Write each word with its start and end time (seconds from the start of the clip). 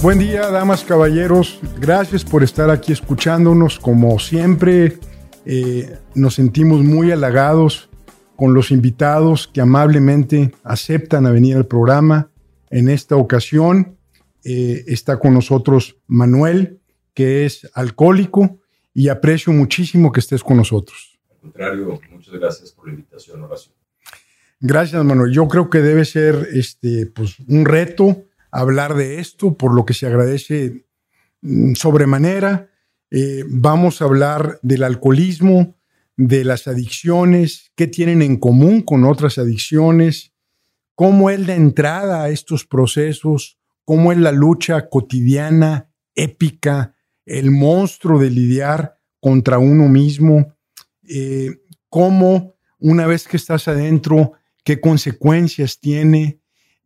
Buen 0.00 0.20
día, 0.20 0.48
damas, 0.52 0.84
caballeros. 0.84 1.58
Gracias 1.80 2.24
por 2.24 2.44
estar 2.44 2.70
aquí 2.70 2.92
escuchándonos. 2.92 3.80
Como 3.80 4.20
siempre, 4.20 4.98
eh, 5.44 5.98
nos 6.14 6.34
sentimos 6.34 6.84
muy 6.84 7.10
halagados 7.10 7.90
con 8.36 8.54
los 8.54 8.70
invitados 8.70 9.48
que 9.48 9.60
amablemente 9.60 10.54
aceptan 10.62 11.26
a 11.26 11.32
venir 11.32 11.56
al 11.56 11.66
programa. 11.66 12.30
En 12.70 12.88
esta 12.88 13.16
ocasión 13.16 13.98
eh, 14.44 14.84
está 14.86 15.18
con 15.18 15.34
nosotros 15.34 15.96
Manuel, 16.06 16.78
que 17.12 17.44
es 17.44 17.68
alcohólico, 17.74 18.60
y 18.94 19.08
aprecio 19.08 19.52
muchísimo 19.52 20.12
que 20.12 20.20
estés 20.20 20.44
con 20.44 20.58
nosotros. 20.58 21.18
Al 21.28 21.38
contrario, 21.40 22.00
muchas 22.12 22.34
gracias 22.34 22.70
por 22.70 22.86
la 22.86 22.92
invitación, 22.92 23.42
Horacio. 23.42 23.72
Gracias, 24.60 25.04
Manuel. 25.04 25.32
Yo 25.32 25.48
creo 25.48 25.68
que 25.68 25.80
debe 25.80 26.04
ser 26.04 26.48
este, 26.52 27.06
pues, 27.06 27.36
un 27.48 27.64
reto 27.64 28.27
hablar 28.50 28.94
de 28.94 29.20
esto, 29.20 29.56
por 29.56 29.74
lo 29.74 29.84
que 29.84 29.94
se 29.94 30.06
agradece 30.06 30.86
mm, 31.42 31.74
sobremanera. 31.74 32.70
Eh, 33.10 33.44
vamos 33.48 34.00
a 34.00 34.04
hablar 34.04 34.58
del 34.62 34.84
alcoholismo, 34.84 35.76
de 36.16 36.44
las 36.44 36.66
adicciones, 36.66 37.70
qué 37.76 37.86
tienen 37.86 38.22
en 38.22 38.38
común 38.38 38.82
con 38.82 39.04
otras 39.04 39.38
adicciones, 39.38 40.32
cómo 40.94 41.30
es 41.30 41.46
la 41.46 41.54
entrada 41.54 42.24
a 42.24 42.28
estos 42.28 42.66
procesos, 42.66 43.58
cómo 43.84 44.10
es 44.10 44.18
la 44.18 44.32
lucha 44.32 44.88
cotidiana, 44.88 45.90
épica, 46.14 46.96
el 47.24 47.50
monstruo 47.52 48.18
de 48.18 48.30
lidiar 48.30 48.98
contra 49.20 49.58
uno 49.58 49.88
mismo, 49.88 50.56
eh, 51.08 51.60
cómo 51.88 52.56
una 52.78 53.06
vez 53.06 53.28
que 53.28 53.36
estás 53.36 53.68
adentro, 53.68 54.32
qué 54.64 54.80
consecuencias 54.80 55.78
tiene, 55.78 56.40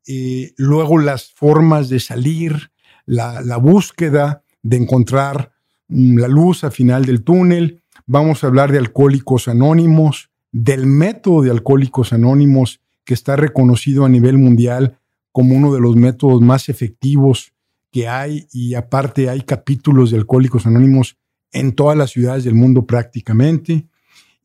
eh, 0.07 0.53
luego 0.57 0.99
las 0.99 1.33
formas 1.33 1.89
de 1.89 2.01
salir, 2.01 2.71
la, 3.07 3.57
búsqueda 3.57 4.43
de 4.63 4.77
encontrar 4.77 5.53
mm, 5.89 6.19
la 6.19 6.29
luz 6.29 6.65
al 6.65 6.73
final 6.73 7.05
del 7.05 7.23
túnel. 7.23 7.83
Vamos 8.07 8.43
a 8.43 8.49
hablar 8.49 8.73
de 8.73 8.79
alcohólicos 8.79 9.49
anónimos, 9.49 10.31
del 10.51 10.87
método 10.87 11.43
de 11.43 11.51
alcohólicos 11.51 12.13
anónimos 12.13 12.81
que 13.05 13.15
está 13.15 13.37
reconocido 13.37 14.05
a 14.05 14.09
nivel 14.09 14.39
mundial 14.39 14.99
como 15.33 15.55
uno 15.57 15.73
de 15.73 15.81
los 15.81 15.97
métodos 15.97 16.41
más 16.41 16.69
efectivos 16.69 17.53
que 17.91 18.09
hay 18.09 18.47
y 18.53 18.75
aparte 18.75 19.29
hay 19.29 19.43
capítulos 19.43 20.11
de 20.11 20.19
alcohólicos 20.19 20.67
anónimos 20.67 21.17
en 21.53 21.73
todas 21.73 21.97
las 21.97 22.11
ciudades 22.11 22.45
del 22.45 22.55
mundo 22.55 22.87
prácticamente 22.87 23.87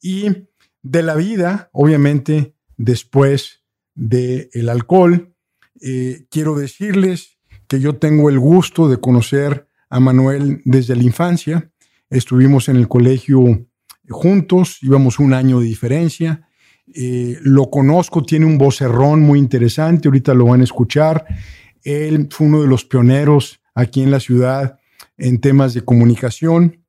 y 0.02 0.47
de 0.81 1.03
la 1.03 1.16
vida, 1.16 1.69
obviamente, 1.73 2.53
después 2.77 3.64
del 3.95 4.49
el 4.53 4.69
alcohol, 4.69 5.33
eh, 5.81 6.25
quiero 6.30 6.56
decirles 6.56 7.38
que 7.67 7.80
yo 7.80 7.95
tengo 7.95 8.30
el 8.30 8.39
gusto 8.39 8.88
de 8.88 8.97
conocer 8.97 9.67
a 9.89 10.00
Manuel 10.00 10.61
desde 10.66 10.95
la 10.95 11.03
infancia. 11.03 11.72
Estuvimos 12.09 12.70
en 12.70 12.78
el 12.78 12.88
colegio 12.88 13.67
juntos, 14.09 14.80
íbamos 14.81 15.20
un 15.20 15.33
año 15.33 15.59
de 15.59 15.66
diferencia. 15.66 16.48
Eh, 16.94 17.38
lo 17.42 17.70
conozco, 17.70 18.23
tiene 18.23 18.45
un 18.45 18.58
vocerrón 18.58 19.22
muy 19.22 19.39
interesante, 19.39 20.08
ahorita 20.08 20.33
lo 20.33 20.45
van 20.45 20.61
a 20.61 20.66
escuchar. 20.66 21.25
Él 21.83 22.28
fue 22.31 22.48
uno 22.48 22.61
de 22.61 22.67
los 22.67 22.86
pioneros 22.86 23.59
aquí 23.73 24.02
en 24.02 24.11
la 24.11 24.20
ciudad 24.20 24.80
en 25.17 25.39
temas 25.39 25.73
de 25.73 25.81
comunicación. 25.81 26.83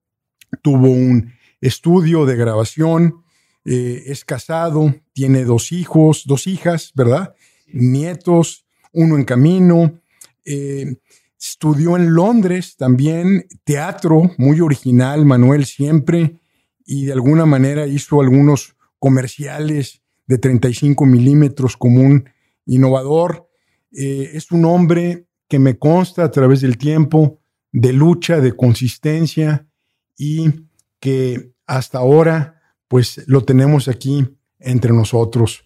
Tuvo 0.63 0.89
un 0.89 1.33
estudio 1.61 2.25
de 2.27 2.37
grabación, 2.37 3.23
eh, 3.65 4.05
es 4.07 4.25
casado, 4.25 4.95
tiene 5.13 5.45
dos 5.45 5.73
hijos, 5.73 6.23
dos 6.27 6.47
hijas, 6.47 6.93
¿verdad? 6.95 7.35
Nietos, 7.67 8.68
uno 8.99 9.17
en 9.17 9.25
camino. 9.25 10.01
Eh, 10.45 10.97
estudió 11.41 11.97
en 11.97 12.15
Londres 12.15 12.77
también 12.77 13.47
teatro, 13.65 14.33
muy 14.39 14.61
original, 14.61 15.25
Manuel 15.25 15.67
siempre, 15.67 16.41
y 16.85 17.07
de 17.07 17.13
alguna 17.13 17.47
manera 17.47 17.87
hizo 17.87 18.21
algunos 18.21 18.75
comerciales 18.99 20.03
de 20.27 20.39
35 20.39 21.07
milímetros 21.07 21.77
como 21.77 22.01
un 22.01 22.29
innovador. 22.67 23.49
Eh, 23.93 24.31
es 24.35 24.51
un 24.51 24.65
hombre 24.65 25.27
que 25.49 25.61
me 25.61 25.79
consta 25.79 26.25
a 26.25 26.31
través 26.31 26.61
del 26.61 26.77
tiempo 26.77 27.39
de 27.71 27.93
lucha, 27.93 28.41
de 28.41 28.53
consistencia 28.53 29.69
y 30.17 30.67
que 30.99 31.53
hasta 31.67 31.99
ahora 31.99 32.61
pues 32.89 33.23
lo 33.29 33.45
tenemos 33.45 33.87
aquí 33.87 34.27
entre 34.59 34.93
nosotros. 34.93 35.65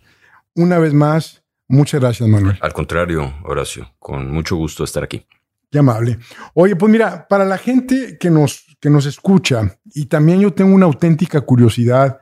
Una 0.54 0.78
vez 0.78 0.92
más, 0.92 1.41
Muchas 1.72 2.02
gracias, 2.02 2.28
Manuel. 2.28 2.58
Al 2.60 2.74
contrario, 2.74 3.32
Horacio, 3.44 3.94
con 3.98 4.30
mucho 4.30 4.56
gusto 4.56 4.84
estar 4.84 5.02
aquí. 5.02 5.26
Qué 5.70 5.78
amable. 5.78 6.18
Oye, 6.52 6.76
pues 6.76 6.92
mira, 6.92 7.26
para 7.26 7.46
la 7.46 7.56
gente 7.56 8.18
que 8.20 8.28
nos, 8.28 8.76
que 8.78 8.90
nos 8.90 9.06
escucha, 9.06 9.78
y 9.86 10.04
también 10.04 10.38
yo 10.38 10.52
tengo 10.52 10.74
una 10.74 10.84
auténtica 10.84 11.40
curiosidad 11.40 12.20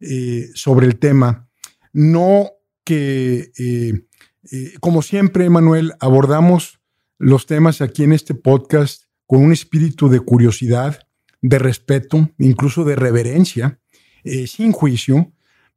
eh, 0.00 0.50
sobre 0.52 0.86
el 0.86 0.98
tema, 0.98 1.48
no 1.94 2.50
que, 2.84 3.50
eh, 3.58 4.04
eh, 4.52 4.72
como 4.80 5.00
siempre, 5.00 5.48
Manuel, 5.48 5.94
abordamos 5.98 6.78
los 7.16 7.46
temas 7.46 7.80
aquí 7.80 8.04
en 8.04 8.12
este 8.12 8.34
podcast 8.34 9.04
con 9.26 9.42
un 9.42 9.52
espíritu 9.52 10.10
de 10.10 10.20
curiosidad, 10.20 11.08
de 11.40 11.58
respeto, 11.58 12.28
incluso 12.36 12.84
de 12.84 12.96
reverencia, 12.96 13.80
sin 14.46 14.72
juicio, 14.72 15.32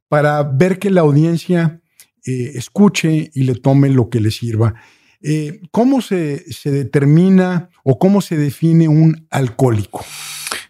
para 0.08 0.42
ver 0.42 0.78
que 0.78 0.90
la 0.90 1.00
audiencia 1.00 1.80
eh, 2.26 2.52
escuche 2.54 3.30
y 3.34 3.42
le 3.42 3.54
tome 3.54 3.90
lo 3.90 4.08
que 4.08 4.18
le 4.18 4.30
sirva. 4.30 4.74
Eh, 5.20 5.60
¿Cómo 5.70 6.00
se, 6.00 6.44
determina 6.64 7.68
o 7.82 7.98
cómo 7.98 8.22
se 8.22 8.38
define 8.38 8.88
un 8.88 9.26
alcohólico? 9.30 10.04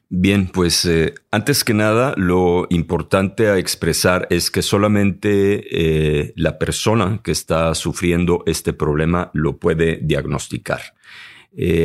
Bien, 0.09 0.49
pues 0.49 0.85
eh, 0.85 1.15
antes 1.31 1.63
que 1.63 1.73
nada, 1.73 2.15
lo 2.17 2.67
importante 2.71 3.49
a 3.49 3.59
expresar 3.59 4.27
es 4.31 4.51
que 4.51 4.63
solamente 4.63 6.33
la 6.37 6.59
persona 6.59 7.21
que 7.23 7.31
está 7.31 7.75
sufriendo 7.75 8.43
este 8.47 8.73
problema 8.73 9.31
lo 9.33 9.59
puede 9.59 10.01
diagnosticar. 10.03 10.81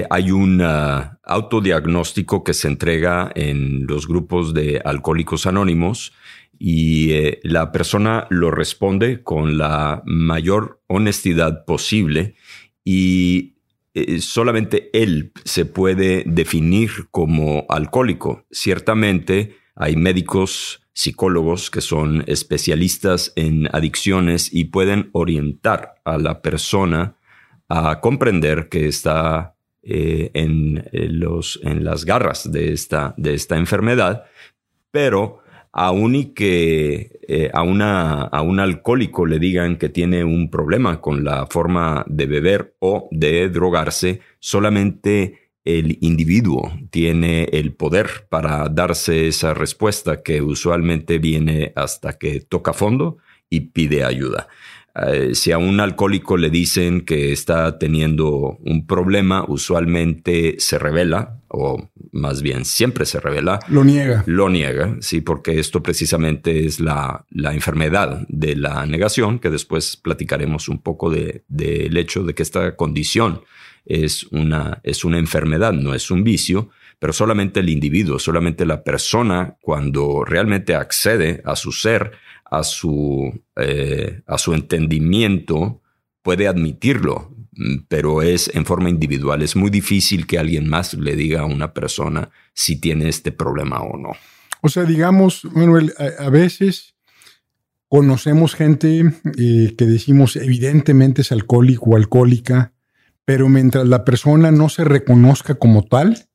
hay 0.10 0.32
un 0.32 0.62
ah, 0.64 1.20
autodiagnóstico 1.24 2.44
que 2.44 2.56
se 2.56 2.68
entrega 2.68 3.32
en 3.36 3.86
los 3.86 4.08
grupos 4.08 4.54
de 4.54 4.82
alcohólicos 4.84 5.46
anónimos 5.46 6.12
y 6.60 7.14
eh, 7.14 7.40
la 7.44 7.72
persona 7.72 8.28
lo 8.30 8.52
responde 8.52 9.24
con 9.24 9.58
la 9.58 10.04
mayor 10.06 10.82
honestidad 10.88 11.64
posible 11.64 12.36
y 12.84 13.56
eh, 13.94 14.20
solamente 14.20 14.90
él 14.94 15.32
se 15.46 15.66
puede 15.66 16.24
definir 16.28 17.08
como 17.12 17.66
alcohólico. 17.70 18.46
Ciertamente 18.52 19.56
hay 19.74 19.96
médicos, 19.96 20.82
psicólogos 20.94 21.72
que 21.72 21.80
son 21.80 22.26
especialistas 22.28 23.32
en 23.38 23.74
adicciones 23.74 24.54
y 24.54 24.66
pueden 24.66 25.10
orientar 25.14 25.96
a 26.04 26.18
la 26.18 26.42
persona 26.42 27.16
a 27.70 28.02
comprender 28.02 28.68
que 28.68 28.88
está 28.88 29.56
eh, 29.82 30.32
en, 30.34 30.90
los, 30.92 31.58
en 31.64 31.86
las 31.86 32.04
garras 32.04 32.52
de 32.52 32.74
esta, 32.74 33.14
de 33.16 33.34
esta 33.34 33.56
enfermedad, 33.56 34.26
pero 34.92 35.42
aún 35.80 36.14
y 36.14 36.26
que 36.34 37.22
eh, 37.26 37.50
a, 37.54 37.64
una, 37.64 38.24
a 38.24 38.42
un 38.42 38.60
alcohólico 38.60 39.26
le 39.26 39.40
digan 39.40 39.78
que 39.78 39.88
tiene 39.88 40.26
un 40.26 40.50
problema 40.50 41.00
con 41.00 41.24
la 41.24 41.48
forma 41.48 42.04
de 42.10 42.26
beber 42.26 42.76
o 42.80 43.08
de 43.12 43.48
drogarse, 43.48 44.20
solamente 44.40 45.52
el 45.64 45.98
individuo 46.02 46.74
tiene 46.90 47.46
el 47.54 47.74
poder 47.74 48.28
para 48.28 48.68
darse 48.68 49.30
esa 49.30 49.54
respuesta 49.54 50.22
que 50.22 50.42
usualmente 50.42 51.18
viene 51.18 51.72
hasta 51.78 52.18
que 52.18 52.42
toca 52.42 52.74
fondo 52.74 53.18
y 53.50 53.62
pide 53.62 54.04
ayuda. 54.04 54.50
Eh, 55.08 55.36
si 55.36 55.52
a 55.52 55.58
un 55.58 55.80
alcohólico 55.80 56.38
le 56.38 56.50
dicen 56.50 57.02
que 57.02 57.32
está 57.32 57.78
teniendo 57.78 58.58
un 58.66 58.86
problema, 58.86 59.46
usualmente 59.48 60.56
se 60.60 60.80
revela, 60.80 61.40
o 61.48 61.90
más 62.12 62.42
bien 62.42 62.66
siempre 62.66 63.06
se 63.06 63.20
revela. 63.20 63.60
Lo 63.68 63.84
niega. 63.84 64.24
Lo 64.28 64.50
niega, 64.50 64.98
sí, 65.02 65.22
porque 65.22 65.60
esto 65.60 65.82
precisamente 65.82 66.66
es 66.66 66.80
la, 66.80 67.26
la 67.30 67.54
enfermedad 67.54 68.26
de 68.28 68.56
la 68.56 68.86
negación, 68.86 69.40
que 69.40 69.50
después 69.50 69.98
platicaremos 69.98 70.70
un 70.70 70.82
poco 70.82 71.10
del 71.10 71.44
de, 71.48 71.90
hecho 71.96 72.24
de 72.24 72.34
que 72.34 72.44
esta 72.44 72.76
condición 72.76 73.42
es 73.86 74.26
una, 74.32 74.82
es 74.84 75.04
una 75.04 75.18
enfermedad, 75.18 75.74
no 75.74 75.94
es 75.94 76.12
un 76.12 76.24
vicio, 76.24 76.70
pero 77.00 77.14
solamente 77.14 77.62
el 77.62 77.70
individuo, 77.70 78.20
solamente 78.20 78.66
la 78.66 78.84
persona, 78.84 79.56
cuando 79.62 80.24
realmente 80.26 80.76
accede 80.76 81.42
a 81.46 81.56
su 81.56 81.72
ser, 81.72 82.12
a 82.50 82.64
su, 82.64 83.42
eh, 83.56 84.22
a 84.26 84.38
su 84.38 84.54
entendimiento, 84.54 85.82
puede 86.22 86.48
admitirlo, 86.48 87.36
mm, 87.52 87.86
pero 87.88 88.22
es 88.22 88.52
en 88.54 88.66
forma 88.66 88.90
individual. 88.90 89.42
Es 89.42 89.56
muy 89.56 89.70
difícil 89.70 90.28
que 90.28 90.40
alguien 90.40 90.68
más 90.68 90.94
le 90.94 91.16
diga 91.16 91.42
a 91.42 91.46
una 91.46 91.74
persona 91.74 92.30
si 92.54 92.80
tiene 92.80 93.10
este 93.10 93.32
problema 93.32 93.82
o 93.82 93.98
no. 93.98 94.12
O 94.62 94.70
sea, 94.70 94.84
digamos, 94.84 95.46
Manuel, 95.46 95.94
a, 95.98 96.30
veces 96.30 96.96
conocemos 97.88 98.56
gente 98.56 99.04
eh, 99.38 99.76
que 99.78 99.86
decimos 99.86 100.36
evidentemente 100.36 101.22
es 101.22 101.32
alcohólico 101.32 101.92
o 101.92 101.96
alcohólica, 101.96 102.74
pero 103.24 103.48
mientras 103.48 103.88
la 103.88 104.04
persona 104.04 104.52
no 104.52 104.70
se 104.70 104.84
reconozca 104.84 105.56
como 105.56 105.86
tal, 105.86 106.29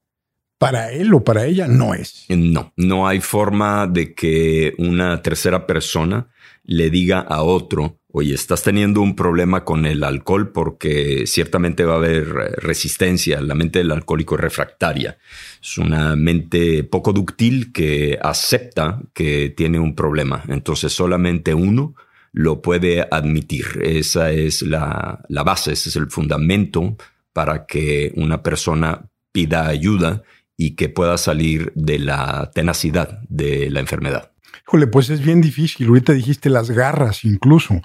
para 0.64 0.92
él 0.92 1.12
o 1.12 1.22
para 1.22 1.44
ella 1.44 1.68
no 1.68 1.92
es. 1.92 2.24
No, 2.30 2.72
no 2.76 3.06
hay 3.06 3.20
forma 3.20 3.86
de 3.86 4.14
que 4.14 4.72
una 4.78 5.20
tercera 5.20 5.66
persona 5.66 6.28
le 6.62 6.88
diga 6.88 7.20
a 7.20 7.42
otro, 7.42 8.00
oye, 8.12 8.34
estás 8.34 8.62
teniendo 8.62 9.02
un 9.02 9.14
problema 9.14 9.62
con 9.62 9.84
el 9.84 10.02
alcohol 10.02 10.52
porque 10.52 11.26
ciertamente 11.26 11.84
va 11.84 11.92
a 11.92 11.98
haber 11.98 12.28
resistencia. 12.56 13.42
La 13.42 13.54
mente 13.54 13.80
del 13.80 13.92
alcohólico 13.92 14.36
es 14.36 14.40
refractaria. 14.40 15.18
Es 15.62 15.76
una 15.76 16.16
mente 16.16 16.82
poco 16.84 17.12
dúctil 17.12 17.70
que 17.70 18.18
acepta 18.22 19.02
que 19.12 19.52
tiene 19.54 19.78
un 19.78 19.94
problema. 19.94 20.44
Entonces 20.48 20.94
solamente 20.94 21.52
uno 21.52 21.94
lo 22.32 22.62
puede 22.62 23.06
admitir. 23.10 23.66
Esa 23.82 24.30
es 24.30 24.62
la, 24.62 25.20
base, 25.28 25.72
ese 25.72 25.90
es 25.90 25.96
el 25.96 26.10
fundamento 26.10 26.96
para 27.34 27.66
que 27.66 28.14
una 28.16 28.42
persona 28.42 29.10
pida 29.30 29.66
ayuda 29.66 30.22
y 30.56 30.76
que 30.76 30.88
pueda 30.88 31.18
salir 31.18 31.72
de 31.74 31.98
la 31.98 32.50
tenacidad 32.54 33.20
de 33.28 33.70
la 33.70 33.80
enfermedad. 33.80 34.32
Híjole, 34.66 34.86
pues 34.86 35.10
es 35.10 35.20
bien 35.22 35.40
difícil. 35.40 35.88
Ahorita 35.88 36.12
dijiste 36.12 36.48
las 36.48 36.70
garras 36.70 37.24
incluso. 37.24 37.80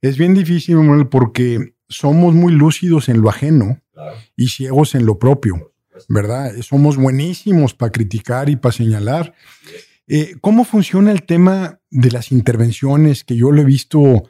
Es 0.00 0.18
bien 0.18 0.34
difícil, 0.34 0.76
Manuel, 0.76 1.08
porque 1.08 1.74
somos 1.88 2.34
muy 2.34 2.52
lúcidos 2.52 3.08
en 3.08 3.20
lo 3.20 3.28
ajeno 3.28 3.80
y 4.36 4.48
ciegos 4.48 4.94
en 4.94 5.06
lo 5.06 5.18
propio, 5.18 5.72
¿verdad? 6.08 6.52
Somos 6.62 6.96
buenísimos 6.96 7.74
para 7.74 7.92
criticar 7.92 8.48
y 8.48 8.56
para 8.56 8.72
señalar. 8.72 9.34
Eh, 10.06 10.34
¿Cómo 10.40 10.64
funciona 10.64 11.12
el 11.12 11.22
tema 11.22 11.80
de 11.90 12.10
las 12.10 12.32
intervenciones 12.32 13.24
que 13.24 13.36
yo 13.36 13.52
lo 13.52 13.62
he 13.62 13.64
visto? 13.64 14.28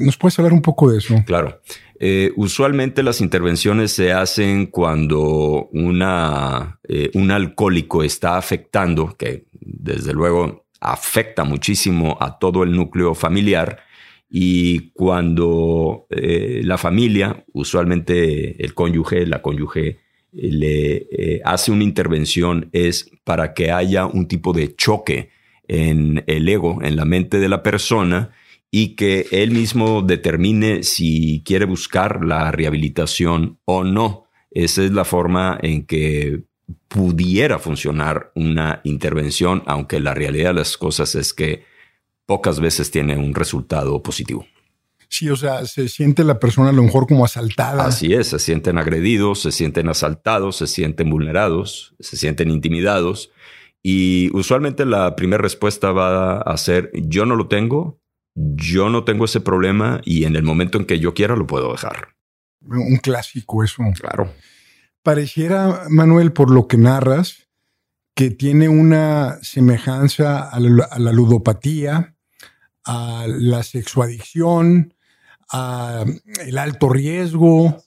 ¿Nos 0.00 0.16
puedes 0.16 0.38
hablar 0.38 0.52
un 0.52 0.62
poco 0.62 0.90
de 0.90 0.98
eso? 0.98 1.22
Claro. 1.26 1.60
Eh, 2.00 2.32
usualmente 2.36 3.02
las 3.02 3.20
intervenciones 3.20 3.92
se 3.92 4.12
hacen 4.12 4.66
cuando 4.66 5.68
eh, 5.72 7.10
un 7.14 7.30
alcohólico 7.30 8.02
está 8.02 8.36
afectando, 8.36 9.16
que 9.16 9.46
desde 9.52 10.12
luego 10.12 10.66
afecta 10.80 11.44
muchísimo 11.44 12.16
a 12.20 12.38
todo 12.38 12.62
el 12.62 12.72
núcleo 12.72 13.14
familiar, 13.14 13.80
y 14.30 14.90
cuando 14.90 16.06
la 16.10 16.76
familia, 16.76 17.46
usualmente 17.54 18.62
el 18.62 18.74
cónyuge, 18.74 19.24
la 19.24 19.40
cónyuge, 19.40 20.00
le 20.32 21.08
eh, 21.10 21.40
hace 21.44 21.72
una 21.72 21.84
intervención 21.84 22.68
es 22.72 23.10
para 23.24 23.54
que 23.54 23.70
haya 23.70 24.06
un 24.06 24.28
tipo 24.28 24.52
de 24.52 24.74
choque 24.74 25.30
en 25.66 26.24
el 26.26 26.48
ego, 26.48 26.80
en 26.82 26.96
la 26.96 27.04
mente 27.04 27.38
de 27.38 27.48
la 27.48 27.62
persona 27.62 28.30
y 28.70 28.96
que 28.96 29.26
él 29.30 29.50
mismo 29.50 30.02
determine 30.02 30.82
si 30.82 31.42
quiere 31.44 31.64
buscar 31.64 32.24
la 32.24 32.50
rehabilitación 32.50 33.58
o 33.64 33.84
no. 33.84 34.26
Esa 34.50 34.84
es 34.84 34.92
la 34.92 35.04
forma 35.04 35.58
en 35.62 35.86
que 35.86 36.42
pudiera 36.88 37.58
funcionar 37.58 38.30
una 38.34 38.80
intervención, 38.84 39.62
aunque 39.66 40.00
la 40.00 40.14
realidad 40.14 40.50
de 40.50 40.60
las 40.60 40.76
cosas 40.76 41.14
es 41.14 41.32
que 41.32 41.64
pocas 42.26 42.60
veces 42.60 42.90
tiene 42.90 43.16
un 43.16 43.34
resultado 43.34 44.02
positivo. 44.02 44.46
Sí, 45.10 45.30
o 45.30 45.36
sea, 45.36 45.64
se 45.64 45.88
siente 45.88 46.22
la 46.22 46.38
persona 46.38 46.68
a 46.68 46.72
lo 46.72 46.82
mejor 46.82 47.06
como 47.06 47.24
asaltada. 47.24 47.86
Así 47.86 48.12
es, 48.12 48.26
se 48.26 48.38
sienten 48.38 48.76
agredidos, 48.76 49.40
se 49.40 49.52
sienten 49.52 49.88
asaltados, 49.88 50.56
se 50.56 50.66
sienten 50.66 51.08
vulnerados, 51.08 51.94
se 51.98 52.18
sienten 52.18 52.50
intimidados. 52.50 53.30
Y 53.82 54.28
usualmente 54.36 54.84
la 54.84 55.16
primera 55.16 55.40
respuesta 55.40 55.92
va 55.92 56.42
a 56.42 56.56
ser, 56.58 56.90
yo 56.92 57.24
no 57.24 57.36
lo 57.36 57.48
tengo, 57.48 57.97
yo 58.56 58.88
no 58.88 59.04
tengo 59.04 59.24
ese 59.24 59.40
problema 59.40 60.00
y 60.04 60.24
en 60.24 60.36
el 60.36 60.42
momento 60.42 60.78
en 60.78 60.84
que 60.84 60.98
yo 60.98 61.14
quiera 61.14 61.36
lo 61.36 61.46
puedo 61.46 61.72
dejar. 61.72 62.14
Un 62.60 62.98
clásico 62.98 63.64
eso. 63.64 63.82
Claro. 63.98 64.32
Pareciera, 65.02 65.84
Manuel, 65.88 66.32
por 66.32 66.50
lo 66.50 66.68
que 66.68 66.76
narras, 66.76 67.48
que 68.14 68.30
tiene 68.30 68.68
una 68.68 69.38
semejanza 69.42 70.48
a 70.48 70.60
la, 70.60 70.84
a 70.84 70.98
la 70.98 71.12
ludopatía, 71.12 72.16
a 72.84 73.26
la 73.26 73.62
sexuadicción, 73.62 74.94
el 76.40 76.58
alto 76.58 76.88
riesgo. 76.88 77.82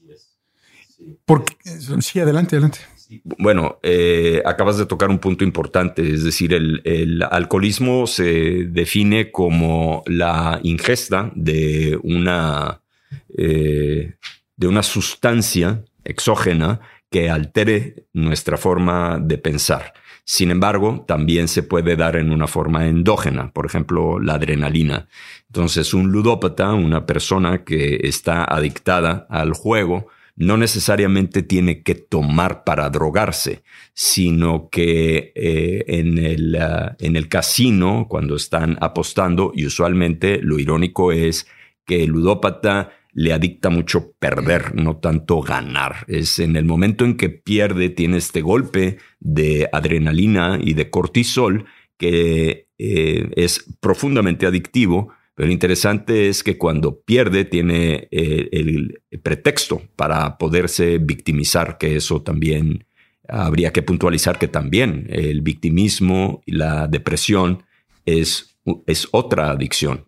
Porque, 1.26 1.56
sí, 2.02 2.20
adelante, 2.20 2.56
adelante. 2.56 2.80
Bueno, 3.24 3.80
eh, 3.84 4.42
acabas 4.46 4.78
de 4.78 4.86
tocar 4.86 5.10
un 5.10 5.20
punto 5.20 5.44
importante, 5.44 6.02
es 6.14 6.24
decir, 6.24 6.54
el, 6.54 7.24
alcoholismo 7.30 8.08
se 8.08 8.66
define 8.70 9.32
como 9.32 10.04
la 10.08 10.60
ingesta 10.64 11.32
de 11.36 12.00
una, 12.04 12.82
eh, 13.38 14.16
de 14.56 14.68
una 14.68 14.84
sustancia 14.84 15.84
exógena 16.06 16.80
que 17.10 17.30
altere 17.30 18.06
nuestra 18.14 18.58
forma 18.58 19.20
de 19.20 19.38
pensar. 19.38 19.94
Sin 20.24 20.52
embargo, 20.52 21.04
también 21.08 21.48
se 21.48 21.64
puede 21.64 21.96
dar 21.96 22.16
en 22.16 22.32
una 22.32 22.48
forma 22.48 22.88
endógena, 22.88 23.52
por 23.52 23.66
ejemplo, 23.66 24.20
la 24.20 24.36
adrenalina. 24.36 25.10
Entonces, 25.48 25.94
un 25.94 26.12
ludópata, 26.12 26.74
una 26.74 27.06
persona 27.06 27.66
que 27.66 28.00
está 28.04 28.46
adictada 28.46 29.28
al 29.30 29.54
juego, 29.54 30.08
no 30.42 30.58
necesariamente 30.58 31.44
tiene 31.44 31.84
que 31.84 31.96
tomar 31.96 32.64
para 32.64 32.90
drogarse, 32.90 33.64
sino 33.94 34.70
que 34.70 35.32
eh, 35.36 35.84
en, 35.88 36.18
el, 36.18 36.56
ah, 36.56 36.96
en 37.00 37.16
el 37.16 37.30
casino, 37.30 38.08
cuando 38.10 38.36
están 38.36 38.78
apostando, 38.82 39.52
y 39.56 39.66
usualmente 39.66 40.40
lo 40.42 40.60
irónico 40.60 41.12
es 41.12 41.48
que 41.86 42.04
el 42.04 42.10
ludópata 42.10 42.92
le 43.14 43.34
adicta 43.34 43.70
mucho 43.70 44.14
perder, 44.20 44.74
no 44.74 44.98
tanto 44.98 45.42
ganar. 45.42 46.06
Es 46.08 46.40
en 46.40 46.56
el 46.56 46.66
momento 46.66 47.06
en 47.06 47.18
que 47.18 47.30
pierde, 47.30 47.90
tiene 47.90 48.18
este 48.18 48.42
golpe 48.42 48.98
de 49.20 49.70
adrenalina 49.72 50.58
y 50.62 50.74
de 50.74 50.90
cortisol 50.90 51.66
que 51.98 52.68
eh, 52.80 53.30
es 53.36 53.66
profundamente 53.80 54.48
adictivo, 54.48 55.14
pero 55.36 55.48
lo 55.48 55.54
interesante 55.54 56.30
es 56.30 56.44
que 56.44 56.58
cuando 56.58 57.02
pierde 57.02 57.46
tiene 57.46 58.08
eh, 58.12 58.50
el 58.52 59.02
pretexto 59.24 59.82
para 59.96 60.38
poderse 60.38 60.98
victimizar, 60.98 61.78
que 61.78 61.96
eso 61.96 62.22
también 62.22 62.86
habría 63.28 63.72
que 63.72 63.82
puntualizar 63.82 64.38
que 64.38 64.48
también 64.48 65.08
el 65.10 65.42
victimismo 65.42 66.42
y 66.46 66.54
la 66.54 66.88
depresión 66.88 67.64
es, 68.06 68.58
es 68.86 69.08
otra 69.12 69.52
adicción. 69.52 70.06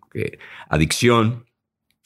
adicción 0.68 1.46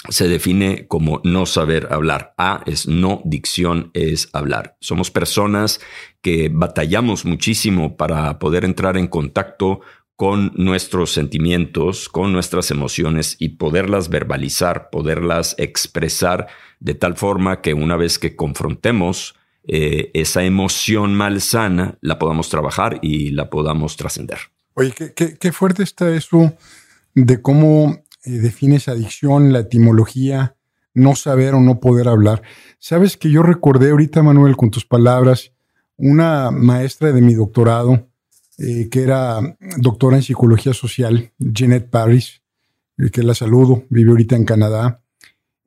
se 0.09 0.29
define 0.29 0.87
como 0.87 1.21
no 1.25 1.45
saber 1.45 1.89
hablar. 1.91 2.35
A 2.39 2.63
es 2.67 2.87
no, 2.87 3.21
dicción 3.25 3.91
es 3.95 4.29
hablar. 4.33 4.77
Somos 4.81 5.11
personas 5.11 5.81
que 6.23 6.51
batallamos 6.53 7.25
muchísimo 7.25 7.97
para 7.97 8.39
poder 8.39 8.65
entrar 8.65 8.97
en 8.97 9.09
contacto 9.09 9.81
con 10.19 10.51
nuestros 10.57 11.13
sentimientos, 11.13 12.09
con 12.09 12.33
nuestras 12.33 12.73
emociones 12.73 13.37
y 13.39 13.51
poderlas 13.51 14.09
verbalizar, 14.09 14.91
poderlas 14.91 15.55
expresar 15.59 16.49
de 16.81 16.95
tal 16.95 17.17
forma 17.17 17.61
que 17.61 17.73
una 17.73 17.97
vez 17.97 18.19
que 18.19 18.35
confrontemos 18.35 19.37
eh, 19.69 20.11
esa 20.15 20.43
emoción 20.43 21.15
malsana, 21.15 21.99
la 22.01 22.19
podamos 22.19 22.49
trabajar 22.49 22.99
y 23.01 23.31
la 23.31 23.49
podamos 23.49 23.97
trascender. 23.97 24.39
Oye, 24.75 24.93
qué, 25.15 25.39
qué 25.39 25.53
fuerte 25.53 25.85
está 25.85 26.13
eso 26.13 26.53
de 27.15 27.41
cómo 27.41 28.03
eh, 28.25 28.31
defines 28.31 28.89
adicción, 28.89 29.53
la 29.53 29.61
etimología, 29.61 30.57
no 30.95 31.15
saber 31.15 31.55
o 31.55 31.61
no 31.61 31.79
poder 31.79 32.09
hablar. 32.09 32.43
Sabes 32.81 33.17
que 33.17 33.31
yo 33.31 33.45
recordé 33.45 33.91
ahorita, 33.91 34.25
Manuel, 34.25 34.57
con 34.57 34.73
tus 34.73 34.85
palabras, 34.85 35.53
una 35.97 36.51
maestra 36.51 37.13
de 37.13 37.21
mi 37.23 37.35
doctorado, 37.35 38.09
eh, 38.59 38.89
que 38.91 39.03
era 39.03 39.41
doctora 39.79 40.17
en 40.17 40.23
psicología 40.23 40.75
social, 40.75 41.33
Jeanette 41.39 41.89
Paris, 41.89 42.43
eh, 42.99 43.11
que 43.11 43.23
la 43.23 43.35
saludo, 43.35 43.85
vive 43.89 44.11
ahorita 44.11 44.37
en 44.37 44.45
Canadá. 44.45 45.03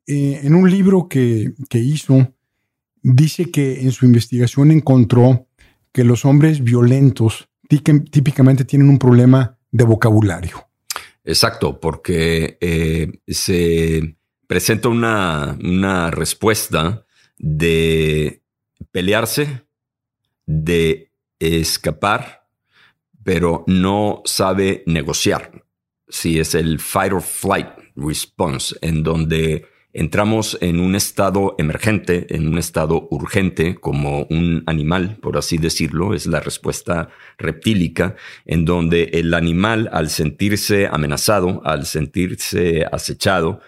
en 0.06 0.54
un 0.54 0.70
libro 0.70 1.08
que, 1.08 1.54
que 1.70 1.78
hizo, 1.78 2.34
dice 3.02 3.50
que 3.50 3.82
en 3.82 3.92
su 3.92 4.04
investigación 4.04 4.70
encontró 4.70 5.46
que 5.92 6.04
los 6.04 6.24
hombres 6.24 6.62
violentos 6.62 7.48
típicamente 7.68 8.64
tienen 8.64 8.88
un 8.88 8.98
problema 8.98 9.58
de 9.70 9.84
vocabulario. 9.84 10.68
Exacto, 11.24 11.80
porque 11.80 12.58
eh, 12.60 13.12
se 13.28 14.16
presenta 14.46 14.88
una, 14.88 15.56
una 15.62 16.10
respuesta 16.10 17.06
de 17.38 18.42
pelearse, 18.90 19.64
de 20.46 21.12
escapar, 21.38 22.41
pero 23.24 23.64
no 23.66 24.22
sabe 24.24 24.82
negociar. 24.86 25.64
Si 26.08 26.38
es 26.38 26.54
el 26.54 26.78
fight 26.78 27.12
or 27.12 27.22
flight 27.22 27.68
response, 27.96 28.76
en 28.82 29.02
donde 29.02 29.66
entramos 29.92 30.56
en 30.60 30.80
un 30.80 30.94
estado 30.94 31.54
emergente, 31.58 32.26
en 32.34 32.48
un 32.48 32.58
estado 32.58 33.08
urgente, 33.10 33.74
como 33.76 34.26
un 34.30 34.62
animal, 34.66 35.18
por 35.20 35.36
así 35.36 35.58
decirlo, 35.58 36.14
es 36.14 36.26
la 36.26 36.40
respuesta 36.40 37.10
reptílica, 37.38 38.16
en 38.44 38.64
donde 38.64 39.04
el 39.12 39.34
animal, 39.34 39.88
al 39.92 40.08
sentirse 40.10 40.86
amenazado, 40.86 41.62
al 41.64 41.86
sentirse 41.86 42.86
acechado, 42.90 43.60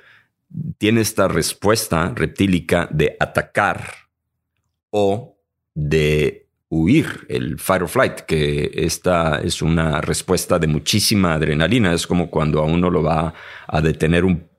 tiene 0.78 1.00
esta 1.00 1.28
respuesta 1.28 2.12
reptílica 2.14 2.88
de 2.90 3.16
atacar 3.18 3.94
o 4.90 5.38
de 5.74 6.43
huir, 6.68 7.26
el 7.28 7.58
fight 7.58 7.82
or 7.82 7.88
flight, 7.88 8.20
que 8.20 8.70
esta 8.74 9.40
es 9.40 9.62
una 9.62 10.00
respuesta 10.00 10.58
de 10.58 10.66
muchísima 10.66 11.34
adrenalina. 11.34 11.92
Es 11.92 12.06
como 12.06 12.30
cuando 12.30 12.60
a 12.60 12.64
uno 12.64 12.90
lo 12.90 13.02
va 13.02 13.34
a 13.66 13.80
detener 13.80 14.24
un, 14.24 14.52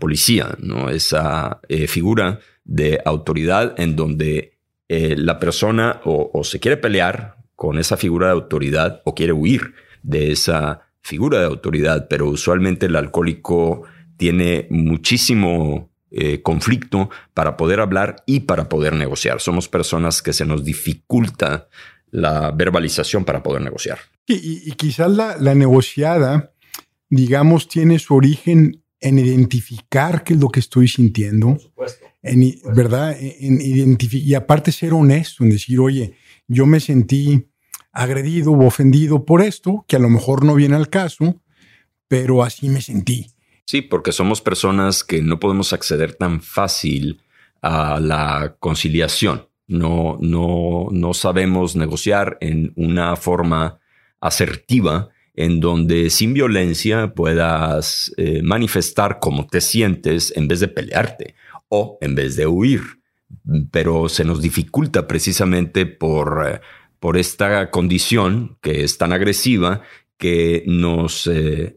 policía, 0.00 0.56
¿no? 0.58 0.90
Esa 0.90 1.60
eh, 1.68 1.86
figura 1.86 2.40
de 2.64 3.00
autoridad 3.04 3.78
en 3.78 3.94
donde 3.94 4.58
eh, 4.88 5.14
la 5.16 5.38
persona 5.38 6.00
o, 6.04 6.42
se 6.42 6.58
quiere 6.58 6.76
pelear 6.76 7.36
con 7.54 7.78
esa 7.78 7.96
figura 7.96 8.26
de 8.26 8.32
autoridad 8.32 9.00
o 9.04 9.14
quiere 9.14 9.32
huir 9.32 9.74
de 10.02 10.32
esa 10.32 10.88
figura 11.02 11.38
de 11.38 11.46
autoridad, 11.46 12.08
pero 12.08 12.28
usualmente 12.28 12.86
el 12.86 12.96
alcohólico 12.96 13.84
tiene 14.16 14.66
muchísimo 14.70 15.90
eh, 16.10 16.40
conflicto 16.42 17.10
para 17.34 17.56
poder 17.56 17.80
hablar 17.80 18.22
y 18.26 18.40
para 18.40 18.68
poder 18.68 18.94
negociar. 18.94 19.40
Somos 19.40 19.68
personas 19.68 20.22
que 20.22 20.32
se 20.32 20.46
nos 20.46 20.64
dificulta 20.64 21.68
la 22.10 22.50
verbalización 22.50 23.24
para 23.24 23.42
poder 23.42 23.62
negociar. 23.62 23.98
Y, 24.26 24.72
quizás 24.72 25.10
la, 25.10 25.54
negociada, 25.54 26.52
digamos, 27.10 27.68
tiene 27.68 27.98
su 27.98 28.14
origen 28.14 28.82
en 29.00 29.18
identificar 29.18 30.24
qué 30.24 30.34
es 30.34 30.40
lo 30.40 30.48
que 30.48 30.60
estoy 30.60 30.88
sintiendo. 30.88 31.48
Por 31.48 31.60
supuesto. 31.60 32.06
En, 32.22 32.58
¿Verdad? 32.74 33.16
En, 33.20 33.98
y 34.00 34.34
aparte 34.34 34.72
ser 34.72 34.92
honesto, 34.92 35.44
en 35.44 35.50
decir, 35.50 35.78
oye, 35.80 36.14
yo 36.46 36.66
me 36.66 36.80
sentí 36.80 37.48
agredido 37.92 38.52
o 38.52 38.66
ofendido 38.66 39.24
por 39.24 39.42
esto, 39.42 39.84
que 39.88 39.96
a 39.96 40.00
lo 40.00 40.08
mejor 40.08 40.44
no 40.44 40.54
viene 40.54 40.76
al 40.76 40.88
caso, 40.88 41.42
pero 42.06 42.42
así 42.42 42.68
me 42.68 42.80
sentí. 42.80 43.26
Sí, 43.68 43.82
porque 43.82 44.12
somos 44.12 44.40
personas 44.40 45.04
que 45.04 45.20
no 45.20 45.38
podemos 45.38 45.74
acceder 45.74 46.14
tan 46.14 46.40
fácil 46.40 47.20
a 47.60 48.00
la 48.00 48.56
conciliación. 48.60 49.46
No, 49.66 50.16
no, 50.22 50.86
no 50.90 51.12
sabemos 51.12 51.76
negociar 51.76 52.38
en 52.40 52.72
una 52.76 53.14
forma 53.16 53.78
asertiva 54.22 55.10
en 55.34 55.60
donde 55.60 56.08
sin 56.08 56.32
violencia 56.32 57.12
puedas 57.12 58.10
eh, 58.16 58.40
manifestar 58.42 59.18
cómo 59.20 59.46
te 59.46 59.60
sientes 59.60 60.32
en 60.34 60.48
vez 60.48 60.60
de 60.60 60.68
pelearte 60.68 61.34
o 61.68 61.98
en 62.00 62.14
vez 62.14 62.36
de 62.36 62.46
huir. 62.46 62.80
Pero 63.70 64.08
se 64.08 64.24
nos 64.24 64.40
dificulta 64.40 65.06
precisamente 65.06 65.84
por, 65.84 66.42
eh, 66.48 66.60
por 67.00 67.18
esta 67.18 67.70
condición 67.70 68.56
que 68.62 68.82
es 68.82 68.96
tan 68.96 69.12
agresiva 69.12 69.82
que 70.18 70.64
nos, 70.66 71.26
eh, 71.28 71.76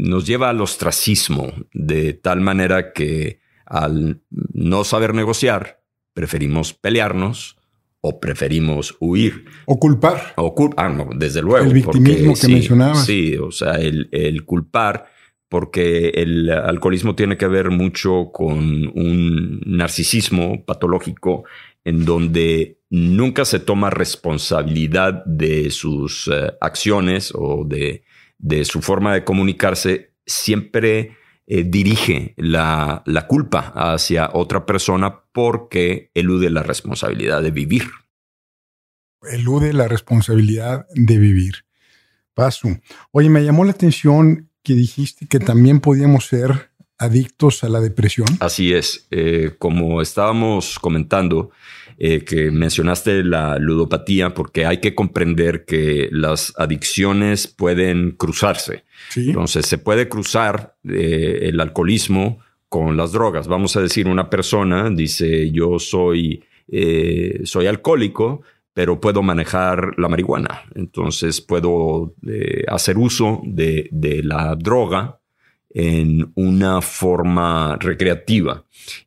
nos 0.00 0.26
lleva 0.26 0.50
al 0.50 0.60
ostracismo, 0.60 1.52
de 1.72 2.14
tal 2.14 2.40
manera 2.40 2.92
que 2.92 3.40
al 3.66 4.22
no 4.30 4.84
saber 4.84 5.14
negociar, 5.14 5.82
preferimos 6.12 6.72
pelearnos 6.72 7.56
o 8.00 8.18
preferimos 8.18 8.96
huir. 8.98 9.44
O 9.66 9.78
culpar. 9.78 10.32
O 10.36 10.54
culpar, 10.54 10.90
ah, 10.90 11.06
desde 11.14 11.42
luego. 11.42 11.66
El 11.66 11.74
victimismo 11.74 12.34
que 12.34 12.48
mencionabas. 12.48 13.04
Sí, 13.04 13.36
o 13.36 13.52
sea, 13.52 13.74
el, 13.74 14.08
el 14.10 14.44
culpar, 14.44 15.06
porque 15.48 16.08
el 16.14 16.50
alcoholismo 16.50 17.14
tiene 17.14 17.36
que 17.36 17.46
ver 17.46 17.70
mucho 17.70 18.30
con 18.32 18.58
un 18.58 19.60
narcisismo 19.66 20.64
patológico 20.64 21.44
en 21.84 22.04
donde 22.04 22.80
nunca 22.88 23.44
se 23.44 23.60
toma 23.60 23.90
responsabilidad 23.90 25.24
de 25.26 25.70
sus 25.70 26.28
eh, 26.28 26.52
acciones 26.60 27.32
o 27.34 27.64
de, 27.64 28.04
de, 28.40 28.64
su 28.64 28.82
forma 28.82 29.14
de 29.14 29.24
comunicarse, 29.24 30.14
siempre 30.26 31.16
eh, 31.46 31.64
dirige 31.64 32.34
la, 32.36 33.02
la, 33.06 33.26
culpa 33.26 33.72
hacia 33.74 34.30
otra 34.32 34.66
persona 34.66 35.22
porque 35.32 36.10
elude 36.14 36.50
la 36.50 36.62
responsabilidad 36.62 37.42
de 37.42 37.50
vivir. 37.50 37.84
Elude 39.22 39.72
la 39.72 39.88
responsabilidad 39.88 40.86
de 40.94 41.18
vivir. 41.18 41.64
Paso. 42.34 42.68
Oye, 43.10 43.28
me 43.28 43.44
llamó 43.44 43.64
la 43.64 43.72
atención 43.72 44.50
que 44.62 44.74
dijiste 44.74 45.26
que 45.26 45.40
también 45.40 45.80
podíamos 45.80 46.26
ser 46.26 46.70
adictos 47.00 47.64
a 47.64 47.68
la 47.68 47.80
depresión. 47.80 48.28
Así 48.40 48.72
es. 48.72 49.06
Eh, 49.10 49.56
como 49.58 50.02
estábamos 50.02 50.78
comentando, 50.78 51.50
eh, 52.02 52.24
que 52.24 52.50
mencionaste 52.50 53.22
la 53.22 53.58
ludopatía, 53.58 54.32
porque 54.32 54.64
hay 54.64 54.78
que 54.78 54.94
comprender 54.94 55.66
que 55.66 56.08
las 56.10 56.54
adicciones 56.56 57.46
pueden 57.46 58.12
cruzarse. 58.12 58.84
Entonces, 59.14 59.66
se 59.66 59.76
puede 59.76 60.08
cruzar 60.08 60.76
eh, 60.82 61.40
el 61.42 61.60
alcoholismo 61.60 62.38
con 62.70 62.96
las 62.96 63.12
drogas. 63.12 63.48
Vamos 63.48 63.76
a 63.76 63.82
decir, 63.82 64.08
una 64.08 64.30
persona 64.30 64.88
dice, 64.88 65.50
yo 65.50 65.78
soy, 65.78 66.42
eh, 66.68 67.42
soy 67.44 67.66
alcohólico, 67.66 68.40
pero 68.72 68.98
puedo 68.98 69.20
manejar 69.22 69.92
la 69.98 70.08
marihuana. 70.08 70.62
Entonces, 70.74 71.42
puedo 71.42 72.14
hacer 72.68 72.96
uso 72.96 73.42
de, 73.44 73.90
de 73.92 74.22
la 74.22 74.56
droga 74.56 75.19
en 75.72 76.32
una 76.34 76.82
forma 76.82 77.76
recreativa. 77.78 78.64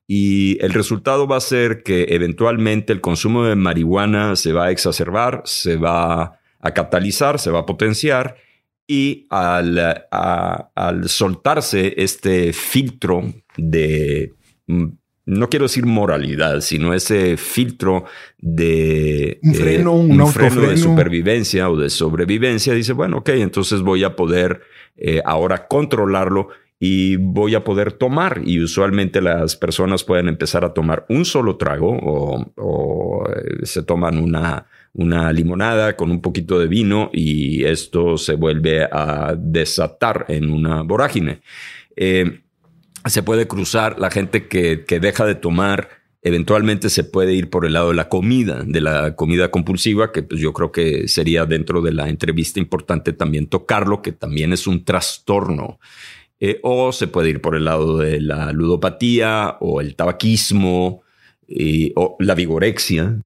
Y 0.08 0.58
el 0.64 0.74
resultado 0.74 1.28
va 1.28 1.38
a 1.38 1.42
ser 1.42 1.84
que 1.84 2.08
eventualmente 2.10 2.94
el 2.94 3.02
consumo 3.02 3.44
de 3.44 3.56
marihuana 3.56 4.36
se 4.36 4.54
va 4.54 4.66
a 4.66 4.72
exacerbar, 4.72 5.42
se 5.46 5.76
va 5.76 6.40
a 6.60 6.72
catalizar, 6.74 7.40
se 7.40 7.52
va 7.52 7.60
a 7.60 7.66
potenciar 7.66 8.38
y 8.88 9.28
al, 9.30 10.06
al 10.12 11.10
soltarse 11.10 11.94
este 11.98 12.54
filtro 12.54 13.34
de, 13.58 14.34
mm, 14.68 14.86
no 15.26 15.50
quiero 15.50 15.66
decir 15.66 15.86
moralidad, 15.86 16.62
sino 16.62 16.94
ese 16.94 17.38
filtro 17.38 18.06
de 18.38 19.40
un 19.42 19.54
freno, 19.54 19.94
un, 19.94 20.28
freno 20.28 20.62
de 20.62 20.78
supervivencia 20.78 21.70
o 21.70 21.78
de 21.78 21.90
sobrevivencia, 21.90 22.74
dice, 22.74 22.94
bueno, 22.94 23.18
ok, 23.18 23.30
entonces 23.30 23.82
voy 23.82 24.04
a 24.04 24.16
poder 24.16 24.62
eh, 24.96 25.22
ahora 25.26 25.68
controlarlo 25.68 26.50
y 26.80 27.16
voy 27.16 27.56
a 27.56 27.64
poder 27.64 27.94
tomar. 27.94 28.42
Y 28.44 28.62
usualmente 28.62 29.22
las 29.22 29.56
personas 29.56 30.04
pueden 30.04 30.28
empezar 30.28 30.66
a 30.66 30.74
tomar 30.74 31.06
un 31.08 31.24
solo 31.24 31.56
trago 31.56 31.98
o, 31.98 33.24
eh, 33.30 33.66
se 33.66 33.84
toman 33.84 34.18
una, 34.18 34.68
una 34.92 35.32
limonada 35.32 35.96
con 35.96 36.12
un 36.12 36.22
poquito 36.22 36.60
de 36.60 36.68
vino 36.68 37.10
y 37.14 37.64
esto 37.64 38.18
se 38.18 38.36
vuelve 38.36 38.84
a 38.84 39.34
desatar 39.38 40.26
en 40.28 40.50
una 40.50 40.82
vorágine. 40.82 41.42
Eh, 41.96 42.42
se 43.06 43.24
puede 43.24 43.48
cruzar 43.48 43.98
la 43.98 44.12
gente 44.12 44.48
que, 44.48 44.84
que 44.86 45.00
deja 45.00 45.26
de 45.26 45.36
tomar 45.36 46.03
eventualmente 46.24 46.90
se 46.90 47.04
puede 47.04 47.34
ir 47.34 47.50
por 47.50 47.66
el 47.66 47.74
lado 47.74 47.90
de 47.90 47.96
la 47.96 48.10
comida, 48.10 48.64
de 48.66 48.82
la 48.82 49.16
comida 49.16 49.52
compulsiva, 49.52 50.12
que 50.12 50.24
pues 50.24 50.40
yo 50.40 50.54
creo 50.54 50.72
que 50.72 51.08
sería 51.08 51.46
dentro 51.46 51.82
de 51.82 51.92
la 51.92 52.10
entrevista 52.10 52.60
importante 52.60 53.14
también 53.14 53.48
tocarlo, 53.48 54.02
que 54.02 54.14
también 54.14 54.54
es 54.54 54.66
un 54.66 54.86
trastorno. 54.86 55.80
Eh, 56.40 56.60
o 56.64 56.92
se 56.92 57.08
puede 57.08 57.30
ir 57.30 57.42
por 57.42 57.56
el 57.56 57.66
lado 57.66 57.98
de 57.98 58.20
la 58.20 58.52
ludopatía 58.52 59.58
o 59.60 59.82
el 59.82 59.96
tabaquismo 59.96 61.02
o 61.96 62.16
la 62.20 62.36
vigorexia. 62.36 63.22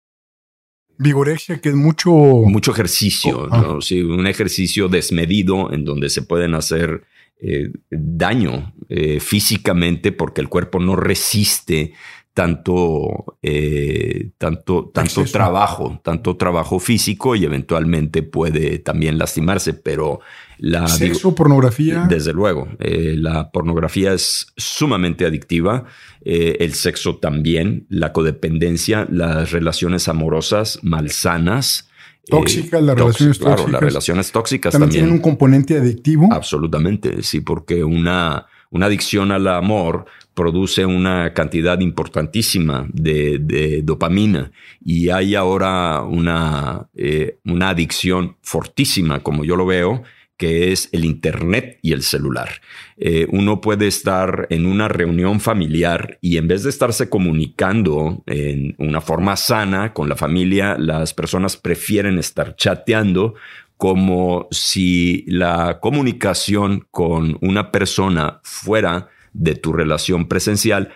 Vigorexia, 0.98 1.60
que 1.62 1.70
es 1.70 1.76
mucho... 1.76 2.12
Mucho 2.12 2.72
ejercicio, 2.72 3.48
oh, 3.52 3.82
sí, 3.82 4.02
un 4.02 4.26
ejercicio 4.26 4.88
desmedido 4.90 5.72
en 5.72 5.86
donde 5.86 6.10
se 6.10 6.24
pueden 6.24 6.56
hacer 6.56 7.04
eh, 7.40 7.70
daño 7.92 8.74
eh, 8.90 9.20
físicamente 9.20 10.12
porque 10.12 10.42
el 10.42 10.50
cuerpo 10.50 10.80
no 10.80 10.96
resiste 10.96 11.94
tanto, 12.38 13.40
eh, 13.42 14.30
tanto, 14.38 14.92
tanto 14.94 15.26
trabajo, 15.26 16.00
tanto 16.04 16.38
trabajo 16.38 16.78
físico 16.78 17.36
y 17.36 17.46
eventualmente 17.46 18.22
puede 18.22 18.78
también 18.78 19.18
lastimarse, 19.18 19.74
pero 19.74 20.20
la... 20.60 20.88
Sexo, 20.88 21.34
pornografía. 21.34 22.06
Desde 22.08 22.34
luego, 22.34 22.68
eh, 22.78 23.16
la 23.18 23.50
pornografía 23.50 24.14
es 24.14 24.54
sumamente 24.56 25.26
adictiva, 25.26 25.86
eh, 26.22 26.58
el 26.60 26.76
sexo 26.76 27.16
también, 27.16 27.88
la 27.90 28.14
codependencia, 28.14 29.08
las 29.10 29.50
relaciones 29.50 30.08
amorosas 30.08 30.78
malsanas. 30.84 31.90
Tóxicas, 32.28 32.84
las 32.84 32.96
relaciones 32.96 33.40
tóxicas. 33.40 33.56
Claro, 33.56 33.72
las 33.72 33.82
relaciones 33.82 34.32
tóxicas 34.32 34.74
también. 34.74 34.90
También 34.90 35.06
tienen 35.06 35.16
un 35.16 35.24
componente 35.24 35.76
adictivo. 35.76 36.30
Absolutamente, 36.32 37.24
sí, 37.24 37.42
porque 37.42 37.84
una, 37.84 38.46
una 38.72 38.88
adicción 38.88 39.32
al 39.32 39.48
amor 39.48 40.06
produce 40.34 40.86
una 40.86 41.34
cantidad 41.34 41.80
importantísima 41.80 42.88
de, 42.94 43.82
dopamina 43.84 44.52
y 44.84 45.10
hay 45.10 45.36
ahora 45.36 46.04
una, 46.04 46.88
eh, 46.96 47.40
una 47.46 47.70
adicción 47.70 48.38
fortísima, 48.42 49.22
como 49.22 49.44
yo 49.44 49.56
lo 49.56 49.66
veo, 49.66 50.04
que 50.38 50.72
es 50.72 50.90
el 50.92 51.04
Internet 51.04 51.80
y 51.82 51.94
el 51.94 52.04
celular. 52.04 52.62
Eh, 52.98 53.26
uno 53.32 53.60
puede 53.60 53.88
estar 53.88 54.48
en 54.52 54.68
una 54.68 54.88
reunión 54.88 55.40
familiar 55.40 56.20
y 56.22 56.38
en 56.38 56.48
vez 56.48 56.64
de 56.64 56.70
estarse 56.70 57.10
comunicando 57.10 58.24
en 58.28 58.76
una 58.78 59.02
forma 59.02 59.36
sana 59.36 59.94
con 59.94 60.08
la 60.08 60.16
familia, 60.16 60.78
las 60.78 61.14
personas 61.14 61.58
prefieren 61.58 62.20
estar 62.20 62.56
chateando 62.56 63.34
como 63.78 64.48
si 64.52 65.24
la 65.28 65.80
comunicación 65.80 66.88
con 66.92 67.38
una 67.42 67.72
persona 67.72 68.42
fuera 68.44 69.10
de 69.34 69.56
tu 69.56 69.72
relación 69.72 70.28
presencial 70.28 70.90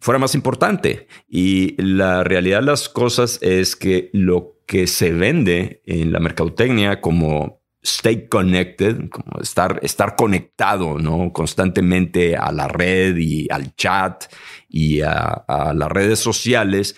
fuera 0.00 0.18
más 0.18 0.34
importante. 0.34 1.08
Y 1.28 1.80
la 1.82 2.22
realidad 2.24 2.60
de 2.60 2.66
las 2.66 2.90
cosas 2.90 3.38
es 3.40 3.74
que 3.74 4.10
lo 4.12 4.58
que 4.66 4.86
se 4.86 5.12
vende 5.12 5.82
en 5.86 6.12
la 6.12 6.20
mercadotecnia 6.20 7.00
como 7.00 7.62
stay 7.82 8.28
connected, 8.28 9.08
como 9.08 9.40
estar, 9.40 9.78
estar 9.82 10.14
conectado 10.16 10.98
¿no? 10.98 11.32
constantemente 11.32 12.36
a 12.36 12.52
la 12.52 12.68
red 12.68 13.16
y 13.16 13.46
al 13.50 13.74
chat 13.76 14.24
y 14.68 15.00
a, 15.00 15.20
a 15.20 15.72
las 15.72 15.90
redes 15.90 16.18
sociales, 16.18 16.96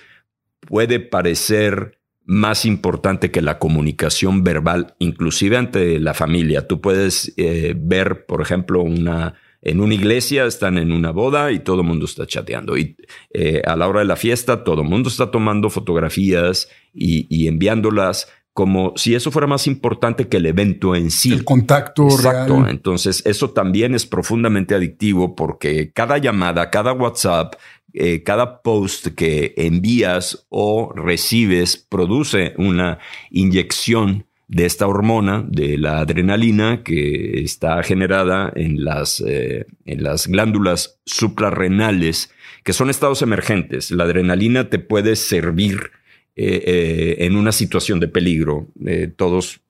puede 0.61 0.99
parecer 0.99 2.01
más 2.27 2.67
importante 2.67 3.31
que 3.31 3.41
la 3.41 3.59
comunicación 3.59 4.43
verbal, 4.43 4.95
inclusive 4.99 5.57
ante 5.57 6.01
la 6.01 6.13
familia. 6.13 6.67
Tú 6.67 6.81
puedes 6.81 7.33
eh, 7.37 7.75
ver, 7.77 8.27
por 8.27 8.43
ejemplo, 8.43 8.83
una, 8.83 9.35
en 9.63 9.81
una 9.81 9.95
iglesia 9.95 10.45
están 10.45 10.77
en 10.77 10.91
una 10.91 11.13
boda 11.13 11.53
y 11.53 11.61
todo 11.61 11.83
el 11.83 11.87
mundo 11.87 12.05
está 12.05 12.27
chateando. 12.27 12.77
Y 12.77 12.97
eh, 13.31 13.63
a 13.65 13.77
la 13.77 13.87
hora 13.87 14.01
de 14.01 14.07
la 14.07 14.17
fiesta, 14.17 14.65
todo 14.65 14.83
el 14.83 14.89
mundo 14.89 15.09
está 15.09 15.31
tomando 15.31 15.71
fotografías 15.71 16.69
y, 16.93 17.27
y, 17.31 17.47
enviándolas 17.47 18.29
como 18.57 18.95
si 18.97 19.15
eso 19.15 19.31
fuera 19.31 19.47
más 19.47 19.67
importante 19.67 20.29
que 20.29 20.39
el 20.39 20.47
evento 20.47 20.97
en 20.97 21.11
sí. 21.11 21.31
El 21.31 21.45
contacto 21.45 22.07
Exacto. 22.07 22.67
Entonces, 22.67 23.23
eso 23.27 23.51
también 23.51 23.95
es 23.95 24.07
profundamente 24.07 24.75
adictivo 24.75 25.37
porque 25.37 25.93
cada 25.93 26.17
llamada, 26.17 26.71
cada 26.71 26.95
WhatsApp, 26.95 27.55
eh, 27.93 28.23
cada 28.23 28.63
post 28.63 29.09
que 29.15 29.55
envías 29.57 30.47
o 30.51 30.93
recibes 30.95 31.77
produce 31.77 32.55
una 32.59 32.99
inyección 33.31 34.27
de 34.49 34.67
esta 34.67 34.87
hormona, 34.87 35.45
de 35.49 35.79
la 35.79 36.01
adrenalina, 36.01 36.83
que 36.83 37.43
está 37.43 37.83
generada 37.83 38.53
en 38.55 38.85
las, 38.85 39.21
eh, 39.27 39.67
en 39.87 40.03
las 40.03 40.27
glándulas 40.27 41.01
suprarrenales, 41.07 42.31
que 42.65 42.73
son 42.73 42.91
estados 42.91 43.23
emergentes. 43.23 43.91
La 43.91 44.05
adrenalina 44.05 44.69
te 44.69 44.79
puede 44.79 45.17
servir 45.17 45.91
eh, 46.37 47.17
en 47.21 47.35
una 47.35 47.51
situación 47.51 47.99
de 47.99 48.09
peligro. 48.09 48.69
todos, 49.17 49.61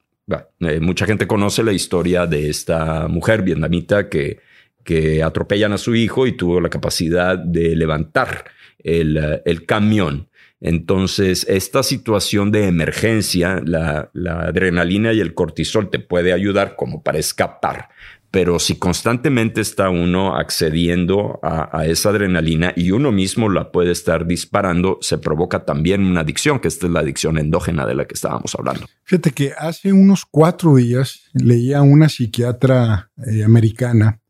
mucha 0.80 1.06
gente 1.06 1.28
conoce 1.28 1.62
la 1.62 1.72
historia 1.72 2.26
de 2.26 2.50
esta 2.50 3.06
mujer 3.06 3.42
vietnamita 3.42 4.08
que 4.08 4.40
que 4.86 5.22
atropellan 5.22 5.72
a 5.72 5.78
su 5.78 5.94
hijo 5.96 6.26
y 6.26 6.36
tuvo 6.36 6.60
la 6.60 6.70
capacidad 6.70 7.36
de 7.36 7.74
levantar 7.74 8.44
el, 8.78 9.16
eh, 9.16 9.42
el 9.44 9.66
camión. 9.66 10.28
Entonces, 10.60 11.44
esta 11.50 11.82
situación 11.82 12.50
de 12.50 12.66
emergencia, 12.68 13.60
la, 13.62 14.10
adrenalina 14.14 15.12
y 15.12 15.20
el 15.20 15.34
cortisol 15.34 15.90
te 15.90 15.98
puede 15.98 16.32
ayudar 16.32 16.76
como 16.76 17.02
para 17.02 17.18
escapar. 17.18 17.88
Pero 18.30 18.58
si 18.58 18.76
constantemente 18.76 19.60
está 19.60 19.90
uno 19.90 20.36
accediendo 20.36 21.40
a, 21.42 21.78
a, 21.78 21.86
esa 21.86 22.10
adrenalina 22.10 22.72
y 22.76 22.90
uno 22.92 23.10
mismo 23.10 23.48
la 23.48 23.72
puede 23.72 23.90
estar 23.90 24.26
disparando, 24.26 24.98
se 25.00 25.18
provoca 25.18 25.64
también 25.64 26.04
una 26.04 26.20
adicción, 26.20 26.60
que 26.60 26.68
esta 26.68 26.86
es 26.86 26.92
la 26.92 27.00
adicción 27.00 27.38
endógena 27.38 27.86
de 27.86 27.94
la 27.94 28.04
que 28.06 28.14
estábamos 28.14 28.54
hablando. 28.54 28.86
Fíjate 29.04 29.32
que 29.32 29.52
hace 29.56 29.92
unos 29.92 30.24
cuatro 30.30 30.76
días 30.76 31.22
leía 31.34 31.78
a 31.78 31.82
una 31.82 32.08
psiquiatra 32.08 33.10
eh, 33.26 33.42
americana 33.42 34.20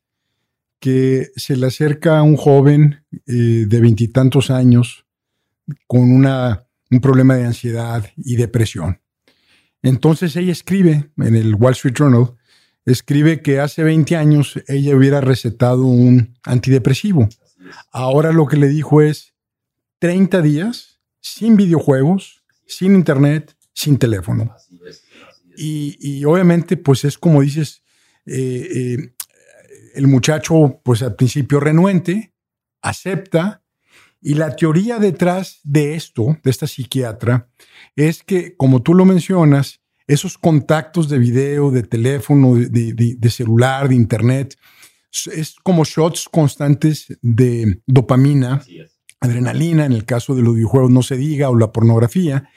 que 0.81 1.31
se 1.37 1.57
le 1.57 1.67
acerca 1.67 2.19
a 2.19 2.23
un 2.23 2.37
joven 2.37 3.05
eh, 3.27 3.65
de 3.67 3.81
veintitantos 3.81 4.51
años 4.51 5.07
con 5.87 6.11
una, 6.11 6.67
un 6.91 7.01
problema 7.01 7.37
de 7.37 7.47
ansiedad 7.47 8.05
y 8.17 8.37
depresión. 8.37 9.01
Entonces 9.83 10.37
ella 10.37 10.53
escribe 10.53 11.11
en 11.17 11.37
el 11.37 11.55
Wall 11.55 11.73
Street 11.73 11.95
Journal, 11.97 12.35
escribe 12.85 13.43
que 13.43 13.61
hace 13.61 13.83
20 13.83 14.17
años 14.17 14.61
ella 14.69 14.97
hubiera 14.97 15.21
recetado 15.21 15.85
un 15.87 16.37
antidepresivo. 16.45 17.29
Ahora 17.91 18.33
lo 18.33 18.47
que 18.47 18.57
le 18.57 18.69
dijo 18.69 19.03
es 19.03 19.35
30 19.99 20.43
días 20.43 21.01
sin 21.21 21.57
videojuegos, 21.57 22.45
sin 22.67 22.95
internet, 22.95 23.57
sin 23.73 23.99
teléfono. 23.99 24.55
Y, 25.57 25.97
y 26.01 26.25
obviamente, 26.25 26.77
pues 26.77 27.05
es 27.05 27.19
como 27.19 27.43
dices, 27.43 27.83
eh, 28.27 28.69
eh, 28.75 29.13
el 29.97 30.07
muchacho, 30.07 30.81
pues 30.85 31.03
al 31.03 31.17
principio 31.17 31.59
renuente, 31.59 32.35
acepta, 32.83 33.63
y 34.21 34.35
la 34.35 34.55
teoría 34.57 34.99
detrás 34.99 35.61
de 35.63 35.95
esto, 35.95 36.39
de 36.43 36.51
esta 36.51 36.67
psiquiatra, 36.67 37.49
es 37.95 38.23
que, 38.23 38.57
como 38.57 38.83
tú 38.83 38.95
lo 38.95 39.05
mencionas, 39.05 39.81
esos 40.07 40.39
contactos 40.39 41.09
de 41.09 41.19
video, 41.19 41.71
de 41.71 41.83
teléfono, 41.83 42.55
de, 42.55 43.31
celular, 43.31 43.89
de 43.89 43.95
internet, 43.95 44.57
es 45.33 45.57
como 45.63 45.85
shots 45.85 46.29
constantes 46.31 47.07
de 47.23 47.81
dopamina, 47.87 48.63
adrenalina, 49.21 49.87
en 49.87 49.93
el 49.93 50.05
caso 50.05 50.35
de 50.35 50.43
los 50.43 50.55
videojuegos 50.55 50.91
no 50.91 51.03
se 51.03 51.17
diga, 51.17 51.49
o 51.49 51.57
la 51.57 51.73
pornografía, 51.73 52.49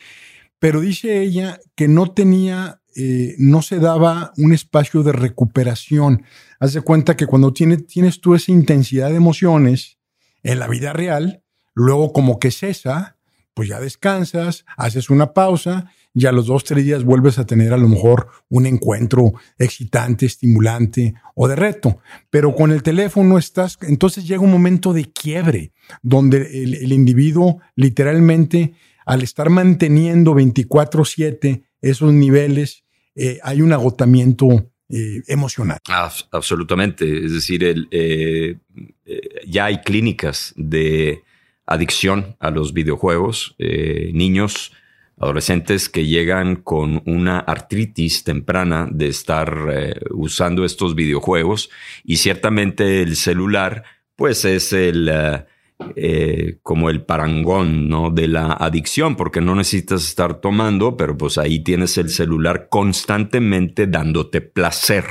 pero 0.59 0.81
dice 0.81 1.21
ella 1.21 1.59
que 1.75 1.87
no 1.87 2.11
tenía 2.11 2.79
eh, 2.95 3.35
no 3.37 3.61
se 3.61 3.79
daba 3.79 4.33
un 4.37 4.51
espacio 4.51 5.03
de 5.03 5.13
recuperación. 5.13 6.23
Haz 6.59 6.73
de 6.73 6.81
cuenta 6.81 7.15
que 7.15 7.25
cuando 7.25 7.53
tienes, 7.53 8.19
tú 8.19 8.35
esa 8.35 8.51
intensidad 8.51 9.09
de 9.09 9.15
emociones 9.15 9.97
en 10.43 10.59
la 10.59 10.67
vida 10.67 10.91
real, 10.91 11.43
luego 11.73 12.11
como 12.11 12.37
que 12.37 12.51
cesa, 12.51 13.17
pues 13.53 13.69
ya 13.69 13.79
descansas, 13.79 14.65
haces 14.77 15.09
una 15.09 15.33
pausa 15.33 15.91
y 16.13 16.25
a 16.25 16.31
los 16.31 16.47
dos, 16.47 16.65
tres 16.65 16.83
días 16.83 17.03
vuelves 17.03 17.39
a 17.39 17.45
tener 17.45 17.73
a 17.73 17.77
lo 17.77 17.87
mejor 17.87 18.27
un 18.49 18.65
encuentro 18.65 19.33
excitante, 19.57 20.25
estimulante 20.25 21.13
o 21.33 21.47
de 21.47 21.55
reto. 21.55 21.99
Pero 22.29 22.53
con 22.53 22.71
el 22.71 22.83
teléfono 22.83 23.37
estás, 23.37 23.77
entonces 23.81 24.27
llega 24.27 24.41
un 24.41 24.51
momento 24.51 24.91
de 24.91 25.11
quiebre, 25.11 25.71
donde 26.01 26.63
el, 26.63 26.75
el 26.75 26.91
individuo 26.91 27.59
literalmente, 27.75 28.73
al 29.05 29.23
estar 29.23 29.49
manteniendo 29.49 30.33
24/7 30.35 31.63
esos 31.81 32.13
niveles, 32.13 32.83
eh, 33.15 33.39
hay 33.43 33.61
un 33.61 33.71
agotamiento 33.73 34.69
eh, 34.89 35.21
emocional. 35.27 35.79
absolutamente. 36.31 37.25
Es 37.25 37.33
decir, 37.33 37.63
el, 37.63 37.87
eh, 37.91 38.57
ya 39.45 39.65
hay 39.65 39.81
clínicas 39.81 40.53
de 40.55 41.23
adicción 41.65 42.35
a 42.39 42.49
los 42.49 42.73
videojuegos, 42.73 43.55
niños, 43.59 44.71
adolescentes 45.19 45.89
que 45.89 46.07
llegan 46.07 46.55
con 46.55 47.03
una 47.05 47.39
artritis 47.39 48.23
temprana 48.23 48.87
de 48.89 49.09
estar 49.09 49.93
usando 50.09 50.65
estos 50.65 50.95
videojuegos 50.95 51.69
y 52.03 52.17
ciertamente 52.17 53.03
el 53.03 53.15
celular 53.15 53.83
pues 54.15 54.45
es 54.45 54.73
el 54.73 55.11
eh, 55.95 56.59
como 56.61 56.89
el 56.89 57.03
parangón 57.05 57.87
¿no? 57.87 58.09
de 58.09 58.27
la 58.27 58.51
adicción, 58.51 59.15
porque 59.15 59.39
no 59.39 59.55
necesitas 59.55 60.03
estar 60.03 60.41
tomando, 60.41 60.97
pero 60.97 61.17
pues 61.17 61.37
ahí 61.37 61.59
tienes 61.59 61.97
el 61.97 62.09
celular 62.09 62.67
constantemente 62.69 63.87
dándote 63.87 64.41
placer. 64.41 65.05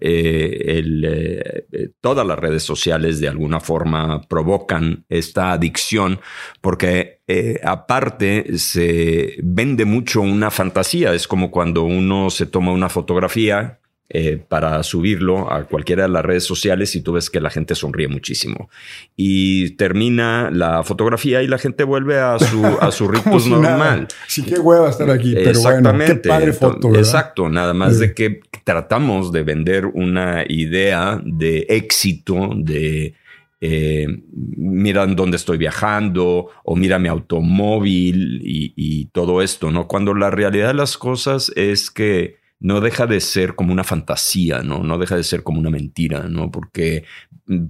Eh, 0.00 0.82
eh, 0.82 1.90
todas 2.00 2.26
las 2.26 2.38
redes 2.38 2.62
sociales 2.62 3.20
de 3.20 3.28
alguna 3.28 3.60
forma 3.60 4.22
provocan 4.22 5.04
esta 5.10 5.52
adicción 5.52 6.20
porque 6.62 7.20
aparte 7.62 8.56
se 8.56 9.36
vende 9.42 9.84
mucho 9.84 10.22
una 10.22 10.50
fantasía. 10.50 11.12
Es 11.12 11.28
como 11.28 11.50
cuando 11.50 11.82
uno 11.82 12.30
se 12.30 12.46
toma 12.46 12.72
una 12.72 12.88
fotografía 12.88 13.80
eh, 14.12 14.42
para 14.48 14.82
subirlo 14.82 15.52
a 15.52 15.62
cualquiera 15.68 16.02
de 16.02 16.08
las 16.08 16.24
redes 16.24 16.42
sociales 16.42 16.96
y 16.96 17.00
tú 17.00 17.12
ves 17.12 17.30
que 17.30 17.40
la 17.40 17.48
gente 17.48 17.76
sonríe 17.76 18.08
muchísimo. 18.08 18.68
Y 19.14 19.76
termina 19.76 20.50
la 20.50 20.82
fotografía 20.82 21.44
y 21.44 21.46
la 21.46 21.58
gente 21.58 21.84
vuelve 21.84 22.18
a 22.18 22.36
su, 22.40 22.66
a 22.66 22.90
su 22.90 23.06
ritmo 23.12 23.38
normal. 23.38 24.08
Sí, 24.26 24.42
qué 24.42 24.58
hueva 24.58 24.90
estar 24.90 25.08
aquí, 25.10 25.32
pero 25.32 25.50
Exactamente. 25.50 26.22
qué 26.22 26.28
padre 26.28 26.52
foto, 26.52 26.92
Exacto, 26.96 27.48
nada 27.48 27.72
más 27.72 28.00
de 28.00 28.12
que 28.12 28.40
tratamos 28.64 29.30
de 29.30 29.44
vender 29.44 29.86
una 29.86 30.44
idea 30.48 31.20
de 31.24 31.66
éxito, 31.68 32.50
de 32.56 33.14
eh, 33.60 34.08
mira 34.26 35.06
dónde 35.06 35.36
estoy 35.36 35.56
viajando 35.56 36.48
o 36.64 36.74
mira 36.74 36.98
mi 36.98 37.06
automóvil 37.06 38.42
y, 38.42 38.72
y, 38.74 39.04
todo 39.12 39.40
esto, 39.40 39.70
¿no? 39.70 39.86
Cuando 39.86 40.14
la 40.14 40.32
realidad 40.32 40.66
de 40.66 40.74
las 40.74 40.98
cosas 40.98 41.52
es 41.54 41.92
que 41.92 42.39
no 42.60 42.82
deja 42.82 43.06
de 43.06 43.20
ser 43.20 43.54
como 43.54 43.72
una 43.72 43.84
fantasía, 43.84 44.62
¿no? 44.62 44.84
No 44.84 44.98
deja 44.98 45.16
de 45.16 45.24
ser 45.24 45.42
como 45.42 45.58
una 45.58 45.70
mentira, 45.70 46.28
¿no? 46.28 46.50
Porque 46.50 47.04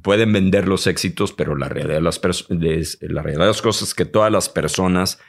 pueden 0.02 0.32
vender 0.32 0.66
los 0.66 0.88
éxitos, 0.88 1.32
pero 1.32 1.56
la 1.56 1.68
realidad 1.68 1.94
de 1.94 2.00
las, 2.02 2.20
la 3.00 3.22
realidad 3.22 3.44
de 3.44 3.46
las 3.46 3.62
cosas 3.62 3.88
es 3.88 3.94
que 3.94 4.04
todas 4.04 4.32
las 4.32 4.48
personas, 4.48 5.20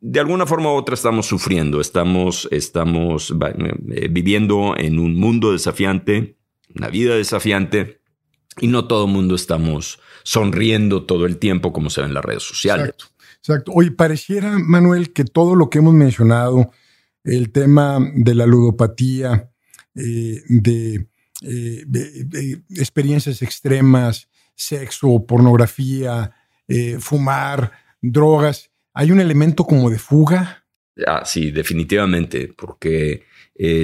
de 0.00 0.20
alguna 0.20 0.46
forma 0.46 0.72
u 0.72 0.76
otra, 0.76 0.94
estamos 0.94 1.26
sufriendo, 1.26 1.80
estamos, 1.80 2.48
estamos 2.52 3.34
eh, 3.90 4.08
viviendo 4.10 4.74
en 4.78 5.00
un 5.00 5.16
mundo 5.16 5.52
desafiante, 5.52 6.38
una 6.74 6.88
vida 6.88 7.16
desafiante, 7.16 8.00
y 8.60 8.68
no 8.68 8.86
todo 8.86 9.06
el 9.06 9.12
mundo 9.12 9.34
estamos 9.34 9.98
sonriendo 10.22 11.04
todo 11.04 11.26
el 11.26 11.38
tiempo 11.38 11.72
como 11.72 11.90
se 11.90 12.00
ve 12.00 12.06
en 12.06 12.14
las 12.14 12.24
redes 12.24 12.44
sociales. 12.44 12.90
Exacto. 12.90 13.14
Exacto. 13.46 13.72
Pareciera, 13.94 14.56
Manuel, 14.58 15.12
que 15.12 15.24
todo 15.24 15.54
lo 15.54 15.68
que 15.68 15.78
hemos 15.78 15.92
mencionado, 15.92 16.70
el 17.24 17.50
tema 17.50 17.98
de 18.14 18.34
la 18.34 18.46
ludopatía, 18.46 19.50
eh, 19.96 20.42
de, 20.48 21.06
eh, 21.42 22.60
experiencias 22.70 23.42
extremas, 23.42 24.28
sexo, 24.54 25.24
pornografía, 25.26 26.32
eh, 26.68 26.98
fumar, 27.00 27.72
drogas, 28.00 28.70
¿hay 28.92 29.10
un 29.10 29.20
elemento 29.20 29.64
como 29.64 29.90
de 29.90 29.98
fuga? 29.98 30.64
Ah, 31.06 31.22
sí, 31.24 31.50
definitivamente, 31.50 32.52
porque 32.56 33.24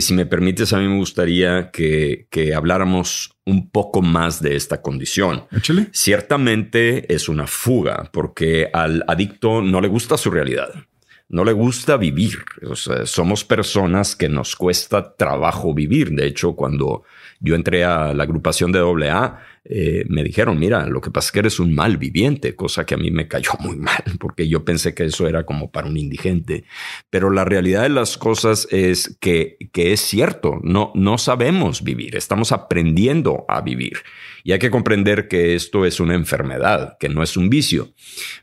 si 0.00 0.14
me 0.14 0.26
permites, 0.26 0.72
a 0.72 0.78
mí 0.78 0.88
me 0.88 0.96
gustaría 0.96 1.70
que, 1.70 2.26
habláramos 2.54 3.36
un 3.46 3.70
poco 3.70 4.02
más 4.02 4.40
de 4.40 4.56
esta 4.56 4.80
condición. 4.80 5.44
Ciertamente 5.92 7.12
es 7.12 7.28
una 7.28 7.46
fuga, 7.48 8.10
porque 8.12 8.68
al 8.72 9.04
adicto 9.08 9.60
no 9.60 9.80
le 9.80 9.88
gusta 9.88 10.16
su 10.16 10.30
realidad 10.30 10.70
no 11.30 11.44
le 11.44 11.52
gusta 11.52 11.96
vivir. 11.96 12.44
somos 13.04 13.44
personas 13.44 14.16
que 14.16 14.28
nos 14.28 14.56
cuesta 14.56 15.14
trabajo 15.14 15.72
vivir. 15.72 16.10
De 16.10 16.26
hecho, 16.26 16.54
cuando 16.54 17.04
yo 17.38 17.54
entré 17.54 17.84
a 17.84 18.12
la 18.12 18.24
agrupación 18.24 18.72
de 18.72 18.80
AA, 18.80 19.40
eh, 19.64 20.04
me 20.08 20.24
dijeron, 20.24 20.58
mira, 20.58 20.86
lo 20.86 21.00
que 21.00 21.10
pasa 21.10 21.28
es 21.28 21.32
que 21.32 21.38
eres 21.38 21.60
un 21.60 21.72
mal 21.72 21.98
viviente, 21.98 22.56
cosa 22.56 22.84
que 22.84 22.94
a 22.94 22.98
mí 22.98 23.12
me 23.12 23.28
cayó 23.28 23.52
muy 23.60 23.76
mal, 23.76 24.02
porque 24.18 24.48
yo 24.48 24.64
pensé 24.64 24.92
que 24.92 25.04
eso 25.04 25.28
era 25.28 25.46
como 25.46 25.70
para 25.70 25.86
un 25.86 25.96
indigente. 25.96 26.64
Pero 27.10 27.30
la 27.30 27.44
realidad 27.44 27.82
de 27.82 27.90
las 27.90 28.18
cosas 28.18 28.66
es 28.70 29.16
que, 29.20 29.56
que 29.72 29.92
es 29.92 30.00
cierto, 30.00 30.58
no, 30.64 30.90
no 30.96 31.16
sabemos 31.16 31.84
vivir, 31.84 32.16
estamos 32.16 32.50
aprendiendo 32.50 33.44
a 33.48 33.60
vivir. 33.60 33.98
Y 34.44 34.52
hay 34.52 34.58
que 34.58 34.70
comprender 34.70 35.28
que 35.28 35.54
esto 35.54 35.84
es 35.84 36.00
una 36.00 36.14
enfermedad, 36.14 36.96
que 36.98 37.08
no 37.08 37.22
es 37.22 37.36
un 37.36 37.50
vicio. 37.50 37.92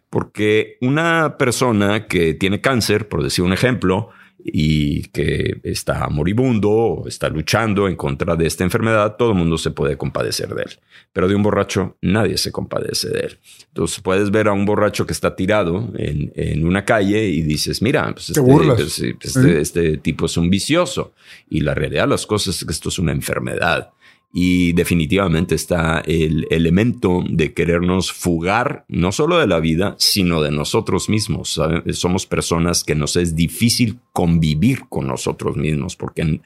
Porque 0.09 0.77
una 0.81 1.37
persona 1.37 2.07
que 2.07 2.33
tiene 2.33 2.61
cáncer, 2.61 3.07
por 3.07 3.23
decir 3.23 3.43
un 3.43 3.53
ejemplo, 3.53 4.11
y 4.49 5.03
que 5.09 5.59
está 5.63 6.07
moribundo 6.09 6.69
o 6.69 7.07
está 7.07 7.27
luchando 7.29 7.87
en 7.87 7.95
contra 7.95 8.35
de 8.35 8.47
esta 8.47 8.63
enfermedad, 8.63 9.15
todo 9.17 9.31
el 9.31 9.37
mundo 9.37 9.57
se 9.57 9.71
puede 9.71 9.97
compadecer 9.97 10.53
de 10.53 10.63
él. 10.63 10.79
Pero 11.11 11.27
de 11.27 11.35
un 11.35 11.43
borracho 11.43 11.97
nadie 12.01 12.37
se 12.37 12.51
compadece 12.51 13.09
de 13.09 13.19
él. 13.19 13.39
Entonces 13.67 13.99
puedes 13.99 14.31
ver 14.31 14.47
a 14.47 14.53
un 14.53 14.65
borracho 14.65 15.05
que 15.05 15.13
está 15.13 15.35
tirado 15.35 15.91
en, 15.97 16.65
una 16.65 16.85
calle 16.85 17.25
y 17.27 17.41
dices, 17.41 17.81
mira, 17.81 18.11
pues 18.13 18.29
este, 18.29 18.41
pues, 18.41 18.99
este, 18.99 19.61
este, 19.61 19.97
tipo 19.97 20.27
es 20.27 20.37
un 20.37 20.49
vicioso. 20.49 21.13
Y 21.49 21.61
la 21.61 21.73
realidad 21.73 22.03
de 22.03 22.09
las 22.09 22.25
cosas 22.25 22.57
es 22.57 22.65
que 22.65 22.71
esto 22.71 22.89
es 22.89 22.99
una 22.99 23.11
enfermedad. 23.11 23.91
Y 24.39 24.73
definitivamente 24.73 25.55
está 25.55 25.99
el 26.05 26.45
elemento 26.51 27.23
de 27.27 27.55
querernos 27.55 28.11
fugar 28.11 28.85
no 28.87 29.11
solo 29.11 29.39
de 29.39 29.47
la 29.47 29.59
vida, 29.59 29.95
sino 29.97 30.43
de 30.43 30.51
nosotros 30.51 31.09
mismos. 31.09 31.59
Somos 31.93 32.27
personas 32.27 32.83
que 32.83 32.93
nos 32.93 33.15
es 33.15 33.35
difícil 33.35 33.99
convivir 34.13 34.89
con 34.89 35.07
nosotros 35.07 35.57
mismos 35.57 35.95
porque 35.95 36.39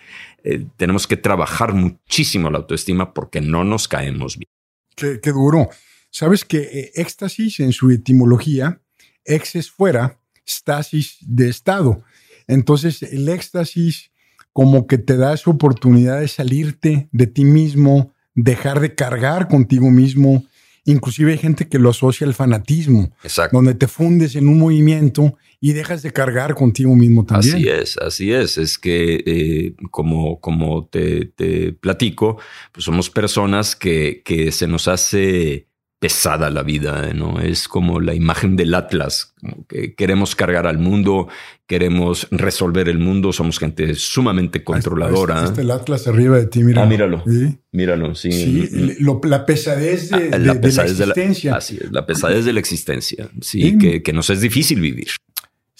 eh, 0.45 0.65
tenemos 0.77 1.05
que 1.05 1.17
trabajar 1.17 1.73
muchísimo 1.73 2.49
la 2.49 2.59
autoestima 2.59 3.13
porque 3.13 3.41
no 3.41 3.65
nos 3.65 3.89
caemos 3.89 4.37
bien. 4.37 4.47
Qué, 4.95 5.31
duro. 5.33 5.67
Sabes 6.09 6.45
que 6.45 6.59
eh, 6.59 6.91
éxtasis 6.95 7.59
en 7.59 7.73
su 7.73 7.91
etimología, 7.91 8.79
ex 9.25 9.57
es 9.57 9.69
fuera, 9.69 10.17
stasis 10.47 11.17
de 11.19 11.49
estado. 11.49 12.05
Entonces 12.47 13.03
el 13.03 13.27
éxtasis 13.27 14.10
como 14.53 14.87
que 14.87 14.97
te 14.97 15.17
da 15.17 15.33
esa 15.33 15.49
oportunidad 15.49 16.19
de 16.19 16.27
salirte 16.27 17.09
de 17.11 17.27
ti 17.27 17.45
mismo, 17.45 18.13
dejar 18.35 18.79
de 18.79 18.95
cargar 18.95 19.47
contigo 19.47 19.89
mismo. 19.89 20.43
Inclusive 20.83 21.33
hay 21.33 21.37
gente 21.37 21.67
que 21.67 21.79
lo 21.79 21.91
asocia 21.91 22.25
al 22.25 22.33
fanatismo, 22.33 23.11
Exacto. 23.23 23.55
donde 23.55 23.75
te 23.75 23.87
fundes 23.87 24.35
en 24.35 24.47
un 24.47 24.57
movimiento 24.57 25.37
y 25.59 25.73
dejas 25.73 26.01
de 26.01 26.11
cargar 26.11 26.55
contigo 26.55 26.95
mismo 26.95 27.23
también. 27.23 27.55
Así 27.55 27.69
es, 27.69 27.97
así 27.97 28.31
es. 28.33 28.57
Es 28.57 28.79
que 28.79 29.23
eh, 29.25 29.75
como, 29.91 30.39
como 30.41 30.87
te, 30.87 31.25
te, 31.25 31.71
platico, 31.71 32.39
pues 32.71 32.83
somos 32.83 33.11
personas 33.11 33.75
que, 33.75 34.23
que 34.25 34.51
se 34.51 34.67
nos 34.67 34.87
hace 34.87 35.67
pesada 36.01 36.49
la 36.49 36.63
vida, 36.63 37.13
¿no? 37.13 37.39
Es 37.39 37.67
como 37.67 37.99
la 37.99 38.15
imagen 38.15 38.55
del 38.55 38.73
Atlas, 38.73 39.35
que 39.69 39.93
queremos 39.93 40.35
cargar 40.35 40.65
al 40.65 40.79
mundo, 40.79 41.27
queremos 41.67 42.27
resolver 42.31 42.89
el 42.89 42.97
mundo, 42.97 43.31
somos 43.31 43.59
gente 43.59 43.93
sumamente 43.93 44.63
controladora. 44.63 45.45
Está, 45.45 45.61
el 45.61 45.69
Atlas 45.69 46.07
arriba 46.07 46.39
de 46.39 46.47
ti, 46.47 46.63
mira. 46.63 46.81
Ah, 46.81 46.85
míralo. 46.87 47.23
Míralo, 47.71 48.15
sí. 48.15 48.31
sí 48.31 48.97
la 48.99 49.45
pesadez 49.45 50.09
de, 50.09 50.31
ah, 50.33 50.39
la, 50.39 50.53
existencia. 50.53 51.55
así 51.55 51.77
es, 51.79 51.91
la 51.91 52.03
pesadez 52.03 52.45
de 52.45 52.53
la 52.53 52.59
existencia, 52.59 53.29
sí, 53.39 53.77
Que, 53.77 54.01
que 54.01 54.11
nos 54.11 54.31
es 54.31 54.41
difícil 54.41 54.81
vivir. 54.81 55.09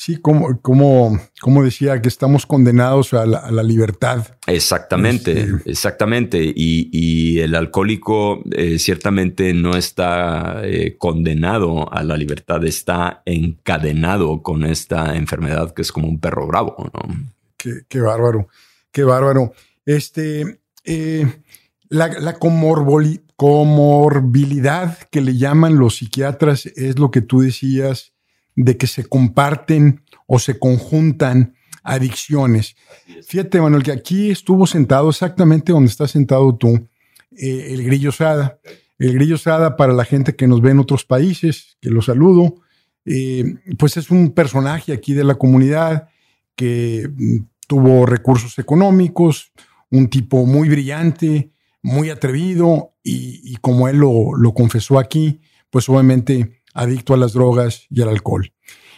Sí, 0.01 0.17
como, 0.17 0.59
como, 0.61 1.19
como 1.41 1.63
decía, 1.63 2.01
que 2.01 2.07
estamos 2.07 2.47
condenados 2.47 3.13
a 3.13 3.27
la, 3.27 3.61
libertad. 3.61 4.35
Exactamente, 4.47 5.41
este, 5.41 5.69
exactamente. 5.69 6.53
Y, 6.55 7.37
el 7.37 7.53
alcohólico 7.53 8.41
eh, 8.49 8.79
ciertamente 8.79 9.53
no 9.53 9.77
está 9.77 10.61
eh, 10.63 10.97
condenado 10.97 11.93
a 11.93 12.01
la 12.01 12.17
libertad, 12.17 12.65
está 12.65 13.21
encadenado 13.27 14.41
con 14.41 14.65
esta 14.65 15.15
enfermedad 15.15 15.71
que 15.71 15.83
es 15.83 15.91
como 15.91 16.07
un 16.07 16.19
perro 16.19 16.47
bravo. 16.47 16.89
¿no? 16.95 17.01
Qué, 17.55 18.01
bárbaro, 18.01 18.47
qué 18.91 19.03
bárbaro. 19.03 19.53
Este, 19.85 20.61
eh, 20.83 21.31
la, 21.89 22.07
la 22.07 22.39
comorbilidad 22.39 24.97
que 25.11 25.21
le 25.21 25.37
llaman 25.37 25.77
los 25.77 25.97
psiquiatras 25.97 26.65
es 26.65 26.97
lo 26.97 27.11
que 27.11 27.21
tú 27.21 27.41
decías 27.41 28.10
de 28.55 28.77
que 28.77 28.87
se 28.87 29.05
comparten 29.05 30.03
o 30.27 30.39
se 30.39 30.59
conjuntan 30.59 31.55
adicciones. 31.83 32.75
Fíjate, 33.25 33.59
Manuel, 33.59 33.83
que 33.83 33.91
aquí 33.91 34.29
estuvo 34.29 34.67
sentado 34.67 35.09
exactamente 35.09 35.71
donde 35.71 35.89
estás 35.89 36.11
sentado 36.11 36.55
tú, 36.55 36.87
eh, 37.37 37.67
el 37.71 37.83
Grillo 37.83 38.11
Sada. 38.11 38.59
El 38.99 39.13
Grillo 39.13 39.37
Sada, 39.37 39.77
para 39.77 39.93
la 39.93 40.05
gente 40.05 40.35
que 40.35 40.47
nos 40.47 40.61
ve 40.61 40.71
en 40.71 40.79
otros 40.79 41.05
países, 41.05 41.77
que 41.81 41.89
lo 41.89 42.01
saludo, 42.01 42.55
eh, 43.05 43.55
pues 43.79 43.97
es 43.97 44.11
un 44.11 44.31
personaje 44.31 44.93
aquí 44.93 45.13
de 45.13 45.23
la 45.23 45.35
comunidad 45.35 46.09
que 46.55 47.09
mm, 47.11 47.37
tuvo 47.67 48.05
recursos 48.05 48.59
económicos, 48.59 49.51
un 49.89 50.07
tipo 50.07 50.45
muy 50.45 50.69
brillante, 50.69 51.51
muy 51.81 52.09
atrevido 52.09 52.93
y, 53.03 53.55
como 53.57 53.87
él 53.87 53.97
lo, 53.97 54.35
lo 54.35 54.53
confesó 54.53 54.99
aquí, 54.99 55.41
pues 55.71 55.89
obviamente 55.89 56.60
adicto 56.73 57.13
a 57.13 57.17
las 57.17 57.33
drogas 57.33 57.85
y 57.89 58.01
al 58.01 58.09
alcohol. 58.09 58.53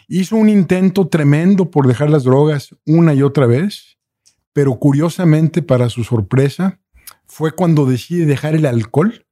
Hizo 0.07 0.36
un 0.36 0.49
intento 0.49 1.07
tremendo 1.07 1.71
por 1.71 1.88
dejar 1.88 2.09
las 2.09 2.23
drogas 2.23 2.75
una 2.86 3.13
y 3.13 3.23
otra 3.23 3.45
vez, 3.45 3.97
pero 4.51 4.77
curiosamente, 4.77 5.62
para 5.62 5.89
su 5.89 6.03
sorpresa, 6.03 6.79
fue 7.25 7.53
cuando 7.53 7.86
decide 7.86 8.25
dejar 8.25 8.55
el 8.55 8.65
alcohol 8.65 9.25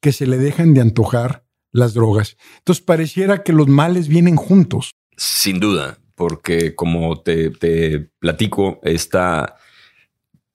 que 0.00 0.12
se 0.12 0.26
le 0.26 0.38
dejan 0.38 0.74
de 0.74 0.80
antojar 0.80 1.44
las 1.72 1.94
drogas. 1.94 2.36
Entonces 2.58 2.84
pareciera 2.84 3.42
que 3.42 3.52
los 3.52 3.68
males 3.68 4.08
vienen 4.08 4.36
juntos. 4.36 4.90
Sin 5.16 5.60
duda, 5.60 5.98
porque 6.14 6.74
como 6.74 7.20
te, 7.20 7.50
platico, 8.18 8.80
esta, 8.82 9.56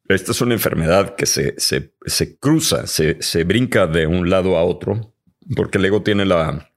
esta 0.07 0.31
es 0.31 0.41
una 0.41 0.53
enfermedad 0.53 1.15
que 1.15 1.25
se, 1.25 1.55
se, 1.57 2.39
cruza, 2.39 2.87
se, 2.87 3.21
se 3.21 3.43
brinca 3.43 3.87
de 3.87 4.07
un 4.07 4.29
lado 4.29 4.57
a 4.57 4.63
otro, 4.63 5.13
porque 5.55 5.77
el 5.77 5.85
ego 5.85 6.01
tiene 6.01 6.25
la, 6.25 6.69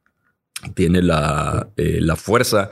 tiene 0.74 1.02
la, 1.02 1.70
eh, 1.76 1.98
la 2.00 2.16
fuerza 2.16 2.70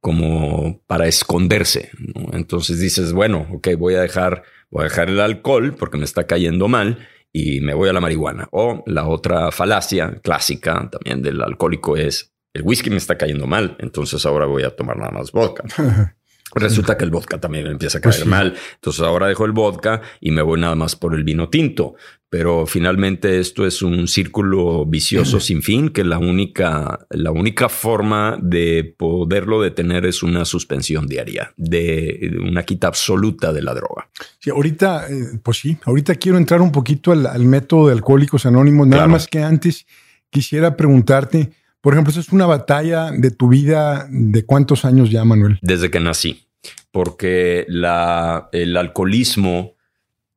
como 0.00 0.82
para 0.86 1.06
esconderse. 1.06 1.90
Entonces 2.32 2.78
dices, 2.78 3.12
bueno, 3.12 3.46
ok, 3.52 3.68
voy 3.78 3.94
a 3.94 4.02
dejar, 4.02 4.42
voy 4.70 4.82
a 4.82 4.84
dejar 4.84 5.08
el 5.08 5.20
alcohol 5.20 5.74
porque 5.78 5.96
me 5.96 6.04
está 6.04 6.26
cayendo 6.26 6.68
mal 6.68 7.08
y 7.32 7.60
me 7.60 7.74
voy 7.74 7.88
a 7.88 7.92
la 7.92 8.00
marihuana. 8.00 8.48
O 8.52 8.82
la 8.86 9.06
otra 9.06 9.50
falacia 9.50 10.20
clásica 10.22 10.88
también 10.90 11.22
del 11.22 11.42
alcohólico 11.42 11.96
es 11.96 12.34
el 12.54 12.62
whisky 12.62 12.88
me 12.88 12.96
está 12.96 13.18
cayendo 13.18 13.46
mal, 13.48 13.76
entonces 13.80 14.24
ahora 14.24 14.46
voy 14.46 14.62
a 14.62 14.70
tomar 14.70 14.96
nada 14.96 15.10
más 15.10 15.32
vodka. 15.32 15.64
Resulta 16.54 16.96
que 16.96 17.04
el 17.04 17.10
vodka 17.10 17.40
también 17.40 17.64
me 17.64 17.70
empieza 17.72 17.98
a 17.98 18.00
pues 18.00 18.16
caer 18.16 18.28
mal. 18.28 18.54
Entonces 18.76 19.02
ahora 19.02 19.26
dejo 19.26 19.44
el 19.44 19.50
vodka 19.50 20.02
y 20.20 20.30
me 20.30 20.40
voy 20.40 20.60
nada 20.60 20.76
más 20.76 20.94
por 20.94 21.14
el 21.14 21.24
vino 21.24 21.48
tinto 21.48 21.96
pero 22.34 22.66
finalmente 22.66 23.38
esto 23.38 23.64
es 23.64 23.80
un 23.80 24.08
círculo 24.08 24.84
vicioso 24.84 25.38
sin 25.38 25.62
fin 25.62 25.90
que 25.90 26.02
la 26.02 26.18
única, 26.18 27.06
la 27.10 27.30
única 27.30 27.68
forma 27.68 28.36
de 28.42 28.92
poderlo 28.98 29.62
detener 29.62 30.04
es 30.04 30.24
una 30.24 30.44
suspensión 30.44 31.06
diaria, 31.06 31.54
de 31.56 32.36
una 32.42 32.64
quita 32.64 32.88
absoluta 32.88 33.52
de 33.52 33.62
la 33.62 33.72
droga. 33.72 34.08
Sí, 34.40 34.50
ahorita, 34.50 35.06
eh, 35.08 35.38
pues 35.44 35.58
sí, 35.58 35.78
ahorita 35.84 36.16
quiero 36.16 36.36
entrar 36.36 36.60
un 36.60 36.72
poquito 36.72 37.12
al, 37.12 37.44
método 37.44 37.86
de 37.86 37.92
Alcohólicos 37.92 38.46
Anónimos, 38.46 38.88
nada 38.88 39.06
más 39.06 39.28
que 39.28 39.40
antes 39.40 39.86
quisiera 40.28 40.76
preguntarte, 40.76 41.52
por 41.80 41.92
ejemplo, 41.92 42.10
¿eso 42.10 42.18
es 42.18 42.32
una 42.32 42.46
batalla 42.46 43.12
de 43.12 43.30
tu 43.30 43.46
vida 43.46 44.08
de 44.10 44.44
cuántos 44.44 44.84
años 44.84 45.08
ya, 45.08 45.24
Manuel? 45.24 45.60
Desde 45.62 45.88
que 45.88 46.00
nací, 46.00 46.48
porque 46.90 47.64
la, 47.68 48.48
el 48.50 48.76
alcoholismo 48.76 49.73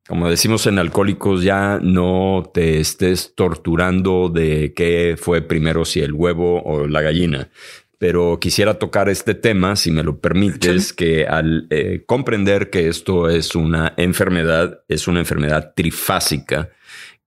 como 0.08 0.30
decimos 0.30 0.66
en 0.66 0.78
Alcohólicos, 0.78 1.42
ya 1.42 1.78
no 1.82 2.50
te 2.54 2.80
estés 2.80 3.34
torturando 3.34 4.30
de 4.30 4.72
qué 4.74 5.16
fue 5.20 5.42
primero, 5.42 5.84
si 5.84 6.00
el 6.00 6.14
huevo 6.14 6.62
o 6.62 6.86
la 6.86 7.02
gallina. 7.02 7.50
Pero 7.98 8.38
quisiera 8.40 8.78
tocar 8.78 9.10
este 9.10 9.34
tema, 9.34 9.76
si 9.76 9.90
me 9.90 10.02
lo 10.02 10.18
permites, 10.18 10.94
que 10.94 11.26
al 11.26 11.66
eh, 11.68 12.04
comprender 12.06 12.70
que 12.70 12.88
esto 12.88 13.28
es 13.28 13.54
una 13.54 13.92
enfermedad, 13.98 14.80
es 14.88 15.08
una 15.08 15.18
enfermedad 15.18 15.74
trifásica, 15.76 16.70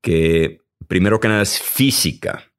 que 0.02 0.62
primero 0.88 1.20
que 1.20 1.28
nada 1.28 1.44
es 1.44 1.62
física. 1.62 2.52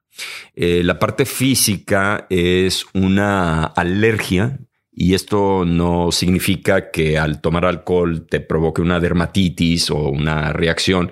Eh, 0.55 0.83
la 0.85 0.99
parte 0.99 1.25
física 1.25 2.27
es 2.29 2.85
una 2.93 3.65
alergia 3.65 4.57
y 4.95 5.15
esto 5.15 5.65
no 5.65 6.11
significa 6.11 6.91
que 6.91 7.17
al 7.17 7.41
tomar 7.41 7.65
alcohol 7.65 8.27
te 8.29 8.39
provoque 8.39 8.81
una 8.81 8.99
dermatitis 8.99 9.89
o 9.89 10.09
una 10.09 10.53
reacción, 10.53 11.11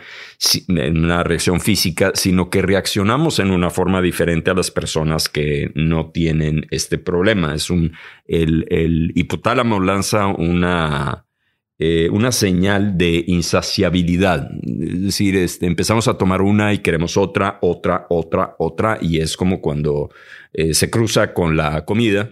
una 0.67 1.23
reacción 1.23 1.59
física, 1.59 2.11
sino 2.13 2.51
que 2.51 2.61
reaccionamos 2.61 3.39
en 3.39 3.49
una 3.49 3.71
forma 3.71 4.01
diferente 4.01 4.51
a 4.51 4.53
las 4.53 4.69
personas 4.69 5.29
que 5.29 5.71
no 5.73 6.11
tienen 6.11 6.67
este 6.69 6.99
problema. 6.99 7.55
Es 7.55 7.71
un, 7.71 7.93
el, 8.27 8.67
el 8.69 9.13
hipotálamo 9.15 9.79
lanza 9.79 10.27
una, 10.27 11.25
eh, 11.79 12.07
una 12.11 12.31
señal 12.31 12.99
de 12.99 13.23
insaciabilidad. 13.25 14.47
Es 14.61 15.01
decir, 15.01 15.35
este, 15.37 15.65
empezamos 15.65 16.07
a 16.07 16.19
tomar 16.19 16.43
una 16.43 16.71
y 16.71 16.79
queremos 16.79 17.17
otra, 17.17 17.57
otra, 17.61 18.05
otra, 18.09 18.55
otra, 18.59 18.99
y 19.01 19.17
es 19.17 19.35
como 19.35 19.59
cuando 19.59 20.11
eh, 20.53 20.75
se 20.75 20.91
cruza 20.91 21.33
con 21.33 21.57
la 21.57 21.83
comida 21.83 22.29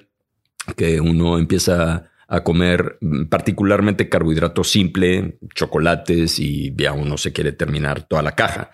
que 0.76 1.00
uno 1.00 1.38
empieza 1.38 2.10
a 2.30 2.44
comer 2.44 2.98
mm, 3.02 3.26
particularmente 3.26 4.08
carbohidrato 4.08 4.64
simple, 4.64 5.40
chocolates 5.56 6.40
y 6.40 6.74
ya 6.76 6.94
uno 6.94 7.18
se 7.18 7.34
quiere 7.34 7.52
terminar 7.52 8.04
toda 8.04 8.22
la 8.22 8.36
caja. 8.36 8.72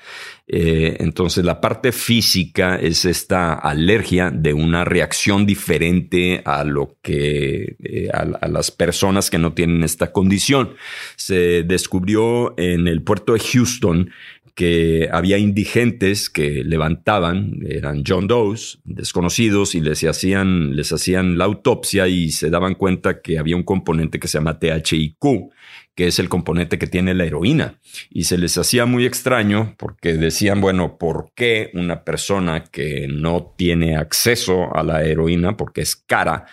Eh, 0.48 0.98
entonces 1.00 1.43
la 1.43 1.60
parte 1.60 1.91
física 1.91 2.76
es 2.76 3.06
esta 3.06 3.54
alergia 3.54 4.30
de 4.30 4.54
una 4.54 4.86
reacción 4.86 5.45
diferente 5.45 6.43
a 6.45 6.63
lo 6.63 6.98
que 7.02 7.78
eh, 7.82 8.10
a, 8.13 8.48
las 8.48 8.69
personas 8.69 9.32
que 9.32 9.39
no 9.39 9.54
tienen 9.54 9.84
esta 9.84 10.12
condición. 10.12 10.76
Se 11.15 11.63
descubrió 11.63 12.54
en 12.60 12.88
el 12.88 13.02
puerto 13.02 13.34
de 13.34 13.39
Houston 13.39 14.12
que 14.56 15.10
había 15.12 15.38
indigentes 15.38 16.30
que 16.30 16.63
levantaban, 16.63 17.60
eran 17.68 18.04
John 18.08 18.26
Doe's, 18.26 18.80
desconocidos, 18.86 19.76
y 19.76 19.82
les 19.82 20.02
hacían, 20.06 20.78
les 20.78 20.94
hacían 20.94 21.38
la 21.38 21.44
autopsia 21.44 22.08
y 22.08 22.32
se 22.32 22.50
daban 22.50 22.76
cuenta 22.76 23.22
que 23.22 23.38
había 23.38 23.58
un 23.58 23.63
componente 23.63 24.18
que 24.18 24.30
se 24.30 24.38
llama 24.38 24.58
THIQ, 24.58 25.52
que 25.94 26.08
es 26.08 26.20
el 26.20 26.30
componente 26.30 26.80
que 26.80 26.88
tiene 26.88 27.13
la 27.13 27.26
heroína. 27.26 27.80
Y 28.10 28.24
se 28.24 28.38
les 28.38 28.58
hacía 28.58 28.86
muy 28.86 29.06
extraño 29.06 29.76
porque 29.78 30.13
decían, 30.13 30.62
bueno, 30.62 30.98
¿por 30.98 31.32
qué 31.36 31.72
una 31.74 32.06
persona 32.06 32.63
que 32.63 33.08
no 33.10 33.54
tiene 33.58 33.98
acceso 33.98 34.74
a 34.74 34.84
la 34.84 35.04
heroína, 35.04 35.58
porque 35.58 35.82
es 35.82 35.98
cara, 35.98 36.46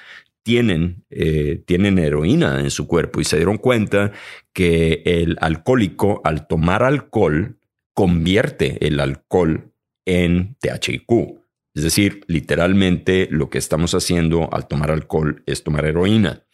tienen, 0.42 1.04
eh, 1.10 1.62
tienen 1.66 2.00
heroína 2.00 2.60
en 2.60 2.70
su 2.70 2.88
cuerpo? 2.88 3.20
Y 3.20 3.24
se 3.24 3.36
dieron 3.36 3.58
cuenta 3.58 4.10
que 4.52 5.02
el 5.04 5.36
alcohólico, 5.40 6.20
al 6.24 6.48
tomar 6.48 6.82
alcohol, 6.82 7.58
convierte 7.94 8.86
el 8.86 9.00
alcohol 9.00 9.72
en 10.04 10.56
THQ. 10.60 11.42
Es 11.74 11.84
decir, 11.84 12.22
literalmente 12.26 13.28
lo 13.30 13.48
que 13.48 13.58
estamos 13.58 13.94
haciendo 13.94 14.52
al 14.52 14.68
tomar 14.68 14.90
alcohol 14.90 15.42
es 15.46 15.62
tomar 15.62 15.86
heroína. 15.86 16.44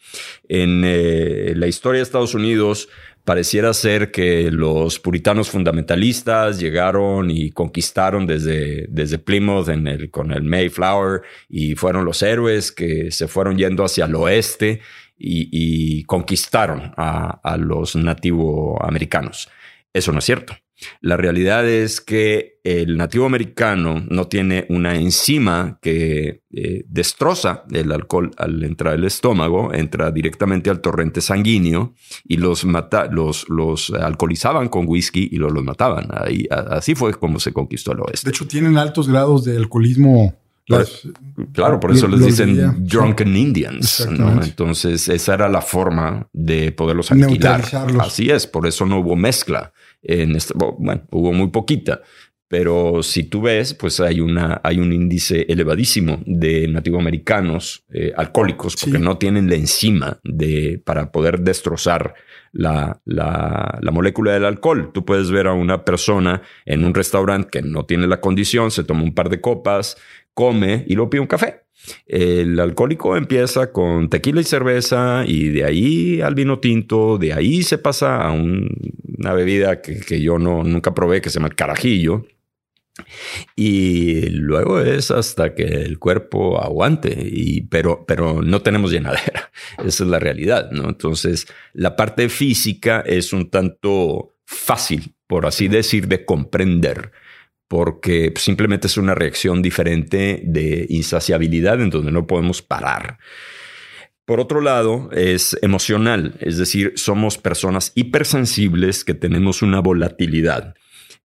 En 0.47 0.83
eh, 0.85 1.53
la 1.55 1.67
historia 1.67 1.99
de 1.99 2.03
Estados 2.03 2.33
Unidos 2.33 2.87
pareciera 3.25 3.73
ser 3.73 4.11
que 4.11 4.49
los 4.49 4.99
puritanos 4.99 5.49
fundamentalistas 5.49 6.59
llegaron 6.59 7.29
y 7.29 7.51
conquistaron 7.51 8.25
desde, 8.25 8.87
desde 8.89 9.19
Plymouth 9.19 9.67
con 10.09 10.31
el 10.31 10.43
Mayflower 10.43 11.21
y 11.49 11.75
fueron 11.75 12.05
los 12.05 12.23
héroes 12.23 12.71
que 12.71 13.11
se 13.11 13.27
fueron 13.27 13.57
yendo 13.57 13.83
hacia 13.83 14.05
el 14.05 14.15
oeste 14.15 14.79
y, 15.21 16.03
conquistaron 16.05 16.93
a, 16.95 17.41
a 17.43 17.57
los 17.57 17.95
nativo 17.97 18.81
americanos. 18.81 19.49
Eso 19.93 20.13
no 20.13 20.19
es 20.19 20.25
cierto. 20.25 20.55
La 21.01 21.17
realidad 21.17 21.67
es 21.67 22.01
que 22.01 22.59
el 22.63 22.97
nativo 22.97 23.25
americano 23.25 24.05
no 24.09 24.27
tiene 24.27 24.65
una 24.69 24.95
enzima 24.95 25.79
que 25.81 26.43
eh, 26.51 26.83
destroza 26.87 27.63
el 27.71 27.91
alcohol 27.91 28.31
al 28.37 28.63
entrar 28.63 28.93
al 28.93 29.03
estómago, 29.03 29.73
entra 29.73 30.11
directamente 30.11 30.69
al 30.69 30.81
torrente 30.81 31.21
sanguíneo 31.21 31.93
y 32.25 32.37
los, 32.37 32.65
mata, 32.65 33.05
los, 33.05 33.47
los 33.49 33.91
alcoholizaban 33.91 34.69
con 34.69 34.85
whisky 34.87 35.29
y 35.31 35.37
los, 35.37 35.51
los 35.51 35.63
mataban. 35.63 36.07
Ahí, 36.11 36.47
así 36.49 36.95
fue 36.95 37.13
como 37.13 37.39
se 37.39 37.53
conquistó 37.53 37.93
el 37.93 38.01
oeste. 38.01 38.29
De 38.29 38.31
hecho, 38.31 38.47
tienen 38.47 38.77
altos 38.77 39.07
grados 39.07 39.45
de 39.45 39.57
alcoholismo. 39.57 40.35
claro, 41.53 41.79
por 41.79 41.91
eso 41.91 42.07
les 42.07 42.25
dicen 42.25 42.85
drunken 42.85 43.35
Indians. 43.35 44.07
Entonces, 44.43 45.09
esa 45.09 45.33
era 45.33 45.49
la 45.49 45.61
forma 45.61 46.27
de 46.33 46.71
poderlos 46.71 47.11
alquilar. 47.11 47.63
Así 47.99 48.29
es, 48.29 48.45
por 48.45 48.67
eso 48.67 48.85
no 48.85 48.99
hubo 48.99 49.15
mezcla 49.15 49.73
en 50.01 50.37
bueno, 50.79 51.01
hubo 51.11 51.33
muy 51.33 51.49
poquita, 51.49 52.01
pero 52.49 53.03
si 53.03 53.25
tú 53.25 53.43
ves, 53.43 53.75
pues 53.75 53.99
hay, 53.99 54.19
una, 54.21 54.59
hay 54.63 54.79
un 54.79 54.91
índice 54.91 55.45
elevadísimo 55.47 56.19
de 56.25 56.67
nativoamericanos 56.67 57.85
eh, 57.93 58.11
alcohólicos 58.17 58.75
porque 58.75 58.97
no 58.97 59.19
tienen 59.19 59.47
la 59.47 59.55
enzima 59.55 60.19
de, 60.23 60.81
para 60.83 61.11
poder 61.11 61.41
destrozar 61.41 62.15
la, 62.51 62.99
la, 63.05 63.77
la, 63.79 63.91
molécula 63.91 64.33
del 64.33 64.45
alcohol. 64.45 64.89
Tú 64.91 65.05
puedes 65.05 65.29
ver 65.29 65.45
a 65.45 65.53
una 65.53 65.85
persona 65.85 66.41
en 66.65 66.85
un 66.85 66.95
restaurante 66.95 67.49
que 67.51 67.61
no 67.61 67.85
tiene 67.85 68.07
la 68.07 68.19
condición, 68.19 68.71
se 68.71 68.83
toma 68.83 69.03
un 69.03 69.13
par 69.13 69.29
de 69.29 69.41
copas, 69.41 69.97
come 70.39 70.85
y 70.87 70.95
luego 70.95 71.09
pide 71.09 71.19
un 71.19 71.27
café. 71.27 71.65
El 72.05 72.57
alcohólico 72.61 73.17
empieza 73.17 73.73
con 73.73 74.09
tequila 74.09 74.39
y 74.39 74.45
cerveza 74.45 75.25
y 75.27 75.49
de 75.49 75.65
ahí 75.65 76.21
al 76.21 76.33
vino 76.33 76.59
tinto, 76.59 77.17
de 77.17 77.33
ahí 77.33 77.61
se 77.61 77.77
pasa 77.77 78.21
a 78.21 78.31
una 78.31 79.33
bebida 79.33 79.81
que, 79.81 80.21
yo 80.21 80.39
no, 80.39 80.63
nunca 80.63 80.93
probé 80.93 81.19
que 81.19 81.29
se 81.29 81.39
llama 81.39 81.49
el 81.49 81.55
carajillo. 81.55 82.25
Y 83.53 84.29
luego 84.29 84.79
es 84.79 85.11
hasta 85.11 85.55
que 85.55 85.63
el 85.63 85.99
cuerpo 85.99 86.61
aguante, 86.63 87.17
y, 87.21 87.61
pero, 87.61 88.05
pero 88.05 88.41
no 88.41 88.61
tenemos 88.61 88.91
llenadera. 88.91 89.51
Esa 89.83 90.05
es 90.05 90.09
la 90.09 90.19
realidad, 90.19 90.71
¿no? 90.71 90.87
Entonces, 90.87 91.47
la 91.73 91.97
parte 91.97 92.29
física 92.29 93.03
es 93.05 93.33
un 93.33 93.49
tanto 93.49 94.37
fácil, 94.45 95.15
por 95.27 95.45
así 95.45 95.67
decir, 95.67 96.07
de 96.07 96.23
comprender 96.23 97.11
porque 97.69 98.33
simplemente 98.35 98.87
es 98.87 98.97
una 98.97 99.15
reacción 99.15 99.61
diferente 99.61 100.41
de 100.43 100.87
insaciabilidad 100.89 101.79
en 101.79 101.91
donde 101.91 102.11
no 102.11 102.27
podemos 102.27 102.61
parar. 102.61 103.19
Por 104.25 104.39
otro 104.39 104.59
lado, 104.59 105.09
es 105.11 105.57
emocional, 105.61 106.35
es 106.41 106.57
decir, 106.57 106.93
somos 106.95 107.37
personas 107.37 107.93
hipersensibles 107.95 109.05
que 109.05 109.13
tenemos 109.13 109.61
una 109.61 109.79
volatilidad 109.79 110.73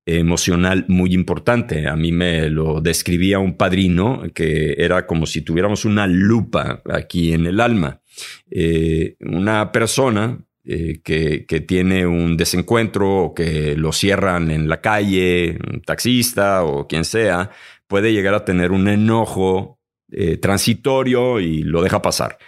emocional 0.07 0.85
muy 0.89 1.15
importante. 1.15 1.89
A 1.89 1.97
mí 1.97 2.13
me 2.13 2.51
lo 2.51 2.83
describía 2.83 3.39
un 3.39 3.57
padrino 3.57 4.23
que 4.35 4.75
era 4.79 5.07
como 5.07 5.25
si 5.25 5.41
tuviéramos 5.41 5.87
una 5.87 6.07
lupa 6.07 6.83
aquí 6.91 7.33
en 7.33 7.47
el 7.47 7.61
alma. 7.61 8.03
Eh, 8.51 9.17
una 9.21 9.73
persona 9.73 10.45
eh, 10.66 11.00
que, 11.03 11.61
tiene 11.61 12.07
un 12.07 12.37
desencuentro 12.37 13.24
o 13.24 13.35
que 13.35 13.77
lo 13.77 13.92
cierran 13.92 14.50
en 14.50 14.68
la 14.68 14.81
calle, 14.81 15.59
un 15.70 15.83
taxista 15.83 16.64
o 16.64 16.87
quien 16.87 17.05
sea, 17.05 17.50
puede 17.87 18.12
llegar 18.12 18.35
a 18.35 18.44
tener 18.44 18.72
un 18.72 18.88
enojo 18.88 19.79
eh, 20.11 20.38
transitorio 20.38 21.40
y 21.40 21.62
lo 21.62 21.83
deja 21.83 22.00
pasar. 22.00 22.38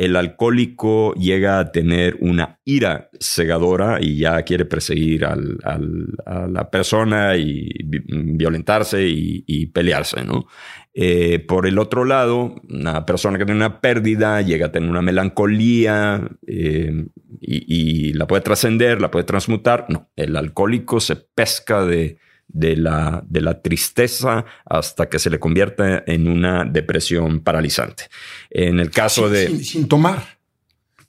El 0.00 0.16
alcohólico 0.16 1.12
llega 1.12 1.58
a 1.58 1.72
tener 1.72 2.16
una 2.20 2.58
ira 2.64 3.10
cegadora 3.20 3.98
y 4.00 4.16
ya 4.16 4.42
quiere 4.44 4.64
perseguir 4.64 5.26
a 5.26 5.36
la 5.36 6.70
persona 6.70 7.36
y 7.36 7.68
violentarse 7.84 9.06
y, 9.06 9.44
y 9.46 9.66
pelearse, 9.66 10.24
¿no? 10.24 10.46
Eh, 10.94 11.38
por 11.38 11.66
el 11.66 11.78
otro 11.78 12.06
lado, 12.06 12.56
una 12.68 13.04
persona 13.04 13.36
que 13.36 13.44
tiene 13.44 13.60
una 13.60 13.82
pérdida 13.82 14.40
llega 14.40 14.68
a 14.68 14.72
tener 14.72 14.88
una 14.88 15.02
melancolía 15.02 16.28
eh, 16.46 17.06
y, 17.38 18.14
la 18.14 18.26
puede 18.26 18.40
trascender, 18.40 19.02
la 19.02 19.10
puede 19.10 19.26
transmutar. 19.26 19.84
No, 19.90 20.10
el 20.16 20.34
alcohólico 20.34 20.98
se 20.98 21.16
pesca 21.16 21.84
de, 21.84 22.16
de, 22.52 22.76
la, 22.76 23.22
de 23.28 23.40
la 23.40 23.60
tristeza 23.60 24.44
hasta 24.64 25.08
que 25.08 25.18
se 25.18 25.30
le 25.30 25.38
convierte 25.38 26.02
en 26.06 26.28
una 26.28 26.64
depresión 26.64 27.40
paralizante. 27.40 28.04
En 28.50 28.80
el 28.80 28.90
caso 28.90 29.28
de... 29.28 29.62
sin 29.64 29.88
tomar. 29.88 30.40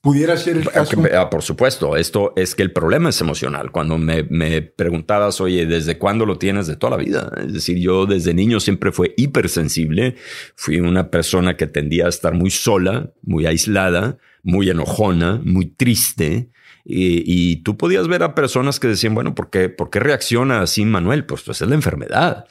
Pudiera 0.01 0.35
ser 0.35 0.57
el 0.57 0.67
caso. 0.67 0.99
Ah, 1.15 1.29
por 1.29 1.43
supuesto, 1.43 1.95
esto 1.95 2.33
es 2.35 2.55
que 2.55 2.63
el 2.63 2.71
problema 2.71 3.09
es 3.09 3.21
emocional. 3.21 3.71
Cuando 3.71 3.99
me, 3.99 4.23
me, 4.23 4.63
preguntabas, 4.63 5.39
oye, 5.41 5.67
¿desde 5.67 5.99
cuándo 5.99 6.25
lo 6.25 6.39
tienes 6.39 6.65
de 6.65 6.75
toda 6.75 6.97
la 6.97 7.03
vida? 7.03 7.31
Es 7.37 7.53
decir, 7.53 7.77
yo 7.77 8.07
desde 8.07 8.33
niño 8.33 8.59
siempre 8.59 8.91
fui 8.91 9.13
hipersensible. 9.15 10.15
Fui 10.55 10.79
una 10.79 11.11
persona 11.11 11.55
que 11.55 11.67
tendía 11.67 12.07
a 12.07 12.09
estar 12.09 12.33
muy 12.33 12.49
sola, 12.49 13.13
muy 13.21 13.45
aislada, 13.45 14.17
muy 14.41 14.71
enojona, 14.71 15.39
muy 15.43 15.67
triste. 15.67 16.49
Y, 16.83 17.57
tú 17.57 17.77
podías 17.77 18.07
ver 18.07 18.23
a 18.23 18.35
personas 18.35 18.79
que 18.79 18.87
decían, 18.87 19.13
bueno, 19.13 19.35
¿por 19.35 19.49
qué, 19.49 19.69
¿por 19.69 19.89
qué 19.89 19.99
reacciona 19.99 20.61
así 20.61 20.83
Manuel? 20.85 21.25
Pues, 21.25 21.41
pues 21.43 21.61
es 21.61 21.67
la 21.67 21.75
enfermedad. 21.75 22.45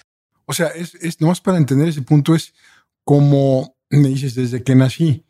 O 0.47 0.53
sea, 0.53 0.69
es, 0.69 0.95
es 0.97 1.21
más 1.21 1.41
para 1.41 1.59
entender 1.59 1.89
ese 1.89 2.03
punto, 2.03 2.35
es 2.35 2.55
como 3.05 3.77
me 3.91 4.09
dices, 4.09 4.35
desde 4.35 4.63
que 4.63 4.75
nací 4.75 5.25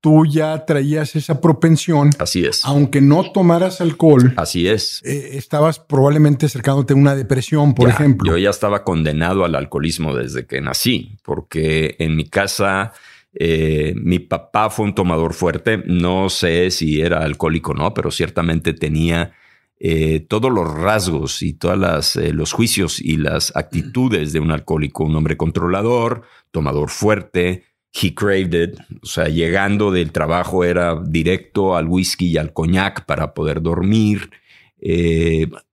tú 0.00 0.24
ya 0.26 0.64
traías 0.64 1.14
esa 1.16 1.40
propensión. 1.40 2.10
Así 2.18 2.44
es. 2.44 2.64
Aunque 2.64 3.00
no 3.00 3.30
tomaras 3.32 3.80
alcohol. 3.80 4.32
Así 4.36 4.66
es. 4.66 5.02
Eh, 5.04 5.32
estabas 5.34 5.78
probablemente 5.78 6.46
acercándote 6.46 6.94
a 6.94 6.96
una 6.96 7.14
depresión, 7.14 7.74
por 7.74 7.88
ejemplo. 7.88 8.30
Yo 8.32 8.38
ya 8.38 8.50
estaba 8.50 8.82
condenado 8.82 9.44
al 9.44 9.54
alcoholismo 9.54 10.16
desde 10.16 10.46
que 10.46 10.60
nací, 10.60 11.18
porque 11.22 11.96
en 11.98 12.16
mi 12.16 12.28
casa 12.28 12.92
eh, 13.32 13.94
mi 13.96 14.18
papá 14.18 14.70
fue 14.70 14.86
un 14.86 14.94
tomador 14.94 15.34
fuerte. 15.34 15.82
No 15.86 16.28
sé 16.28 16.70
si 16.70 17.00
era 17.00 17.22
alcohólico 17.24 17.72
o 17.72 17.74
no, 17.74 17.94
pero 17.94 18.10
ciertamente 18.10 18.72
tenía 18.72 19.32
eh, 19.78 20.20
todos 20.20 20.52
los 20.52 20.72
rasgos 20.72 21.42
y 21.42 21.54
todos 21.54 22.16
los 22.16 22.52
juicios 22.52 23.00
y 23.00 23.16
las 23.16 23.54
actitudes 23.56 24.32
de 24.32 24.40
un 24.40 24.50
alcohólico, 24.50 25.04
un 25.04 25.16
hombre 25.16 25.36
controlador, 25.36 26.22
tomador 26.50 26.90
fuerte, 26.90 27.64
he 27.92 28.14
craved 28.14 28.54
it. 28.54 28.78
O 29.02 29.06
sea, 29.06 29.28
llegando 29.28 29.90
del 29.90 30.12
trabajo 30.12 30.64
era 30.64 31.00
directo 31.02 31.76
al 31.76 31.86
whisky 31.86 32.28
y 32.28 32.36
al 32.36 32.52
coñac 32.52 33.06
para 33.06 33.34
poder 33.34 33.62
dormir. 33.62 34.30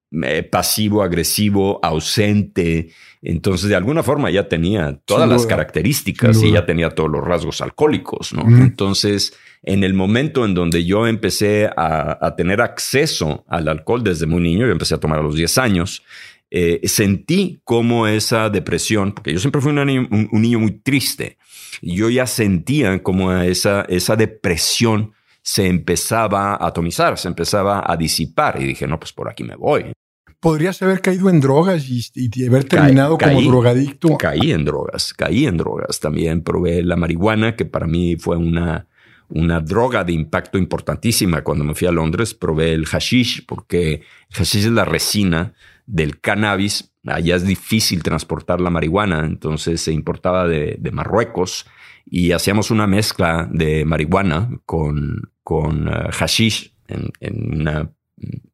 Eh, 0.10 0.44
pasivo, 0.44 1.04
agresivo, 1.04 1.82
ausente. 1.84 2.92
Entonces, 3.22 3.68
de 3.68 3.76
alguna 3.76 4.04
forma 4.04 4.32
ya 4.32 4.48
tenía 4.48 4.98
todas 5.04 5.28
las 5.28 5.46
características 5.46 6.42
y 6.42 6.54
ya 6.54 6.66
tenía 6.66 6.92
todos 6.92 7.12
los 7.12 7.22
rasgos 7.22 7.60
alcohólicos, 7.60 8.32
¿no? 8.32 8.44
Entonces, 8.48 9.34
en 9.64 9.84
el 9.84 9.94
momento 9.94 10.46
en 10.46 10.54
donde 10.54 10.86
yo 10.86 11.08
empecé 11.08 11.70
a, 11.76 12.34
tener 12.38 12.62
acceso 12.62 13.44
al 13.50 13.68
alcohol 13.68 14.02
desde 14.02 14.28
muy 14.28 14.42
niño, 14.42 14.66
yo 14.66 14.72
empecé 14.72 14.96
a 14.96 15.00
tomar 15.00 15.20
a 15.20 15.24
los 15.24 15.36
10 15.36 15.58
años, 15.58 16.04
eh, 16.52 16.80
sentí 16.86 17.60
como 17.66 18.08
esa 18.08 18.50
depresión, 18.50 19.12
porque 19.12 19.34
yo 19.34 19.40
siempre 19.40 19.60
fui 19.60 19.74
un, 19.74 20.30
niño 20.32 20.60
muy 20.60 20.72
triste, 20.72 21.38
yo 21.82 22.10
ya 22.10 22.28
sentía 22.28 23.04
como 23.04 23.34
esa, 23.34 23.82
esa 23.90 24.16
depresión 24.16 25.12
se 25.48 25.66
empezaba 25.66 26.56
a 26.56 26.68
atomizar, 26.68 27.18
se 27.18 27.30
empezaba 27.30 27.82
a 27.90 27.96
disipar 27.96 28.62
y 28.62 28.66
dije, 28.66 28.86
no, 28.86 29.00
pues 29.00 29.14
por 29.14 29.30
aquí 29.30 29.46
me 29.46 29.56
voy. 29.56 29.94
¿Podrías 30.42 30.82
haber 30.82 31.00
caído 31.00 31.30
en 31.30 31.40
drogas 31.40 31.86
y, 31.88 32.46
haber 32.46 32.66
terminado 32.66 33.18
como 33.18 33.42
drogadicto? 33.42 34.18
Caí 34.18 34.52
en 34.52 34.66
drogas, 34.66 35.14
caí 35.14 35.46
en 35.46 35.56
drogas. 35.56 36.02
También 36.02 36.42
probé 36.44 36.84
la 36.84 36.98
marihuana, 36.98 37.56
que 37.56 37.64
para 37.64 37.88
mí 37.88 38.18
fue 38.18 38.36
una, 38.36 38.88
una 39.30 39.62
droga 39.62 40.04
de 40.04 40.12
impacto 40.12 40.58
importantísima. 40.58 41.42
Cuando 41.46 41.64
me 41.64 41.76
fui 41.76 41.88
a 41.88 41.94
Londres, 41.94 42.34
probé 42.34 42.74
el 42.74 42.86
hashish, 42.86 43.46
porque 43.46 44.04
el 44.30 44.36
hashish 44.36 44.66
es 44.66 44.72
la 44.72 44.84
resina 44.84 45.54
del 45.86 46.20
cannabis 46.20 46.92
Allá 47.08 47.38
es 47.38 47.46
difícil 47.46 48.04
transportar 48.04 48.60
la 48.60 48.70
marihuana, 48.70 49.26
entonces 49.26 49.80
se 49.80 49.94
importaba 49.94 50.48
de, 50.48 50.78
Marruecos 50.92 51.66
y 52.10 52.32
hacíamos 52.32 52.72
una 52.72 52.88
mezcla 52.88 53.48
de 53.52 53.84
marihuana 53.86 54.50
con, 54.66 55.32
con 55.44 55.88
uh, 55.88 56.10
hashish 56.12 56.74
en, 56.88 57.12
un 57.22 57.92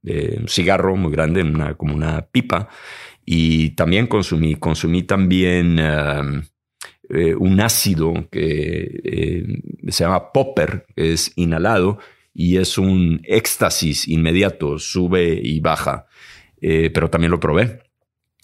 eh, 0.05 0.43
cigarro 0.47 0.95
muy 0.95 1.11
grande, 1.11 1.41
en 1.41 1.55
una, 1.55 1.75
como 1.75 1.93
una 1.93 2.25
pipa. 2.25 2.67
Y 3.25 3.71
también 3.71 4.07
consumí, 4.07 4.55
consumí 4.55 5.03
también 5.03 5.79
um, 5.79 6.41
eh, 7.09 7.35
un 7.35 7.61
ácido 7.61 8.27
que 8.29 9.01
eh, 9.03 9.45
se 9.87 10.03
llama 10.03 10.31
popper, 10.31 10.85
es 10.95 11.31
inhalado 11.35 11.99
y 12.33 12.57
es 12.57 12.77
un 12.77 13.21
éxtasis 13.23 14.07
inmediato, 14.07 14.79
sube 14.79 15.39
y 15.41 15.59
baja. 15.59 16.07
pero 16.59 17.09
también 17.09 17.31
lo 17.31 17.39
probé. 17.39 17.83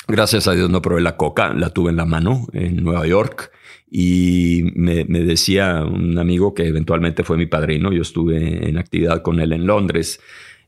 Gracias 0.07 0.47
a 0.47 0.53
Dios 0.53 0.69
no 0.69 0.81
probé 0.81 1.01
la 1.01 1.17
coca, 1.17 1.53
la 1.53 1.71
tuve 1.71 1.89
en 1.89 1.97
la 1.97 2.05
mano 2.05 2.47
en 2.53 2.83
Nueva 2.83 3.05
York 3.07 3.51
y 3.91 4.63
me, 4.75 5.03
decía 5.05 5.83
un 5.83 6.17
amigo 6.17 6.53
que 6.53 6.67
eventualmente 6.67 7.23
fue 7.23 7.37
mi 7.37 7.47
padrino, 7.47 7.91
yo 7.91 8.01
estuve 8.01 8.69
en 8.69 8.77
actividad 8.77 9.21
con 9.21 9.39
él 9.39 9.51
en 9.53 9.65
Londres, 9.65 10.19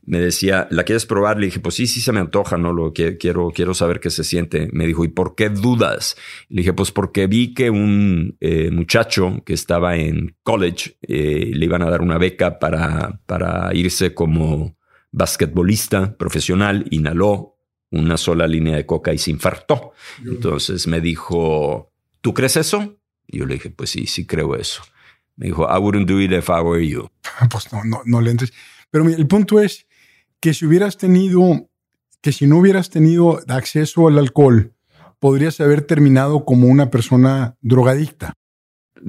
me 0.04 0.18
decía, 0.18 0.66
¿la 0.70 0.82
quieres 0.82 1.06
probar? 1.06 1.38
Le 1.38 1.46
dije, 1.46 1.60
pues 1.60 1.76
sí, 1.76 1.86
sí 1.86 2.00
se 2.00 2.10
me 2.10 2.18
antoja, 2.18 2.56
no 2.56 2.72
lo 2.72 2.92
quiero, 2.92 3.52
quiero 3.54 3.72
saber 3.72 4.00
qué 4.00 4.10
se 4.10 4.24
siente. 4.24 4.68
Me 4.72 4.84
dijo, 4.84 5.04
¿y 5.04 5.08
por 5.08 5.36
qué 5.36 5.48
dudas? 5.48 6.16
Le 6.48 6.62
dije, 6.62 6.72
pues 6.72 6.90
porque 6.90 7.28
vi 7.28 7.54
que 7.54 7.70
un 7.70 8.36
eh, 8.40 8.72
muchacho 8.72 9.42
que 9.46 9.52
estaba 9.52 9.96
en 9.96 10.34
college 10.42 10.96
eh, 11.02 11.52
le 11.54 11.64
iban 11.64 11.82
a 11.82 11.90
dar 11.90 12.02
una 12.02 12.18
beca 12.18 12.58
para, 12.58 13.20
para 13.26 13.72
irse 13.74 14.12
como 14.12 14.76
basquetbolista 15.12 16.16
profesional, 16.16 16.84
inhaló 16.90 17.58
una 17.90 18.16
sola 18.16 18.48
línea 18.48 18.74
de 18.74 18.86
coca 18.86 19.12
y 19.12 19.18
se 19.18 19.30
infartó. 19.30 19.92
Entonces 20.26 20.88
me 20.88 21.00
dijo, 21.00 21.92
¿tú 22.20 22.34
crees 22.34 22.56
eso? 22.56 22.98
Yo 23.38 23.46
le 23.46 23.54
dije, 23.54 23.70
pues 23.70 23.90
sí, 23.90 24.06
sí 24.06 24.26
creo 24.26 24.54
eso. 24.56 24.82
Me 25.36 25.46
dijo, 25.46 25.64
I 25.64 25.78
wouldn't 25.78 26.08
do 26.08 26.20
it 26.20 26.32
if 26.32 26.48
I 26.48 26.60
were 26.62 26.86
you. 26.86 27.08
Pues 27.50 27.72
no, 27.72 27.82
no, 27.84 28.02
no 28.04 28.20
le 28.20 28.30
entres. 28.30 28.52
Pero 28.90 29.08
el 29.08 29.26
punto 29.26 29.60
es 29.60 29.86
que 30.40 30.54
si 30.54 30.66
hubieras 30.66 30.98
tenido, 30.98 31.68
que 32.20 32.32
si 32.32 32.46
no 32.46 32.58
hubieras 32.58 32.90
tenido 32.90 33.40
acceso 33.48 34.08
al 34.08 34.18
alcohol, 34.18 34.74
podrías 35.18 35.60
haber 35.60 35.82
terminado 35.82 36.44
como 36.44 36.66
una 36.66 36.90
persona 36.90 37.56
drogadicta. 37.60 38.34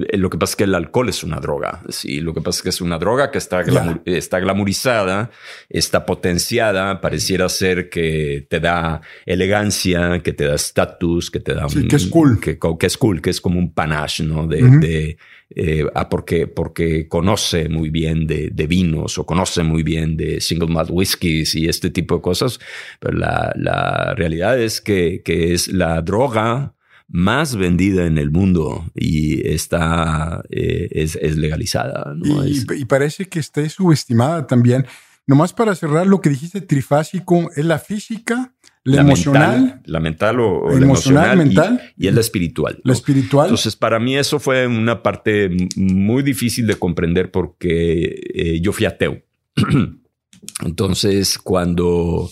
Eh, 0.10 0.18
lo 0.18 0.30
que 0.30 0.38
pasa 0.38 0.52
es 0.52 0.56
que 0.56 0.64
el 0.64 0.76
alcohol 0.76 1.10
es 1.10 1.24
una 1.24 1.40
droga. 1.40 1.82
Sí, 1.90 2.20
lo 2.20 2.34
que 2.34 2.42
pasa 2.42 2.60
es 2.60 2.64
que 2.64 2.70
es 2.70 2.82
una 2.82 2.98
droga 2.98 3.32
que 3.32 3.38
está, 3.38 3.64
está 4.06 4.40
glamorizada, 4.40 5.32
está 5.70 6.06
potenciada, 6.06 7.02
pareciera 7.02 7.50
ser 7.50 7.90
que 7.90 8.46
te 8.50 8.60
da 8.60 9.02
elegancia, 9.26 10.22
que 10.24 10.34
te 10.34 10.46
da 10.46 10.56
estatus, 10.56 11.30
que 11.30 11.40
te 11.40 11.54
da 11.54 11.70
sí, 11.70 11.88
que 11.88 11.96
es 11.96 12.08
cool. 12.08 12.40
Que, 12.40 12.58
es 12.82 12.98
cool, 12.98 13.22
que 13.22 13.30
es 13.30 13.42
como 13.42 13.60
un 13.60 13.74
panache, 13.74 14.24
¿no? 14.24 14.48
De, 14.48 15.18
eh, 15.56 15.86
ah, 15.94 16.10
porque, 16.10 16.48
porque 16.48 17.08
conoce 17.08 17.70
muy 17.70 17.90
bien 17.90 18.26
de, 18.26 18.50
vinos 18.68 19.18
o 19.18 19.26
conoce 19.26 19.62
muy 19.62 19.84
bien 19.84 20.18
de 20.18 20.42
single 20.42 20.70
malt 20.70 20.90
whiskies 20.92 21.54
y 21.56 21.68
este 21.68 21.92
tipo 21.92 22.16
de 22.16 22.22
cosas. 22.22 22.60
Pero 23.00 23.18
la, 23.18 23.54
la 23.56 24.14
realidad 24.16 24.60
es 24.60 24.82
que, 24.82 25.22
que 25.24 25.54
es 25.54 25.68
la 25.68 26.02
droga 26.02 26.74
más 27.14 27.56
vendida 27.56 28.08
en 28.08 28.18
el 28.18 28.32
mundo 28.32 28.86
y 28.96 29.48
está, 29.48 30.44
eh, 30.50 30.90
es, 30.92 31.38
legalizada. 31.38 32.16
Y, 32.44 32.86
parece 32.86 33.26
que 33.30 33.40
está 33.40 33.68
subestimada 33.70 34.48
también. 34.48 34.88
Nomás 35.28 35.54
para 35.54 35.76
cerrar 35.76 36.08
lo 36.08 36.22
que 36.22 36.32
dijiste, 36.32 36.60
trifásico, 36.60 37.52
es 37.56 37.66
la 37.66 37.78
física, 37.78 38.56
la, 38.84 39.02
emocional. 39.02 39.82
la 39.86 40.00
mental 40.00 40.40
o, 40.40 40.68
la 40.72 40.84
emocional, 40.84 41.38
mental. 41.38 41.94
Y, 41.96 42.08
es 42.08 42.16
la 42.16 42.20
espiritual. 42.20 42.82
La 42.84 42.94
espiritual. 42.94 43.46
Entonces, 43.46 43.76
para 43.76 44.00
mí 44.00 44.18
eso 44.18 44.40
fue 44.40 44.66
una 44.66 45.04
parte 45.04 45.52
muy 45.76 46.24
difícil 46.24 46.66
de 46.66 46.76
comprender 46.78 47.30
porque 47.30 48.22
eh, 48.34 48.60
yo 48.60 48.74
fui 48.74 48.88
ateo. 48.88 49.22
Entonces, 50.66 51.38
cuando 51.38 52.28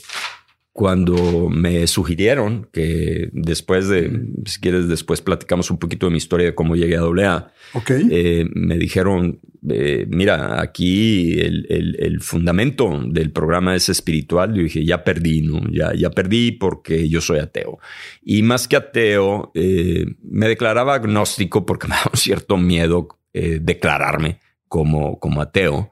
cuando 0.81 1.47
me 1.47 1.85
sugirieron 1.85 2.67
que 2.73 3.29
después 3.33 3.87
de, 3.87 4.25
si 4.47 4.59
quieres, 4.59 4.87
después 4.87 5.21
platicamos 5.21 5.69
un 5.69 5.77
poquito 5.77 6.07
de 6.07 6.11
mi 6.11 6.17
historia 6.17 6.47
de 6.47 6.55
cómo 6.55 6.75
llegué 6.75 6.97
a 6.97 7.01
AA, 7.01 7.53
okay. 7.73 8.07
Eh, 8.09 8.47
me 8.55 8.79
dijeron, 8.79 9.39
eh, 9.69 10.07
mira, 10.09 10.59
aquí 10.59 11.39
el, 11.39 12.19
fundamento 12.21 12.99
del 13.05 13.29
programa 13.29 13.75
es 13.75 13.89
espiritual. 13.89 14.55
Yo 14.55 14.63
dije, 14.63 14.83
ya 14.83 15.03
perdí, 15.03 15.43
¿no? 15.43 15.61
Ya, 15.71 15.93
ya 15.93 16.09
perdí 16.09 16.53
porque 16.53 17.07
yo 17.07 17.21
soy 17.21 17.37
ateo. 17.37 17.77
Y 18.23 18.41
más 18.41 18.67
que 18.67 18.77
ateo, 18.77 19.51
eh, 19.53 20.07
me 20.23 20.47
declaraba 20.47 20.95
agnóstico 20.95 21.63
porque 21.63 21.87
me 21.89 21.93
daba 21.93 22.09
un 22.11 22.17
cierto 22.19 22.57
miedo 22.57 23.19
declararme 23.33 24.39
como, 24.67 25.19
como 25.19 25.41
ateo, 25.41 25.91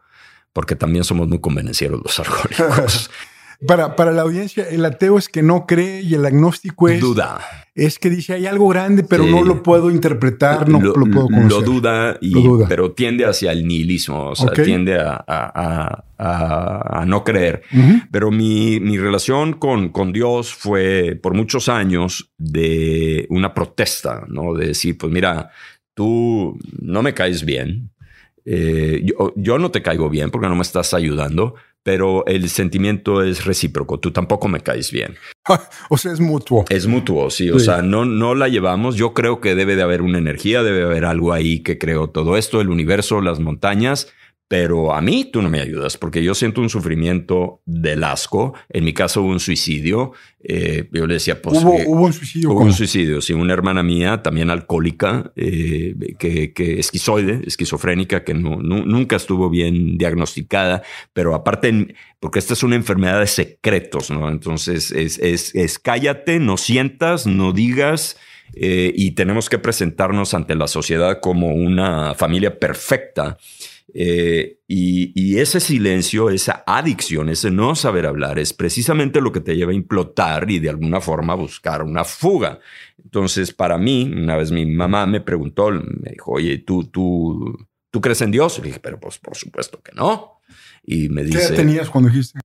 porque 0.52 0.76
también 0.76 1.04
somos 1.04 1.28
muy 1.28 1.40
convenencieros 1.40 2.02
los 2.04 2.20
alcohólicos. 2.28 3.12
Para, 3.68 3.98
para 3.98 4.14
la 4.14 4.22
audiencia, 4.22 4.66
el 4.70 4.86
ateo 4.86 5.18
es 5.18 5.28
que 5.28 5.44
no 5.44 5.66
cree 5.66 6.02
y 6.02 6.14
el 6.14 6.26
agnóstico 6.26 6.88
es. 6.88 7.02
Duda. 7.02 7.42
Es 7.76 8.00
que 8.00 8.10
dice 8.10 8.34
hay 8.34 8.46
algo 8.46 8.70
grande, 8.70 9.04
pero 9.04 9.26
no 9.26 9.44
lo 9.44 9.64
puedo 9.64 9.92
interpretar, 9.92 10.70
no 10.70 10.80
lo, 10.80 10.94
puedo 10.94 11.28
conocer. 11.28 11.50
Lo 11.50 11.62
duda, 11.62 12.18
y, 12.22 12.34
pero 12.70 12.92
tiende 12.92 13.26
hacia 13.26 13.52
el 13.52 13.68
nihilismo, 13.68 14.30
o 14.30 14.36
sea, 14.36 14.52
tiende 14.52 14.98
a, 14.98 15.24
a, 15.28 16.04
a, 16.18 17.02
a, 17.02 17.06
no 17.06 17.24
creer. 17.26 17.64
Pero 18.12 18.32
mi, 18.32 18.80
mi 18.80 18.98
relación 18.98 19.54
con, 19.54 19.90
con 19.90 20.14
Dios 20.14 20.54
fue 20.54 21.18
por 21.22 21.34
muchos 21.34 21.68
años 21.68 22.32
de 22.38 23.28
una 23.30 23.54
protesta, 23.54 24.26
¿no? 24.30 24.54
De 24.54 24.68
decir, 24.68 24.98
pues 24.98 25.12
mira, 25.12 25.52
tú 25.94 26.58
no 26.80 27.02
me 27.02 27.14
caes 27.14 27.44
bien. 27.44 27.92
Eh, 28.46 29.04
yo, 29.04 29.34
yo 29.36 29.60
no 29.60 29.70
te 29.70 29.82
caigo 29.82 30.10
bien 30.10 30.32
porque 30.32 30.48
no 30.48 30.56
me 30.56 30.62
estás 30.64 30.94
ayudando, 30.94 31.56
pero 31.84 32.26
el 32.26 32.50
sentimiento 32.50 33.24
es 33.24 33.46
recíproco. 33.46 34.00
Tú 34.00 34.12
tampoco 34.12 34.48
me 34.48 34.60
caes 34.60 34.92
bien. 34.92 35.16
o 35.90 35.98
sea, 35.98 36.12
es 36.12 36.20
mutuo. 36.20 36.66
Es 36.70 36.88
mutuo, 36.88 37.30
sí. 37.30 37.50
O 37.50 37.60
sea, 37.60 37.82
no, 37.82 38.06
no 38.06 38.36
la 38.36 38.48
llevamos. 38.48 38.96
Yo 38.96 39.14
creo 39.14 39.42
que 39.42 39.56
debe 39.56 39.76
de 39.76 39.84
haber 39.84 40.02
una 40.02 40.18
energía, 40.18 40.64
debe 40.64 40.80
de 40.80 40.86
haber 40.86 41.06
algo 41.06 41.34
ahí 41.34 41.62
que 41.62 41.78
creó 41.78 42.10
todo 42.10 42.38
esto, 42.38 42.62
el 42.62 42.70
universo, 42.70 43.22
las 43.22 43.40
montañas, 43.40 44.12
pero 44.50 44.96
a 44.96 45.00
mí 45.00 45.30
tú 45.32 45.44
no 45.44 45.50
me 45.50 45.62
ayudas 45.62 45.96
porque 45.96 46.24
yo 46.24 46.34
siento 46.34 46.60
un 46.60 46.72
sufrimiento 46.72 47.62
del 47.68 48.04
asco. 48.04 48.56
En 48.68 48.84
mi 48.84 48.94
caso 48.94 49.22
hubo 49.22 49.30
un 49.30 49.40
suicidio. 49.40 50.14
Eh, 50.44 50.90
yo 50.92 51.06
le 51.06 51.14
decía, 51.14 51.40
pues... 51.40 51.64
¿Hubo, 51.64 51.76
¿hubo 51.86 52.06
un 52.06 52.14
suicidio? 52.14 52.50
Hubo 52.50 52.62
un 52.62 52.74
suicidio, 52.74 53.22
sí. 53.22 53.32
Una 53.32 53.54
hermana 53.54 53.84
mía, 53.84 54.24
también 54.24 54.50
alcohólica, 54.50 55.32
eh, 55.36 55.94
que, 56.18 56.52
que, 56.52 56.80
esquizoide, 56.80 57.42
esquizofrénica, 57.46 58.24
que 58.24 58.34
no, 58.34 58.56
nunca 58.56 59.18
estuvo 59.18 59.52
bien 59.52 60.00
diagnosticada, 60.00 60.82
pero 61.14 61.36
aparte, 61.36 61.94
porque 62.20 62.40
esta 62.40 62.54
es 62.54 62.64
una 62.64 62.76
enfermedad 62.76 63.20
de 63.20 63.28
secretos, 63.28 64.10
¿no? 64.10 64.30
Entonces 64.30 64.92
es, 64.92 65.20
es, 65.20 65.54
es 65.54 65.78
cállate, 65.78 66.40
no 66.40 66.58
sientas, 66.58 67.28
no 67.28 67.54
digas. 67.54 68.18
Eh, 68.56 68.92
y 68.96 69.12
tenemos 69.12 69.50
que 69.50 69.60
presentarnos 69.60 70.34
ante 70.34 70.56
la 70.56 70.68
sociedad 70.68 71.20
como 71.22 71.54
una 71.54 72.16
familia 72.16 72.58
perfecta. 72.58 73.38
Eh, 73.94 74.60
y, 74.68 75.38
ese 75.40 75.60
silencio, 75.60 76.30
esa 76.30 76.64
adicción, 76.68 77.30
ese 77.30 77.50
no 77.50 77.76
saber 77.76 78.06
hablar, 78.06 78.40
es 78.40 78.54
precisamente 78.54 79.22
lo 79.22 79.32
que 79.32 79.40
te 79.40 79.56
lleva 79.56 79.72
a 79.72 79.76
implotar 79.76 80.52
y 80.52 80.60
de 80.60 80.70
alguna 80.70 81.02
forma 81.02 81.34
buscar 81.34 81.82
una 81.82 82.04
fuga. 82.04 82.60
Entonces, 83.02 83.54
para 83.54 83.78
mí, 83.78 84.12
una 84.14 84.36
vez 84.36 84.52
mi 84.52 84.66
mamá 84.66 85.06
me 85.06 85.22
preguntó, 85.22 85.72
me 85.72 86.12
dijo, 86.12 86.34
oye, 86.34 86.60
¿tú, 86.60 86.86
tú, 86.86 87.68
¿tú 87.90 88.02
crees 88.02 88.22
en 88.22 88.32
Dios? 88.32 88.58
Y 88.58 88.62
le 88.62 88.68
dije, 88.68 88.80
pero 88.80 89.00
pues 89.00 89.18
por 89.18 89.36
supuesto 89.36 89.82
que 89.82 89.94
no. 89.94 90.42
Y 90.84 91.10
me 91.10 91.24
dice... 91.24 91.50
¿Qué 91.50 91.56
tenías 91.56 91.90
cuando 91.90 92.10
dijiste? 92.10 92.40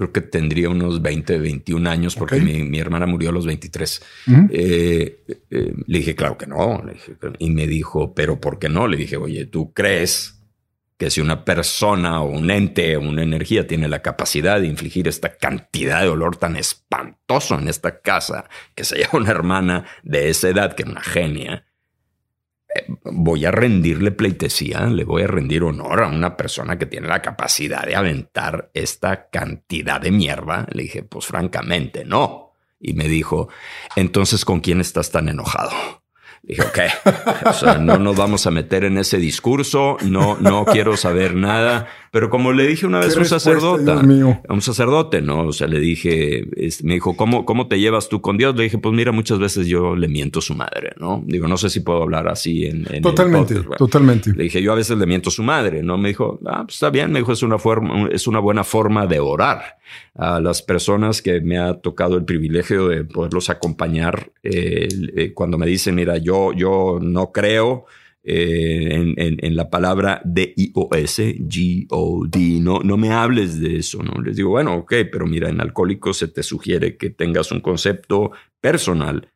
Creo 0.00 0.12
que 0.12 0.22
tendría 0.22 0.70
unos 0.70 1.02
20, 1.02 1.38
21 1.38 1.90
años 1.90 2.16
porque 2.16 2.40
mi, 2.40 2.78
hermana 2.78 3.04
murió 3.04 3.28
a 3.28 3.32
los 3.32 3.44
23. 3.44 4.02
Eh, 4.50 5.22
eh, 5.50 5.74
le 5.86 5.98
dije, 5.98 6.14
claro 6.16 6.38
que 6.38 6.46
no. 6.46 6.82
y 7.38 7.50
me 7.50 7.66
dijo, 7.66 8.14
pero 8.14 8.40
¿por 8.40 8.58
qué 8.58 8.70
no? 8.70 8.88
Le 8.88 8.96
dije, 8.96 9.18
oye, 9.18 9.44
¿tú 9.44 9.74
crees 9.74 10.42
que 10.96 11.10
si 11.10 11.20
una 11.20 11.44
persona 11.44 12.22
o 12.22 12.30
un 12.30 12.50
ente 12.50 12.96
o 12.96 13.02
una 13.02 13.22
energía 13.22 13.66
tiene 13.66 13.88
la 13.88 14.00
capacidad 14.00 14.58
de 14.58 14.68
infligir 14.68 15.06
esta 15.06 15.36
cantidad 15.36 16.00
de 16.00 16.06
dolor 16.06 16.38
tan 16.38 16.56
espantoso 16.56 17.58
en 17.58 17.68
esta 17.68 18.00
casa, 18.00 18.48
que 18.74 18.84
se 18.84 18.98
llama 19.00 19.18
una 19.18 19.30
hermana 19.30 19.84
de 20.02 20.30
esa 20.30 20.48
edad, 20.48 20.74
que 20.74 20.84
es 20.84 20.88
una 20.88 21.02
genia, 21.02 21.66
voy 23.04 23.44
a 23.44 23.50
rendirle 23.50 24.10
pleitesía, 24.12 24.86
le 24.86 25.04
voy 25.04 25.22
a 25.22 25.26
rendir 25.26 25.62
honor 25.62 26.02
a 26.02 26.08
una 26.08 26.36
persona 26.36 26.78
que 26.78 26.86
tiene 26.86 27.08
la 27.08 27.22
capacidad 27.22 27.84
de 27.84 27.96
aventar 27.96 28.70
esta 28.74 29.28
cantidad 29.30 30.00
de 30.00 30.10
mierda. 30.10 30.66
Le 30.72 30.84
dije, 30.84 31.02
pues 31.02 31.26
francamente, 31.26 32.04
no. 32.04 32.54
Y 32.78 32.94
me 32.94 33.08
dijo, 33.08 33.48
entonces, 33.96 34.44
¿con 34.44 34.60
quién 34.60 34.80
estás 34.80 35.10
tan 35.10 35.28
enojado? 35.28 35.70
Dije, 36.42 36.62
ok, 36.62 36.78
o 37.46 37.52
sea, 37.52 37.74
no 37.74 37.98
nos 37.98 38.16
vamos 38.16 38.46
a 38.46 38.50
meter 38.50 38.84
en 38.84 38.96
ese 38.96 39.18
discurso, 39.18 39.98
no, 40.02 40.38
no 40.40 40.64
quiero 40.64 40.96
saber 40.96 41.34
nada. 41.34 41.88
Pero 42.12 42.28
como 42.28 42.52
le 42.52 42.66
dije 42.66 42.86
una 42.86 42.98
vez 42.98 43.16
a 43.16 43.20
un 43.20 43.24
sacerdote, 43.24 43.88
a 43.88 44.52
un 44.52 44.62
sacerdote, 44.62 45.22
¿no? 45.22 45.46
O 45.46 45.52
sea, 45.52 45.68
le 45.68 45.78
dije, 45.78 46.44
me 46.82 46.94
dijo, 46.94 47.16
¿cómo, 47.16 47.44
¿cómo 47.44 47.68
te 47.68 47.78
llevas 47.78 48.08
tú 48.08 48.20
con 48.20 48.36
Dios? 48.36 48.56
Le 48.56 48.64
dije, 48.64 48.78
pues 48.78 48.92
mira, 48.92 49.12
muchas 49.12 49.38
veces 49.38 49.68
yo 49.68 49.94
le 49.94 50.08
miento 50.08 50.40
a 50.40 50.42
su 50.42 50.56
madre, 50.56 50.92
¿no? 50.98 51.22
Digo, 51.24 51.46
no 51.46 51.56
sé 51.56 51.70
si 51.70 51.80
puedo 51.80 52.02
hablar 52.02 52.26
así 52.26 52.66
en... 52.66 52.84
totalmente, 53.00 53.54
totalmente. 53.78 54.32
Le 54.34 54.44
dije, 54.44 54.60
yo 54.60 54.72
a 54.72 54.74
veces 54.74 54.98
le 54.98 55.06
miento 55.06 55.28
a 55.28 55.32
su 55.32 55.44
madre, 55.44 55.84
¿no? 55.84 55.98
Me 55.98 56.08
dijo, 56.08 56.40
ah, 56.46 56.64
pues 56.64 56.74
está 56.74 56.90
bien, 56.90 57.12
me 57.12 57.20
dijo, 57.20 57.32
es 57.32 57.44
una 57.44 57.58
forma, 57.58 58.08
es 58.10 58.26
una 58.26 58.40
buena 58.40 58.64
forma 58.64 59.06
de 59.06 59.20
orar 59.20 59.78
a 60.16 60.40
las 60.40 60.62
personas 60.62 61.22
que 61.22 61.40
me 61.40 61.58
ha 61.58 61.74
tocado 61.74 62.16
el 62.16 62.24
privilegio 62.24 62.88
de 62.88 63.04
poderlos 63.04 63.50
acompañar 63.50 64.32
eh, 64.42 64.88
eh, 65.16 65.32
cuando 65.32 65.58
me 65.58 65.66
dicen, 65.66 65.94
mira, 65.94 66.16
yo, 66.18 66.52
yo 66.52 66.98
no 67.00 67.30
creo, 67.30 67.86
eh, 68.22 69.14
en, 69.16 69.56
la 69.56 69.70
palabra 69.70 70.20
D-I-O-S, 70.24 71.38
G-O-D. 71.38 72.60
No, 72.60 72.80
no 72.80 72.96
me 72.96 73.12
hables 73.12 73.60
de 73.60 73.76
eso, 73.76 74.02
¿no? 74.02 74.20
Les 74.20 74.36
digo, 74.36 74.50
bueno, 74.50 74.74
ok, 74.74 74.94
pero 75.10 75.26
mira, 75.26 75.48
en 75.48 75.60
alcohólico 75.60 76.12
se 76.12 76.28
te 76.28 76.42
sugiere 76.42 76.96
que 76.96 77.10
tengas 77.10 77.50
un 77.50 77.60
concepto 77.60 78.32
personal, 78.60 79.32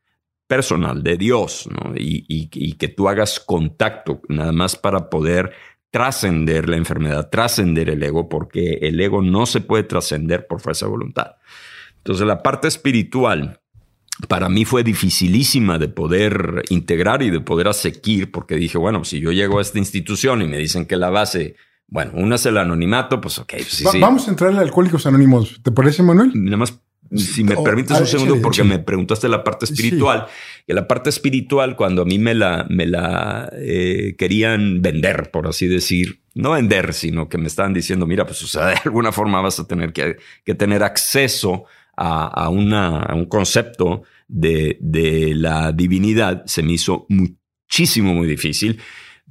personal 0.46 1.02
de 1.02 1.16
Dios, 1.16 1.68
¿no? 1.70 1.94
Y, 1.96 2.24
y 2.28 2.72
que 2.74 2.88
tú 2.88 3.08
hagas 3.08 3.40
contacto 3.40 4.20
nada 4.28 4.52
más 4.52 4.76
para 4.76 5.08
poder 5.08 5.52
trascender 5.90 6.68
la 6.68 6.76
enfermedad, 6.76 7.30
trascender 7.30 7.88
el 7.88 8.02
ego, 8.02 8.28
porque 8.28 8.80
el 8.82 9.00
ego 9.00 9.22
no 9.22 9.46
se 9.46 9.60
puede 9.60 9.84
trascender 9.84 10.46
por 10.46 10.60
fuerza 10.60 10.86
de 10.86 10.90
voluntad. 10.90 11.36
Entonces, 11.98 12.26
la 12.26 12.42
parte 12.42 12.68
espiritual 12.68 13.60
para 14.28 14.48
mí 14.48 14.64
fue 14.64 14.84
dificilísima 14.84 15.78
de 15.78 15.88
poder 15.88 16.62
integrar 16.68 17.22
y 17.22 17.30
de 17.30 17.40
poder 17.40 17.68
asequir, 17.68 18.30
porque 18.30 18.56
dije, 18.56 18.78
bueno, 18.78 19.04
si 19.04 19.20
yo 19.20 19.32
llego 19.32 19.58
a 19.58 19.62
esta 19.62 19.78
institución 19.78 20.42
y 20.42 20.46
me 20.46 20.58
dicen 20.58 20.86
que 20.86 20.96
la 20.96 21.10
base, 21.10 21.56
bueno, 21.88 22.12
una 22.14 22.36
es 22.36 22.46
el 22.46 22.58
anonimato, 22.58 23.20
pues 23.20 23.38
ok. 23.38 23.52
Pues 23.56 23.68
sí, 23.68 24.00
Vamos 24.00 24.28
a 24.28 24.30
entrar 24.30 24.52
en 24.52 24.58
Alcohólicos 24.58 25.06
Anónimos. 25.06 25.60
¿Te 25.62 25.72
parece, 25.72 26.02
Manuel? 26.02 26.30
Nada 26.34 26.56
más 26.56 26.78
si 27.14 27.44
me 27.44 27.56
permites 27.56 28.00
un 28.00 28.06
segundo, 28.06 28.40
porque 28.40 28.64
me 28.64 28.78
preguntaste 28.78 29.28
la 29.28 29.44
parte 29.44 29.66
espiritual. 29.66 30.26
Y 30.66 30.72
la 30.72 30.88
parte 30.88 31.10
espiritual, 31.10 31.76
cuando 31.76 32.02
a 32.02 32.04
mí 32.04 32.18
me 32.18 32.34
la, 32.34 32.66
me 32.68 32.86
la 32.86 33.50
eh, 33.52 34.14
querían 34.18 34.82
vender, 34.82 35.30
por 35.30 35.46
así 35.46 35.66
decir, 35.66 36.22
no 36.34 36.52
vender, 36.52 36.94
sino 36.94 37.28
que 37.28 37.38
me 37.38 37.46
estaban 37.46 37.74
diciendo, 37.74 38.06
mira, 38.06 38.26
pues 38.26 38.42
o 38.42 38.46
sea, 38.46 38.66
de 38.68 38.76
alguna 38.84 39.12
forma 39.12 39.40
vas 39.40 39.60
a 39.60 39.66
tener 39.66 39.92
que, 39.92 40.16
que 40.44 40.54
tener 40.54 40.82
acceso 40.82 41.64
a, 41.96 42.48
una, 42.48 43.06
un 43.14 43.26
concepto 43.26 44.02
de, 44.28 44.78
de 44.80 45.34
la 45.34 45.72
divinidad 45.72 46.44
se 46.46 46.62
me 46.62 46.72
hizo 46.72 47.06
muchísimo, 47.08 48.14
muy 48.14 48.26
difícil 48.26 48.80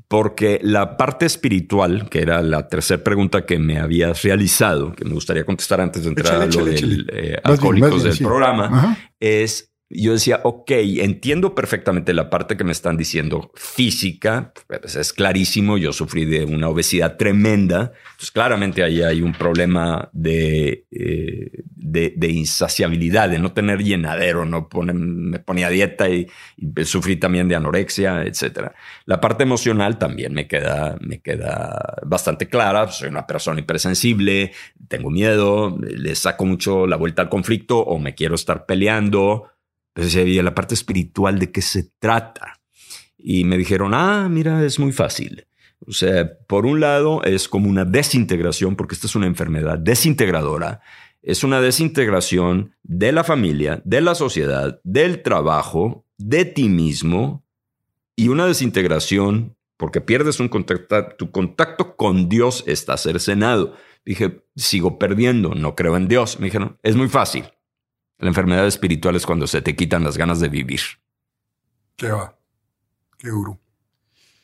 porque 0.07 0.59
la 0.61 0.95
parte 0.95 1.25
espiritual, 1.25 2.07
que 2.07 2.21
era 2.21 2.41
la 2.43 2.67
tercera 2.67 3.03
pregunta 3.03 3.47
que 3.47 3.57
me 3.57 3.79
habías 3.79 4.21
realizado, 4.21 4.91
que 4.91 5.05
me 5.05 5.13
gustaría 5.15 5.43
contestar 5.43 5.81
antes 5.81 6.03
de 6.03 6.09
entrar 6.09 6.41
a 6.41 6.45
lo 6.45 6.65
del 6.65 7.09
eh, 7.11 7.37
alcohólicos 7.43 8.03
del 8.03 8.17
programa, 8.19 8.95
es 9.19 9.72
yo 9.95 10.13
decía, 10.13 10.41
ok, 10.43 10.71
entiendo 10.71 11.55
perfectamente 11.55 12.13
la 12.13 12.29
parte 12.29 12.57
que 12.57 12.63
me 12.63 12.71
están 12.71 12.97
diciendo 12.97 13.51
física, 13.55 14.53
pues 14.67 14.95
es 14.95 15.13
clarísimo, 15.13 15.77
yo 15.77 15.93
sufrí 15.93 16.25
de 16.25 16.45
una 16.45 16.69
obesidad 16.69 17.17
tremenda, 17.17 17.91
entonces 18.11 18.31
claramente 18.31 18.83
ahí 18.83 19.01
hay 19.01 19.21
un 19.21 19.33
problema 19.33 20.09
de, 20.13 20.85
eh, 20.91 21.63
de, 21.75 22.29
insaciabilidad, 22.29 23.29
de 23.29 23.39
no 23.39 23.53
tener 23.53 23.83
llenadero, 23.83 24.45
no 24.45 24.67
me 24.93 25.39
ponía 25.39 25.69
dieta 25.69 26.09
y, 26.09 26.27
sufrí 26.85 27.17
también 27.17 27.47
de 27.47 27.55
anorexia, 27.55 28.23
etc. 28.23 28.71
La 29.05 29.19
parte 29.21 29.43
emocional 29.43 29.97
también 29.97 30.33
me 30.33 30.47
queda, 30.47 30.97
me 31.01 31.21
queda 31.21 31.97
bastante 32.03 32.47
clara, 32.47 32.87
soy 32.87 33.09
una 33.09 33.27
persona 33.27 33.59
hipersensible, 33.59 34.51
tengo 34.87 35.09
miedo, 35.09 35.77
le 35.79 36.15
saco 36.15 36.45
mucho 36.45 36.87
la 36.87 36.95
vuelta 36.95 37.21
al 37.21 37.29
conflicto 37.29 37.79
o 37.79 37.99
me 37.99 38.15
quiero 38.15 38.35
estar 38.35 38.65
peleando 38.65 39.52
entonces 39.95 40.21
había 40.21 40.43
la 40.43 40.55
parte 40.55 40.73
espiritual 40.73 41.39
de 41.39 41.51
qué 41.51 41.61
se 41.61 41.91
trata. 41.99 42.59
Y 43.17 43.45
me 43.45 43.57
dijeron, 43.57 43.93
ah, 43.93 44.27
mira, 44.29 44.63
es 44.65 44.79
muy 44.79 44.91
fácil. 44.91 45.45
O 45.85 45.91
sea, 45.91 46.37
por 46.47 46.65
un 46.65 46.79
lado 46.79 47.23
es 47.23 47.47
como 47.47 47.69
una 47.69 47.85
desintegración, 47.85 48.75
porque 48.75 48.95
esta 48.95 49.07
es 49.07 49.15
una 49.15 49.27
enfermedad 49.27 49.77
desintegradora. 49.77 50.81
Es 51.21 51.43
una 51.43 51.61
desintegración 51.61 52.75
de 52.83 53.11
la 53.11 53.23
familia, 53.23 53.81
de 53.85 54.01
la 54.01 54.15
sociedad, 54.15 54.79
del 54.83 55.21
trabajo, 55.21 56.05
de 56.17 56.45
ti 56.45 56.69
mismo 56.69 57.43
y 58.15 58.27
una 58.27 58.45
desintegración 58.45 59.55
porque 59.77 60.01
pierdes 60.01 60.39
un 60.39 60.49
contacto, 60.49 61.15
tu 61.17 61.31
contacto 61.31 61.95
con 61.95 62.29
Dios 62.29 62.63
está 62.67 62.95
cercenado. 62.97 63.75
Dije, 64.05 64.45
sigo 64.55 64.99
perdiendo, 64.99 65.55
no 65.55 65.75
creo 65.75 65.97
en 65.97 66.07
Dios. 66.07 66.39
Me 66.39 66.45
dijeron, 66.45 66.77
es 66.83 66.95
muy 66.95 67.09
fácil. 67.09 67.45
La 68.19 68.27
enfermedad 68.27 68.67
espiritual 68.67 69.15
es 69.15 69.25
cuando 69.25 69.47
se 69.47 69.61
te 69.61 69.75
quitan 69.75 70.03
las 70.03 70.17
ganas 70.17 70.39
de 70.39 70.49
vivir. 70.49 70.81
¿Qué 71.95 72.09
va? 72.09 72.37
Qué 73.17 73.29
duro. 73.29 73.59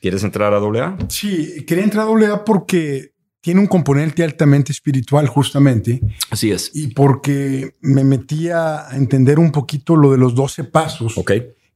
¿Quieres 0.01 0.23
entrar 0.23 0.53
a 0.53 0.57
AA? 0.57 0.97
Sí, 1.09 1.65
quería 1.65 1.83
entrar 1.83 2.07
a 2.07 2.11
AA 2.11 2.45
porque 2.45 3.13
tiene 3.41 3.61
un 3.61 3.67
componente 3.67 4.23
altamente 4.23 4.71
espiritual, 4.71 5.27
justamente. 5.27 6.01
Así 6.29 6.51
es. 6.51 6.71
Y 6.73 6.87
porque 6.87 7.75
me 7.81 8.03
metía 8.03 8.87
a 8.87 8.95
entender 8.95 9.39
un 9.39 9.51
poquito 9.51 9.95
lo 9.95 10.11
de 10.11 10.17
los 10.17 10.35
12 10.35 10.65
pasos. 10.65 11.17
Ok. 11.17 11.31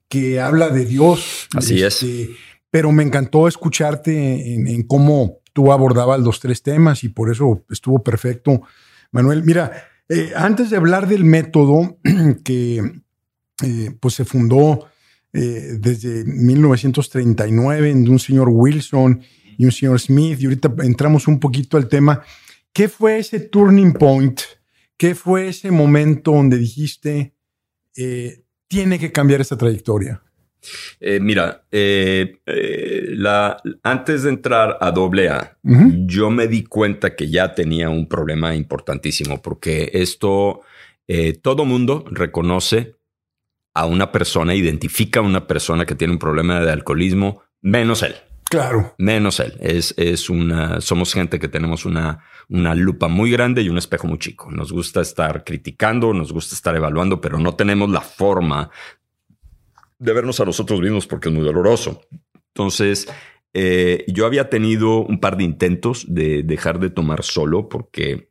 Que 0.07 0.39
habla 0.39 0.69
de 0.69 0.85
Dios. 0.85 1.47
Así 1.55 1.81
es. 1.81 2.03
Este, 2.03 2.35
pero 2.69 2.91
me 2.91 3.03
encantó 3.03 3.47
escucharte 3.47 4.53
en, 4.53 4.67
en, 4.67 4.83
cómo 4.83 5.39
tú 5.53 5.71
abordabas 5.71 6.19
los 6.19 6.39
tres 6.39 6.63
temas 6.63 7.03
y 7.03 7.09
por 7.09 7.31
eso 7.31 7.63
estuvo 7.69 8.03
perfecto. 8.03 8.61
Manuel, 9.11 9.43
mira, 9.43 9.71
eh, 10.09 10.31
antes 10.35 10.69
de 10.69 10.77
hablar 10.77 11.07
del 11.07 11.23
método 11.23 11.97
que 12.43 13.01
eh, 13.63 13.91
pues 13.99 14.15
se 14.15 14.25
fundó 14.25 14.87
eh, 15.31 15.77
desde 15.79 16.25
1939 16.25 17.89
en 17.89 18.09
un 18.09 18.19
señor 18.19 18.49
Wilson 18.49 19.21
y 19.57 19.65
un 19.65 19.71
señor 19.71 19.99
Smith, 19.99 20.39
y 20.41 20.45
ahorita 20.45 20.73
entramos 20.83 21.27
un 21.27 21.39
poquito 21.39 21.77
al 21.77 21.87
tema, 21.87 22.23
¿qué 22.73 22.89
fue 22.89 23.19
ese 23.19 23.39
turning 23.39 23.93
point? 23.93 24.41
¿Qué 24.97 25.15
fue 25.15 25.47
ese 25.49 25.69
momento 25.69 26.31
donde 26.31 26.57
dijiste, 26.57 27.35
tiene 28.67 28.97
que 28.97 29.11
cambiar 29.11 29.41
esta 29.41 29.57
trayectoria? 29.57 30.23
Eh, 30.99 31.19
mira, 31.19 31.63
eh, 31.71 32.39
eh, 32.45 33.05
la, 33.09 33.57
antes 33.83 34.23
de 34.23 34.29
entrar 34.29 34.77
a 34.79 34.87
AA, 34.87 35.57
yo 36.05 36.29
me 36.29 36.47
di 36.47 36.63
cuenta 36.63 37.15
que 37.15 37.29
ya 37.29 37.53
tenía 37.53 37.89
un 37.89 38.07
problema 38.07 38.55
importantísimo 38.55 39.41
porque 39.41 39.89
esto, 39.93 40.61
todo 41.41 41.65
mundo 41.65 42.05
reconoce 42.09 42.95
a 43.73 43.85
una 43.85 44.11
persona, 44.11 44.55
identifica 44.55 45.19
a 45.19 45.23
una 45.23 45.47
persona 45.47 45.85
que 45.85 45.95
tiene 45.95 46.13
un 46.13 46.19
problema 46.19 46.59
de 46.61 46.71
alcoholismo, 46.71 47.41
menos 47.61 48.03
él. 48.03 48.15
Claro. 48.53 48.93
Menos 48.99 49.39
él. 49.39 49.55
Es, 49.59 49.95
es 49.97 50.29
una, 50.29 50.79
somos 50.79 51.11
gente 51.13 51.39
que 51.39 51.47
tenemos 51.47 51.85
una, 51.85 52.23
una 52.49 52.75
lupa 52.75 53.07
muy 53.07 53.31
grande 53.31 53.63
y 53.63 53.69
un 53.69 53.79
espejo 53.79 54.07
muy 54.07 54.19
chico. 54.19 54.51
Nos 54.51 54.71
gusta 54.71 55.01
estar 55.01 55.43
criticando, 55.43 56.13
nos 56.13 56.31
gusta 56.31 56.53
estar 56.53 56.75
evaluando, 56.75 57.19
pero 57.19 57.39
no 57.39 57.55
tenemos 57.55 57.89
la 57.89 58.01
forma 58.01 58.69
de 60.03 60.13
vernos 60.13 60.39
a 60.39 60.45
nosotros 60.45 60.81
mismos 60.81 61.07
porque 61.07 61.29
es 61.29 61.35
muy 61.35 61.43
doloroso. 61.43 62.01
Entonces, 62.49 63.07
eh, 63.53 64.03
yo 64.07 64.25
había 64.25 64.49
tenido 64.49 64.99
un 64.99 65.19
par 65.19 65.37
de 65.37 65.43
intentos 65.43 66.05
de 66.07 66.43
dejar 66.43 66.79
de 66.79 66.89
tomar 66.89 67.23
solo 67.23 67.69
porque 67.69 68.29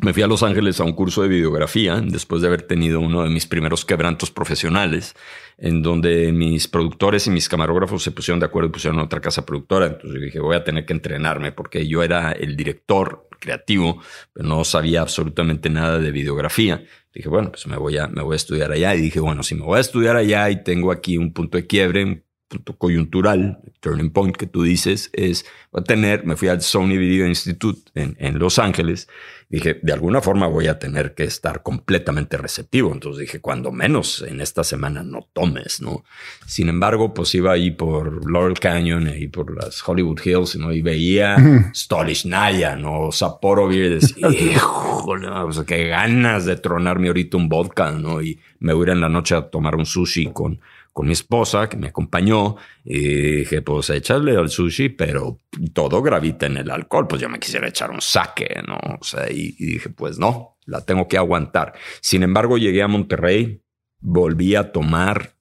me 0.00 0.12
fui 0.12 0.24
a 0.24 0.26
Los 0.26 0.42
Ángeles 0.42 0.80
a 0.80 0.84
un 0.84 0.92
curso 0.92 1.22
de 1.22 1.28
videografía 1.28 2.00
después 2.00 2.42
de 2.42 2.48
haber 2.48 2.62
tenido 2.62 2.98
uno 2.98 3.22
de 3.22 3.30
mis 3.30 3.46
primeros 3.46 3.84
quebrantos 3.84 4.30
profesionales, 4.30 5.14
en 5.56 5.82
donde 5.82 6.32
mis 6.32 6.66
productores 6.66 7.28
y 7.28 7.30
mis 7.30 7.48
camarógrafos 7.48 8.02
se 8.02 8.10
pusieron 8.10 8.40
de 8.40 8.46
acuerdo 8.46 8.70
y 8.70 8.72
pusieron 8.72 8.98
otra 8.98 9.20
casa 9.20 9.46
productora. 9.46 9.86
Entonces 9.86 10.14
yo 10.14 10.20
dije, 10.20 10.40
voy 10.40 10.56
a 10.56 10.64
tener 10.64 10.84
que 10.84 10.94
entrenarme 10.94 11.52
porque 11.52 11.86
yo 11.86 12.02
era 12.02 12.32
el 12.32 12.56
director 12.56 13.28
creativo, 13.38 14.02
no 14.34 14.64
sabía 14.64 15.00
absolutamente 15.00 15.70
nada 15.70 15.98
de 15.98 16.10
videografía. 16.10 16.84
Dije, 17.14 17.28
bueno, 17.28 17.50
pues 17.50 17.66
me 17.68 17.76
voy 17.76 17.96
a, 17.96 18.08
me 18.08 18.22
voy 18.22 18.34
a 18.34 18.36
estudiar 18.36 18.72
allá. 18.72 18.94
Y 18.94 19.00
dije, 19.00 19.20
bueno, 19.20 19.42
si 19.42 19.54
me 19.54 19.62
voy 19.62 19.78
a 19.78 19.80
estudiar 19.80 20.16
allá 20.16 20.50
y 20.50 20.64
tengo 20.64 20.90
aquí 20.90 21.16
un 21.16 21.32
punto 21.32 21.56
de 21.56 21.66
quiebre, 21.66 22.23
punto 22.48 22.76
coyuntural, 22.76 23.58
turning 23.80 24.10
point 24.10 24.36
que 24.36 24.46
tú 24.46 24.62
dices, 24.62 25.10
es, 25.12 25.44
a 25.72 25.82
tener, 25.82 26.24
me 26.24 26.36
fui 26.36 26.48
al 26.48 26.62
Sony 26.62 26.96
Video 26.96 27.26
Institute 27.26 27.90
en, 27.94 28.16
en, 28.18 28.38
Los 28.38 28.58
Ángeles, 28.58 29.08
dije, 29.48 29.78
de 29.82 29.92
alguna 29.92 30.20
forma 30.20 30.46
voy 30.46 30.68
a 30.68 30.78
tener 30.78 31.14
que 31.14 31.24
estar 31.24 31.62
completamente 31.62 32.36
receptivo, 32.36 32.92
entonces 32.92 33.20
dije, 33.20 33.40
cuando 33.40 33.72
menos 33.72 34.22
en 34.22 34.40
esta 34.40 34.62
semana 34.62 35.02
no 35.02 35.28
tomes, 35.32 35.80
¿no? 35.80 36.04
Sin 36.46 36.68
embargo, 36.68 37.14
pues 37.14 37.34
iba 37.34 37.52
ahí 37.52 37.70
por 37.70 38.30
Laurel 38.30 38.58
Canyon 38.58 39.10
y 39.16 39.28
por 39.28 39.54
las 39.54 39.86
Hollywood 39.86 40.20
Hills, 40.24 40.56
¿no? 40.56 40.72
Y 40.72 40.82
veía 40.82 41.36
Stolichnaya, 41.74 42.76
¿no? 42.76 43.10
Sapporo 43.10 43.72
y 43.72 43.78
decía, 43.78 44.28
híjole, 44.30 45.28
pues 45.44 45.60
qué 45.66 45.88
ganas 45.88 46.44
de 46.44 46.56
tronarme 46.56 47.08
ahorita 47.08 47.36
un 47.36 47.48
vodka, 47.48 47.90
¿no? 47.90 48.22
Y 48.22 48.38
me 48.60 48.72
voy 48.72 48.82
a 48.82 48.86
ir 48.88 48.92
en 48.94 49.00
la 49.00 49.08
noche 49.08 49.34
a 49.34 49.42
tomar 49.42 49.76
un 49.76 49.86
sushi 49.86 50.32
con 50.32 50.60
con 50.94 51.08
mi 51.08 51.12
esposa 51.12 51.68
que 51.68 51.76
me 51.76 51.88
acompañó 51.88 52.54
y 52.84 53.38
dije, 53.38 53.62
pues 53.62 53.90
échale 53.90 54.36
al 54.36 54.48
sushi, 54.48 54.90
pero 54.90 55.40
todo 55.72 56.00
gravita 56.00 56.46
en 56.46 56.58
el 56.58 56.70
alcohol. 56.70 57.08
Pues 57.08 57.20
yo 57.20 57.28
me 57.28 57.40
quisiera 57.40 57.66
echar 57.66 57.90
un 57.90 58.00
saque, 58.00 58.62
¿no? 58.66 58.78
O 59.00 59.02
sea, 59.02 59.28
y, 59.28 59.50
dije, 59.58 59.88
pues 59.88 60.20
no, 60.20 60.56
la 60.66 60.84
tengo 60.84 61.08
que 61.08 61.18
aguantar. 61.18 61.74
Sin 62.00 62.22
embargo, 62.22 62.58
llegué 62.58 62.80
a 62.80 62.86
Monterrey, 62.86 63.60
volví 63.98 64.54
a 64.54 64.70
tomar 64.70 65.34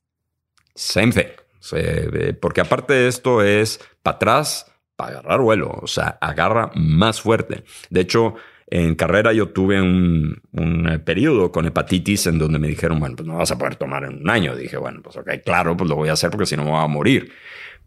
same 0.74 1.12
thing. 1.12 2.40
porque 2.42 2.62
aparte 2.62 2.94
de 2.94 3.08
esto 3.08 3.44
es 3.44 3.80
para 4.02 4.16
atrás, 4.16 4.72
para 4.96 5.20
agarrar 5.20 5.42
vuelo, 5.42 5.80
o 5.84 5.88
sea, 5.88 6.18
agarra 6.20 6.72
más 6.74 7.22
fuerte. 7.22 7.64
De 7.92 8.02
hecho, 8.02 8.34
en 8.76 8.96
carrera 8.96 9.34
yo 9.34 9.50
tuve 9.50 9.80
un, 9.80 10.42
un, 10.52 11.02
periodo 11.06 11.52
con 11.52 11.68
hepatitis 11.68 12.26
en 12.26 12.40
donde 12.40 12.58
me 12.58 12.68
dijeron, 12.68 13.00
bueno, 13.00 13.16
pues 13.16 13.28
no 13.28 13.38
vas 13.38 13.52
a 13.52 13.58
poder 13.60 13.76
tomar 13.76 14.04
en 14.04 14.16
un 14.16 14.30
año. 14.32 14.56
Dije, 14.56 14.78
bueno, 14.78 15.00
pues 15.04 15.16
ok, 15.16 15.30
claro, 15.46 15.78
pues 15.78 15.88
lo 15.88 15.96
voy 15.96 16.10
a 16.10 16.14
hacer 16.14 16.32
porque 16.32 16.48
si 16.48 16.58
no 16.58 16.64
me 16.64 16.72
voy 16.72 16.84
a 16.84 16.88
morir. 16.88 17.32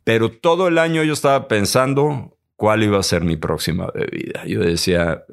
Pero 0.05 0.30
todo 0.30 0.68
el 0.68 0.78
año 0.78 1.03
yo 1.03 1.12
estaba 1.12 1.49
pensando 1.49 2.39
cuál 2.55 2.84
iba 2.84 3.01
a 3.01 3.03
ser 3.03 3.24
mi 3.24 3.37
próxima 3.37 3.89
bebida. 3.93 4.45
Yo 4.47 4.61
decía, 4.61 5.24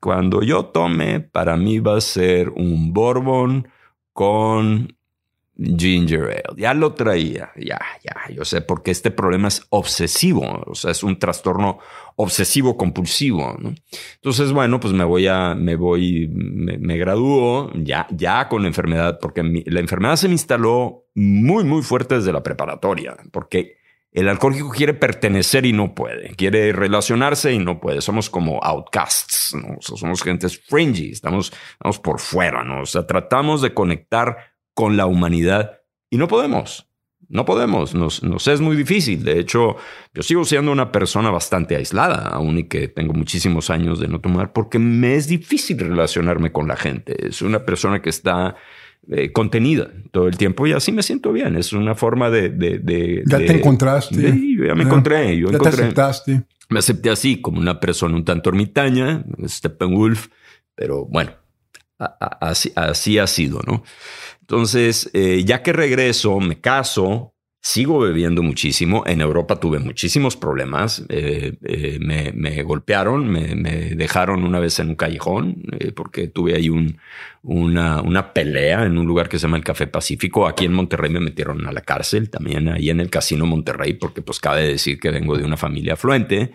cuando 0.00 0.42
yo 0.42 0.64
tome, 0.64 1.20
para 1.20 1.56
mí 1.56 1.78
va 1.78 1.96
a 1.96 2.00
ser 2.00 2.48
un 2.48 2.92
bourbon 2.92 3.68
con 4.12 4.96
ginger 5.62 6.24
ale. 6.24 6.42
Ya 6.56 6.74
lo 6.74 6.94
traía, 6.94 7.50
ya, 7.56 7.80
ya. 8.02 8.34
Yo 8.34 8.44
sé, 8.44 8.60
porque 8.60 8.90
este 8.90 9.10
problema 9.10 9.48
es 9.48 9.66
obsesivo, 9.70 10.64
o 10.66 10.74
sea, 10.74 10.90
es 10.90 11.02
un 11.02 11.18
trastorno 11.18 11.78
obsesivo 12.16 12.76
compulsivo. 12.76 13.56
¿no? 13.58 13.74
Entonces, 14.14 14.52
bueno, 14.52 14.80
pues 14.80 14.92
me 14.92 15.04
voy 15.04 15.26
a, 15.26 15.54
me 15.54 15.76
voy, 15.76 16.28
me, 16.28 16.96
gradúo 16.96 17.70
ya, 17.74 18.06
ya 18.10 18.48
con 18.48 18.62
la 18.62 18.68
enfermedad, 18.68 19.18
porque 19.20 19.42
la 19.42 19.80
enfermedad 19.80 20.16
se 20.16 20.28
me 20.28 20.34
instaló 20.34 21.06
muy, 21.14 21.64
muy 21.64 21.82
fuerte 21.82 22.16
desde 22.16 22.32
la 22.32 22.42
preparatoria, 22.42 23.16
porque 23.30 23.76
el 24.12 24.28
alcohólico 24.28 24.68
quiere 24.68 24.92
pertenecer 24.92 25.64
y 25.64 25.72
no 25.72 25.94
puede, 25.94 26.34
quiere 26.36 26.72
relacionarse 26.72 27.52
y 27.52 27.58
no 27.58 27.80
puede. 27.80 28.02
Somos 28.02 28.28
como 28.28 28.62
outcasts, 28.62 29.54
¿no? 29.54 29.78
somos 29.80 30.22
gentes 30.22 30.60
fringy, 30.68 31.12
estamos, 31.12 31.52
estamos 31.72 31.98
por 31.98 32.20
fuera, 32.20 32.62
¿no? 32.62 32.82
O 32.82 32.86
sea, 32.86 33.06
tratamos 33.06 33.62
de 33.62 33.72
conectar 33.72 34.51
con 34.74 34.96
la 34.96 35.06
humanidad 35.06 35.80
y 36.10 36.18
no 36.18 36.28
podemos. 36.28 36.88
No 37.28 37.46
podemos, 37.46 37.94
nos, 37.94 38.22
nos, 38.22 38.46
es 38.46 38.60
muy 38.60 38.76
difícil. 38.76 39.24
De 39.24 39.38
hecho, 39.38 39.76
yo 40.12 40.22
sigo 40.22 40.44
siendo 40.44 40.70
una 40.70 40.92
persona 40.92 41.30
bastante 41.30 41.76
aislada, 41.76 42.28
aún 42.28 42.58
y 42.58 42.64
que 42.64 42.88
tengo 42.88 43.14
muchísimos 43.14 43.70
años 43.70 44.00
de 44.00 44.08
no 44.08 44.20
tomar, 44.20 44.52
porque 44.52 44.78
me 44.78 45.14
es 45.14 45.28
difícil 45.28 45.78
relacionarme 45.78 46.52
con 46.52 46.68
la 46.68 46.76
gente. 46.76 47.26
Es 47.26 47.40
una 47.40 47.64
persona 47.64 48.02
que 48.02 48.10
está 48.10 48.56
eh, 49.10 49.32
contenida 49.32 49.90
todo 50.10 50.28
el 50.28 50.36
tiempo 50.36 50.66
y 50.66 50.72
así 50.72 50.92
me 50.92 51.02
siento 51.02 51.32
bien. 51.32 51.56
Es 51.56 51.72
una 51.72 51.94
forma 51.94 52.28
de... 52.28 52.50
de, 52.50 53.22
ya 53.26 53.38
te 53.38 53.52
encontraste. 53.52 54.14
ya 54.14 54.74
me 54.74 54.84
encontré. 54.84 55.38
Yo 55.38 55.50
ya 55.50 55.58
te 55.58 55.68
aceptaste. 55.70 56.42
Me 56.68 56.80
acepté 56.80 57.10
así, 57.10 57.40
como 57.40 57.58
una 57.58 57.80
persona 57.80 58.14
un 58.14 58.24
tanto 58.24 58.50
ermitaña, 58.50 59.24
Steppenwolf, 59.46 60.28
pero 60.74 61.06
bueno, 61.06 61.32
así, 61.98 62.72
así 62.76 63.18
ha 63.18 63.26
sido, 63.26 63.60
¿no? 63.66 63.82
Entonces, 64.42 65.10
eh, 65.14 65.42
ya 65.46 65.62
que 65.62 65.72
regreso, 65.72 66.38
me 66.40 66.60
caso, 66.60 67.34
sigo 67.60 68.00
bebiendo 68.00 68.42
muchísimo. 68.42 69.04
En 69.06 69.20
Europa 69.20 69.58
tuve 69.60 69.78
muchísimos 69.78 70.36
problemas. 70.36 71.04
Eh, 71.08 71.54
eh, 71.62 71.98
me, 72.00 72.62
golpearon, 72.64 73.28
me, 73.30 73.54
dejaron 73.94 74.44
una 74.44 74.58
vez 74.58 74.78
en 74.80 74.90
un 74.90 74.94
callejón 74.96 75.62
porque 75.94 76.26
tuve 76.26 76.56
ahí 76.56 76.68
un, 76.68 76.98
una, 77.42 78.02
una, 78.02 78.32
pelea 78.34 78.84
en 78.84 78.98
un 78.98 79.06
lugar 79.06 79.28
que 79.28 79.38
se 79.38 79.46
llama 79.46 79.56
el 79.56 79.64
Café 79.64 79.86
Pacífico. 79.86 80.46
Aquí 80.46 80.64
en 80.64 80.72
Monterrey 80.72 81.10
me 81.10 81.20
metieron 81.20 81.66
a 81.66 81.72
la 81.72 81.82
cárcel, 81.82 82.28
también 82.28 82.68
ahí 82.68 82.90
en 82.90 83.00
el 83.00 83.10
Casino 83.10 83.46
Monterrey, 83.46 83.94
porque 83.94 84.22
pues 84.22 84.40
cabe 84.40 84.66
decir 84.66 84.98
que 84.98 85.10
vengo 85.10 85.38
de 85.38 85.44
una 85.44 85.56
familia 85.56 85.94
afluente 85.94 86.52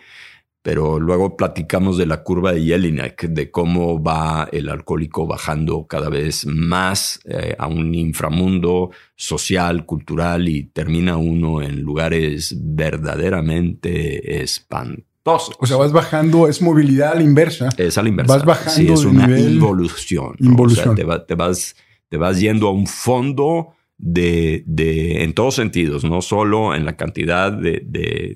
pero 0.68 0.99
luego 0.99 1.38
platicamos 1.38 1.97
de 1.97 2.05
la 2.05 2.24
curva 2.24 2.51
de 2.51 2.61
Jelinek, 2.61 3.30
de 3.30 3.49
cómo 3.49 4.03
va 4.03 4.49
el 4.51 4.68
alcohólico 4.68 5.26
bajando 5.26 5.88
cada 5.88 6.09
vez 6.09 6.45
más 6.45 7.22
eh, 7.24 7.55
a 7.57 7.68
un 7.68 7.95
inframundo 7.95 8.91
social, 9.15 9.86
cultural 9.86 10.49
y 10.49 10.63
termina 10.63 11.15
uno 11.15 11.61
en 11.61 11.80
lugares 11.84 12.53
verdaderamente 12.59 14.41
espantosos. 14.43 15.55
O 15.57 15.65
sea, 15.65 15.78
vas 15.78 15.93
bajando, 15.93 16.49
es 16.49 16.61
movilidad 16.61 17.13
a 17.13 17.15
la 17.15 17.24
inversa. 17.24 17.70
Es 17.78 17.97
a 17.97 18.03
la 18.03 18.09
inversa. 18.09 18.34
Vas 18.34 18.45
bajando. 18.45 18.72
Sí, 18.74 18.91
es 18.91 19.05
una 19.05 19.39
involución. 19.39 20.36
Involución. 20.39 20.97
te, 20.97 21.05
vas, 21.34 21.78
te 22.09 22.18
vas 22.18 22.41
yendo 22.41 22.68
a 22.68 22.72
un 22.74 22.88
fondo 22.88 23.77
de, 24.00 24.64
de, 24.68 25.24
en 25.24 25.34
todos 25.34 25.56
sentidos, 25.56 26.04
no 26.04 26.22
solo 26.22 26.76
en 26.76 26.86
la 26.86 26.95
cantidad 26.95 27.52
de, 27.52 27.84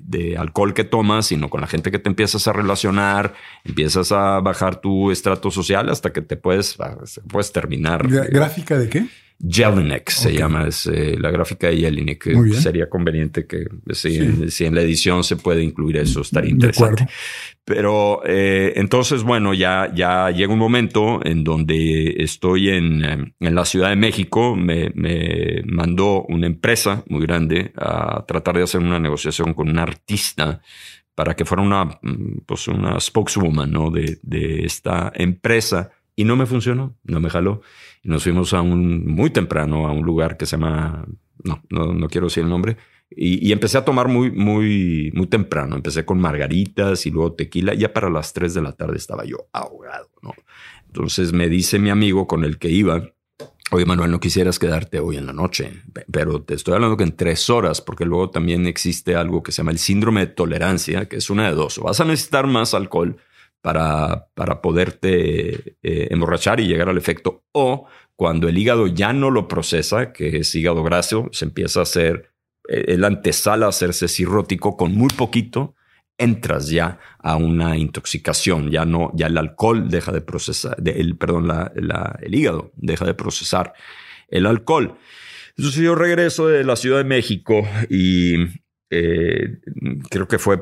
de, 0.02 0.36
alcohol 0.36 0.74
que 0.74 0.84
tomas, 0.84 1.26
sino 1.26 1.50
con 1.50 1.60
la 1.60 1.66
gente 1.66 1.90
que 1.90 1.98
te 1.98 2.08
empiezas 2.08 2.48
a 2.48 2.52
relacionar, 2.52 3.34
empiezas 3.64 4.10
a 4.10 4.40
bajar 4.40 4.80
tu 4.80 5.10
estrato 5.12 5.50
social 5.50 5.88
hasta 5.88 6.12
que 6.12 6.20
te 6.20 6.36
puedes, 6.36 6.76
puedes 7.28 7.52
terminar. 7.52 8.08
¿Gráfica 8.08 8.76
de 8.78 8.88
qué? 8.88 9.06
Jelinek 9.38 10.08
se 10.10 10.32
llama, 10.32 10.68
es 10.68 10.86
eh, 10.86 11.16
la 11.18 11.30
gráfica 11.30 11.68
de 11.68 11.78
Jelinek. 11.78 12.52
Sería 12.54 12.88
conveniente 12.88 13.46
que 13.46 13.66
si, 13.92 14.16
En, 14.16 14.74
la 14.74 14.82
edición 14.82 15.24
se 15.24 15.36
puede 15.36 15.62
incluir 15.62 15.96
eso, 15.96 16.20
estaría 16.20 16.50
interesante. 16.50 17.06
Pero 17.64 18.22
eh, 18.24 18.72
entonces, 18.76 19.22
bueno, 19.22 19.54
ya, 19.54 19.92
ya 19.94 20.30
llega 20.30 20.52
un 20.52 20.58
momento 20.58 21.20
en 21.24 21.44
donde 21.44 22.16
estoy 22.18 22.70
en, 22.70 23.04
eh, 23.04 23.34
en 23.38 23.54
la 23.54 23.64
Ciudad 23.64 23.90
de 23.90 23.96
México. 23.96 24.56
Me, 24.56 24.90
me, 24.94 25.62
mandó 25.66 26.22
una 26.28 26.46
empresa 26.46 27.04
muy 27.08 27.22
grande 27.22 27.72
a 27.76 28.24
tratar 28.26 28.56
de 28.56 28.64
hacer 28.64 28.80
una 28.80 28.98
negociación 28.98 29.54
con 29.54 29.68
un 29.68 29.78
artista 29.78 30.60
para 31.14 31.34
que 31.34 31.44
fuera 31.44 31.62
una, 31.62 31.84
mm, 31.84 32.44
pues 32.46 32.68
una 32.68 32.98
spokeswoman 32.98 33.70
¿no? 33.70 33.90
de, 33.90 34.18
de 34.22 34.64
esta 34.64 35.12
empresa 35.14 35.90
y 36.16 36.24
no 36.24 36.36
me 36.36 36.46
funcionó, 36.46 36.96
no 37.04 37.20
me 37.20 37.30
jaló. 37.30 37.62
Nos 38.02 38.24
fuimos 38.24 38.52
a 38.52 38.62
un 38.62 39.06
muy 39.06 39.30
temprano 39.30 39.86
a 39.86 39.92
un 39.92 40.04
lugar 40.04 40.36
que 40.36 40.46
se 40.46 40.56
llama, 40.56 41.06
no, 41.44 41.62
no, 41.70 41.92
no 41.92 42.08
quiero 42.08 42.26
decir 42.26 42.42
el 42.42 42.50
nombre. 42.50 42.76
Y, 43.10 43.46
y, 43.46 43.52
empecé 43.52 43.76
a 43.76 43.84
tomar 43.84 44.08
muy, 44.08 44.30
muy, 44.30 45.12
muy 45.14 45.26
temprano. 45.26 45.76
Empecé 45.76 46.04
con 46.04 46.18
margaritas 46.18 47.04
y 47.04 47.10
luego 47.10 47.34
tequila. 47.34 47.74
Ya 47.74 47.92
para 47.92 48.08
las 48.08 48.32
3 48.32 48.54
de 48.54 48.62
la 48.62 48.72
tarde 48.72 48.96
estaba 48.96 49.24
yo 49.24 49.48
ahogado, 49.52 50.08
¿no? 50.22 50.32
Entonces 50.86 51.32
me 51.32 51.48
dice 51.48 51.78
mi 51.78 51.90
amigo 51.90 52.26
con 52.26 52.44
el 52.44 52.58
que 52.58 52.70
iba, 52.70 53.12
Oye, 53.72 53.86
Manuel, 53.86 54.10
no 54.10 54.20
quisieras 54.20 54.58
quedarte 54.58 55.00
hoy 55.00 55.16
en 55.16 55.24
la 55.24 55.32
noche, 55.32 55.72
pero 56.10 56.42
te 56.42 56.52
estoy 56.52 56.74
hablando 56.74 56.98
que 56.98 57.04
en 57.04 57.16
tres 57.16 57.48
horas, 57.48 57.80
porque 57.80 58.04
luego 58.04 58.28
también 58.28 58.66
existe 58.66 59.16
algo 59.16 59.42
que 59.42 59.50
se 59.50 59.58
llama 59.58 59.70
el 59.70 59.78
síndrome 59.78 60.20
de 60.20 60.26
tolerancia, 60.26 61.08
que 61.08 61.16
es 61.16 61.30
una 61.30 61.48
de 61.48 61.54
dos. 61.54 61.78
Vas 61.78 61.98
a 61.98 62.04
necesitar 62.04 62.46
más 62.46 62.74
alcohol 62.74 63.16
para, 63.62 64.26
para 64.34 64.60
poderte 64.60 65.76
eh, 65.82 66.08
emborrachar 66.10 66.60
y 66.60 66.66
llegar 66.66 66.88
al 66.88 66.98
efecto, 66.98 67.44
o 67.52 67.86
cuando 68.16 68.48
el 68.48 68.58
hígado 68.58 68.88
ya 68.88 69.12
no 69.12 69.30
lo 69.30 69.48
procesa, 69.48 70.12
que 70.12 70.38
es 70.38 70.54
hígado 70.54 70.82
graso, 70.82 71.28
se 71.32 71.46
empieza 71.46 71.80
a 71.80 71.84
hacer 71.84 72.32
eh, 72.68 72.84
el 72.88 73.04
antesala 73.04 73.66
a 73.66 73.70
hacerse 73.70 74.08
cirrótico 74.08 74.76
con 74.76 74.94
muy 74.94 75.08
poquito, 75.08 75.74
entras 76.18 76.68
ya 76.68 76.98
a 77.18 77.36
una 77.36 77.76
intoxicación, 77.76 78.70
ya 78.70 78.84
no, 78.84 79.10
ya 79.14 79.28
el 79.28 79.38
alcohol 79.38 79.88
deja 79.88 80.12
de 80.12 80.20
procesar, 80.20 80.76
el, 80.84 81.16
perdón, 81.16 81.50
el 82.20 82.34
hígado 82.34 82.72
deja 82.76 83.06
de 83.06 83.14
procesar 83.14 83.72
el 84.28 84.46
alcohol. 84.46 84.98
Entonces 85.56 85.82
yo 85.82 85.94
regreso 85.94 86.48
de 86.48 86.64
la 86.64 86.76
Ciudad 86.76 86.98
de 86.98 87.04
México 87.04 87.62
y 87.88 88.34
eh, 88.90 89.58
creo 90.10 90.28
que 90.28 90.38
fue 90.38 90.60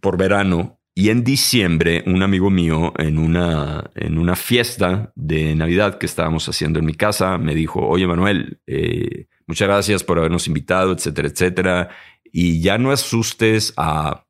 por 0.00 0.16
verano 0.16 0.80
y 0.94 1.10
en 1.10 1.24
diciembre 1.24 2.04
un 2.06 2.22
amigo 2.22 2.50
mío 2.50 2.92
en 2.98 3.18
una, 3.18 3.90
en 3.94 4.18
una 4.18 4.36
fiesta 4.36 5.12
de 5.16 5.54
Navidad 5.56 5.98
que 5.98 6.06
estábamos 6.06 6.48
haciendo 6.48 6.78
en 6.78 6.86
mi 6.86 6.94
casa 6.94 7.36
me 7.38 7.54
dijo, 7.54 7.80
oye 7.86 8.06
Manuel, 8.06 8.60
eh, 8.66 9.26
muchas 9.46 9.68
gracias 9.68 10.04
por 10.04 10.18
habernos 10.18 10.46
invitado, 10.46 10.92
etcétera, 10.92 11.28
etcétera. 11.28 11.88
Y 12.32 12.60
ya 12.60 12.78
no 12.78 12.92
asustes 12.92 13.74
a 13.76 14.24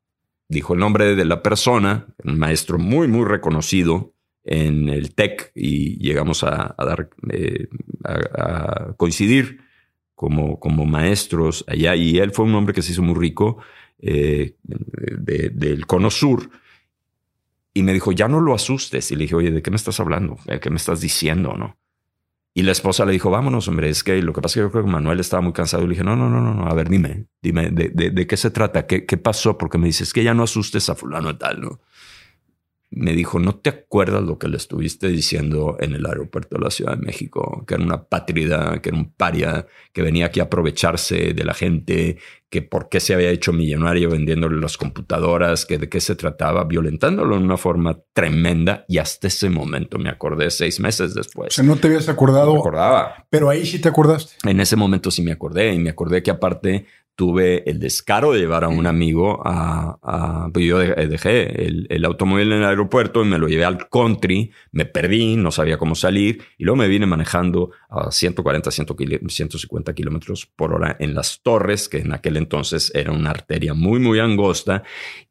dijo 0.47 0.73
el 0.73 0.79
nombre 0.79 1.15
de 1.15 1.25
la 1.25 1.41
persona, 1.41 2.07
un 2.23 2.37
maestro 2.37 2.77
muy, 2.77 3.07
muy 3.07 3.25
reconocido 3.25 4.13
en 4.43 4.89
el 4.89 5.15
TEC 5.15 5.51
y 5.55 5.97
llegamos 5.97 6.43
a, 6.43 6.75
dar, 6.77 7.09
eh, 7.31 7.67
a, 8.03 8.93
coincidir 8.97 9.61
como, 10.13 10.59
como 10.59 10.85
maestros 10.85 11.65
allá. 11.67 11.95
Y 11.95 12.19
él 12.19 12.31
fue 12.31 12.45
un 12.45 12.55
hombre 12.55 12.73
que 12.73 12.81
se 12.81 12.91
hizo 12.91 13.01
muy 13.01 13.15
rico 13.15 13.57
eh, 13.99 14.55
del 14.63 15.85
Cono 15.85 16.09
Sur. 16.09 16.49
Y 17.73 17.83
me 17.83 17.93
dijo, 17.93 18.11
ya 18.11 18.27
no 18.27 18.39
lo 18.39 18.53
asustes. 18.53 19.11
Y 19.11 19.15
le 19.15 19.23
dije, 19.23 19.35
oye, 19.35 19.51
¿de 19.51 19.61
qué 19.61 19.69
me 19.69 19.77
estás 19.77 19.99
hablando? 19.99 20.37
¿De 20.45 20.59
qué 20.59 20.69
me 20.69 20.77
estás 20.77 21.01
diciendo? 21.01 21.55
¿No? 21.57 21.77
Y 22.57 22.63
la 22.63 22.71
esposa 22.71 23.05
le 23.05 23.11
dijo, 23.11 23.29
vámonos, 23.29 23.67
hombre, 23.67 23.89
es 23.89 24.01
que 24.01 24.21
lo 24.21 24.31
que 24.31 24.39
pasa 24.39 24.53
es 24.53 24.55
que 24.55 24.59
yo 24.61 24.71
creo 24.71 24.85
que 24.85 24.89
Manuel 24.89 25.19
estaba 25.19 25.41
muy 25.41 25.51
cansado. 25.51 25.83
Y 25.83 25.87
le 25.87 25.91
dije, 25.91 26.05
no, 26.05 26.15
no, 26.15 26.29
no, 26.29 26.39
no, 26.39 26.53
no, 26.53 26.67
a 26.67 26.73
ver, 26.73 26.87
dime, 26.87 27.25
dime, 27.41 27.69
¿de, 27.69 27.89
de, 27.89 28.27
qué 28.27 28.37
se 28.37 28.49
trata? 28.49 28.87
¿Qué, 28.87 29.05
¿Qué 29.05 29.17
pasó? 29.17 29.57
Porque 29.57 29.77
me 29.77 29.87
dices 29.87 30.13
que 30.13 30.23
ya 30.23 30.33
no 30.33 30.43
asustes 30.43 30.89
a 30.89 30.95
fulano 30.95 31.31
y 31.31 31.37
tal, 31.37 31.59
¿no? 31.59 31.81
Me 32.91 33.13
dijo, 33.13 33.39
¿no 33.39 33.55
te 33.55 33.69
acuerdas 33.69 34.23
lo 34.23 34.37
que 34.37 34.47
le 34.47 34.57
estuviste 34.57 35.07
diciendo 35.07 35.75
en 35.79 35.93
el 35.93 36.05
aeropuerto 36.05 36.57
de 36.57 36.63
la 36.63 36.71
Ciudad 36.71 36.97
de 36.97 37.05
México? 37.05 37.65
Que 37.67 37.75
era 37.75 37.83
una 37.83 38.03
pátrida, 38.05 38.81
que 38.81 38.89
era 38.89 38.97
un 38.97 39.11
paria, 39.11 39.67
que 39.91 40.01
venía 40.01 40.27
aquí 40.27 40.39
a 40.39 40.43
aprovecharse 40.43 41.33
de 41.33 41.43
la 41.43 41.53
gente, 41.53 42.17
que 42.49 42.61
por 42.61 42.87
qué 42.87 42.99
se 42.99 43.13
había 43.13 43.31
hecho 43.31 43.51
millonario 43.51 44.09
vendiéndole 44.09 44.61
las 44.61 44.77
computadoras, 44.77 45.65
que 45.65 45.77
de 45.77 45.89
qué 45.89 45.99
se 45.99 46.15
trataba, 46.15 46.63
violentándolo 46.63 47.35
en 47.35 47.43
una 47.43 47.57
forma 47.57 47.99
tremenda. 48.13 48.85
Y 48.87 48.99
hasta 48.99 49.27
ese 49.27 49.49
momento 49.49 49.97
me 49.97 50.09
acordé 50.09 50.49
seis 50.51 50.79
meses 50.79 51.13
después. 51.13 51.49
O 51.49 51.55
sea, 51.55 51.63
no 51.65 51.75
te 51.75 51.87
habías 51.87 52.07
acordado. 52.07 52.53
me 52.53 52.59
acordaba. 52.59 53.25
Pero 53.29 53.49
ahí 53.49 53.65
sí 53.65 53.79
te 53.79 53.89
acordaste. 53.89 54.35
En 54.49 54.59
ese 54.59 54.75
momento 54.75 55.11
sí 55.11 55.21
me 55.21 55.33
acordé 55.33 55.73
y 55.73 55.79
me 55.79 55.89
acordé 55.89 56.23
que 56.23 56.31
aparte 56.31 56.85
tuve 57.15 57.69
el 57.69 57.79
descaro 57.79 58.33
de 58.33 58.39
llevar 58.39 58.63
a 58.65 58.67
un 58.67 58.87
amigo 58.87 59.41
a, 59.45 60.49
pues 60.53 60.65
yo 60.65 60.79
dejé 60.79 61.65
el, 61.65 62.05
automóvil 62.05 62.51
en 62.51 62.59
el 62.59 62.65
aeropuerto 62.65 63.23
y 63.23 63.27
me 63.27 63.39
lo 63.39 63.47
llevé 63.47 63.65
al 63.65 63.89
country, 63.89 64.51
me 64.71 64.85
perdí, 64.85 65.37
no 65.37 65.51
sabía 65.51 65.77
cómo 65.77 65.95
salir 65.95 66.43
y 66.57 66.65
luego 66.65 66.75
me 66.77 66.87
vine 66.87 67.05
manejando 67.05 67.71
a 67.89 68.11
140, 68.11 68.69
150 68.69 69.93
kilómetros 69.93 70.45
por 70.45 70.73
hora 70.73 70.97
en 70.99 71.15
las 71.15 71.41
torres, 71.41 71.87
que 71.87 71.99
en 71.99 72.13
aquel 72.13 72.37
entonces 72.37 72.91
era 72.93 73.11
una 73.11 73.29
arteria 73.29 73.73
muy, 73.73 73.99
muy 73.99 74.19
angosta 74.19 74.83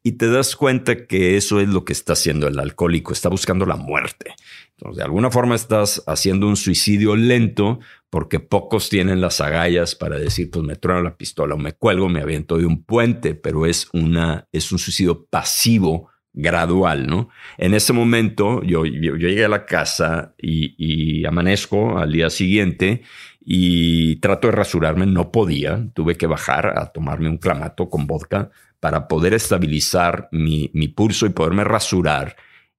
y 0.03 0.13
te 0.13 0.29
das 0.29 0.55
cuenta 0.55 1.05
que 1.05 1.37
eso 1.37 1.59
es 1.59 1.69
lo 1.69 1.85
que 1.85 1.93
está 1.93 2.13
haciendo 2.13 2.47
el 2.47 2.59
alcohólico, 2.59 3.13
está 3.13 3.29
buscando 3.29 3.65
la 3.65 3.75
muerte. 3.75 4.33
Entonces, 4.77 4.97
de 4.97 5.03
alguna 5.03 5.31
forma 5.31 5.55
estás 5.55 6.03
haciendo 6.05 6.47
un 6.47 6.57
suicidio 6.57 7.15
lento 7.15 7.79
porque 8.09 8.39
pocos 8.39 8.89
tienen 8.89 9.21
las 9.21 9.39
agallas 9.39 9.95
para 9.95 10.17
decir, 10.17 10.49
pues 10.51 10.65
me 10.65 10.75
trueno 10.75 11.01
la 11.01 11.15
pistola 11.15 11.55
o 11.55 11.57
me 11.57 11.73
cuelgo, 11.73 12.09
me 12.09 12.21
aviento 12.21 12.57
de 12.57 12.65
un 12.65 12.83
puente, 12.83 13.35
pero 13.35 13.65
es, 13.65 13.87
una, 13.93 14.47
es 14.51 14.71
un 14.71 14.79
suicidio 14.79 15.25
pasivo 15.25 16.09
gradual, 16.33 17.07
¿no? 17.07 17.29
En 17.57 17.73
ese 17.73 17.93
momento 17.93 18.61
yo, 18.63 18.85
yo, 18.85 19.15
llegué 19.15 19.45
a 19.45 19.49
la 19.49 19.65
casa 19.65 20.35
y, 20.37 21.25
amanezco 21.25 21.97
al 21.97 22.11
día 22.11 22.29
siguiente 22.29 23.03
y 23.39 24.17
trato 24.17 24.49
de 24.49 24.53
rasurarme, 24.53 25.05
no 25.05 25.31
podía, 25.31 25.87
tuve 25.93 26.17
que 26.17 26.27
bajar 26.27 26.77
a 26.77 26.91
tomarme 26.91 27.29
un 27.29 27.37
clamato 27.37 27.89
con 27.89 28.05
vodka 28.05 28.49
para 28.81 29.07
poder 29.07 29.33
estabilizar 29.33 30.27
mi, 30.31 30.69
mi 30.73 30.89
pulso 30.89 31.25
y 31.25 31.29
poderme 31.29 31.63
rasurar 31.63 32.35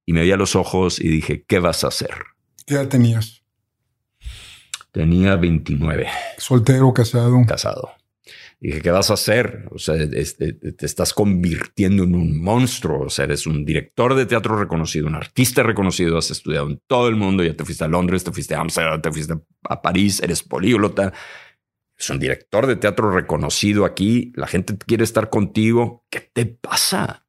y 0.07 0.13
me 0.13 0.23
vi 0.23 0.31
a 0.31 0.37
los 0.37 0.55
ojos 0.55 0.99
y 0.99 1.09
dije, 1.09 1.43
¿qué 1.45 1.59
vas 1.59 1.83
a 1.83 1.89
hacer? 1.89 2.11
¿Qué 2.65 2.75
edad 2.75 2.87
tenías? 2.87 3.43
Tenía 4.93 5.35
29. 5.35 6.07
¿Soltero, 6.37 6.93
casado? 6.93 7.37
Casado. 7.45 7.91
Dije, 8.61 8.81
¿qué 8.81 8.89
vas 8.89 9.11
a 9.11 9.15
hacer? 9.15 9.67
O 9.69 9.77
sea, 9.77 9.95
este, 9.95 10.53
te 10.53 10.85
estás 10.85 11.13
convirtiendo 11.13 12.05
en 12.05 12.15
un 12.15 12.41
monstruo. 12.41 13.05
O 13.05 13.09
sea, 13.09 13.25
eres 13.25 13.45
un 13.45 13.65
director 13.65 14.15
de 14.15 14.25
teatro 14.25 14.57
reconocido, 14.57 15.07
un 15.07 15.15
artista 15.15 15.61
reconocido, 15.61 16.17
has 16.17 16.31
estudiado 16.31 16.69
en 16.69 16.81
todo 16.87 17.09
el 17.09 17.17
mundo, 17.17 17.43
ya 17.43 17.53
te 17.53 17.65
fuiste 17.65 17.83
a 17.83 17.89
Londres, 17.89 18.23
te 18.23 18.31
fuiste 18.31 18.55
a 18.55 18.61
Amsterdam, 18.61 19.01
te 19.01 19.11
fuiste 19.11 19.35
a 19.63 19.81
París, 19.81 20.21
eres 20.23 20.41
políglota. 20.41 21.13
Es 21.97 22.09
un 22.09 22.17
director 22.17 22.65
de 22.65 22.77
teatro 22.77 23.11
reconocido 23.11 23.83
aquí. 23.83 24.31
La 24.35 24.47
gente 24.47 24.77
quiere 24.77 25.03
estar 25.03 25.29
contigo. 25.29 26.05
¿Qué 26.09 26.21
te 26.21 26.45
pasa? 26.45 27.26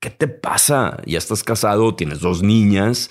¿Qué 0.00 0.10
te 0.10 0.28
pasa? 0.28 1.00
Ya 1.06 1.18
estás 1.18 1.42
casado, 1.42 1.94
tienes 1.94 2.20
dos 2.20 2.42
niñas, 2.42 3.10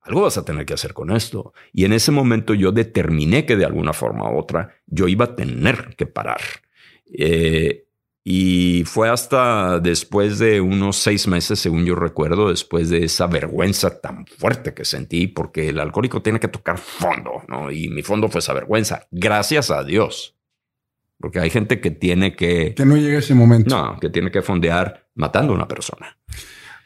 algo 0.00 0.22
vas 0.22 0.38
a 0.38 0.44
tener 0.44 0.64
que 0.64 0.74
hacer 0.74 0.94
con 0.94 1.10
esto. 1.10 1.52
Y 1.72 1.84
en 1.84 1.92
ese 1.92 2.10
momento 2.10 2.54
yo 2.54 2.72
determiné 2.72 3.44
que 3.44 3.56
de 3.56 3.66
alguna 3.66 3.92
forma 3.92 4.30
u 4.30 4.38
otra 4.38 4.74
yo 4.86 5.06
iba 5.06 5.26
a 5.26 5.36
tener 5.36 5.94
que 5.96 6.06
parar. 6.06 6.40
Eh, 7.12 7.84
y 8.24 8.84
fue 8.84 9.08
hasta 9.08 9.80
después 9.80 10.38
de 10.38 10.60
unos 10.60 10.96
seis 10.96 11.26
meses, 11.26 11.58
según 11.58 11.86
yo 11.86 11.94
recuerdo, 11.94 12.50
después 12.50 12.90
de 12.90 13.04
esa 13.04 13.26
vergüenza 13.26 14.00
tan 14.00 14.26
fuerte 14.26 14.74
que 14.74 14.84
sentí, 14.84 15.26
porque 15.28 15.68
el 15.68 15.80
alcohólico 15.80 16.20
tiene 16.20 16.38
que 16.40 16.48
tocar 16.48 16.78
fondo, 16.78 17.42
¿no? 17.48 17.70
Y 17.70 17.88
mi 17.88 18.02
fondo 18.02 18.28
fue 18.28 18.40
esa 18.40 18.52
vergüenza. 18.52 19.06
Gracias 19.10 19.70
a 19.70 19.84
Dios. 19.84 20.36
Porque 21.18 21.40
hay 21.40 21.50
gente 21.50 21.80
que 21.80 21.90
tiene 21.90 22.36
que... 22.36 22.74
Que 22.74 22.84
no 22.84 22.96
llegue 22.96 23.18
ese 23.18 23.34
momento. 23.34 23.74
No, 23.74 23.98
que 23.98 24.08
tiene 24.10 24.30
que 24.30 24.42
fondear 24.42 25.07
matando 25.18 25.52
a 25.52 25.56
una 25.56 25.68
persona. 25.68 26.16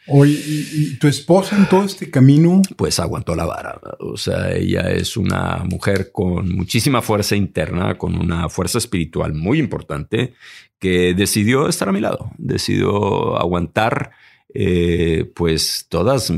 Oye, 0.08 0.32
¿y, 0.32 0.98
tu 0.98 1.06
esposa 1.06 1.56
en 1.56 1.68
todo 1.68 1.84
este 1.84 2.10
camino? 2.10 2.60
Pues 2.76 2.98
aguantó 2.98 3.36
la 3.36 3.44
vara. 3.44 3.80
O 4.00 4.16
sea, 4.16 4.52
ella 4.52 4.90
es 4.90 5.16
una 5.16 5.62
mujer 5.64 6.10
con 6.10 6.48
muchísima 6.52 7.02
fuerza 7.02 7.36
interna, 7.36 7.96
con 7.96 8.18
una 8.18 8.48
fuerza 8.48 8.78
espiritual 8.78 9.32
muy 9.32 9.60
importante, 9.60 10.34
que 10.80 11.14
decidió 11.14 11.68
estar 11.68 11.88
a 11.88 11.92
mi 11.92 12.00
lado, 12.00 12.32
decidió 12.36 13.36
aguantar 13.38 14.10
eh, 14.52 15.30
pues 15.36 15.86
todas, 15.88 16.32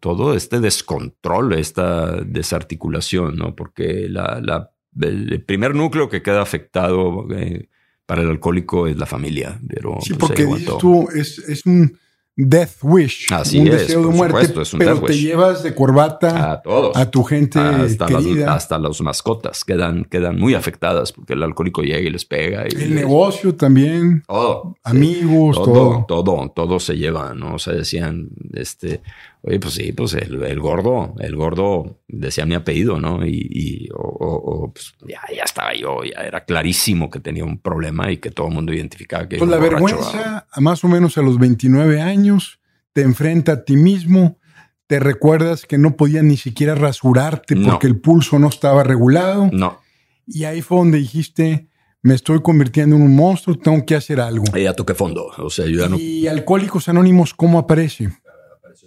todo 0.00 0.34
este 0.34 0.58
descontrol, 0.58 1.52
esta 1.52 2.20
desarticulación, 2.22 3.36
¿no? 3.36 3.54
Porque 3.54 4.08
la, 4.08 4.40
la 4.42 4.72
el 5.00 5.42
primer 5.44 5.74
núcleo 5.74 6.08
que 6.08 6.22
queda 6.22 6.42
afectado 6.42 7.28
eh, 7.32 7.68
para 8.08 8.22
el 8.22 8.30
alcohólico 8.30 8.86
es 8.86 8.96
la 8.96 9.04
familia. 9.04 9.60
Pero, 9.68 9.98
sí, 10.00 10.14
pues, 10.14 10.32
porque 10.32 10.66
tú, 10.80 11.10
es, 11.14 11.38
es 11.40 11.66
un 11.66 11.94
death 12.34 12.82
wish. 12.82 13.26
Así 13.30 13.58
un 13.58 13.68
es, 13.68 13.80
deseo 13.80 14.08
de 14.08 14.14
muerte, 14.14 14.62
pero 14.78 15.02
te 15.02 15.18
llevas 15.18 15.62
de 15.62 15.74
corbata 15.74 16.52
a 16.52 16.62
todos, 16.62 16.96
a 16.96 17.10
tu 17.10 17.22
gente 17.22 17.58
hasta 17.58 18.06
querida. 18.06 18.46
Las, 18.46 18.56
hasta 18.56 18.78
las 18.78 18.98
mascotas 19.02 19.62
quedan, 19.62 20.04
quedan 20.04 20.38
muy 20.38 20.54
afectadas 20.54 21.12
porque 21.12 21.34
el 21.34 21.42
alcohólico 21.42 21.82
llega 21.82 21.98
y 21.98 22.08
les 22.08 22.24
pega. 22.24 22.64
Y 22.66 22.82
el 22.82 22.94
negocio 22.94 23.54
también. 23.54 24.22
Todo. 24.26 24.74
Amigos, 24.84 25.56
todo, 25.56 26.06
todo. 26.08 26.24
Todo, 26.24 26.52
todo 26.54 26.80
se 26.80 26.96
lleva, 26.96 27.34
¿no? 27.34 27.56
O 27.56 27.58
sea, 27.58 27.74
decían, 27.74 28.30
este, 28.54 29.02
oye, 29.42 29.60
pues 29.60 29.74
sí, 29.74 29.92
pues 29.92 30.14
el, 30.14 30.60
gordo, 30.60 31.14
el 31.18 31.36
gordo 31.36 32.00
decía 32.08 32.46
mi 32.46 32.54
apellido, 32.54 33.00
¿no? 33.00 33.24
Y, 33.26 33.88
o, 33.94 34.70
pues 34.72 34.94
ya, 35.06 35.20
ya 35.34 35.44
estaba 35.44 35.74
yo, 35.74 36.02
ya 36.02 36.22
era 36.22 36.44
clarísimo 36.44 37.10
que 37.10 37.20
tenía 37.20 37.44
un 37.44 37.58
problema 37.58 38.10
y 38.10 38.18
que 38.18 38.30
todo 38.30 38.48
el 38.48 38.54
mundo 38.54 38.72
identificaba 38.72 39.28
que... 39.28 39.38
Pues 39.38 39.50
la 39.50 39.58
vergüenza, 39.58 40.46
más 40.56 40.84
o 40.84 40.88
menos 40.88 41.18
a 41.18 41.22
los 41.22 41.38
29 41.38 42.00
años, 42.00 42.60
te 42.92 43.02
enfrenta 43.02 43.52
a 43.52 43.64
ti 43.64 43.76
mismo, 43.76 44.38
te 44.86 44.98
recuerdas 44.98 45.66
que 45.66 45.78
no 45.78 45.96
podías 45.96 46.24
ni 46.24 46.36
siquiera 46.36 46.74
rasurarte 46.74 47.56
porque 47.56 47.86
el 47.86 48.00
pulso 48.00 48.38
no 48.38 48.48
estaba 48.48 48.82
regulado. 48.82 49.50
No. 49.52 49.80
Y 50.26 50.44
ahí 50.44 50.62
fue 50.62 50.78
donde 50.78 50.98
dijiste, 50.98 51.68
me 52.02 52.14
estoy 52.14 52.42
convirtiendo 52.42 52.96
en 52.96 53.02
un 53.02 53.14
monstruo, 53.14 53.56
tengo 53.56 53.84
que 53.84 53.94
hacer 53.94 54.20
algo. 54.20 54.44
Y 54.54 54.62
ya 54.62 54.74
toqué 54.74 54.94
fondo, 54.94 55.26
o 55.38 55.50
sea, 55.50 55.66
yo 55.66 55.80
ya 55.80 55.88
no... 55.88 55.98
¿Y 55.98 56.26
Alcohólicos 56.26 56.88
Anónimos 56.88 57.34
cómo 57.34 57.58
aparece? 57.58 58.10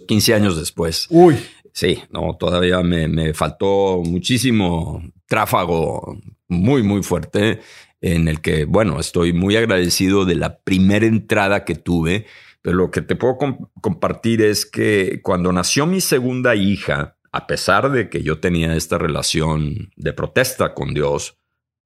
15 0.06 0.34
años 0.34 0.58
después. 0.58 1.06
Uy. 1.10 1.36
sí, 1.72 2.02
no, 2.10 2.36
todavía 2.38 2.82
me, 2.82 3.08
me 3.08 3.34
faltó 3.34 4.02
muchísimo 4.04 5.02
tráfago 5.26 6.18
muy, 6.48 6.82
muy 6.82 7.02
fuerte 7.02 7.60
en 8.02 8.28
el 8.28 8.40
que, 8.40 8.64
bueno, 8.64 9.00
estoy 9.00 9.32
muy 9.32 9.56
agradecido 9.56 10.24
de 10.24 10.34
la 10.34 10.58
primera 10.58 11.06
entrada 11.06 11.64
que 11.64 11.76
tuve, 11.76 12.26
pero 12.60 12.76
lo 12.76 12.90
que 12.90 13.00
te 13.00 13.16
puedo 13.16 13.38
compartir 13.80 14.42
es 14.42 14.66
que 14.66 15.20
cuando 15.22 15.52
nació 15.52 15.86
mi 15.86 16.00
segunda 16.00 16.54
hija, 16.54 17.16
a 17.30 17.46
pesar 17.46 17.90
de 17.90 18.10
que 18.10 18.22
yo 18.22 18.40
tenía 18.40 18.76
esta 18.76 18.98
relación 18.98 19.90
de 19.96 20.12
protesta 20.12 20.74
con 20.74 20.94
Dios, 20.94 21.38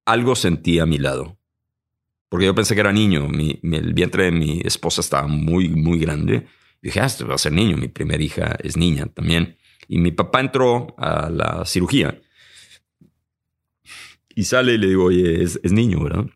algo 0.05 0.35
sentí 0.35 0.79
a 0.79 0.85
mi 0.85 0.97
lado. 0.97 1.37
Porque 2.29 2.45
yo 2.45 2.55
pensé 2.55 2.75
que 2.75 2.81
era 2.81 2.91
niño, 2.91 3.29
mi, 3.29 3.59
el 3.63 3.93
vientre 3.93 4.25
de 4.25 4.31
mi 4.31 4.61
esposa 4.65 5.01
estaba 5.01 5.27
muy, 5.27 5.69
muy 5.69 5.99
grande. 5.99 6.47
Dije, 6.87 7.01
ah, 7.01 7.09
va 7.29 7.35
a 7.35 7.37
ser 7.37 7.51
niño, 7.51 7.75
mi 7.75 7.89
primera 7.89 8.23
hija 8.23 8.55
es 8.63 8.77
niña 8.77 9.07
también. 9.07 9.57
Y 9.89 9.99
mi 9.99 10.13
papá 10.13 10.39
entró 10.39 10.95
a 10.97 11.29
la 11.29 11.65
cirugía 11.65 12.17
y 14.33 14.45
sale 14.45 14.75
y 14.75 14.77
le 14.77 14.87
digo, 14.87 15.03
oye, 15.03 15.43
es, 15.43 15.59
niño, 15.69 16.01
¿verdad? 16.01 16.27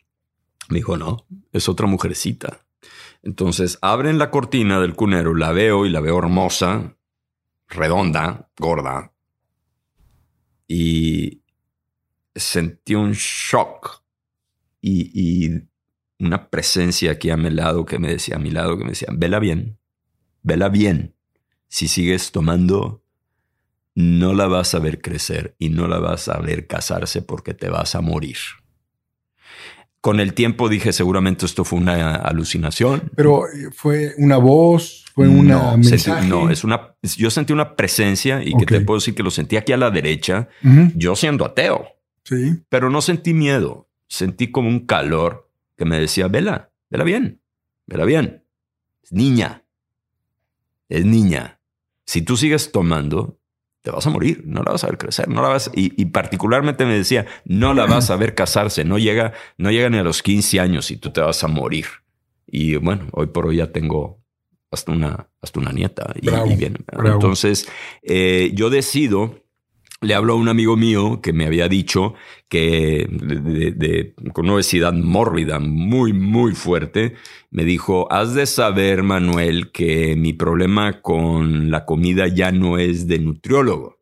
Me 0.68 0.80
dijo, 0.80 0.98
no, 0.98 1.26
es 1.54 1.70
otra 1.70 1.88
mujercita. 1.88 2.66
Entonces 3.24 3.80
abren 3.82 4.18
la 4.18 4.30
cortina 4.30 4.82
del 4.82 4.94
cunero, 4.94 5.36
la 5.36 5.54
veo 5.54 5.86
y 5.86 5.90
la 5.90 6.02
veo 6.02 6.20
hermosa, 6.20 6.98
redonda, 7.70 8.52
gorda. 8.58 9.14
Y 10.68 11.44
sentí 12.36 12.96
un 12.96 13.14
shock 13.14 14.04
y, 14.82 15.46
y, 15.46 15.62
una 16.20 16.50
presencia 16.50 17.14
aquí 17.14 17.30
a 17.30 17.38
mi 17.38 17.52
lado 17.52 17.86
que 17.86 18.00
me 18.00 18.10
decía, 18.10 18.36
a 18.36 18.40
mi 18.40 18.52
lado 18.52 18.78
que 18.78 18.84
me 18.84 18.90
decía, 18.90 19.08
vela 19.14 19.40
bien, 19.40 19.80
vela 20.44 20.70
bien. 20.70 21.16
Si 21.68 21.88
sigues 21.88 22.32
tomando 22.32 23.02
no 23.96 24.34
la 24.34 24.48
vas 24.48 24.74
a 24.74 24.80
ver 24.80 25.02
crecer 25.02 25.56
y 25.60 25.70
no 25.70 25.88
la 25.88 26.00
vas 26.00 26.30
a 26.30 26.40
ver 26.40 26.68
casarse 26.68 27.22
porque 27.22 27.54
te 27.54 27.70
vas 27.70 27.96
a 27.96 28.02
morir. 28.02 28.38
Con 30.00 30.20
el 30.20 30.34
tiempo 30.34 30.68
dije, 30.68 30.94
seguramente 30.94 31.46
esto 31.46 31.64
fue 31.64 31.78
una 31.78 32.16
alucinación. 32.16 33.12
Pero 33.16 33.44
fue 33.72 34.14
una 34.18 34.38
voz, 34.38 35.06
fue 35.14 35.28
una 35.28 35.78
no, 35.78 36.24
no, 36.24 36.50
es 36.50 36.64
una. 36.64 36.96
Yo 37.04 37.30
sentí 37.30 37.54
una 37.54 37.76
presencia 37.76 38.42
y 38.44 38.56
que 38.56 38.66
te 38.66 38.82
puedo 38.82 39.00
decir 39.00 39.14
que 39.14 39.22
lo 39.22 39.30
sentí 39.30 39.58
aquí 39.58 39.74
a 39.74 39.78
la 39.78 39.92
derecha, 39.92 40.48
yo 40.96 41.16
siendo 41.16 41.46
ateo. 41.46 41.88
Sí. 42.24 42.64
Pero 42.70 42.90
no 42.90 43.02
sentí 43.02 43.34
miedo, 43.34 43.90
sentí 44.08 44.50
como 44.50 44.70
un 44.70 44.88
calor 44.88 45.50
que 45.78 45.86
me 45.86 46.00
decía, 46.00 46.28
vela, 46.28 46.72
vela 46.90 47.04
bien, 47.04 47.42
vela 47.86 48.06
bien. 48.06 48.44
Niña, 49.12 49.66
es 50.92 51.06
niña. 51.06 51.60
Si 52.06 52.22
tú 52.22 52.36
sigues 52.38 52.72
tomando, 52.72 53.40
te 53.82 53.92
vas 53.92 54.06
a 54.06 54.10
morir, 54.10 54.44
no 54.46 54.62
la 54.62 54.74
vas 54.74 54.84
a 54.84 54.88
ver 54.88 54.98
crecer, 54.98 55.28
no 55.30 55.42
la 55.42 55.48
vas 55.48 55.72
y, 55.74 56.06
particularmente 56.06 56.86
me 56.86 56.94
decía, 56.94 57.26
no 57.46 57.74
la 57.74 57.86
vas 57.86 58.12
a 58.12 58.16
ver 58.16 58.36
casarse, 58.36 58.84
no 58.84 59.00
llega, 59.00 59.34
no 59.58 59.72
llega 59.72 59.90
ni 59.90 59.98
a 59.98 60.04
los 60.04 60.22
15 60.22 60.60
años 60.60 60.92
y 60.92 60.98
tú 60.98 61.12
te 61.12 61.22
vas 61.22 61.44
a 61.44 61.48
morir. 61.48 61.86
Y 62.46 62.76
bueno, 62.76 63.08
hoy 63.14 63.28
por 63.28 63.48
hoy 63.48 63.58
ya 63.58 63.72
tengo 63.72 64.22
hasta 64.70 64.92
una, 64.92 65.30
hasta 65.42 65.60
una 65.60 65.72
nieta 65.72 66.14
y, 66.16 66.30
bien. 66.56 66.86
Entonces, 67.06 67.68
eh, 68.04 68.52
yo 68.54 68.70
decido 68.70 69.42
le 70.02 70.16
hablo 70.16 70.34
a 70.34 70.36
un 70.36 70.50
amigo 70.50 70.76
mío 70.76 71.22
que 71.22 71.32
me 71.32 71.46
había 71.46 71.68
dicho 71.68 72.16
que 72.50 73.08
de, 73.08 74.16
con 74.34 74.46
una 74.46 74.56
obesidad 74.56 74.94
mórbida 74.94 75.60
muy, 75.60 76.12
muy 76.12 76.54
fuerte, 76.54 77.14
me 77.52 77.64
dijo, 77.64 78.12
has 78.12 78.34
de 78.34 78.48
saber, 78.48 79.04
Manuel, 79.04 79.72
que 79.72 80.16
mi 80.16 80.34
problema 80.34 81.02
con 81.02 81.70
la 81.70 81.86
comida 81.86 82.28
ya 82.28 82.52
no 82.52 82.80
es 82.80 83.08
de 83.08 83.20
nutriólogo. 83.20 84.00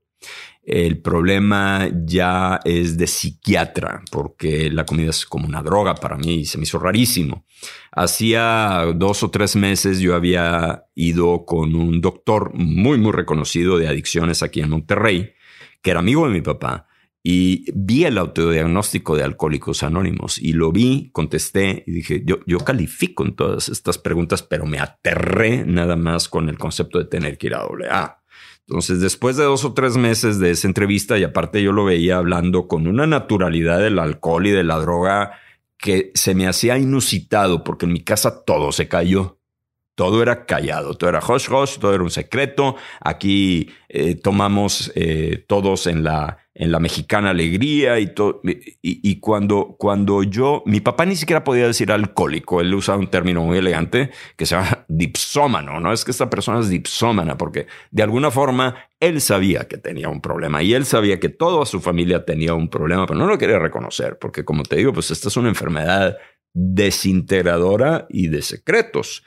El 0.63 1.01
problema 1.01 1.89
ya 2.05 2.59
es 2.63 2.97
de 2.97 3.07
psiquiatra, 3.07 4.01
porque 4.11 4.69
la 4.69 4.85
comida 4.85 5.09
es 5.09 5.25
como 5.25 5.47
una 5.47 5.63
droga 5.63 5.95
para 5.95 6.15
mí 6.15 6.35
y 6.35 6.45
se 6.45 6.57
me 6.57 6.63
hizo 6.63 6.79
rarísimo. 6.79 7.45
Hacía 7.91 8.85
dos 8.95 9.23
o 9.23 9.31
tres 9.31 9.55
meses 9.55 9.99
yo 9.99 10.15
había 10.15 10.85
ido 10.95 11.43
con 11.45 11.75
un 11.75 11.99
doctor 11.99 12.53
muy, 12.53 12.99
muy 12.99 13.11
reconocido 13.11 13.77
de 13.77 13.87
adicciones 13.87 14.43
aquí 14.43 14.61
en 14.61 14.69
Monterrey 14.69 15.33
que 15.81 15.91
era 15.91 15.99
amigo 15.99 16.27
de 16.27 16.33
mi 16.33 16.41
papá, 16.41 16.87
y 17.21 17.65
vi 17.73 18.05
el 18.05 18.17
autodiagnóstico 18.17 19.15
de 19.15 19.23
Alcohólicos 19.23 19.83
Anónimos 19.83 20.37
y 20.37 20.53
lo 20.53 20.71
vi, 20.71 21.09
contesté 21.11 21.83
y 21.85 21.91
dije, 21.91 22.23
yo, 22.25 22.39
yo 22.45 22.59
califico 22.59 23.25
en 23.25 23.35
todas 23.35 23.67
estas 23.67 23.97
preguntas, 23.97 24.41
pero 24.41 24.65
me 24.65 24.79
aterré 24.79 25.65
nada 25.65 25.97
más 25.97 26.29
con 26.29 26.47
el 26.47 26.57
concepto 26.57 26.97
de 26.97 27.05
tener 27.05 27.37
que 27.37 27.47
ir 27.47 27.55
a 27.55 27.63
doble 27.63 27.87
A. 27.89 28.23
Entonces, 28.67 29.01
después 29.01 29.35
de 29.35 29.43
dos 29.43 29.65
o 29.65 29.73
tres 29.73 29.97
meses 29.97 30.39
de 30.39 30.51
esa 30.51 30.67
entrevista, 30.67 31.17
y 31.17 31.23
aparte 31.23 31.61
yo 31.61 31.71
lo 31.71 31.85
veía 31.85 32.17
hablando 32.17 32.67
con 32.67 32.87
una 32.87 33.07
naturalidad 33.07 33.79
del 33.79 33.99
alcohol 33.99 34.45
y 34.45 34.51
de 34.51 34.63
la 34.63 34.77
droga 34.79 35.31
que 35.77 36.11
se 36.13 36.35
me 36.35 36.47
hacía 36.47 36.77
inusitado, 36.77 37.63
porque 37.63 37.85
en 37.85 37.93
mi 37.93 38.01
casa 38.01 38.45
todo 38.45 38.71
se 38.71 38.87
cayó 38.87 39.38
todo 39.99 40.23
era 40.23 40.45
callado, 40.45 40.93
todo 40.93 41.09
era 41.09 41.19
hush 41.19 41.49
hush, 41.51 41.77
todo 41.77 41.93
era 41.93 42.01
un 42.01 42.09
secreto. 42.09 42.77
Aquí 43.01 43.69
eh, 43.89 44.15
tomamos 44.15 44.93
eh, 44.95 45.43
todos 45.45 45.87
en 45.87 46.05
la, 46.05 46.37
en 46.53 46.71
la 46.71 46.79
mexicana 46.79 47.31
alegría 47.31 47.99
y 47.99 48.13
todo. 48.13 48.39
Y, 48.81 49.19
cuando, 49.19 49.75
cuando 49.77 50.23
yo, 50.23 50.63
mi 50.65 50.79
papá 50.79 51.05
ni 51.05 51.17
siquiera 51.17 51.43
podía 51.43 51.67
decir 51.67 51.91
alcohólico, 51.91 52.61
él 52.61 52.73
usaba 52.73 52.97
un 52.97 53.09
término 53.09 53.43
muy 53.43 53.57
elegante 53.57 54.11
que 54.37 54.45
se 54.45 54.55
llama 54.55 54.85
dipsómano, 54.87 55.81
no 55.81 55.91
es 55.91 56.05
que 56.05 56.11
esta 56.11 56.29
persona 56.29 56.61
es 56.61 56.69
dipsómana, 56.69 57.37
porque 57.37 57.67
de 57.91 58.01
alguna 58.01 58.31
forma 58.31 58.75
él 59.01 59.19
sabía 59.19 59.67
que 59.67 59.77
tenía 59.77 60.07
un 60.07 60.21
problema 60.21 60.63
y 60.63 60.75
él 60.75 60.85
sabía 60.85 61.19
que 61.19 61.27
toda 61.27 61.65
su 61.65 61.81
familia 61.81 62.23
tenía 62.23 62.53
un 62.53 62.69
problema, 62.69 63.05
pero 63.05 63.19
no 63.19 63.27
lo 63.27 63.37
quería 63.37 63.59
reconocer, 63.59 64.17
porque 64.17 64.45
como 64.45 64.63
te 64.63 64.77
digo, 64.77 64.93
pues 64.93 65.11
esta 65.11 65.27
es 65.27 65.35
una 65.35 65.49
enfermedad 65.49 66.15
desintegradora 66.53 68.07
y 68.09 68.29
de 68.29 68.41
secretos. 68.41 69.25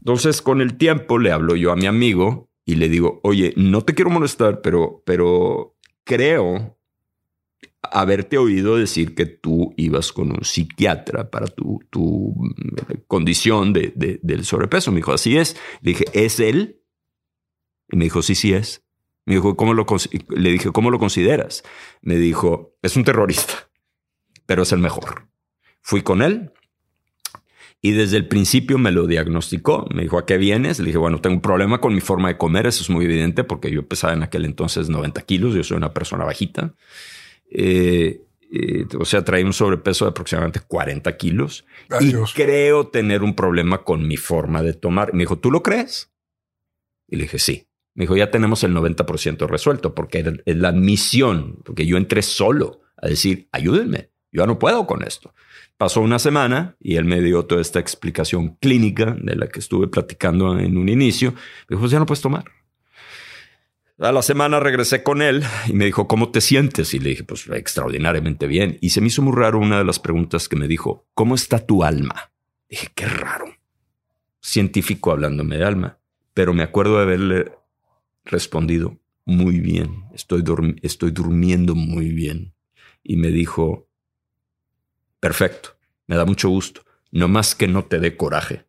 Entonces, 0.00 0.42
con 0.42 0.60
el 0.60 0.76
tiempo 0.76 1.18
le 1.18 1.32
hablo 1.32 1.56
yo 1.56 1.72
a 1.72 1.76
mi 1.76 1.86
amigo 1.86 2.50
y 2.64 2.76
le 2.76 2.88
digo, 2.88 3.20
oye, 3.22 3.52
no 3.56 3.82
te 3.82 3.94
quiero 3.94 4.10
molestar, 4.10 4.60
pero, 4.60 5.02
pero 5.04 5.76
creo 6.04 6.76
haberte 7.82 8.38
oído 8.38 8.76
decir 8.76 9.14
que 9.14 9.26
tú 9.26 9.72
ibas 9.76 10.12
con 10.12 10.30
un 10.32 10.44
psiquiatra 10.44 11.30
para 11.30 11.46
tu, 11.46 11.80
tu 11.90 12.34
condición 13.06 13.72
de, 13.72 14.20
del 14.22 14.44
sobrepeso. 14.44 14.90
Me 14.90 14.98
dijo, 14.98 15.12
así 15.12 15.36
es. 15.36 15.56
Le 15.80 15.92
dije, 15.92 16.04
¿es 16.12 16.40
él? 16.40 16.82
Y 17.88 17.96
me 17.96 18.04
dijo, 18.04 18.22
sí, 18.22 18.34
sí 18.34 18.52
es. 18.52 18.84
Me 19.24 19.34
dijo, 19.34 19.56
¿cómo 19.56 19.74
lo 19.74 19.86
le 20.28 20.50
dije, 20.50 20.70
¿cómo 20.70 20.90
lo 20.90 20.98
consideras? 20.98 21.64
Me 22.00 22.16
dijo, 22.16 22.76
es 22.82 22.96
un 22.96 23.04
terrorista, 23.04 23.68
pero 24.46 24.62
es 24.62 24.72
el 24.72 24.78
mejor. 24.78 25.28
Fui 25.80 26.02
con 26.02 26.22
él, 26.22 26.52
y 27.86 27.92
desde 27.92 28.16
el 28.16 28.26
principio 28.26 28.78
me 28.78 28.90
lo 28.90 29.06
diagnosticó. 29.06 29.86
Me 29.94 30.02
dijo, 30.02 30.18
¿a 30.18 30.26
qué 30.26 30.38
vienes? 30.38 30.80
Le 30.80 30.86
dije, 30.86 30.98
bueno, 30.98 31.20
tengo 31.20 31.36
un 31.36 31.40
problema 31.40 31.80
con 31.80 31.94
mi 31.94 32.00
forma 32.00 32.26
de 32.26 32.36
comer. 32.36 32.66
Eso 32.66 32.82
es 32.82 32.90
muy 32.90 33.04
evidente 33.04 33.44
porque 33.44 33.70
yo 33.70 33.86
pesaba 33.86 34.12
en 34.12 34.24
aquel 34.24 34.44
entonces 34.44 34.88
90 34.88 35.22
kilos. 35.22 35.54
Yo 35.54 35.62
soy 35.62 35.76
una 35.76 35.94
persona 35.94 36.24
bajita. 36.24 36.74
Eh, 37.48 38.22
eh, 38.50 38.86
o 38.98 39.04
sea, 39.04 39.24
traía 39.24 39.46
un 39.46 39.52
sobrepeso 39.52 40.04
de 40.04 40.10
aproximadamente 40.10 40.58
40 40.66 41.16
kilos. 41.16 41.64
Y 42.00 42.12
creo 42.34 42.88
tener 42.88 43.22
un 43.22 43.36
problema 43.36 43.84
con 43.84 44.08
mi 44.08 44.16
forma 44.16 44.64
de 44.64 44.72
tomar. 44.72 45.14
Me 45.14 45.20
dijo, 45.20 45.38
¿tú 45.38 45.52
lo 45.52 45.62
crees? 45.62 46.10
Y 47.06 47.14
le 47.14 47.22
dije, 47.22 47.38
sí. 47.38 47.68
Me 47.94 48.02
dijo, 48.02 48.16
ya 48.16 48.32
tenemos 48.32 48.64
el 48.64 48.74
90% 48.74 49.46
resuelto 49.46 49.94
porque 49.94 50.42
es 50.44 50.56
la 50.56 50.72
misión, 50.72 51.60
porque 51.64 51.86
yo 51.86 51.98
entré 51.98 52.22
solo 52.22 52.80
a 52.96 53.06
decir, 53.06 53.48
ayúdenme, 53.52 54.10
yo 54.32 54.42
ya 54.42 54.46
no 54.46 54.58
puedo 54.58 54.88
con 54.88 55.04
esto. 55.04 55.32
Pasó 55.76 56.00
una 56.00 56.18
semana 56.18 56.76
y 56.80 56.96
él 56.96 57.04
me 57.04 57.20
dio 57.20 57.44
toda 57.44 57.60
esta 57.60 57.80
explicación 57.80 58.56
clínica 58.56 59.16
de 59.20 59.36
la 59.36 59.48
que 59.48 59.60
estuve 59.60 59.88
platicando 59.88 60.58
en 60.58 60.78
un 60.78 60.88
inicio. 60.88 61.32
Me 61.32 61.74
dijo, 61.74 61.80
pues 61.80 61.92
ya 61.92 61.98
no 61.98 62.06
puedes 62.06 62.22
tomar. 62.22 62.44
A 63.98 64.12
la 64.12 64.22
semana 64.22 64.60
regresé 64.60 65.02
con 65.02 65.22
él 65.22 65.42
y 65.68 65.72
me 65.72 65.86
dijo, 65.86 66.06
¿cómo 66.06 66.30
te 66.30 66.40
sientes? 66.40 66.92
Y 66.92 66.98
le 66.98 67.10
dije, 67.10 67.24
pues 67.24 67.46
extraordinariamente 67.48 68.46
bien. 68.46 68.78
Y 68.80 68.90
se 68.90 69.00
me 69.00 69.08
hizo 69.08 69.22
muy 69.22 69.34
raro 69.34 69.58
una 69.58 69.78
de 69.78 69.84
las 69.84 69.98
preguntas 69.98 70.48
que 70.48 70.56
me 70.56 70.68
dijo, 70.68 71.06
¿cómo 71.14 71.34
está 71.34 71.64
tu 71.64 71.82
alma? 71.82 72.32
Dije, 72.68 72.88
qué 72.94 73.06
raro. 73.06 73.46
Científico 74.40 75.12
hablándome 75.12 75.56
de 75.56 75.64
alma. 75.64 75.98
Pero 76.34 76.52
me 76.52 76.62
acuerdo 76.62 76.96
de 76.96 77.02
haberle 77.02 77.52
respondido, 78.24 78.98
muy 79.24 79.60
bien, 79.60 80.04
estoy, 80.14 80.44
estoy 80.82 81.10
durmiendo 81.10 81.74
muy 81.74 82.10
bien. 82.10 82.54
Y 83.02 83.16
me 83.16 83.28
dijo, 83.28 83.85
Perfecto, 85.26 85.70
me 86.06 86.14
da 86.14 86.24
mucho 86.24 86.48
gusto. 86.48 86.82
No 87.10 87.26
más 87.26 87.56
que 87.56 87.66
no 87.66 87.84
te 87.84 87.98
dé 87.98 88.16
coraje. 88.16 88.64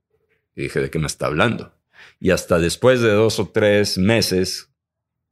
Y 0.56 0.64
dije, 0.64 0.80
¿de 0.80 0.90
qué 0.90 0.98
me 0.98 1.06
está 1.06 1.28
hablando? 1.28 1.72
Y 2.20 2.32
hasta 2.32 2.58
después 2.58 3.00
de 3.00 3.12
dos 3.12 3.38
o 3.40 3.50
tres 3.50 4.00
meses 4.00 4.72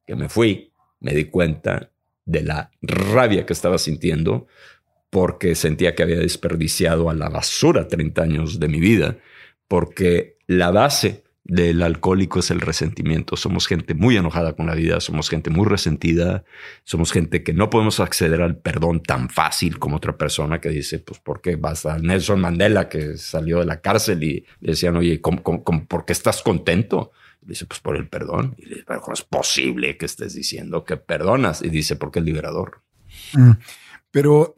que 0.05 0.15
me 0.15 0.29
fui, 0.29 0.71
me 0.99 1.15
di 1.15 1.25
cuenta 1.25 1.89
de 2.25 2.43
la 2.43 2.69
rabia 2.79 3.47
que 3.47 3.53
estaba 3.53 3.79
sintiendo 3.79 4.45
porque 5.09 5.55
sentía 5.55 5.95
que 5.95 6.03
había 6.03 6.19
desperdiciado 6.19 7.09
a 7.09 7.15
la 7.15 7.29
basura 7.29 7.87
30 7.87 8.21
años 8.21 8.59
de 8.59 8.67
mi 8.67 8.79
vida, 8.79 9.17
porque 9.67 10.37
la 10.45 10.69
base 10.69 11.23
del 11.45 11.83
alcohólico 11.83 12.39
es 12.39 12.49
el 12.49 12.59
resentimiento. 12.59 13.37
Somos 13.37 13.67
gente 13.67 13.93
muy 13.93 14.17
enojada 14.17 14.53
con 14.53 14.65
la 14.65 14.73
vida, 14.73 14.99
somos 14.99 15.29
gente 15.29 15.51
muy 15.51 15.65
resentida, 15.65 16.43
somos 16.83 17.11
gente 17.11 17.43
que 17.43 17.53
no 17.53 17.69
podemos 17.69 17.99
acceder 17.99 18.41
al 18.41 18.57
perdón 18.57 19.01
tan 19.03 19.29
fácil 19.29 19.77
como 19.77 19.97
otra 19.97 20.17
persona 20.17 20.59
que 20.59 20.69
dice, 20.69 20.99
pues, 20.99 21.19
¿por 21.19 21.41
qué 21.41 21.55
vas 21.55 21.85
a 21.85 21.99
Nelson 21.99 22.41
Mandela 22.41 22.89
que 22.89 23.17
salió 23.17 23.59
de 23.59 23.65
la 23.65 23.79
cárcel 23.79 24.23
y 24.23 24.45
le 24.59 24.71
decían, 24.71 24.97
oye, 24.97 25.21
¿cómo, 25.21 25.43
por 25.43 26.05
qué 26.05 26.13
estás 26.13 26.41
contento? 26.41 27.11
dice, 27.45 27.65
pues 27.67 27.79
por 27.79 27.95
el 27.95 28.07
perdón. 28.07 28.55
Y 28.57 28.69
dice, 28.69 28.83
pero 28.87 29.01
¿cómo 29.01 29.13
es 29.13 29.21
posible 29.21 29.97
que 29.97 30.05
estés 30.07 30.33
diciendo 30.33 30.83
que 30.83 30.97
perdonas? 30.97 31.61
Y 31.61 31.69
dice, 31.69 31.95
porque 31.95 32.19
el 32.19 32.25
liberador. 32.25 32.81
Mm. 33.33 33.51
Pero, 34.09 34.55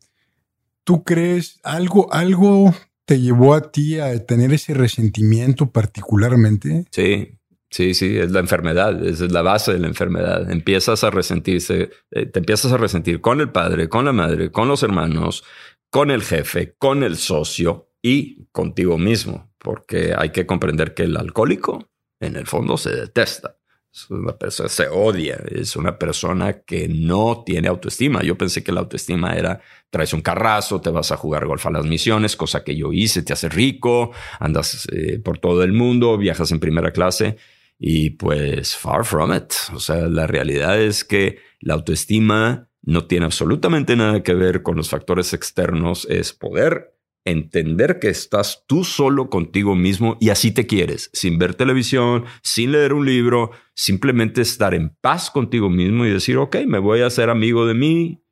¿tú 0.84 1.04
crees 1.04 1.60
algo, 1.62 2.12
algo 2.12 2.74
te 3.10 3.20
llevó 3.20 3.54
a 3.54 3.72
ti 3.72 3.98
a 3.98 4.24
tener 4.24 4.52
ese 4.52 4.72
resentimiento 4.72 5.72
particularmente? 5.72 6.84
Sí, 6.92 7.40
sí, 7.68 7.92
sí, 7.92 8.16
es 8.16 8.30
la 8.30 8.38
enfermedad, 8.38 9.04
es 9.04 9.18
la 9.32 9.42
base 9.42 9.72
de 9.72 9.80
la 9.80 9.88
enfermedad. 9.88 10.48
Empiezas 10.48 11.02
a 11.02 11.10
resentirse, 11.10 11.90
eh, 12.12 12.26
te 12.26 12.38
empiezas 12.38 12.70
a 12.70 12.76
resentir 12.76 13.20
con 13.20 13.40
el 13.40 13.50
padre, 13.50 13.88
con 13.88 14.04
la 14.04 14.12
madre, 14.12 14.52
con 14.52 14.68
los 14.68 14.84
hermanos, 14.84 15.42
con 15.90 16.12
el 16.12 16.22
jefe, 16.22 16.76
con 16.78 17.02
el 17.02 17.16
socio 17.16 17.88
y 18.00 18.44
contigo 18.52 18.96
mismo, 18.96 19.50
porque 19.58 20.14
hay 20.16 20.30
que 20.30 20.46
comprender 20.46 20.94
que 20.94 21.02
el 21.02 21.16
alcohólico 21.16 21.90
en 22.20 22.36
el 22.36 22.46
fondo 22.46 22.76
se 22.76 22.94
detesta. 22.94 23.56
Es 23.92 24.08
una 24.08 24.38
persona 24.38 24.68
se 24.68 24.88
odia, 24.88 25.42
es 25.50 25.74
una 25.74 25.98
persona 25.98 26.60
que 26.60 26.88
no 26.88 27.42
tiene 27.44 27.66
autoestima. 27.66 28.22
Yo 28.22 28.38
pensé 28.38 28.62
que 28.62 28.70
la 28.70 28.80
autoestima 28.80 29.34
era 29.34 29.60
traes 29.90 30.12
un 30.12 30.20
carrazo, 30.20 30.80
te 30.80 30.90
vas 30.90 31.10
a 31.10 31.16
jugar 31.16 31.46
golf 31.46 31.66
a 31.66 31.70
las 31.70 31.84
misiones, 31.86 32.36
cosa 32.36 32.62
que 32.62 32.76
yo 32.76 32.92
hice, 32.92 33.22
te 33.22 33.32
hace 33.32 33.48
rico, 33.48 34.12
andas 34.38 34.86
eh, 34.92 35.18
por 35.18 35.38
todo 35.38 35.64
el 35.64 35.72
mundo, 35.72 36.16
viajas 36.16 36.52
en 36.52 36.60
primera 36.60 36.92
clase 36.92 37.36
y 37.80 38.10
pues 38.10 38.76
far 38.76 39.04
from 39.04 39.34
it. 39.34 39.52
O 39.74 39.80
sea, 39.80 40.08
la 40.08 40.28
realidad 40.28 40.80
es 40.80 41.02
que 41.02 41.38
la 41.58 41.74
autoestima 41.74 42.68
no 42.82 43.06
tiene 43.06 43.26
absolutamente 43.26 43.96
nada 43.96 44.22
que 44.22 44.34
ver 44.34 44.62
con 44.62 44.76
los 44.76 44.88
factores 44.88 45.34
externos, 45.34 46.06
es 46.08 46.32
poder 46.32 46.94
entender 47.24 47.98
que 47.98 48.08
estás 48.08 48.64
tú 48.66 48.84
solo 48.84 49.28
contigo 49.28 49.74
mismo 49.74 50.16
y 50.20 50.30
así 50.30 50.52
te 50.52 50.66
quieres, 50.66 51.10
sin 51.12 51.38
ver 51.38 51.54
televisión, 51.54 52.24
sin 52.42 52.72
leer 52.72 52.92
un 52.92 53.06
libro, 53.06 53.50
simplemente 53.74 54.40
estar 54.40 54.74
en 54.74 54.96
paz 55.00 55.30
contigo 55.30 55.68
mismo 55.68 56.06
y 56.06 56.10
decir, 56.10 56.38
ok, 56.38 56.56
me 56.66 56.78
voy 56.78 57.00
a 57.00 57.06
hacer 57.06 57.30
amigo 57.30 57.66
de 57.66 57.74
mí 57.74 58.24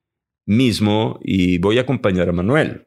mismo 0.46 1.18
y 1.22 1.58
voy 1.58 1.78
a 1.78 1.82
acompañar 1.82 2.28
a 2.28 2.32
Manuel. 2.32 2.84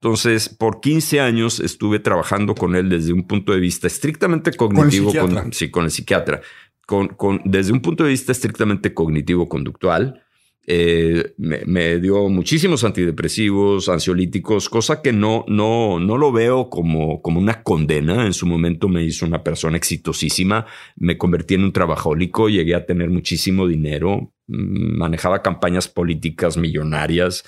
Entonces, 0.00 0.48
por 0.48 0.80
15 0.80 1.20
años 1.20 1.60
estuve 1.60 2.00
trabajando 2.00 2.54
con 2.54 2.74
él 2.74 2.88
desde 2.88 3.12
un 3.12 3.26
punto 3.26 3.52
de 3.52 3.60
vista 3.60 3.86
estrictamente 3.86 4.52
cognitivo, 4.52 5.12
con 5.14 5.52
sí, 5.52 5.70
con 5.70 5.84
el 5.84 5.90
psiquiatra, 5.90 6.40
con, 6.86 7.08
con, 7.08 7.40
desde 7.44 7.72
un 7.72 7.80
punto 7.80 8.04
de 8.04 8.10
vista 8.10 8.32
estrictamente 8.32 8.94
cognitivo-conductual 8.94 10.21
eh, 10.64 11.34
me, 11.38 11.98
dio 11.98 12.28
muchísimos 12.28 12.84
antidepresivos, 12.84 13.88
ansiolíticos, 13.88 14.68
cosa 14.68 15.02
que 15.02 15.12
no, 15.12 15.44
no, 15.48 15.98
no 15.98 16.16
lo 16.18 16.30
veo 16.30 16.70
como, 16.70 17.20
como 17.20 17.40
una 17.40 17.62
condena. 17.62 18.26
En 18.26 18.32
su 18.32 18.46
momento 18.46 18.88
me 18.88 19.02
hizo 19.02 19.26
una 19.26 19.42
persona 19.42 19.76
exitosísima, 19.76 20.66
me 20.96 21.18
convertí 21.18 21.54
en 21.54 21.64
un 21.64 21.72
trabajólico, 21.72 22.48
llegué 22.48 22.76
a 22.76 22.86
tener 22.86 23.10
muchísimo 23.10 23.66
dinero, 23.66 24.32
mm, 24.46 24.98
manejaba 24.98 25.42
campañas 25.42 25.88
políticas 25.88 26.56
millonarias, 26.56 27.44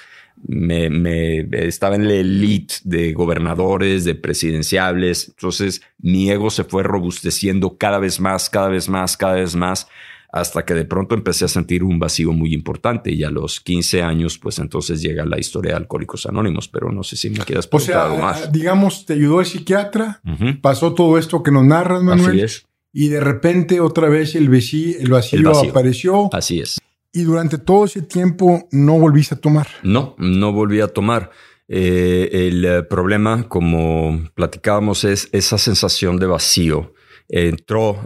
me, 0.47 1.47
estaba 1.53 1.95
en 1.95 2.09
la 2.09 2.15
elite 2.15 2.75
de 2.83 3.13
gobernadores, 3.13 4.05
de 4.05 4.17
presidenciables, 4.17 5.29
entonces 5.29 5.83
mi 5.99 6.31
ego 6.31 6.51
se 6.51 6.65
fue 6.65 6.83
robusteciendo 6.83 7.79
cada 7.79 7.99
vez 7.99 8.19
más, 8.19 8.51
cada 8.51 8.69
vez 8.69 8.89
más, 8.89 9.17
cada 9.17 9.35
vez 9.35 9.55
más 9.55 9.87
hasta 10.35 10.65
que 10.65 10.75
de 10.75 10.85
pronto 10.85 11.15
empecé 11.15 11.45
a 11.45 11.49
sentir 11.49 11.85
un 11.85 12.01
vacío 12.01 12.33
muy 12.33 12.53
importante 12.55 13.13
y 13.13 13.23
a 13.23 13.31
los 13.31 13.61
15 13.61 14.03
años, 14.03 14.37
pues 14.37 14.59
entonces 14.59 15.01
llega 15.01 15.25
la 15.25 15.39
historia 15.39 15.71
de 15.71 15.77
Alcohólicos 15.77 16.27
Anónimos, 16.27 16.67
pero 16.67 16.91
no 16.91 17.05
sé 17.05 17.15
si 17.15 17.31
me 17.31 17.39
quieras 17.39 17.69
preguntar 17.69 18.11
o 18.11 18.17
más. 18.17 18.51
Digamos, 18.51 19.07
te 19.07 19.13
ayudó 19.13 19.39
el 19.39 19.47
psiquiatra, 19.47 20.21
pasó 20.61 20.93
todo 20.93 21.19
esto 21.19 21.41
que 21.45 21.53
nos 21.53 21.65
narras, 21.65 22.03
Manuel. 22.03 22.31
Así 22.31 22.41
es. 22.41 22.67
Y 22.93 23.09
de 23.11 23.21
repente 23.21 23.79
otra 23.79 24.09
vez 24.09 24.35
el, 24.35 24.49
vacío, 24.49 24.99
el 24.99 25.09
vacío, 25.09 25.53
apareció. 25.71 26.35
Así 26.35 26.59
es. 26.59 26.81
Y 27.13 27.23
durante 27.23 27.59
todo 27.59 27.85
ese 27.85 28.03
tiempo 28.03 28.67
no 28.73 28.99
volviste 28.99 29.37
a 29.37 29.39
tomar. 29.41 29.69
No, 29.85 30.17
no 30.19 30.53
volví 30.53 30.81
a 30.81 30.89
tomar. 30.89 31.31
Eh, 31.69 32.49
el 32.49 32.65
eh, 32.65 32.83
problema, 32.83 33.49
como 33.49 34.21
platicábamos, 34.35 35.05
es 35.05 35.29
esa 35.31 35.59
sensación 35.59 36.19
de 36.19 36.27
vacío 36.27 36.93
entró, 37.29 38.05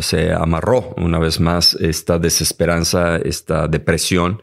se 0.00 0.32
amarró 0.32 0.94
una 0.96 1.18
vez 1.18 1.40
más 1.40 1.74
esta 1.74 2.18
desesperanza, 2.18 3.16
esta 3.16 3.68
depresión. 3.68 4.42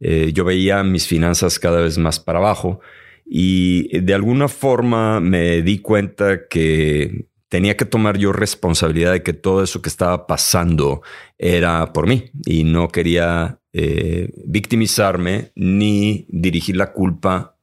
Eh, 0.00 0.32
yo 0.34 0.44
veía 0.44 0.82
mis 0.82 1.06
finanzas 1.06 1.58
cada 1.58 1.80
vez 1.80 1.98
más 1.98 2.20
para 2.20 2.38
abajo 2.38 2.80
y 3.24 3.98
de 4.00 4.14
alguna 4.14 4.48
forma 4.48 5.20
me 5.20 5.62
di 5.62 5.78
cuenta 5.78 6.46
que 6.46 7.26
tenía 7.48 7.76
que 7.76 7.84
tomar 7.84 8.18
yo 8.18 8.32
responsabilidad 8.32 9.12
de 9.12 9.22
que 9.22 9.32
todo 9.32 9.62
eso 9.62 9.80
que 9.80 9.88
estaba 9.88 10.26
pasando 10.26 11.02
era 11.38 11.92
por 11.92 12.06
mí 12.08 12.24
y 12.44 12.64
no 12.64 12.88
quería 12.88 13.60
eh, 13.72 14.30
victimizarme 14.44 15.52
ni 15.54 16.26
dirigir 16.28 16.76
la 16.76 16.92
culpa 16.92 17.53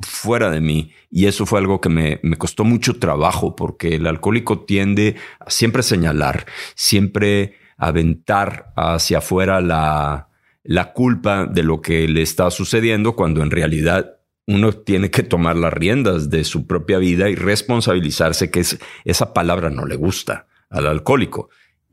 fuera 0.00 0.50
de 0.50 0.60
mí. 0.60 0.92
Y 1.10 1.26
eso 1.26 1.46
fue 1.46 1.58
algo 1.58 1.80
que 1.80 1.88
me, 1.88 2.20
costó 2.38 2.64
mucho 2.64 2.98
trabajo 2.98 3.56
porque 3.56 3.96
el 3.96 4.06
alcohólico 4.06 4.60
tiende 4.60 5.16
a 5.40 5.50
siempre 5.50 5.82
señalar, 5.82 6.46
siempre 6.74 7.54
aventar 7.76 8.72
hacia 8.76 9.18
afuera 9.18 9.60
la, 9.60 10.28
la 10.62 10.92
culpa 10.92 11.46
de 11.46 11.62
lo 11.62 11.80
que 11.80 12.08
le 12.08 12.22
está 12.22 12.50
sucediendo 12.50 13.16
cuando 13.16 13.42
en 13.42 13.50
realidad 13.50 14.12
uno 14.46 14.72
tiene 14.72 15.10
que 15.10 15.22
tomar 15.22 15.56
las 15.56 15.72
riendas 15.72 16.30
de 16.30 16.44
su 16.44 16.66
propia 16.66 16.98
vida 16.98 17.28
y 17.28 17.34
responsabilizarse 17.34 18.50
que 18.50 18.60
es, 18.60 18.78
esa 19.04 19.34
palabra 19.34 19.70
no 19.70 19.86
le 19.86 19.96
gusta 19.96 20.46
al 20.70 20.86
alcohólico. 20.86 21.50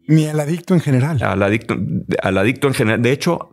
Ni 0.08 0.28
al 0.28 0.40
adicto 0.40 0.74
en 0.74 0.82
general. 0.82 1.22
Al 1.24 1.42
adicto, 1.42 1.78
al 2.22 2.38
adicto 2.38 2.68
en 2.68 2.74
general. 2.74 3.02
De 3.02 3.12
hecho, 3.12 3.53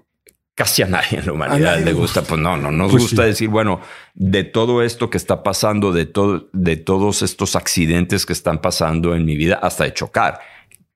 casi 0.54 0.82
a 0.82 0.86
nadie 0.86 1.18
en 1.18 1.26
la 1.26 1.32
humanidad 1.32 1.80
le 1.82 1.92
gusta. 1.92 2.22
Pues 2.22 2.40
no, 2.40 2.56
no 2.56 2.70
nos 2.70 2.90
pues 2.90 3.04
gusta 3.04 3.24
decir, 3.24 3.48
bueno, 3.48 3.80
de 4.14 4.44
todo 4.44 4.82
esto 4.82 5.10
que 5.10 5.16
está 5.16 5.42
pasando, 5.42 5.92
de 5.92 6.06
todo, 6.06 6.48
de 6.52 6.76
todos 6.76 7.22
estos 7.22 7.56
accidentes 7.56 8.26
que 8.26 8.32
están 8.32 8.60
pasando 8.60 9.14
en 9.14 9.24
mi 9.24 9.36
vida, 9.36 9.58
hasta 9.62 9.84
de 9.84 9.94
chocar. 9.94 10.40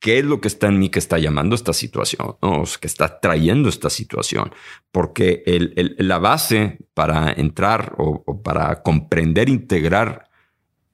¿Qué 0.01 0.19
es 0.19 0.25
lo 0.27 0.39
que 0.39 0.49
está 0.49 0.67
en 0.67 0.79
mí 0.79 0.91
que 0.91 0.99
está 0.99 1.17
llamando 1.17 1.55
esta 1.55 1.73
situación? 1.73 2.37
que 2.79 2.87
está 2.87 3.21
trayendo 3.21 3.71
esta 3.71 3.89
situación. 3.89 4.53
Porque 4.93 5.43
el, 5.47 5.97
la 5.99 6.19
base 6.19 6.77
para 6.93 7.33
entrar 7.33 7.95
o, 7.97 8.43
para 8.43 8.83
comprender, 8.83 9.49
integrar 9.49 10.29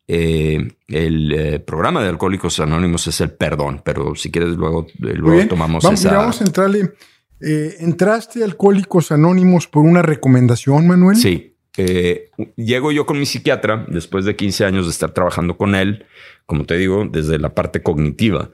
eh, 0.06 0.76
el 0.86 1.32
eh, 1.32 1.58
programa 1.58 2.02
de 2.04 2.08
Alcohólicos 2.08 2.60
Anónimos 2.60 3.04
es 3.08 3.20
el 3.20 3.32
perdón. 3.32 3.82
Pero 3.84 4.14
si 4.14 4.30
quieres, 4.30 4.50
luego, 4.50 4.86
luego 5.00 5.48
tomamos 5.48 5.82
vamos, 5.82 5.98
esa. 5.98 6.16
Vamos 6.16 6.40
a 6.40 6.44
entrarle 6.44 6.92
eh, 7.40 7.76
¿Entraste 7.80 8.42
a 8.42 8.44
Alcohólicos 8.44 9.12
Anónimos 9.12 9.66
por 9.66 9.84
una 9.84 10.02
recomendación, 10.02 10.86
Manuel? 10.86 11.16
Sí. 11.16 11.56
Eh, 11.76 12.30
llego 12.56 12.90
yo 12.92 13.06
con 13.06 13.18
mi 13.18 13.26
psiquiatra 13.26 13.86
después 13.88 14.24
de 14.24 14.36
15 14.36 14.64
años 14.64 14.86
de 14.86 14.90
estar 14.90 15.12
trabajando 15.12 15.56
con 15.56 15.74
él, 15.74 16.04
como 16.44 16.64
te 16.66 16.76
digo, 16.76 17.06
desde 17.10 17.38
la 17.38 17.54
parte 17.54 17.82
cognitiva. 17.82 18.50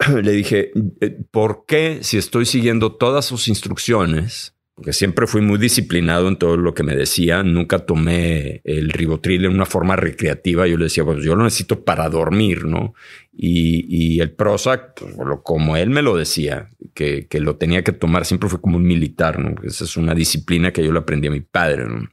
Le 0.22 0.32
dije, 0.32 0.72
eh, 1.00 1.18
¿por 1.30 1.64
qué 1.66 1.98
si 2.02 2.16
estoy 2.18 2.46
siguiendo 2.46 2.96
todas 2.96 3.26
sus 3.26 3.48
instrucciones? 3.48 4.54
Porque 4.82 4.94
siempre 4.94 5.28
fui 5.28 5.42
muy 5.42 5.58
disciplinado 5.58 6.26
en 6.26 6.34
todo 6.34 6.56
lo 6.56 6.74
que 6.74 6.82
me 6.82 6.96
decía. 6.96 7.44
Nunca 7.44 7.78
tomé 7.78 8.62
el 8.64 8.90
ribotril 8.90 9.44
en 9.44 9.52
una 9.52 9.64
forma 9.64 9.94
recreativa. 9.94 10.66
Yo 10.66 10.76
le 10.76 10.86
decía, 10.86 11.04
pues 11.04 11.22
yo 11.22 11.36
lo 11.36 11.44
necesito 11.44 11.84
para 11.84 12.08
dormir, 12.08 12.64
¿no? 12.64 12.92
Y, 13.32 14.18
el 14.20 14.32
Prozac, 14.32 14.98
pues, 14.98 15.14
como 15.44 15.76
él 15.76 15.90
me 15.90 16.02
lo 16.02 16.16
decía, 16.16 16.68
que, 16.94 17.28
lo 17.34 17.58
tenía 17.58 17.84
que 17.84 17.92
tomar, 17.92 18.24
siempre 18.24 18.48
fue 18.48 18.60
como 18.60 18.76
un 18.76 18.82
militar, 18.82 19.38
¿no? 19.38 19.54
Esa 19.62 19.84
es 19.84 19.96
una 19.96 20.16
disciplina 20.16 20.72
que 20.72 20.82
yo 20.82 20.90
le 20.90 20.98
aprendí 20.98 21.28
a 21.28 21.30
mi 21.30 21.42
padre, 21.42 21.86
¿no? 21.86 22.08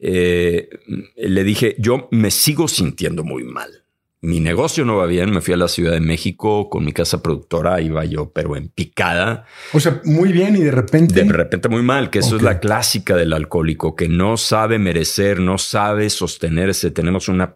Eh, 0.00 0.68
le 1.16 1.42
dije, 1.42 1.74
yo 1.80 2.06
me 2.12 2.30
sigo 2.30 2.68
sintiendo 2.68 3.24
muy 3.24 3.42
mal. 3.42 3.82
Mi 4.26 4.40
negocio 4.40 4.84
no 4.84 4.96
va 4.96 5.06
bien, 5.06 5.30
me 5.30 5.40
fui 5.40 5.54
a 5.54 5.56
la 5.56 5.68
Ciudad 5.68 5.92
de 5.92 6.00
México 6.00 6.68
con 6.68 6.84
mi 6.84 6.92
casa 6.92 7.22
productora, 7.22 7.80
iba 7.80 8.04
yo, 8.04 8.32
pero 8.32 8.56
en 8.56 8.66
picada. 8.66 9.44
O 9.72 9.78
sea, 9.78 10.00
muy 10.02 10.32
bien 10.32 10.56
y 10.56 10.64
de 10.64 10.72
repente. 10.72 11.22
De 11.22 11.32
repente 11.32 11.68
muy 11.68 11.82
mal, 11.82 12.10
que 12.10 12.18
eso 12.18 12.34
es 12.34 12.42
la 12.42 12.58
clásica 12.58 13.14
del 13.14 13.32
alcohólico, 13.32 13.94
que 13.94 14.08
no 14.08 14.36
sabe 14.36 14.80
merecer, 14.80 15.38
no 15.38 15.58
sabe 15.58 16.10
sostenerse. 16.10 16.90
Tenemos 16.90 17.28
una 17.28 17.54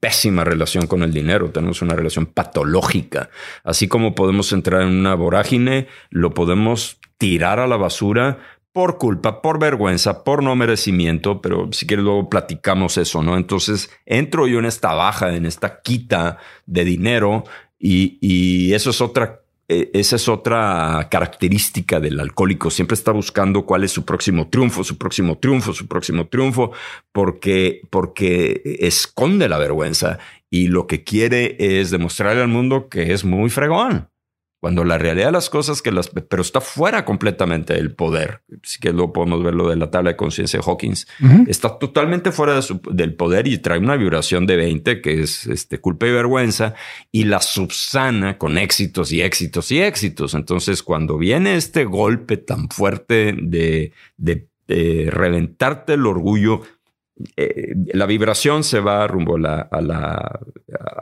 pésima 0.00 0.42
relación 0.42 0.88
con 0.88 1.04
el 1.04 1.12
dinero, 1.12 1.50
tenemos 1.50 1.80
una 1.80 1.94
relación 1.94 2.26
patológica. 2.26 3.30
Así 3.62 3.86
como 3.86 4.16
podemos 4.16 4.52
entrar 4.52 4.82
en 4.82 4.88
una 4.88 5.14
vorágine, 5.14 5.86
lo 6.10 6.34
podemos 6.34 6.98
tirar 7.18 7.60
a 7.60 7.68
la 7.68 7.76
basura 7.76 8.38
por 8.78 8.96
culpa, 8.96 9.42
por 9.42 9.58
vergüenza, 9.58 10.22
por 10.22 10.40
no 10.40 10.54
merecimiento, 10.54 11.42
pero 11.42 11.68
si 11.72 11.84
quieres 11.84 12.04
luego 12.04 12.30
platicamos 12.30 12.96
eso, 12.96 13.24
¿no? 13.24 13.36
Entonces 13.36 13.90
entro 14.06 14.46
yo 14.46 14.60
en 14.60 14.66
esta 14.66 14.94
baja, 14.94 15.34
en 15.34 15.46
esta 15.46 15.80
quita 15.82 16.38
de 16.64 16.84
dinero 16.84 17.42
y, 17.76 18.72
eso 18.72 18.90
es 18.90 19.00
otra 19.00 19.40
e, 19.66 19.90
esa 19.94 20.14
es 20.14 20.28
otra 20.28 21.08
característica 21.10 21.98
del 21.98 22.20
alcohólico. 22.20 22.70
Siempre 22.70 22.94
está 22.94 23.10
buscando 23.10 23.66
cuál 23.66 23.82
es 23.82 23.90
su 23.90 24.04
próximo 24.04 24.46
triunfo, 24.46 24.84
su 24.84 24.96
próximo 24.96 25.38
triunfo, 25.38 25.72
su 25.72 25.88
próximo 25.88 26.28
triunfo, 26.28 26.70
porque, 27.10 27.82
porque 27.90 28.62
esconde 28.78 29.48
la 29.48 29.58
vergüenza 29.58 30.20
y 30.50 30.68
lo 30.68 30.86
que 30.86 31.02
quiere 31.02 31.56
es 31.58 31.90
demostrarle 31.90 32.42
al 32.42 32.48
mundo 32.48 32.88
que 32.88 33.12
es 33.12 33.24
muy 33.24 33.50
fregón. 33.50 34.08
Cuando 34.60 34.82
la 34.82 34.98
realidad 34.98 35.26
de 35.26 35.32
las 35.32 35.50
cosas 35.50 35.82
que 35.82 35.92
las, 35.92 36.08
pero 36.08 36.42
está 36.42 36.60
fuera 36.60 37.04
completamente 37.04 37.74
del 37.74 37.94
poder. 37.94 38.42
Así 38.62 38.80
que 38.80 38.92
luego 38.92 39.12
podemos 39.12 39.42
ver 39.44 39.54
lo 39.54 39.68
de 39.68 39.76
la 39.76 39.90
tabla 39.90 40.10
de 40.10 40.16
conciencia 40.16 40.58
de 40.58 40.64
Hawkins. 40.68 41.06
Está 41.46 41.78
totalmente 41.78 42.32
fuera 42.32 42.58
del 42.90 43.14
poder 43.14 43.46
y 43.46 43.58
trae 43.58 43.78
una 43.78 43.94
vibración 43.94 44.46
de 44.46 44.56
20 44.56 45.00
que 45.00 45.22
es 45.22 45.46
este, 45.46 45.78
culpa 45.78 46.08
y 46.08 46.12
vergüenza 46.12 46.74
y 47.12 47.24
la 47.24 47.40
subsana 47.40 48.36
con 48.36 48.58
éxitos 48.58 49.12
y 49.12 49.22
éxitos 49.22 49.70
y 49.70 49.80
éxitos. 49.80 50.34
Entonces, 50.34 50.82
cuando 50.82 51.18
viene 51.18 51.54
este 51.54 51.84
golpe 51.84 52.36
tan 52.36 52.68
fuerte 52.68 53.36
de, 53.40 53.92
de, 54.16 54.48
de 54.66 55.08
reventarte 55.12 55.94
el 55.94 56.04
orgullo, 56.04 56.62
eh, 57.36 57.74
la 57.92 58.06
vibración 58.06 58.64
se 58.64 58.80
va 58.80 59.06
rumbo 59.06 59.36
a 59.36 59.40
la, 59.40 59.60
a, 59.60 59.80
la, 59.80 60.40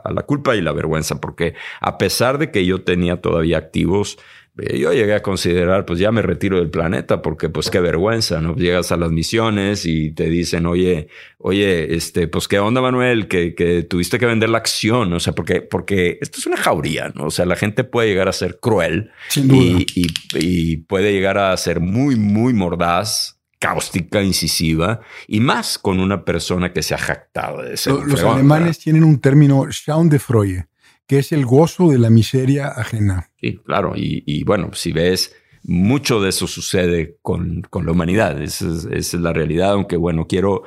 a 0.03 0.11
la, 0.11 0.21
culpa 0.23 0.55
y 0.55 0.61
la 0.61 0.71
vergüenza, 0.71 1.19
porque 1.21 1.53
a 1.79 1.97
pesar 1.97 2.37
de 2.37 2.51
que 2.51 2.65
yo 2.65 2.81
tenía 2.81 3.21
todavía 3.21 3.57
activos, 3.57 4.17
eh, 4.57 4.79
yo 4.79 4.91
llegué 4.91 5.13
a 5.13 5.21
considerar, 5.21 5.85
pues 5.85 5.99
ya 5.99 6.11
me 6.11 6.23
retiro 6.23 6.57
del 6.57 6.71
planeta, 6.71 7.21
porque 7.21 7.49
pues 7.49 7.69
qué 7.69 7.79
vergüenza, 7.79 8.41
¿no? 8.41 8.55
Llegas 8.55 8.91
a 8.91 8.97
las 8.97 9.11
misiones 9.11 9.85
y 9.85 10.11
te 10.11 10.29
dicen, 10.29 10.65
oye, 10.65 11.09
oye, 11.37 11.95
este, 11.95 12.27
pues 12.27 12.47
qué 12.47 12.57
onda, 12.57 12.81
Manuel, 12.81 13.27
que, 13.27 13.53
que 13.53 13.83
tuviste 13.83 14.17
que 14.17 14.25
vender 14.25 14.49
la 14.49 14.57
acción, 14.57 15.13
o 15.13 15.19
sea, 15.19 15.33
porque, 15.33 15.61
porque 15.61 16.17
esto 16.21 16.39
es 16.39 16.47
una 16.47 16.57
jauría, 16.57 17.11
¿no? 17.13 17.25
O 17.25 17.31
sea, 17.31 17.45
la 17.45 17.55
gente 17.55 17.83
puede 17.83 18.09
llegar 18.09 18.27
a 18.27 18.33
ser 18.33 18.59
cruel 18.59 19.11
Y, 19.35 19.85
y, 19.95 20.07
y 20.33 20.77
puede 20.77 21.11
llegar 21.11 21.37
a 21.37 21.55
ser 21.57 21.79
muy, 21.79 22.15
muy 22.15 22.53
mordaz 22.53 23.36
cáustica, 23.59 24.21
incisiva 24.21 25.01
y 25.27 25.39
más 25.39 25.77
con 25.77 25.99
una 25.99 26.23
persona 26.23 26.73
que 26.73 26.83
se 26.83 26.93
ha 26.93 26.97
jactado 26.97 27.61
de 27.61 27.77
ser. 27.77 27.93
Los, 27.93 28.23
alemanes 28.23 28.79
tienen 28.79 29.03
un 29.03 29.19
término 29.19 29.65
Schadenfreude, 29.69 30.67
que 31.07 31.19
es 31.19 31.31
el 31.31 31.45
gozo 31.45 31.89
de 31.89 31.99
la 31.99 32.09
miseria 32.09 32.67
ajena. 32.67 33.29
Sí, 33.39 33.59
claro. 33.65 33.93
Y, 33.95 34.43
bueno, 34.43 34.71
si 34.73 34.91
ves, 34.91 35.35
mucho 35.63 36.21
de 36.21 36.29
eso 36.29 36.47
sucede 36.47 37.17
con, 37.21 37.61
con 37.69 37.85
la 37.85 37.91
humanidad. 37.91 38.41
Esa 38.41 38.67
es, 38.91 39.13
la 39.13 39.33
realidad. 39.33 39.71
Aunque 39.71 39.97
bueno, 39.97 40.27
quiero, 40.27 40.63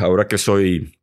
ahora 0.00 0.26
que 0.26 0.38
soy 0.38 0.98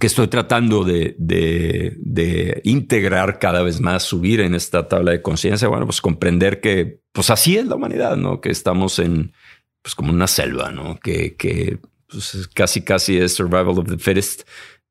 que 0.00 0.06
estoy 0.06 0.28
tratando 0.28 0.84
de, 0.84 1.14
de, 1.18 1.94
de, 1.98 2.62
integrar 2.64 3.38
cada 3.38 3.62
vez 3.62 3.78
más, 3.78 4.02
subir 4.02 4.40
en 4.40 4.54
esta 4.54 4.88
tabla 4.88 5.12
de 5.12 5.20
conciencia, 5.20 5.68
bueno, 5.68 5.84
pues 5.84 6.00
comprender 6.00 6.62
que 6.62 7.02
pues 7.12 7.28
así 7.28 7.58
es 7.58 7.66
la 7.66 7.74
humanidad, 7.74 8.16
¿no? 8.16 8.40
Que 8.40 8.48
estamos 8.48 8.98
en, 8.98 9.34
pues 9.82 9.94
como 9.94 10.12
una 10.12 10.26
selva, 10.26 10.70
¿no? 10.70 10.98
Que, 10.98 11.34
que 11.36 11.78
pues, 12.08 12.48
casi, 12.54 12.82
casi 12.82 13.18
es 13.18 13.34
survival 13.34 13.78
of 13.78 13.88
the 13.88 13.98
fittest. 13.98 14.42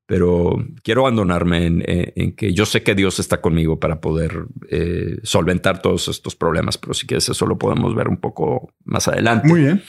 Pero 0.06 0.58
quiero 0.84 1.02
abandonarme 1.02 1.68
en, 1.68 2.36
que 2.36 2.54
yo 2.54 2.66
sé 2.66 2.84
que 2.84 2.96
Dios 2.96 3.20
está 3.20 3.40
conmigo 3.40 3.80
para 3.80 4.02
poder 4.02 4.46
eh, 4.70 5.20
solventar 5.24 5.82
todos 5.82 6.10
estos 6.10 6.36
problemas, 6.36 6.78
pero 6.78 6.94
si 6.94 7.08
quieres 7.08 7.30
eso 7.30 7.46
lo 7.46 7.58
podemos 7.58 7.96
ver 7.96 8.10
un 8.10 8.18
poco 8.18 8.74
más 8.84 9.08
adelante. 9.08 9.48
Muy 9.48 9.62
bien. 9.62 9.82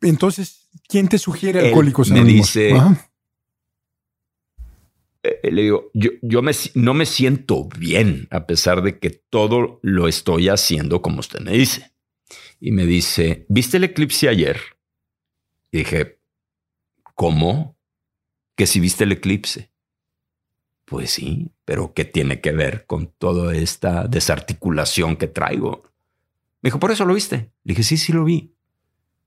Entonces, 0.00 0.70
¿quién 0.88 1.08
te 1.08 1.18
sugiere 1.18 1.66
Alcohólicos 1.66 2.10
Me 2.10 2.24
dice, 2.24 2.72
eh, 5.22 5.50
le 5.50 5.62
digo, 5.62 5.90
yo, 5.92 6.12
yo 6.22 6.40
me, 6.40 6.52
no 6.74 6.94
me 6.94 7.04
siento 7.04 7.68
bien 7.78 8.28
a 8.30 8.46
pesar 8.46 8.80
de 8.80 8.98
que 8.98 9.10
todo 9.10 9.80
lo 9.82 10.08
estoy 10.08 10.48
haciendo 10.48 11.02
como 11.02 11.20
usted 11.20 11.40
me 11.40 11.52
dice 11.52 11.92
y 12.60 12.72
me 12.72 12.86
dice, 12.86 13.44
¿viste 13.48 13.76
el 13.76 13.84
eclipse 13.84 14.28
ayer? 14.28 14.60
Dije, 15.72 16.18
¿cómo? 17.14 17.76
Que 18.54 18.66
si 18.66 18.80
viste 18.80 19.04
el 19.04 19.12
eclipse. 19.12 19.70
Pues 20.84 21.10
sí, 21.10 21.50
pero 21.64 21.92
¿qué 21.94 22.04
tiene 22.04 22.40
que 22.40 22.52
ver 22.52 22.86
con 22.86 23.08
toda 23.18 23.54
esta 23.54 24.06
desarticulación 24.06 25.16
que 25.16 25.26
traigo? 25.26 25.82
Me 26.62 26.68
dijo, 26.68 26.78
¿por 26.78 26.92
eso 26.92 27.04
lo 27.04 27.14
viste? 27.14 27.50
Le 27.64 27.72
dije, 27.72 27.82
sí, 27.82 27.96
sí 27.96 28.12
lo 28.12 28.24
vi. 28.24 28.54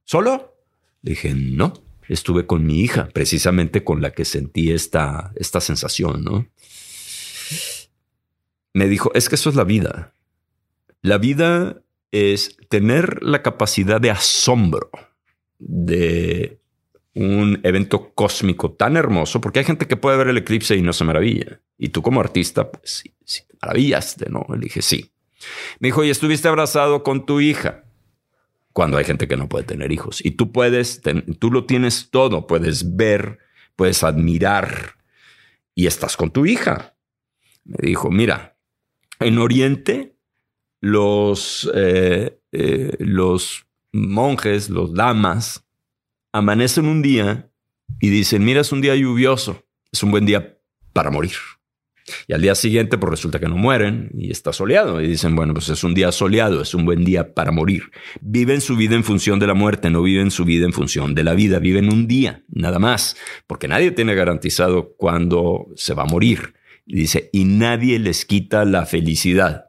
¿Solo? 0.05 0.55
Le 1.01 1.11
dije, 1.11 1.33
no, 1.35 1.73
estuve 2.07 2.47
con 2.47 2.65
mi 2.65 2.81
hija, 2.81 3.09
precisamente 3.09 3.83
con 3.83 4.01
la 4.01 4.11
que 4.11 4.25
sentí 4.25 4.71
esta, 4.71 5.31
esta 5.35 5.61
sensación, 5.61 6.23
¿no? 6.23 6.47
Me 8.73 8.87
dijo, 8.87 9.11
es 9.13 9.29
que 9.29 9.35
eso 9.35 9.49
es 9.49 9.55
la 9.55 9.63
vida. 9.63 10.13
La 11.01 11.17
vida 11.17 11.81
es 12.11 12.57
tener 12.69 13.23
la 13.23 13.41
capacidad 13.41 14.01
de 14.01 14.11
asombro 14.11 14.89
de 15.59 16.59
un 17.13 17.59
evento 17.63 18.13
cósmico 18.13 18.71
tan 18.71 18.95
hermoso, 18.95 19.41
porque 19.41 19.59
hay 19.59 19.65
gente 19.65 19.87
que 19.87 19.97
puede 19.97 20.17
ver 20.17 20.29
el 20.29 20.37
eclipse 20.37 20.75
y 20.75 20.81
no 20.81 20.93
se 20.93 21.03
maravilla. 21.03 21.61
Y 21.77 21.89
tú 21.89 22.01
como 22.01 22.19
artista, 22.19 22.71
pues 22.71 22.91
sí, 22.91 23.13
sí 23.25 23.43
te 23.47 23.57
maravillaste, 23.61 24.29
¿no? 24.29 24.45
Le 24.49 24.59
dije, 24.59 24.81
sí. 24.81 25.11
Me 25.79 25.87
dijo, 25.89 26.03
y 26.03 26.09
estuviste 26.09 26.47
abrazado 26.47 27.03
con 27.03 27.25
tu 27.25 27.41
hija. 27.41 27.83
Cuando 28.73 28.97
hay 28.97 29.03
gente 29.03 29.27
que 29.27 29.35
no 29.35 29.49
puede 29.49 29.65
tener 29.65 29.91
hijos. 29.91 30.23
Y 30.23 30.31
tú 30.31 30.51
puedes, 30.51 31.01
tú 31.39 31.51
lo 31.51 31.65
tienes 31.65 32.09
todo, 32.11 32.47
puedes 32.47 32.95
ver, 32.95 33.39
puedes 33.75 34.03
admirar 34.03 34.95
y 35.75 35.87
estás 35.87 36.15
con 36.15 36.31
tu 36.31 36.45
hija. 36.45 36.95
Me 37.65 37.87
dijo, 37.87 38.11
mira, 38.11 38.57
en 39.19 39.39
Oriente 39.39 40.15
los, 40.81 41.69
eh, 41.73 42.39
eh, 42.51 42.95
los 42.99 43.65
monjes, 43.91 44.69
los 44.69 44.93
damas, 44.93 45.65
amanecen 46.31 46.85
un 46.85 47.01
día 47.01 47.49
y 47.99 48.09
dicen, 48.09 48.45
mira, 48.45 48.61
es 48.61 48.71
un 48.71 48.81
día 48.81 48.95
lluvioso, 48.95 49.63
es 49.91 50.03
un 50.03 50.11
buen 50.11 50.25
día 50.25 50.57
para 50.93 51.11
morir. 51.11 51.33
Y 52.27 52.33
al 52.33 52.41
día 52.41 52.55
siguiente, 52.55 52.97
pues 52.97 53.11
resulta 53.11 53.39
que 53.39 53.47
no 53.47 53.57
mueren 53.57 54.09
y 54.17 54.31
está 54.31 54.53
soleado. 54.53 55.01
Y 55.01 55.07
dicen, 55.07 55.35
bueno, 55.35 55.53
pues 55.53 55.69
es 55.69 55.83
un 55.83 55.93
día 55.93 56.11
soleado, 56.11 56.61
es 56.61 56.73
un 56.73 56.85
buen 56.85 57.03
día 57.03 57.33
para 57.33 57.51
morir. 57.51 57.83
Viven 58.21 58.61
su 58.61 58.75
vida 58.75 58.95
en 58.95 59.03
función 59.03 59.39
de 59.39 59.47
la 59.47 59.53
muerte, 59.53 59.89
no 59.89 60.01
viven 60.01 60.31
su 60.31 60.45
vida 60.45 60.65
en 60.65 60.73
función 60.73 61.15
de 61.15 61.23
la 61.23 61.33
vida. 61.33 61.59
Viven 61.59 61.91
un 61.91 62.07
día, 62.07 62.43
nada 62.49 62.79
más, 62.79 63.15
porque 63.47 63.67
nadie 63.67 63.91
tiene 63.91 64.15
garantizado 64.15 64.95
cuándo 64.97 65.67
se 65.75 65.93
va 65.93 66.03
a 66.03 66.07
morir. 66.07 66.53
Y 66.85 66.95
dice, 66.95 67.29
y 67.31 67.45
nadie 67.45 67.99
les 67.99 68.25
quita 68.25 68.65
la 68.65 68.85
felicidad. 68.85 69.68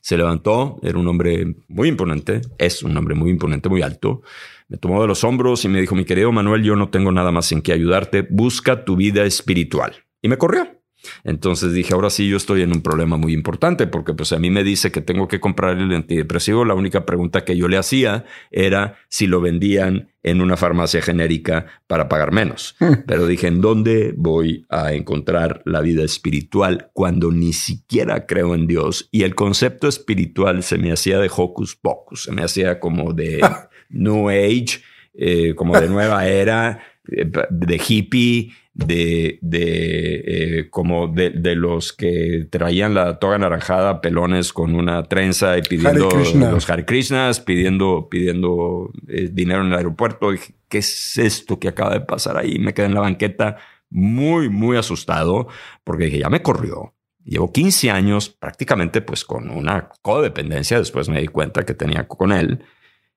Se 0.00 0.16
levantó, 0.16 0.78
era 0.82 0.98
un 0.98 1.06
hombre 1.08 1.54
muy 1.68 1.88
imponente, 1.88 2.40
es 2.58 2.82
un 2.82 2.96
hombre 2.96 3.14
muy 3.14 3.30
imponente, 3.30 3.68
muy 3.68 3.82
alto. 3.82 4.22
Me 4.68 4.76
tomó 4.76 5.00
de 5.00 5.08
los 5.08 5.24
hombros 5.24 5.64
y 5.64 5.68
me 5.68 5.80
dijo, 5.80 5.94
mi 5.94 6.04
querido 6.04 6.30
Manuel, 6.32 6.62
yo 6.62 6.76
no 6.76 6.88
tengo 6.90 7.12
nada 7.12 7.32
más 7.32 7.50
en 7.52 7.62
qué 7.62 7.72
ayudarte, 7.72 8.26
busca 8.28 8.84
tu 8.84 8.96
vida 8.96 9.24
espiritual. 9.24 9.94
Y 10.22 10.28
me 10.28 10.38
corrió. 10.38 10.79
Entonces 11.24 11.72
dije, 11.72 11.94
ahora 11.94 12.10
sí 12.10 12.28
yo 12.28 12.36
estoy 12.36 12.62
en 12.62 12.72
un 12.72 12.82
problema 12.82 13.16
muy 13.16 13.32
importante 13.32 13.86
porque 13.86 14.14
pues 14.14 14.32
a 14.32 14.38
mí 14.38 14.50
me 14.50 14.64
dice 14.64 14.90
que 14.90 15.00
tengo 15.00 15.28
que 15.28 15.40
comprar 15.40 15.78
el 15.78 15.92
antidepresivo. 15.92 16.64
La 16.64 16.74
única 16.74 17.06
pregunta 17.06 17.44
que 17.44 17.56
yo 17.56 17.68
le 17.68 17.78
hacía 17.78 18.24
era 18.50 18.96
si 19.08 19.26
lo 19.26 19.40
vendían 19.40 20.10
en 20.22 20.40
una 20.40 20.56
farmacia 20.56 21.00
genérica 21.00 21.66
para 21.86 22.08
pagar 22.08 22.32
menos. 22.32 22.76
Pero 23.06 23.26
dije, 23.26 23.46
¿en 23.46 23.60
dónde 23.60 24.14
voy 24.16 24.66
a 24.68 24.92
encontrar 24.92 25.62
la 25.64 25.80
vida 25.80 26.04
espiritual 26.04 26.90
cuando 26.92 27.30
ni 27.30 27.52
siquiera 27.52 28.26
creo 28.26 28.54
en 28.54 28.66
Dios? 28.66 29.08
Y 29.10 29.22
el 29.22 29.34
concepto 29.34 29.88
espiritual 29.88 30.62
se 30.62 30.78
me 30.78 30.92
hacía 30.92 31.18
de 31.18 31.30
hocus 31.34 31.76
pocus, 31.76 32.24
se 32.24 32.32
me 32.32 32.42
hacía 32.42 32.80
como 32.80 33.12
de 33.12 33.40
New 33.88 34.28
Age, 34.28 34.82
eh, 35.14 35.54
como 35.54 35.78
de 35.78 35.88
nueva 35.88 36.26
era, 36.28 36.82
eh, 37.10 37.30
de 37.50 37.82
hippie 37.86 38.52
de, 38.72 39.38
de 39.42 40.58
eh, 40.60 40.70
como 40.70 41.08
de, 41.08 41.30
de, 41.30 41.56
los 41.56 41.92
que 41.92 42.46
traían 42.50 42.94
la 42.94 43.18
toga 43.18 43.38
naranjada, 43.38 44.00
pelones 44.00 44.52
con 44.52 44.74
una 44.74 45.02
trenza 45.04 45.58
y 45.58 45.62
pidiendo 45.62 46.08
los 46.34 46.70
Hare 46.70 46.84
Krishnas, 46.84 47.40
pidiendo, 47.40 48.08
pidiendo 48.10 48.92
eh, 49.08 49.28
dinero 49.32 49.62
en 49.62 49.68
el 49.68 49.74
aeropuerto. 49.74 50.30
Dije, 50.30 50.54
¿qué 50.68 50.78
es 50.78 51.18
esto 51.18 51.58
que 51.58 51.68
acaba 51.68 51.92
de 51.92 52.00
pasar 52.00 52.36
ahí? 52.36 52.58
Me 52.58 52.72
quedé 52.72 52.86
en 52.86 52.94
la 52.94 53.00
banqueta 53.00 53.58
muy, 53.90 54.48
muy 54.48 54.76
asustado 54.76 55.48
porque 55.84 56.04
dije, 56.04 56.18
ya 56.20 56.30
me 56.30 56.42
corrió. 56.42 56.94
Llevo 57.24 57.52
15 57.52 57.90
años 57.90 58.30
prácticamente 58.30 59.02
pues 59.02 59.24
con 59.24 59.50
una 59.50 59.90
codependencia. 60.00 60.78
Después 60.78 61.08
me 61.08 61.20
di 61.20 61.28
cuenta 61.28 61.64
que 61.64 61.74
tenía 61.74 62.06
con 62.08 62.32
él. 62.32 62.64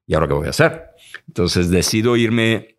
¿Y 0.05 0.15
ahora 0.15 0.27
qué 0.27 0.33
voy 0.33 0.47
a 0.47 0.49
hacer? 0.49 0.89
Entonces 1.27 1.69
decido 1.69 2.17
irme 2.17 2.72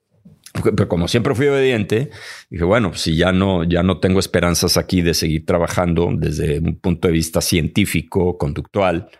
pero 0.62 0.88
como 0.88 1.08
siempre 1.08 1.34
fui 1.34 1.48
obediente, 1.48 2.10
dije, 2.48 2.64
bueno, 2.64 2.94
si 2.94 3.16
ya 3.16 3.32
no, 3.32 3.64
ya 3.64 3.82
no 3.82 3.98
tengo 3.98 4.20
esperanzas 4.20 4.76
aquí 4.76 5.02
de 5.02 5.14
seguir 5.14 5.44
trabajando 5.44 6.10
desde 6.16 6.60
un 6.60 6.78
punto 6.78 7.08
de 7.08 7.12
vista 7.12 7.40
científico, 7.40 8.38
conductual, 8.38 9.10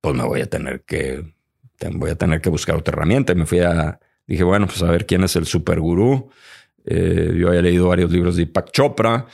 pues 0.00 0.14
me 0.14 0.24
voy 0.24 0.40
a 0.40 0.46
tener 0.46 0.82
que 0.82 1.24
voy 1.94 2.10
a 2.10 2.14
tener 2.14 2.40
que 2.40 2.50
buscar 2.50 2.76
otra 2.76 2.92
herramienta. 2.92 3.32
Y 3.32 3.36
me 3.36 3.46
fui 3.46 3.60
a, 3.60 3.98
dije, 4.26 4.44
bueno, 4.44 4.66
pues 4.66 4.82
a 4.82 4.90
ver 4.90 5.06
quién 5.06 5.24
es 5.24 5.36
el 5.36 5.46
super 5.46 5.80
gurú. 5.80 6.30
Eh, 6.84 7.34
yo 7.36 7.48
había 7.48 7.62
leído 7.62 7.88
varios 7.88 8.10
libros 8.10 8.36
de 8.36 8.44
Deepak 8.44 8.70
Chopra. 8.72 9.26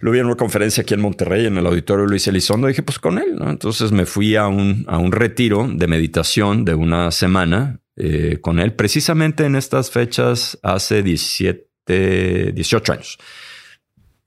Lo 0.00 0.10
vi 0.10 0.18
en 0.18 0.26
una 0.26 0.36
conferencia 0.36 0.82
aquí 0.82 0.94
en 0.94 1.00
Monterrey, 1.00 1.46
en 1.46 1.56
el 1.56 1.66
auditorio 1.66 2.06
Luis 2.06 2.26
Elizondo. 2.26 2.66
Dije, 2.66 2.82
pues 2.82 2.98
con 2.98 3.18
él. 3.18 3.38
Entonces 3.40 3.92
me 3.92 4.06
fui 4.06 4.36
a 4.36 4.46
un, 4.48 4.84
a 4.88 4.98
un 4.98 5.12
retiro 5.12 5.68
de 5.68 5.86
meditación 5.86 6.64
de 6.64 6.74
una 6.74 7.10
semana 7.10 7.80
eh, 7.96 8.38
con 8.40 8.58
él, 8.58 8.74
precisamente 8.74 9.44
en 9.44 9.56
estas 9.56 9.90
fechas 9.90 10.58
hace 10.62 11.02
17, 11.02 12.52
18 12.52 12.92
años. 12.92 13.18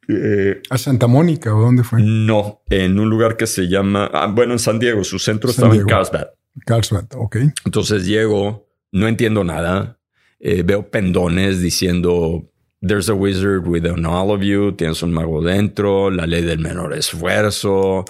Eh, 0.07 0.61
¿A 0.69 0.77
Santa 0.77 1.07
Mónica 1.07 1.53
o 1.53 1.61
dónde 1.61 1.83
fue? 1.83 2.01
No, 2.01 2.61
en 2.69 2.97
un 2.99 3.09
lugar 3.09 3.35
que 3.35 3.45
se 3.45 3.67
llama, 3.67 4.09
ah, 4.13 4.27
bueno, 4.27 4.53
en 4.53 4.59
San 4.59 4.79
Diego, 4.79 5.03
su 5.03 5.19
centro 5.19 5.49
estaba 5.49 5.75
en 5.75 5.85
Carlsbad. 5.85 6.27
Carlsbad, 6.65 7.05
ok. 7.15 7.37
Entonces 7.65 8.05
llego, 8.05 8.69
no 8.91 9.07
entiendo 9.07 9.43
nada, 9.43 9.99
eh, 10.39 10.63
veo 10.63 10.89
pendones 10.89 11.61
diciendo, 11.61 12.49
there's 12.81 13.09
a 13.09 13.13
wizard 13.13 13.67
within 13.67 14.05
all 14.05 14.31
of 14.31 14.41
you, 14.41 14.71
tienes 14.71 15.03
un 15.03 15.11
mago 15.11 15.41
dentro, 15.41 16.09
la 16.09 16.25
ley 16.25 16.41
del 16.41 16.59
menor 16.59 16.93
esfuerzo, 16.93 18.05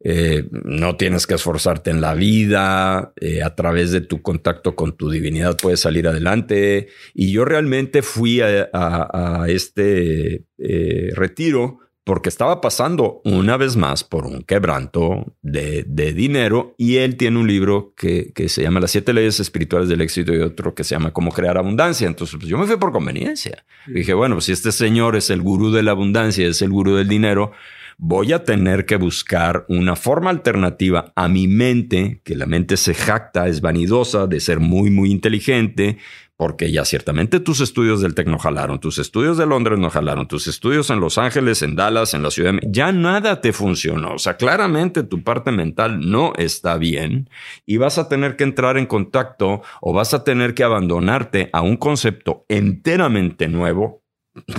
eh, 0.00 0.46
no 0.50 0.96
tienes 0.96 1.26
que 1.26 1.34
esforzarte 1.34 1.90
en 1.90 2.00
la 2.00 2.14
vida, 2.14 3.12
eh, 3.20 3.42
a 3.42 3.56
través 3.56 3.90
de 3.90 4.00
tu 4.00 4.22
contacto 4.22 4.76
con 4.76 4.96
tu 4.96 5.10
divinidad 5.10 5.56
puedes 5.60 5.80
salir 5.80 6.06
adelante. 6.06 6.88
Y 7.14 7.32
yo 7.32 7.44
realmente 7.44 8.02
fui 8.02 8.40
a, 8.40 9.44
este 9.48 10.44
eh, 10.58 11.10
retiro 11.14 11.80
porque 12.04 12.30
estaba 12.30 12.62
pasando 12.62 13.20
una 13.24 13.58
vez 13.58 13.76
más 13.76 14.02
por 14.02 14.24
un 14.24 14.42
quebranto 14.42 15.36
de, 15.42 15.84
dinero 16.14 16.74
y 16.78 16.96
él 16.96 17.16
tiene 17.16 17.38
un 17.38 17.46
libro 17.46 17.92
que, 17.96 18.32
se 18.48 18.62
llama 18.62 18.80
Las 18.80 18.92
siete 18.92 19.12
leyes 19.12 19.40
espirituales 19.40 19.90
del 19.90 20.00
éxito 20.00 20.32
y 20.32 20.38
otro 20.38 20.74
que 20.74 20.84
se 20.84 20.94
llama 20.94 21.12
Cómo 21.12 21.32
crear 21.32 21.58
abundancia. 21.58 22.06
Entonces 22.06 22.36
pues, 22.38 22.48
yo 22.48 22.56
me 22.56 22.66
fui 22.66 22.76
por 22.76 22.92
conveniencia. 22.92 23.64
dije, 23.86 24.14
bueno, 24.14 24.36
pues 24.36 24.46
si 24.46 24.52
este 24.52 24.72
señor 24.72 25.16
es 25.16 25.28
el 25.28 25.42
gurú 25.42 25.70
de 25.70 25.82
la 25.82 25.90
abundancia, 25.90 26.46
es 26.46 26.62
el 26.62 26.70
gurú 26.70 26.94
del 26.94 27.08
dinero, 27.08 27.52
voy 27.98 28.32
a 28.32 28.44
tener 28.44 28.86
que 28.86 28.96
buscar 28.96 29.66
una 29.68 29.96
forma 29.96 30.30
alternativa 30.30 31.12
a 31.16 31.28
mi 31.28 31.48
mente, 31.48 32.22
que 32.24 32.36
la 32.36 32.46
mente 32.46 32.76
se 32.76 32.94
jacta, 32.94 33.48
es 33.48 33.60
vanidosa 33.60 34.28
de 34.28 34.38
ser 34.38 34.60
muy, 34.60 34.88
muy 34.90 35.10
inteligente, 35.10 35.98
porque 36.36 36.70
ya 36.70 36.84
ciertamente 36.84 37.40
tus 37.40 37.60
estudios 37.60 38.00
del 38.00 38.14
TEC 38.14 38.28
no 38.28 38.38
jalaron, 38.38 38.78
tus 38.78 38.98
estudios 38.98 39.36
de 39.36 39.46
Londres 39.46 39.80
no 39.80 39.90
jalaron, 39.90 40.28
tus 40.28 40.46
estudios 40.46 40.88
en 40.90 41.00
Los 41.00 41.18
Ángeles, 41.18 41.62
en 41.62 41.74
Dallas, 41.74 42.14
en 42.14 42.22
la 42.22 42.30
ciudad, 42.30 42.54
de... 42.54 42.60
ya 42.70 42.92
nada 42.92 43.40
te 43.40 43.52
funcionó. 43.52 44.14
O 44.14 44.18
sea, 44.20 44.36
claramente 44.36 45.02
tu 45.02 45.24
parte 45.24 45.50
mental 45.50 46.08
no 46.08 46.32
está 46.36 46.76
bien 46.76 47.28
y 47.66 47.78
vas 47.78 47.98
a 47.98 48.08
tener 48.08 48.36
que 48.36 48.44
entrar 48.44 48.78
en 48.78 48.86
contacto 48.86 49.62
o 49.80 49.92
vas 49.92 50.14
a 50.14 50.22
tener 50.22 50.54
que 50.54 50.62
abandonarte 50.62 51.50
a 51.52 51.62
un 51.62 51.76
concepto 51.76 52.46
enteramente 52.48 53.48
nuevo 53.48 54.04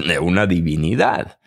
de 0.06 0.20
una 0.20 0.46
divinidad, 0.46 1.40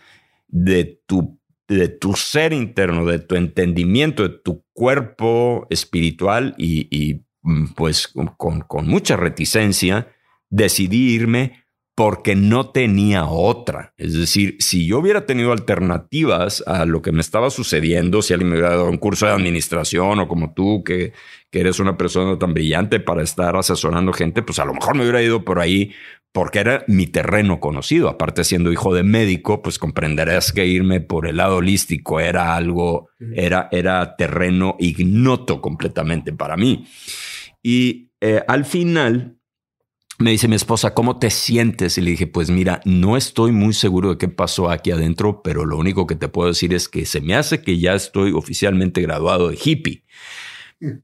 de 0.48 1.02
tu 1.06 1.41
de 1.68 1.88
tu 1.88 2.14
ser 2.14 2.52
interno, 2.52 3.06
de 3.06 3.18
tu 3.18 3.34
entendimiento, 3.34 4.22
de 4.22 4.38
tu 4.38 4.64
cuerpo 4.72 5.66
espiritual 5.70 6.54
y, 6.58 7.24
mm, 7.42 7.74
pues 7.74 8.08
con, 8.08 8.60
con, 8.60 8.86
mucha 8.88 9.16
reticencia 9.16 10.08
decidí 10.50 11.14
irme 11.14 11.62
porque 11.94 12.34
no 12.34 12.70
tenía 12.70 13.26
otra. 13.26 13.92
Es 13.98 14.14
decir, 14.14 14.56
si 14.60 14.86
yo 14.86 14.98
hubiera 14.98 15.26
tenido 15.26 15.52
alternativas 15.52 16.64
a 16.66 16.86
lo 16.86 17.02
que 17.02 17.12
me 17.12 17.20
estaba 17.20 17.50
sucediendo, 17.50 18.22
si 18.22 18.32
alguien 18.32 18.50
me 18.50 18.56
hubiera 18.56 18.70
dado 18.70 18.88
un 18.88 18.96
curso 18.96 19.26
de 19.26 19.32
administración 19.32 20.18
o 20.20 20.28
como 20.28 20.54
tú, 20.54 20.82
que, 20.84 21.12
que 21.50 21.60
eres 21.60 21.80
una 21.80 21.98
persona 21.98 22.38
tan 22.38 22.54
brillante 22.54 22.98
para 22.98 23.22
estar 23.22 23.56
asesorando 23.56 24.12
gente, 24.12 24.42
pues 24.42 24.58
a 24.58 24.64
lo 24.64 24.72
mejor 24.74 24.94
me 24.96 25.02
hubiera 25.02 25.22
ido 25.22 25.44
por 25.44 25.60
ahí 25.60 25.92
porque 26.32 26.60
era 26.60 26.84
mi 26.88 27.06
terreno 27.06 27.60
conocido. 27.60 28.08
Aparte, 28.08 28.44
siendo 28.44 28.72
hijo 28.72 28.94
de 28.94 29.02
médico, 29.02 29.62
pues 29.62 29.78
comprenderás 29.78 30.52
que 30.52 30.66
irme 30.66 31.00
por 31.00 31.26
el 31.26 31.36
lado 31.36 31.56
holístico 31.56 32.20
era 32.20 32.56
algo, 32.56 33.10
era, 33.34 33.68
era 33.70 34.16
terreno 34.16 34.76
ignoto 34.78 35.60
completamente 35.60 36.32
para 36.32 36.56
mí. 36.56 36.86
Y 37.62 38.10
eh, 38.20 38.42
al 38.48 38.64
final 38.64 39.36
me 40.18 40.30
dice 40.30 40.48
mi 40.48 40.56
esposa, 40.56 40.94
¿cómo 40.94 41.18
te 41.18 41.30
sientes? 41.30 41.98
Y 41.98 42.00
le 42.00 42.12
dije, 42.12 42.26
pues 42.26 42.48
mira, 42.48 42.80
no 42.84 43.16
estoy 43.16 43.52
muy 43.52 43.74
seguro 43.74 44.10
de 44.10 44.18
qué 44.18 44.28
pasó 44.28 44.70
aquí 44.70 44.90
adentro, 44.90 45.42
pero 45.42 45.66
lo 45.66 45.76
único 45.76 46.06
que 46.06 46.16
te 46.16 46.28
puedo 46.28 46.48
decir 46.48 46.72
es 46.72 46.88
que 46.88 47.04
se 47.04 47.20
me 47.20 47.34
hace 47.34 47.62
que 47.62 47.78
ya 47.78 47.94
estoy 47.94 48.32
oficialmente 48.32 49.02
graduado 49.02 49.48
de 49.48 49.58
hippie 49.62 50.04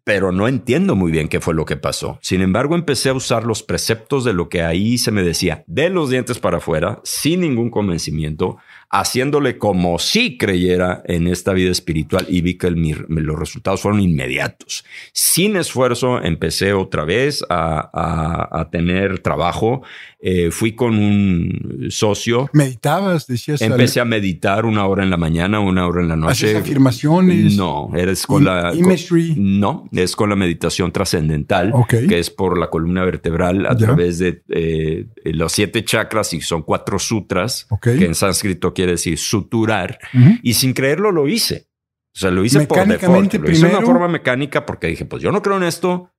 pero 0.04 0.32
no 0.32 0.48
entiendo 0.48 0.96
muy 0.96 1.12
bien 1.12 1.28
qué 1.28 1.40
fue 1.40 1.54
lo 1.54 1.64
que 1.64 1.76
pasó. 1.76 2.18
Sin 2.22 2.40
embargo, 2.40 2.74
empecé 2.74 3.10
a 3.10 3.14
usar 3.14 3.44
los 3.44 3.62
preceptos 3.62 4.24
de 4.24 4.32
lo 4.32 4.48
que 4.48 4.62
ahí 4.62 4.98
se 4.98 5.12
me 5.12 5.22
decía, 5.22 5.64
de 5.66 5.90
los 5.90 6.10
dientes 6.10 6.38
para 6.38 6.58
afuera, 6.58 7.00
sin 7.04 7.40
ningún 7.40 7.70
convencimiento, 7.70 8.58
haciéndole 8.90 9.58
como 9.58 9.98
si 9.98 10.38
creyera 10.38 11.02
en 11.04 11.26
esta 11.26 11.52
vida 11.52 11.70
espiritual 11.70 12.26
y 12.28 12.40
vi 12.40 12.56
que 12.56 12.70
los 12.70 13.38
resultados 13.38 13.82
fueron 13.82 14.00
inmediatos. 14.00 14.84
Sin 15.12 15.56
esfuerzo 15.56 16.22
empecé 16.22 16.72
otra 16.72 17.04
vez 17.04 17.44
a, 17.50 18.68
tener 18.72 19.20
trabajo. 19.20 19.82
Eh, 20.20 20.50
fui 20.50 20.72
con 20.72 20.98
un 20.98 21.86
socio. 21.90 22.50
¿Meditabas? 22.52 23.26
Decías. 23.26 23.62
Empecé 23.62 24.00
a 24.00 24.04
meditar 24.04 24.64
una 24.66 24.86
hora 24.86 25.04
en 25.04 25.10
la 25.10 25.16
mañana, 25.16 25.60
una 25.60 25.86
hora 25.86 26.02
en 26.02 26.08
la 26.08 26.16
noche. 26.16 26.56
afirmaciones? 26.56 27.56
No, 27.56 27.90
eres 27.94 28.26
con 28.26 28.44
la... 28.44 28.72
no, 29.36 29.88
es 29.92 30.16
con 30.16 30.30
la 30.30 30.36
meditación 30.36 30.92
trascendental, 30.92 31.72
que 31.88 32.18
es 32.18 32.30
por 32.30 32.58
la 32.58 32.68
columna 32.68 33.04
vertebral 33.04 33.66
a 33.66 33.76
través 33.76 34.18
de 34.18 34.42
eh, 34.48 35.06
los 35.24 35.52
siete 35.52 35.84
chakras 35.84 36.32
y 36.32 36.40
son 36.40 36.62
cuatro 36.62 36.98
sutras, 36.98 37.66
que 37.80 38.04
en 38.04 38.14
sánscrito 38.14 38.74
quiere 38.78 38.92
decir 38.92 39.18
suturar, 39.18 39.98
y 40.40 40.54
sin 40.54 40.72
creerlo 40.72 41.10
lo 41.10 41.26
hice. 41.26 41.66
O 42.14 42.18
sea, 42.20 42.30
lo 42.30 42.44
hice 42.44 42.64
por 42.64 42.86
default. 42.86 43.34
Lo 43.34 43.50
hice 43.50 43.66
de 43.66 43.76
una 43.76 43.84
forma 43.84 44.06
mecánica 44.06 44.64
porque 44.64 44.86
dije, 44.86 45.04
pues 45.04 45.20
yo 45.20 45.32
no 45.32 45.42
creo 45.42 45.56
en 45.56 45.64
esto, 45.64 46.12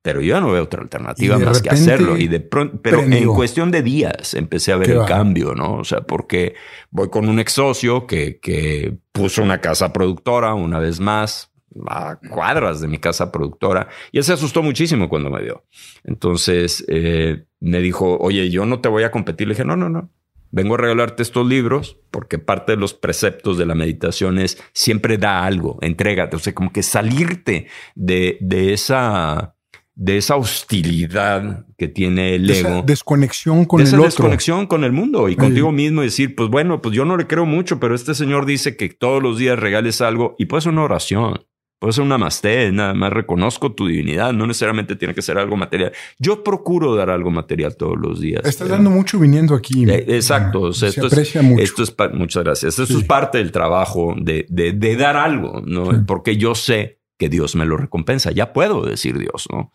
pero 0.00 0.20
yo 0.20 0.36
ya 0.36 0.40
no 0.40 0.52
veo 0.52 0.62
otra 0.62 0.80
alternativa 0.80 1.38
más 1.38 1.60
que 1.60 1.70
hacerlo. 1.70 2.16
Y 2.16 2.28
de 2.28 2.38
pronto, 2.38 2.80
pero 2.80 3.00
en 3.02 3.26
cuestión 3.26 3.72
de 3.72 3.82
días 3.82 4.34
empecé 4.34 4.70
a 4.70 4.76
ver 4.76 4.92
el 4.92 5.04
cambio, 5.06 5.56
¿no? 5.56 5.74
O 5.78 5.82
sea, 5.82 6.02
porque 6.02 6.54
voy 6.92 7.10
con 7.10 7.28
un 7.28 7.40
ex 7.40 7.54
socio 7.54 8.06
que, 8.06 8.38
que 8.38 8.96
puso 9.10 9.42
una 9.42 9.60
casa 9.60 9.92
productora 9.92 10.54
una 10.54 10.78
vez 10.78 11.00
más 11.00 11.52
a 11.88 12.20
cuadras 12.30 12.80
de 12.80 12.86
mi 12.86 12.98
casa 12.98 13.32
productora 13.32 13.88
y 14.12 14.18
él 14.18 14.24
se 14.24 14.34
asustó 14.34 14.62
muchísimo 14.62 15.08
cuando 15.08 15.30
me 15.30 15.42
vio. 15.42 15.64
Entonces 16.04 16.84
eh, 16.86 17.44
me 17.58 17.80
dijo, 17.80 18.18
oye, 18.18 18.50
yo 18.50 18.66
no 18.66 18.80
te 18.80 18.88
voy 18.88 19.02
a 19.02 19.10
competir. 19.10 19.48
Le 19.48 19.54
dije, 19.54 19.64
no, 19.64 19.76
no, 19.76 19.88
no 19.88 20.12
vengo 20.50 20.74
a 20.74 20.78
regalarte 20.78 21.22
estos 21.22 21.46
libros 21.46 21.98
porque 22.10 22.38
parte 22.38 22.72
de 22.72 22.78
los 22.78 22.94
preceptos 22.94 23.58
de 23.58 23.66
la 23.66 23.74
meditación 23.74 24.38
es 24.38 24.62
siempre 24.72 25.18
da 25.18 25.44
algo, 25.44 25.78
entrégate, 25.82 26.36
o 26.36 26.38
sea, 26.38 26.54
como 26.54 26.72
que 26.72 26.82
salirte 26.82 27.66
de, 27.94 28.38
de 28.40 28.72
esa 28.72 29.54
de 30.00 30.16
esa 30.16 30.36
hostilidad 30.36 31.66
que 31.76 31.88
tiene 31.88 32.36
el 32.36 32.48
ego. 32.48 32.68
Esa 32.68 32.82
desconexión 32.82 33.64
con 33.64 33.80
esa 33.80 33.96
el 33.96 34.00
otro. 34.02 34.10
desconexión 34.10 34.68
con 34.68 34.84
el 34.84 34.92
mundo 34.92 35.28
y 35.28 35.34
contigo 35.34 35.72
mismo 35.72 36.02
y 36.02 36.04
decir, 36.04 36.36
pues 36.36 36.48
bueno, 36.50 36.80
pues 36.80 36.94
yo 36.94 37.04
no 37.04 37.16
le 37.16 37.26
creo 37.26 37.46
mucho, 37.46 37.80
pero 37.80 37.96
este 37.96 38.14
señor 38.14 38.46
dice 38.46 38.76
que 38.76 38.90
todos 38.90 39.20
los 39.20 39.38
días 39.38 39.58
regales 39.58 40.00
algo 40.00 40.36
y 40.38 40.46
puede 40.46 40.60
ser 40.60 40.72
una 40.72 40.84
oración. 40.84 41.40
Puede 41.78 41.92
ser 41.92 42.02
un 42.02 42.08
namaste, 42.08 42.72
nada 42.72 42.92
más 42.92 43.12
reconozco 43.12 43.72
tu 43.72 43.86
divinidad, 43.86 44.32
no 44.32 44.48
necesariamente 44.48 44.96
tiene 44.96 45.14
que 45.14 45.22
ser 45.22 45.38
algo 45.38 45.56
material. 45.56 45.92
Yo 46.18 46.42
procuro 46.42 46.96
dar 46.96 47.08
algo 47.08 47.30
material 47.30 47.76
todos 47.76 47.96
los 47.96 48.20
días. 48.20 48.44
Estás 48.44 48.68
dando 48.68 48.90
mucho 48.90 49.20
viniendo 49.20 49.54
aquí. 49.54 49.88
Eh, 49.88 50.04
exacto. 50.08 50.72
se 50.72 50.88
aprecia 51.00 51.40
mucho. 51.40 51.62
Esto 51.62 51.84
es 51.84 51.94
muchas 52.14 52.42
gracias. 52.42 52.78
Esto 52.80 52.98
es 52.98 53.04
parte 53.04 53.38
del 53.38 53.52
trabajo 53.52 54.16
de, 54.20 54.46
de, 54.48 54.96
dar 54.96 55.16
algo, 55.16 55.62
¿no? 55.64 56.04
Porque 56.04 56.36
yo 56.36 56.56
sé 56.56 56.98
que 57.16 57.28
Dios 57.28 57.54
me 57.54 57.64
lo 57.64 57.76
recompensa. 57.76 58.32
Ya 58.32 58.52
puedo 58.52 58.84
decir 58.84 59.16
Dios, 59.16 59.46
¿no? 59.52 59.70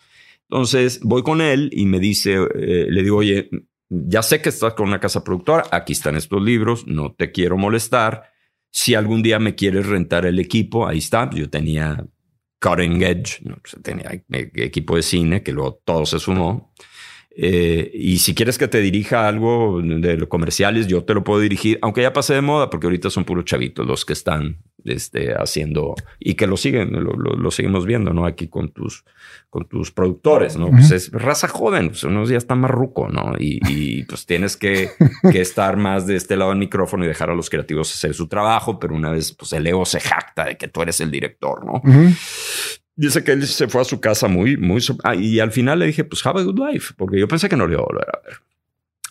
Entonces 0.49 0.99
voy 1.03 1.23
con 1.23 1.39
él 1.39 1.69
y 1.71 1.85
me 1.85 1.99
dice, 1.99 2.33
eh, 2.33 2.87
le 2.89 3.01
digo, 3.01 3.17
oye, 3.17 3.49
ya 3.89 4.23
sé 4.23 4.41
que 4.41 4.49
estás 4.49 4.73
con 4.73 4.89
una 4.89 4.99
casa 4.99 5.23
productora, 5.23 5.63
aquí 5.71 5.93
están 5.93 6.17
estos 6.17 6.41
libros, 6.41 6.85
no 6.85 7.13
te 7.13 7.31
quiero 7.31 7.57
molestar 7.57 8.32
si 8.73 8.95
algún 8.95 9.21
día 9.21 9.37
me 9.37 9.53
quieres 9.53 9.85
rentar 9.85 10.25
el 10.25 10.39
equipo, 10.39 10.87
ahí 10.87 10.97
está. 10.97 11.29
Yo 11.29 11.47
tenía 11.47 12.03
Cutting 12.59 13.03
Edge, 13.03 13.43
pues, 13.61 13.77
tenía 13.83 14.09
equipo 14.55 14.95
de 14.95 15.03
cine 15.03 15.43
que 15.43 15.51
luego 15.51 15.79
todo 15.85 16.07
se 16.07 16.17
sumó. 16.17 16.73
Eh, 17.35 17.89
y 17.93 18.19
si 18.19 18.35
quieres 18.35 18.59
que 18.59 18.67
te 18.67 18.79
dirija 18.79 19.27
algo 19.27 19.81
de 19.81 20.17
los 20.17 20.27
comerciales, 20.27 20.87
yo 20.87 21.03
te 21.03 21.15
lo 21.15 21.23
puedo 21.23 21.39
dirigir, 21.39 21.79
aunque 21.81 22.03
ya 22.03 22.13
pasé 22.13 22.35
de 22.35 22.41
moda, 22.41 22.69
porque 22.69 22.85
ahorita 22.85 23.09
son 23.09 23.25
puros 23.25 23.45
chavitos 23.45 23.87
los 23.87 24.05
que 24.05 24.13
están 24.13 24.59
este, 24.85 25.33
haciendo 25.33 25.95
y 26.19 26.35
que 26.35 26.45
lo 26.45 26.57
siguen, 26.57 26.91
lo, 26.91 27.51
seguimos 27.51 27.85
viendo, 27.85 28.13
¿no? 28.13 28.25
Aquí 28.25 28.49
con 28.49 28.69
tus, 28.69 29.03
con 29.49 29.67
tus 29.67 29.91
productores, 29.91 30.57
¿no? 30.57 30.69
Pues 30.69 30.91
es 30.91 31.11
raza 31.11 31.47
joven, 31.47 31.89
pues 31.89 32.03
unos 32.03 32.29
días 32.29 32.43
está 32.43 32.53
más 32.53 32.69
ruco, 32.69 33.09
¿no? 33.09 33.33
Y, 33.39 34.03
pues 34.03 34.27
tienes 34.27 34.55
que, 34.55 34.89
que, 35.31 35.41
estar 35.41 35.75
más 35.77 36.05
de 36.05 36.17
este 36.17 36.37
lado 36.37 36.51
del 36.51 36.59
micrófono 36.59 37.03
y 37.03 37.07
dejar 37.07 37.31
a 37.31 37.35
los 37.35 37.49
creativos 37.49 37.91
hacer 37.93 38.13
su 38.13 38.27
trabajo, 38.27 38.77
pero 38.77 38.93
una 38.93 39.09
vez, 39.09 39.31
pues 39.31 39.53
el 39.53 39.65
ego 39.65 39.85
se 39.85 39.99
jacta 39.99 40.45
de 40.45 40.57
que 40.57 40.67
tú 40.67 40.83
eres 40.83 40.99
el 40.99 41.09
director, 41.09 41.65
¿no? 41.65 41.81
Dice 42.95 43.23
que 43.23 43.31
él 43.31 43.45
se 43.47 43.67
fue 43.67 43.81
a 43.81 43.85
su 43.85 43.99
casa 43.99 44.27
muy, 44.27 44.57
muy... 44.57 44.81
Ah, 45.03 45.15
y 45.15 45.39
al 45.39 45.51
final 45.51 45.79
le 45.79 45.87
dije, 45.87 46.03
pues 46.03 46.25
have 46.25 46.41
a 46.41 46.43
good 46.43 46.59
life, 46.59 46.93
porque 46.97 47.19
yo 47.19 47.27
pensé 47.27 47.49
que 47.49 47.55
no 47.55 47.67
le 47.67 47.73
iba 47.73 47.81
a 47.81 47.85
volver 47.85 48.07
a 48.07 48.27
ver. 48.27 48.37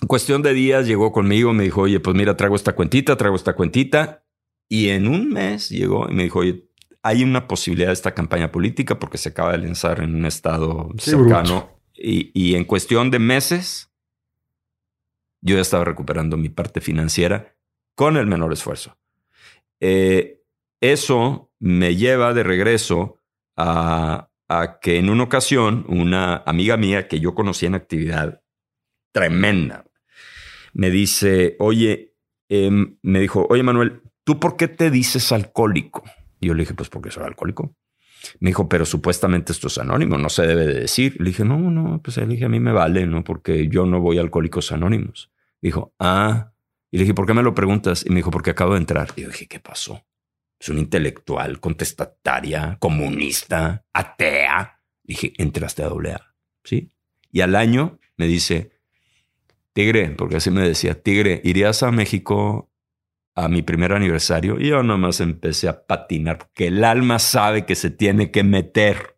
En 0.00 0.08
cuestión 0.08 0.42
de 0.42 0.52
días 0.52 0.86
llegó 0.86 1.12
conmigo, 1.12 1.52
me 1.52 1.64
dijo, 1.64 1.82
oye, 1.82 2.00
pues 2.00 2.16
mira, 2.16 2.36
traigo 2.36 2.56
esta 2.56 2.74
cuentita, 2.74 3.16
traigo 3.16 3.36
esta 3.36 3.54
cuentita. 3.54 4.24
Y 4.68 4.88
en 4.88 5.06
un 5.06 5.28
mes 5.28 5.68
llegó 5.68 6.08
y 6.08 6.14
me 6.14 6.24
dijo, 6.24 6.40
oye, 6.40 6.68
hay 7.02 7.22
una 7.22 7.46
posibilidad 7.46 7.88
de 7.88 7.94
esta 7.94 8.14
campaña 8.14 8.50
política 8.50 8.98
porque 8.98 9.18
se 9.18 9.30
acaba 9.30 9.52
de 9.52 9.58
lanzar 9.58 10.00
en 10.00 10.14
un 10.14 10.24
estado 10.24 10.90
cercano. 10.98 11.78
Y, 11.94 12.30
y 12.34 12.54
en 12.54 12.64
cuestión 12.64 13.10
de 13.10 13.18
meses, 13.18 13.92
yo 15.40 15.56
ya 15.56 15.62
estaba 15.62 15.84
recuperando 15.84 16.36
mi 16.36 16.48
parte 16.48 16.80
financiera 16.80 17.54
con 17.94 18.16
el 18.16 18.26
menor 18.26 18.52
esfuerzo. 18.52 18.96
Eh, 19.80 20.42
eso 20.80 21.52
me 21.58 21.96
lleva 21.96 22.34
de 22.34 22.42
regreso 22.42 23.21
a, 23.56 24.28
que 24.82 24.98
en 24.98 25.08
una 25.08 25.22
ocasión 25.22 25.86
una 25.88 26.42
amiga 26.44 26.76
mía 26.76 27.08
que 27.08 27.20
yo 27.20 27.34
conocía 27.34 27.68
en 27.68 27.74
actividad 27.74 28.42
tremenda 29.10 29.86
me 30.74 30.90
dice, 30.90 31.56
oye, 31.58 32.14
em, 32.48 32.98
me 33.02 33.20
dijo, 33.20 33.46
oye 33.48 33.62
Manuel, 33.62 34.02
¿tú 34.24 34.38
por 34.38 34.56
qué 34.56 34.68
te 34.68 34.90
dices 34.90 35.32
alcohólico? 35.32 36.02
Y 36.40 36.48
yo 36.48 36.54
le 36.54 36.62
dije, 36.62 36.74
pues 36.74 36.88
porque 36.88 37.10
soy 37.10 37.24
alcohólico. 37.24 37.74
Me 38.40 38.50
dijo, 38.50 38.68
pero 38.68 38.84
supuestamente 38.84 39.52
esto 39.52 39.68
es 39.68 39.78
anónimo, 39.78 40.18
no 40.18 40.28
se 40.28 40.46
debe 40.46 40.66
de 40.66 40.80
decir. 40.80 41.16
Le 41.18 41.30
dije, 41.30 41.44
no, 41.44 41.58
no, 41.58 42.00
pues 42.02 42.16
le 42.16 42.26
dije, 42.26 42.44
a 42.44 42.48
mí 42.48 42.60
me 42.60 42.72
vale, 42.72 43.06
¿no? 43.06 43.24
Porque 43.24 43.68
yo 43.68 43.86
no 43.86 44.00
voy 44.00 44.18
a 44.18 44.20
Alcohólicos 44.20 44.72
Anónimos. 44.72 45.30
Dijo, 45.60 45.94
ah. 45.98 46.52
Y 46.90 46.98
le 46.98 47.04
dije, 47.04 47.14
¿por 47.14 47.26
qué 47.26 47.34
me 47.34 47.42
lo 47.42 47.54
preguntas? 47.54 48.04
Y 48.06 48.10
me 48.10 48.16
dijo, 48.16 48.30
porque 48.30 48.50
acabo 48.50 48.74
de 48.74 48.80
entrar. 48.80 49.08
Y 49.16 49.22
yo 49.22 49.28
dije, 49.28 49.46
¿qué 49.46 49.60
pasó? 49.60 50.04
Es 50.62 50.68
un 50.68 50.78
intelectual, 50.78 51.58
contestataria, 51.58 52.76
comunista, 52.78 53.84
atea. 53.92 54.80
Dije, 55.02 55.32
entraste 55.38 55.82
a 55.82 55.88
doble 55.88 56.12
A. 56.12 56.36
¿Sí? 56.62 56.92
Y 57.32 57.40
al 57.40 57.56
año 57.56 57.98
me 58.16 58.28
dice, 58.28 58.70
Tigre, 59.72 60.10
porque 60.10 60.36
así 60.36 60.52
me 60.52 60.62
decía, 60.62 61.02
Tigre, 61.02 61.40
¿irías 61.42 61.82
a 61.82 61.90
México 61.90 62.70
a 63.34 63.48
mi 63.48 63.62
primer 63.62 63.92
aniversario? 63.92 64.60
Y 64.60 64.68
yo 64.68 64.84
nomás 64.84 65.18
empecé 65.18 65.68
a 65.68 65.84
patinar, 65.84 66.38
porque 66.38 66.68
el 66.68 66.84
alma 66.84 67.18
sabe 67.18 67.66
que 67.66 67.74
se 67.74 67.90
tiene 67.90 68.30
que 68.30 68.44
meter. 68.44 69.16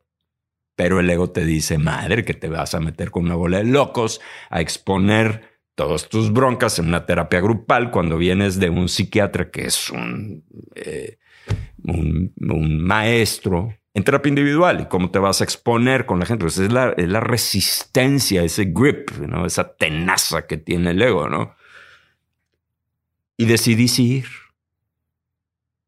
Pero 0.77 0.99
el 0.99 1.11
ego 1.11 1.31
te 1.31 1.45
dice, 1.45 1.77
madre, 1.77 2.25
que 2.25 2.33
te 2.33 2.49
vas 2.49 2.75
a 2.75 2.81
meter 2.81 3.11
con 3.11 3.27
una 3.27 3.35
bola 3.35 3.59
de 3.59 3.65
locos 3.65 4.23
a 4.49 4.63
exponer 4.63 5.61
todas 5.75 6.09
tus 6.09 6.33
broncas 6.33 6.79
en 6.79 6.89
una 6.89 7.05
terapia 7.05 7.43
grupal 7.43 7.91
cuando 7.91 8.17
vienes 8.17 8.59
de 8.59 8.71
un 8.71 8.89
psiquiatra 8.89 9.51
que 9.51 9.67
es 9.67 9.91
un 9.91 10.43
eh, 10.75 11.19
un, 11.85 12.83
maestro 12.83 13.77
en 13.93 14.03
terapia 14.03 14.29
individual 14.29 14.81
y 14.81 14.87
cómo 14.87 15.11
te 15.11 15.19
vas 15.19 15.41
a 15.41 15.45
exponer 15.45 16.07
con 16.07 16.19
la 16.19 16.27
gente. 16.27 16.45
Pues 16.45 16.59
es, 16.59 16.73
la, 16.73 16.95
resistencia, 17.21 18.43
ese 18.43 18.67
grip, 18.67 19.11
¿no? 19.13 19.47
esa 19.47 19.75
tenaza 19.77 20.47
que 20.47 20.57
tiene 20.57 20.91
el 20.91 21.03
ego, 21.03 21.29
¿no? 21.29 21.55
Y 23.37 23.47
decidí 23.47 23.87
ir. 23.99 24.27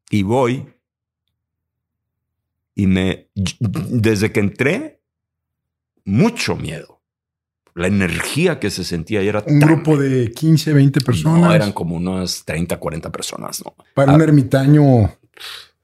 Y 0.09 0.23
voy. 0.23 0.67
Y 2.75 2.87
me, 2.87 3.29
desde 3.33 4.31
que 4.31 4.39
entré, 4.39 5.01
mucho 6.05 6.55
miedo. 6.55 7.01
La 7.73 7.87
energía 7.87 8.59
que 8.59 8.71
se 8.71 8.83
sentía 8.83 9.21
y 9.21 9.27
era 9.27 9.43
un 9.45 9.59
grupo 9.59 9.97
de 9.97 10.31
15, 10.31 10.73
20 10.73 11.01
personas. 11.01 11.41
No, 11.41 11.53
eran 11.53 11.71
como 11.71 11.95
unas 11.95 12.43
30, 12.43 12.77
40 12.77 13.11
personas, 13.11 13.63
¿no? 13.63 13.75
Para 13.93 14.13
un 14.13 14.21
ah, 14.21 14.23
ermitaño 14.23 15.11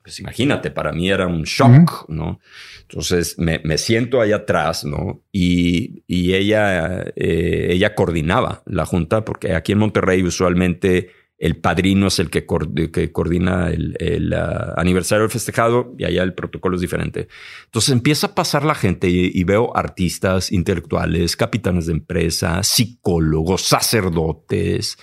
pues 0.03 0.19
imagínate, 0.19 0.69
para 0.69 0.91
mí 0.91 1.09
era 1.09 1.27
un 1.27 1.43
shock, 1.43 2.09
¿no? 2.09 2.39
Entonces 2.81 3.37
me, 3.37 3.77
siento 3.77 4.19
allá 4.19 4.37
atrás, 4.37 4.83
¿no? 4.83 5.23
Y, 5.31 6.03
ella, 6.07 7.05
eh, 7.15 7.69
ella 7.71 7.95
coordinaba 7.95 8.63
la 8.65 8.85
junta, 8.85 9.23
porque 9.23 9.55
aquí 9.55 9.71
en 9.71 9.79
Monterrey 9.79 10.21
usualmente 10.21 11.11
el 11.37 11.57
padrino 11.57 12.07
es 12.07 12.19
el 12.19 12.29
que, 12.29 12.45
que 12.91 13.11
coordina 13.11 13.69
el, 13.69 14.33
ah, 14.33 14.73
aniversario 14.77 15.23
del 15.23 15.31
festejado 15.31 15.95
y 15.97 16.03
allá 16.03 16.23
el 16.23 16.33
protocolo 16.33 16.75
es 16.75 16.81
diferente. 16.81 17.29
Entonces 17.65 17.93
empieza 17.93 18.27
a 18.27 18.35
pasar 18.35 18.65
la 18.65 18.75
gente 18.75 19.09
y, 19.09 19.43
veo 19.45 19.75
artistas, 19.75 20.51
intelectuales, 20.51 21.37
capitanes 21.37 21.87
de 21.87 21.93
empresa, 21.93 22.61
psicólogos, 22.63 23.61
sacerdotes, 23.63 24.97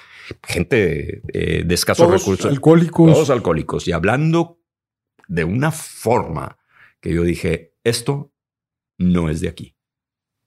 gente 0.47 1.23
eh, 1.33 1.65
de 1.65 1.75
escasos 1.75 2.11
recursos. 2.11 2.51
Alcohólicos. 2.51 3.13
Todos 3.13 3.31
alcohólicos 3.31 3.89
y 3.89 3.93
hablando 3.93 4.60
de 5.31 5.45
una 5.45 5.71
forma 5.71 6.59
que 7.01 7.15
yo 7.15 7.23
dije, 7.23 7.73
esto 7.85 8.33
no 8.99 9.31
es 9.31 9.41
de 9.41 9.49
aquí. 9.49 9.77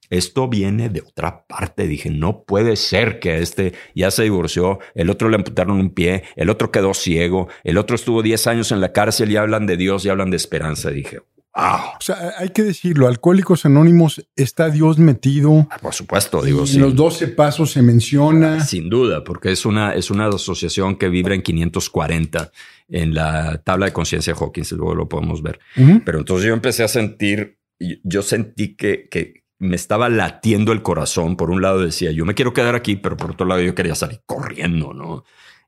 Esto 0.09 0.49
viene 0.49 0.89
de 0.89 1.01
otra 1.01 1.47
parte. 1.47 1.87
Dije, 1.87 2.09
no 2.09 2.43
puede 2.43 2.75
ser 2.75 3.19
que 3.19 3.39
este 3.39 3.73
ya 3.95 4.11
se 4.11 4.23
divorció, 4.23 4.79
el 4.93 5.09
otro 5.09 5.29
le 5.29 5.37
amputaron 5.37 5.79
un 5.79 5.89
pie, 5.89 6.23
el 6.35 6.49
otro 6.49 6.69
quedó 6.69 6.93
ciego, 6.93 7.47
el 7.63 7.77
otro 7.77 7.95
estuvo 7.95 8.21
10 8.21 8.45
años 8.47 8.71
en 8.73 8.81
la 8.81 8.91
cárcel 8.91 9.31
y 9.31 9.37
hablan 9.37 9.65
de 9.65 9.77
Dios 9.77 10.05
y 10.05 10.09
hablan 10.09 10.29
de 10.29 10.37
esperanza. 10.37 10.89
dije, 10.89 11.21
wow. 11.55 11.95
O 11.97 12.01
sea, 12.01 12.33
hay 12.37 12.49
que 12.49 12.63
decirlo, 12.63 13.07
Alcohólicos 13.07 13.65
Anónimos 13.65 14.27
está 14.35 14.69
Dios 14.69 14.99
metido. 14.99 15.65
Ah, 15.71 15.77
por 15.81 15.93
supuesto, 15.93 16.43
digo, 16.43 16.65
En 16.67 16.81
los 16.81 16.93
12 16.93 17.29
pasos 17.29 17.71
se 17.71 17.81
menciona. 17.81 18.59
Sin 18.65 18.89
duda, 18.89 19.23
porque 19.23 19.53
es 19.53 19.65
una, 19.65 19.95
es 19.95 20.11
una 20.11 20.27
asociación 20.27 20.97
que 20.97 21.07
vibra 21.07 21.33
en 21.33 21.41
540 21.41 22.51
en 22.87 23.13
la 23.13 23.61
tabla 23.63 23.87
de 23.87 23.93
conciencia 23.93 24.33
de 24.33 24.39
Hawkins, 24.39 24.71
luego 24.73 24.95
lo 24.95 25.09
podemos 25.09 25.41
ver. 25.41 25.59
Pero 26.05 26.19
entonces 26.19 26.47
yo 26.47 26.53
empecé 26.53 26.83
a 26.83 26.87
sentir, 26.87 27.59
yo 27.79 28.21
sentí 28.21 28.75
que, 28.75 29.07
que 29.09 29.43
me 29.59 29.75
estaba 29.75 30.09
latiendo 30.09 30.71
el 30.71 30.81
corazón. 30.81 31.37
Por 31.37 31.49
un 31.49 31.61
lado 31.61 31.81
decía, 31.81 32.11
yo 32.11 32.25
me 32.25 32.35
quiero 32.35 32.53
quedar 32.53 32.75
aquí, 32.75 32.95
pero 32.95 33.17
por 33.17 33.31
otro 33.31 33.47
lado 33.47 33.61
yo 33.61 33.75
quería 33.75 33.95
salir 33.95 34.21
corriendo, 34.25 34.93
¿no? 34.93 35.23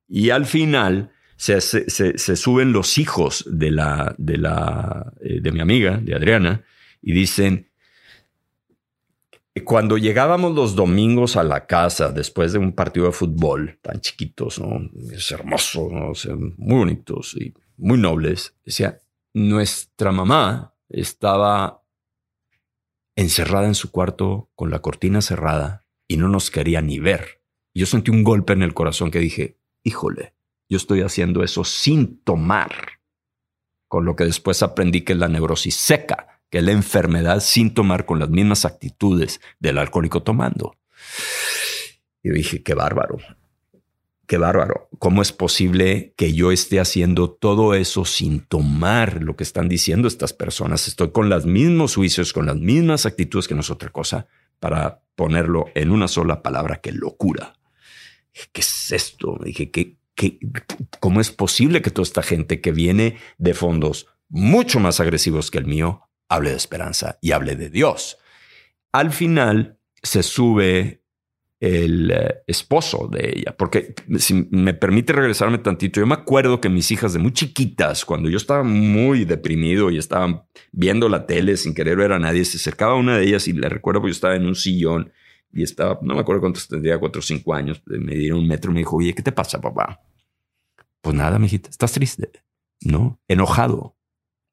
Y 0.07 0.29
al 0.29 0.45
final 0.45 1.11
se, 1.37 1.61
se, 1.61 2.35
suben 2.35 2.71
los 2.71 2.97
hijos 2.97 3.45
de 3.49 3.71
la, 3.71 4.15
de 4.17 4.37
la, 4.37 5.13
eh, 5.21 5.39
de 5.41 5.51
mi 5.51 5.59
amiga, 5.59 5.97
de 5.97 6.15
Adriana, 6.15 6.63
y 7.01 7.13
dicen, 7.13 7.69
cuando 9.63 9.97
llegábamos 9.97 10.53
los 10.53 10.75
domingos 10.75 11.37
a 11.37 11.43
la 11.43 11.65
casa 11.65 12.11
después 12.11 12.51
de 12.51 12.59
un 12.59 12.73
partido 12.73 13.05
de 13.05 13.13
fútbol, 13.13 13.79
tan 13.81 14.01
chiquitos, 14.01 14.59
¿no? 14.59 14.81
Es 15.11 15.31
hermoso, 15.31 15.89
muy 16.57 16.77
bonitos 16.77 17.35
y 17.35 17.53
muy 17.77 17.97
nobles, 17.97 18.53
decía, 18.65 18.99
nuestra 19.33 20.11
mamá 20.11 20.73
estaba 20.89 21.81
encerrada 23.15 23.67
en 23.67 23.75
su 23.75 23.91
cuarto 23.91 24.49
con 24.55 24.71
la 24.71 24.79
cortina 24.79 25.21
cerrada 25.21 25.85
y 26.05 26.17
no 26.17 26.27
nos 26.27 26.51
quería 26.51 26.81
ni 26.81 26.99
ver. 26.99 27.41
Yo 27.73 27.85
sentí 27.85 28.11
un 28.11 28.23
golpe 28.23 28.53
en 28.53 28.61
el 28.61 28.73
corazón 28.73 29.09
que 29.09 29.19
dije, 29.19 29.57
híjole, 29.83 30.35
yo 30.67 30.77
estoy 30.77 31.01
haciendo 31.01 31.43
eso 31.43 31.63
sin 31.63 32.19
tomar, 32.23 32.73
con 33.87 34.03
lo 34.03 34.17
que 34.17 34.25
después 34.25 34.61
aprendí 34.63 35.01
que 35.01 35.13
es 35.13 35.19
la 35.19 35.29
neurosis 35.29 35.75
seca 35.75 36.34
que 36.55 36.61
la 36.61 36.71
enfermedad 36.71 37.41
sin 37.41 37.73
tomar 37.73 38.05
con 38.05 38.17
las 38.17 38.29
mismas 38.29 38.63
actitudes 38.63 39.41
del 39.59 39.77
alcohólico 39.77 40.23
tomando. 40.23 40.77
Y 42.23 42.29
dije, 42.29 42.63
qué 42.63 42.73
bárbaro, 42.73 43.17
qué 44.25 44.37
bárbaro. 44.37 44.87
¿Cómo 44.97 45.21
es 45.21 45.33
posible 45.33 46.13
que 46.15 46.33
yo 46.33 46.53
esté 46.53 46.79
haciendo 46.79 47.29
todo 47.29 47.73
eso 47.73 48.05
sin 48.05 48.39
tomar 48.39 49.21
lo 49.21 49.35
que 49.35 49.43
están 49.43 49.67
diciendo 49.67 50.07
estas 50.07 50.31
personas? 50.31 50.87
Estoy 50.87 51.11
con 51.11 51.27
los 51.27 51.45
mismos 51.45 51.95
juicios, 51.95 52.31
con 52.31 52.45
las 52.45 52.55
mismas 52.55 53.05
actitudes 53.05 53.49
que 53.49 53.55
no 53.55 53.59
es 53.59 53.69
otra 53.69 53.89
cosa, 53.89 54.27
para 54.61 55.01
ponerlo 55.15 55.65
en 55.75 55.91
una 55.91 56.07
sola 56.07 56.41
palabra, 56.41 56.77
que 56.77 56.93
locura. 56.93 57.59
¿Qué 58.31 58.61
es 58.61 58.93
esto? 58.93 59.37
Dije, 59.43 59.71
¿qué, 59.71 59.97
qué, 60.15 60.39
¿cómo 61.01 61.19
es 61.19 61.31
posible 61.31 61.81
que 61.81 61.91
toda 61.91 62.03
esta 62.03 62.23
gente 62.23 62.61
que 62.61 62.71
viene 62.71 63.17
de 63.37 63.53
fondos 63.53 64.07
mucho 64.29 64.79
más 64.79 65.01
agresivos 65.01 65.51
que 65.51 65.57
el 65.57 65.65
mío 65.65 66.03
hable 66.29 66.51
de 66.51 66.57
esperanza 66.57 67.17
y 67.21 67.31
hable 67.31 67.55
de 67.55 67.69
Dios. 67.69 68.17
Al 68.91 69.11
final 69.11 69.79
se 70.01 70.23
sube 70.23 71.01
el 71.59 72.11
eh, 72.11 72.43
esposo 72.47 73.07
de 73.07 73.33
ella, 73.37 73.55
porque 73.57 73.95
si 74.17 74.47
me 74.51 74.73
permite 74.73 75.13
regresarme 75.13 75.57
tantito, 75.57 75.99
yo 75.99 76.05
me 76.05 76.13
acuerdo 76.13 76.59
que 76.59 76.69
mis 76.69 76.91
hijas 76.91 77.13
de 77.13 77.19
muy 77.19 77.31
chiquitas, 77.31 78.05
cuando 78.05 78.29
yo 78.29 78.37
estaba 78.37 78.63
muy 78.63 79.25
deprimido 79.25 79.89
y 79.89 79.97
estaban 79.97 80.43
viendo 80.71 81.09
la 81.09 81.25
tele 81.25 81.57
sin 81.57 81.73
querer 81.73 81.97
ver 81.97 82.11
a 82.11 82.19
nadie, 82.19 82.45
se 82.45 82.57
acercaba 82.57 82.95
una 82.95 83.17
de 83.17 83.25
ellas 83.25 83.47
y 83.47 83.53
le 83.53 83.69
recuerdo 83.69 84.01
que 84.01 84.07
yo 84.07 84.11
estaba 84.11 84.35
en 84.35 84.45
un 84.45 84.55
sillón 84.55 85.11
y 85.51 85.63
estaba, 85.63 85.97
no 86.01 86.13
me 86.13 86.19
acuerdo 86.19 86.41
cuántos 86.41 86.67
tendría, 86.67 86.99
cuatro 86.99 87.19
o 87.19 87.23
cinco 87.23 87.53
años, 87.53 87.81
me 87.85 88.15
dieron 88.15 88.39
un 88.39 88.47
metro 88.47 88.71
y 88.71 88.73
me 88.73 88.79
dijo, 88.81 88.97
oye, 88.97 89.15
¿qué 89.15 89.23
te 89.23 89.31
pasa, 89.31 89.59
papá? 89.61 90.01
Pues 91.01 91.15
nada, 91.15 91.39
mijita, 91.39 91.69
estás 91.69 91.93
triste, 91.93 92.31
¿no? 92.81 93.21
Enojado. 93.27 93.95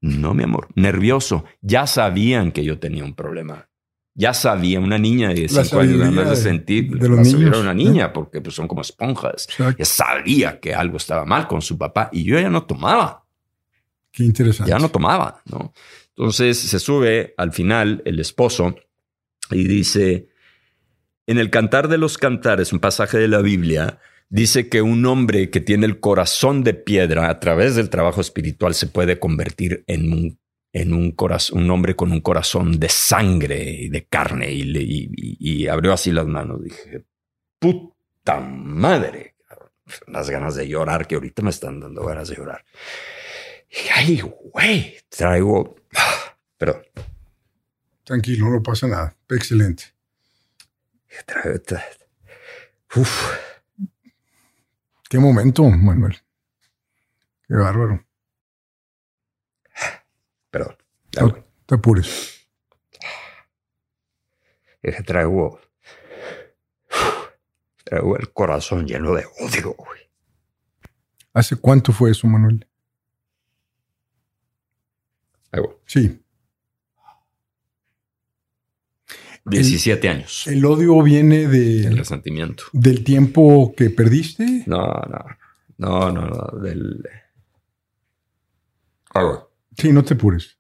No, 0.02 0.34
mi 0.34 0.42
amor, 0.42 0.68
nervioso. 0.74 1.44
Ya 1.60 1.86
sabían 1.86 2.50
que 2.50 2.64
yo 2.64 2.80
tenía 2.80 3.04
un 3.04 3.14
problema. 3.14 3.68
Ya 4.14 4.34
sabía 4.34 4.80
una 4.80 4.98
niña 4.98 5.28
de 5.28 5.48
cinco 5.48 5.78
años, 5.78 6.02
además 6.02 6.28
de 6.28 6.36
sentir, 6.36 6.90
de 6.98 7.08
los 7.08 7.20
niños, 7.20 7.56
una 7.56 7.72
niña, 7.72 8.12
porque 8.12 8.42
pues, 8.42 8.54
son 8.54 8.68
como 8.68 8.82
esponjas. 8.82 9.46
Ya 9.78 9.84
sabía 9.84 10.60
que 10.60 10.74
algo 10.74 10.98
estaba 10.98 11.24
mal 11.24 11.46
con 11.46 11.62
su 11.62 11.78
papá 11.78 12.10
y 12.12 12.24
yo 12.24 12.38
ya 12.38 12.50
no 12.50 12.64
tomaba. 12.64 13.24
Qué 14.10 14.24
interesante. 14.24 14.68
Ya 14.70 14.78
no 14.78 14.90
tomaba, 14.90 15.40
¿no? 15.46 15.72
Entonces 16.08 16.58
se 16.58 16.78
sube 16.78 17.32
al 17.38 17.52
final 17.52 18.02
el 18.04 18.18
esposo 18.18 18.74
y 19.50 19.64
dice, 19.64 20.28
en 21.26 21.38
el 21.38 21.48
Cantar 21.48 21.88
de 21.88 21.96
los 21.96 22.18
Cantares, 22.18 22.72
un 22.72 22.80
pasaje 22.80 23.18
de 23.18 23.28
la 23.28 23.40
Biblia, 23.40 24.00
dice 24.32 24.70
que 24.70 24.80
un 24.80 25.04
hombre 25.04 25.50
que 25.50 25.60
tiene 25.60 25.84
el 25.84 26.00
corazón 26.00 26.64
de 26.64 26.72
piedra 26.72 27.28
a 27.28 27.38
través 27.38 27.76
del 27.76 27.90
trabajo 27.90 28.22
espiritual 28.22 28.74
se 28.74 28.86
puede 28.86 29.18
convertir 29.18 29.84
en 29.86 30.10
un, 30.10 30.40
en 30.72 30.94
un, 30.94 31.12
corazón, 31.12 31.64
un 31.64 31.70
hombre 31.70 31.94
con 31.94 32.12
un 32.12 32.22
corazón 32.22 32.80
de 32.80 32.88
sangre 32.88 33.62
y 33.62 33.88
de 33.90 34.06
carne. 34.06 34.50
Y, 34.50 35.10
y 35.38 35.68
abrió 35.68 35.92
así 35.92 36.10
las 36.12 36.26
manos. 36.26 36.64
Dije, 36.64 37.04
puta 37.58 38.40
madre. 38.40 39.36
Las 40.06 40.30
ganas 40.30 40.54
de 40.54 40.66
llorar 40.66 41.06
que 41.06 41.16
ahorita 41.16 41.42
me 41.42 41.50
están 41.50 41.78
dando 41.78 42.02
ganas 42.02 42.28
de 42.28 42.36
llorar. 42.36 42.64
Ay, 43.94 44.22
güey, 44.22 44.96
traigo. 45.10 45.76
Perdón. 46.56 46.82
Tranquilo, 48.02 48.48
no 48.48 48.62
pasa 48.62 48.88
nada. 48.88 49.14
Excelente. 49.28 49.84
Uf. 52.96 53.51
Qué 55.12 55.18
momento, 55.18 55.64
Manuel. 55.64 56.16
Qué 57.46 57.54
bárbaro. 57.54 58.02
Perdón. 60.50 60.78
No 61.20 61.44
te 61.66 61.74
apures. 61.74 62.48
Es 64.80 64.96
que 64.96 65.02
traigo. 65.02 65.60
Traigo 67.84 68.16
el 68.16 68.32
corazón 68.32 68.86
lleno 68.86 69.12
de 69.12 69.26
odio, 69.38 69.74
güey. 69.74 70.00
¿Hace 71.34 71.56
cuánto 71.56 71.92
fue 71.92 72.12
eso, 72.12 72.26
Manuel? 72.26 72.66
Sí. 75.84 76.21
17 79.44 80.08
años. 80.08 80.46
¿El 80.46 80.64
odio 80.64 81.02
viene 81.02 81.48
de... 81.48 81.86
El 81.86 81.98
resentimiento. 81.98 82.64
¿Del 82.72 83.02
tiempo 83.02 83.74
que 83.76 83.90
perdiste? 83.90 84.64
No, 84.66 84.86
no. 84.86 85.24
No, 85.78 86.12
no, 86.12 86.26
no. 86.28 86.60
Del... 86.60 87.02
Sí, 89.76 89.92
no 89.92 90.04
te 90.04 90.14
apures. 90.14 90.56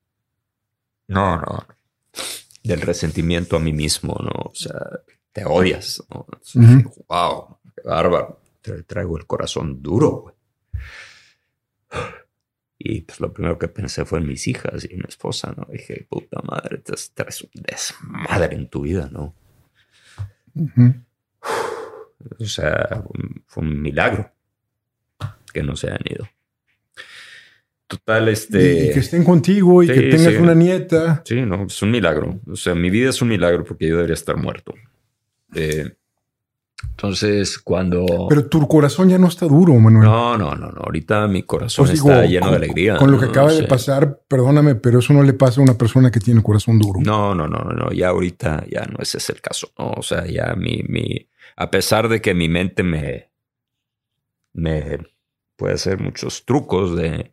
No, 1.08 1.36
no. 1.36 1.66
Del 2.62 2.80
resentimiento 2.80 3.56
a 3.56 3.60
mí 3.60 3.72
mismo, 3.72 4.18
¿no? 4.22 4.50
O 4.50 4.54
sea, 4.54 4.80
te 5.32 5.44
odias, 5.44 6.02
¿no? 6.10 6.26
Wow, 7.08 7.58
qué 7.74 7.82
bárbaro. 7.88 8.40
Te 8.60 8.82
traigo 8.84 9.18
el 9.18 9.26
corazón 9.26 9.82
duro, 9.82 10.10
güey. 10.22 10.34
Y 12.84 13.02
pues 13.02 13.20
lo 13.20 13.32
primero 13.32 13.58
que 13.58 13.68
pensé 13.68 14.04
fue 14.04 14.18
en 14.18 14.26
mis 14.26 14.48
hijas 14.48 14.84
y 14.84 14.94
en 14.94 14.98
mi 14.98 15.04
esposa, 15.08 15.54
¿no? 15.56 15.68
Dije, 15.70 16.04
puta 16.08 16.40
madre, 16.42 16.78
te 16.78 16.94
traes 17.14 17.42
un 17.42 17.50
desmadre 17.54 18.56
en 18.56 18.68
tu 18.68 18.82
vida, 18.82 19.08
¿no? 19.12 19.36
O 22.40 22.44
sea, 22.44 23.04
fue 23.46 23.62
un 23.62 23.80
milagro 23.80 24.32
que 25.52 25.62
no 25.62 25.76
se 25.76 25.90
han 25.90 26.00
ido. 26.04 26.28
Total, 27.86 28.28
este. 28.28 28.86
Y, 28.86 28.92
que 28.92 28.98
estén 28.98 29.22
contigo 29.22 29.82
y 29.84 29.86
que 29.86 30.02
tengas 30.02 30.34
una 30.36 30.54
nieta. 30.54 31.22
Sí, 31.24 31.42
no, 31.42 31.66
es 31.66 31.82
un 31.82 31.90
milagro. 31.92 32.40
O 32.48 32.56
sea, 32.56 32.74
mi 32.74 32.90
vida 32.90 33.10
es 33.10 33.22
un 33.22 33.28
milagro 33.28 33.62
porque 33.62 33.86
yo 33.86 33.96
debería 33.96 34.14
estar 34.14 34.36
muerto. 34.36 34.74
Eh, 35.54 35.94
entonces, 36.90 37.58
cuando. 37.58 38.26
Pero 38.28 38.46
tu 38.46 38.68
corazón 38.68 39.08
ya 39.08 39.18
no 39.18 39.26
está 39.26 39.46
duro, 39.46 39.74
Manuel. 39.74 40.04
No, 40.04 40.38
no, 40.38 40.54
no, 40.54 40.70
no. 40.70 40.82
Ahorita 40.82 41.26
mi 41.26 41.42
corazón 41.42 41.86
pues 41.86 41.98
está 41.98 42.24
lleno 42.26 42.50
de 42.50 42.56
alegría. 42.56 42.96
Con 42.96 43.10
lo 43.10 43.18
que 43.18 43.26
acaba 43.26 43.52
de 43.52 43.64
pasar, 43.64 44.20
perdóname, 44.28 44.76
pero 44.76 45.00
eso 45.00 45.12
no 45.12 45.22
le 45.22 45.32
pasa 45.32 45.60
a 45.60 45.64
una 45.64 45.76
persona 45.76 46.10
que 46.10 46.20
tiene 46.20 46.42
corazón 46.42 46.78
duro. 46.78 47.00
No, 47.02 47.34
no, 47.34 47.48
no, 47.48 47.58
no. 47.64 47.90
Ya 47.92 48.10
ahorita 48.10 48.66
ya 48.70 48.84
no 48.84 48.98
ese 49.00 49.18
es 49.18 49.30
el 49.30 49.40
caso. 49.40 49.72
No, 49.78 49.94
o 49.96 50.02
sea, 50.02 50.26
ya 50.26 50.54
mi, 50.56 50.84
mi. 50.86 51.28
A 51.56 51.70
pesar 51.70 52.08
de 52.08 52.20
que 52.20 52.34
mi 52.34 52.48
mente 52.48 52.82
me. 52.82 53.30
me 54.52 54.98
puede 55.56 55.74
hacer 55.74 55.98
muchos 55.98 56.44
trucos 56.44 56.94
de 56.96 57.32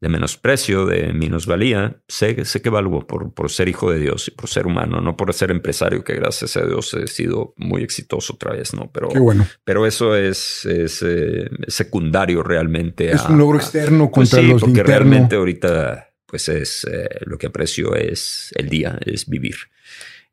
de 0.00 0.08
menosprecio, 0.08 0.84
de 0.86 1.12
minusvalía, 1.12 2.02
sé, 2.08 2.44
sé 2.44 2.60
que 2.60 2.68
valgo 2.68 3.06
por, 3.06 3.32
por 3.32 3.50
ser 3.50 3.68
hijo 3.68 3.90
de 3.90 3.98
Dios 3.98 4.28
y 4.28 4.32
por 4.32 4.48
ser 4.48 4.66
humano, 4.66 5.00
no 5.00 5.16
por 5.16 5.32
ser 5.32 5.50
empresario, 5.50 6.04
que 6.04 6.14
gracias 6.14 6.56
a 6.56 6.66
Dios 6.66 6.92
he 6.94 7.06
sido 7.06 7.54
muy 7.56 7.82
exitoso 7.82 8.34
otra 8.34 8.52
vez, 8.52 8.74
¿no? 8.74 8.90
Pero, 8.92 9.08
bueno. 9.08 9.46
pero 9.64 9.86
eso 9.86 10.14
es, 10.14 10.66
es 10.66 11.02
eh, 11.02 11.48
secundario 11.68 12.42
realmente. 12.42 13.12
Es 13.12 13.24
un 13.24 13.38
logro 13.38 13.58
externo 13.58 14.10
pues 14.10 14.30
contra 14.30 14.46
los 14.46 14.60
porque 14.60 14.82
realmente 14.82 15.36
ahorita, 15.36 16.10
pues 16.26 16.48
es 16.48 16.84
eh, 16.84 17.08
lo 17.24 17.38
que 17.38 17.46
aprecio 17.46 17.94
es 17.94 18.52
el 18.56 18.68
día, 18.68 18.98
es 19.06 19.26
vivir. 19.26 19.56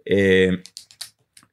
Eh, 0.04 0.64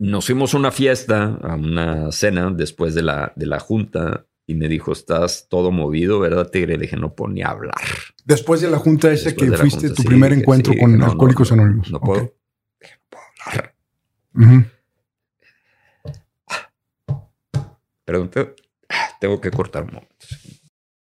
nos 0.01 0.27
fuimos 0.27 0.55
a 0.55 0.59
una 0.59 0.71
fiesta, 0.71 1.39
a 1.43 1.55
una 1.57 2.11
cena 2.13 2.51
después 2.51 2.95
de 2.95 3.03
la, 3.03 3.33
de 3.37 3.47
la 3.47 3.59
junta 3.59 4.28
y 4.49 4.55
me 4.55 4.67
dijo, 4.67 4.93
estás 4.93 5.47
todo 5.51 5.71
movido, 5.71 6.19
¿verdad, 6.21 6.49
Tigre? 6.51 6.79
Le 6.79 6.85
dije, 6.85 6.97
no 6.97 7.15
puedo 7.15 7.31
ni 7.31 7.43
hablar. 7.43 7.75
Después 8.25 8.63
de 8.63 8.71
la 8.71 8.79
junta 8.79 9.13
esa 9.13 9.35
que 9.35 9.53
fuiste 9.53 9.91
tu 9.91 10.03
primer 10.03 10.33
encuentro 10.33 10.73
con 10.81 11.03
Alcohólicos 11.03 11.53
Anónimos. 11.53 11.91
No, 11.93 12.01
puedo, 12.01 12.23
no 12.23 12.99
puedo 13.11 13.25
hablar. 13.45 13.75
Pero 18.07 18.31
tengo 19.21 19.39
que 19.39 19.51
cortar 19.51 19.83
un 19.83 19.91
momento. 19.91 20.27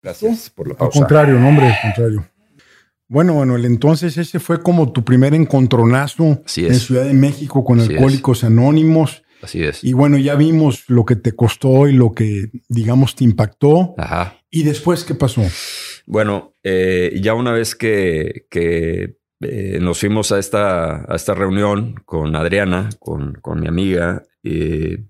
Gracias 0.04 0.50
por 0.50 0.68
la 0.68 0.76
pausa. 0.76 0.98
Al 0.98 1.02
contrario, 1.02 1.40
no, 1.40 1.48
hombre, 1.48 1.68
al 1.68 1.82
contrario. 1.82 2.28
Bueno, 3.08 3.36
Manuel, 3.36 3.64
entonces 3.64 4.18
ese 4.18 4.42
fue 4.42 4.62
como 4.62 4.92
tu 4.92 5.06
primer 5.06 5.34
encontronazo 5.34 6.44
en 6.58 6.76
Ciudad 6.76 7.06
de 7.06 7.14
México 7.14 7.64
con 7.64 7.80
Alcohólicos 7.80 8.44
Anónimos. 8.44 9.24
Así 9.42 9.64
es. 9.64 9.84
Y 9.84 9.94
bueno, 9.94 10.18
ya 10.18 10.36
vimos 10.36 10.84
lo 10.88 11.06
que 11.06 11.16
te 11.16 11.34
costó 11.34 11.88
y 11.88 11.94
lo 11.94 12.12
que, 12.12 12.50
digamos, 12.70 13.16
te 13.16 13.24
impactó. 13.24 13.96
Ajá. 13.98 14.38
¿Y 14.50 14.64
después 14.64 15.04
qué 15.04 15.16
pasó? 15.16 15.44
Bueno, 16.06 16.56
eh, 16.64 17.20
ya 17.22 17.34
una 17.34 17.52
vez 17.52 17.76
que, 17.76 18.46
que 18.50 19.18
eh, 19.42 19.80
nos 19.82 20.00
fuimos 20.00 20.32
a 20.32 20.40
esta, 20.40 21.12
a 21.12 21.16
esta 21.16 21.34
reunión 21.34 21.96
con 22.06 22.36
Adriana, 22.36 22.90
con, 23.00 23.34
con 23.42 23.60
mi 23.60 23.68
amiga, 23.68 24.24
eh, 24.44 25.06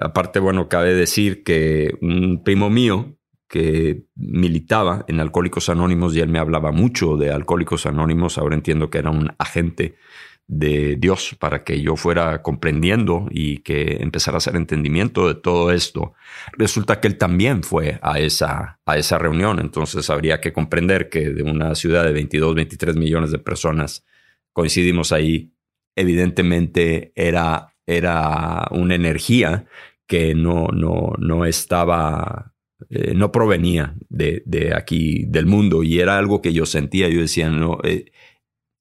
aparte, 0.00 0.38
bueno, 0.38 0.68
cabe 0.68 0.94
decir 0.94 1.42
que 1.42 1.94
un 2.00 2.42
primo 2.44 2.70
mío 2.70 3.16
que 3.48 4.06
militaba 4.16 5.04
en 5.06 5.20
Alcohólicos 5.20 5.68
Anónimos 5.68 6.16
y 6.16 6.20
él 6.20 6.28
me 6.28 6.38
hablaba 6.38 6.72
mucho 6.72 7.16
de 7.16 7.30
Alcohólicos 7.30 7.86
Anónimos, 7.86 8.38
ahora 8.38 8.54
entiendo 8.54 8.90
que 8.90 8.98
era 8.98 9.10
un 9.10 9.32
agente 9.38 9.94
de 10.46 10.96
Dios 10.96 11.36
para 11.38 11.64
que 11.64 11.80
yo 11.80 11.96
fuera 11.96 12.42
comprendiendo 12.42 13.26
y 13.30 13.58
que 13.58 13.98
empezara 14.00 14.36
a 14.36 14.38
hacer 14.38 14.56
entendimiento 14.56 15.26
de 15.28 15.34
todo 15.34 15.72
esto. 15.72 16.14
Resulta 16.52 17.00
que 17.00 17.08
él 17.08 17.16
también 17.16 17.62
fue 17.62 17.98
a 18.02 18.18
esa, 18.18 18.80
a 18.84 18.98
esa 18.98 19.18
reunión, 19.18 19.58
entonces 19.58 20.10
habría 20.10 20.40
que 20.40 20.52
comprender 20.52 21.08
que 21.08 21.30
de 21.30 21.42
una 21.42 21.74
ciudad 21.74 22.04
de 22.04 22.12
22, 22.12 22.54
23 22.54 22.96
millones 22.96 23.30
de 23.30 23.38
personas 23.38 24.04
coincidimos 24.52 25.12
ahí, 25.12 25.52
evidentemente 25.96 27.12
era, 27.14 27.74
era 27.86 28.66
una 28.70 28.94
energía 28.94 29.66
que 30.06 30.34
no, 30.34 30.68
no, 30.68 31.14
no 31.18 31.46
estaba 31.46 32.54
eh, 32.90 33.14
no 33.14 33.32
provenía 33.32 33.94
de, 34.08 34.42
de, 34.46 34.74
aquí, 34.74 35.24
del 35.26 35.46
mundo, 35.46 35.82
y 35.82 36.00
era 36.00 36.18
algo 36.18 36.42
que 36.42 36.52
yo 36.52 36.66
sentía. 36.66 37.08
Yo 37.08 37.20
decía, 37.20 37.48
no, 37.48 37.78
eh, 37.84 38.06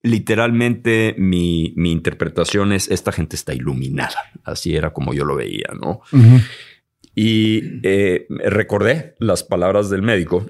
literalmente 0.04 1.16
mi, 1.18 1.74
mi, 1.76 1.92
interpretación 1.92 2.74
es, 2.74 2.90
esta 2.90 3.12
gente 3.12 3.36
está 3.36 3.54
iluminada. 3.54 4.32
Así 4.44 4.76
era 4.76 4.92
como 4.92 5.14
yo 5.14 5.26
lo 5.26 5.38
veía, 5.38 5.70
¿no? 5.80 6.02
Y 7.16 7.80
eh, 7.84 8.28
recordé 8.30 9.16
las 9.20 9.44
palabras 9.44 9.90
del 9.90 10.02
médico 10.02 10.46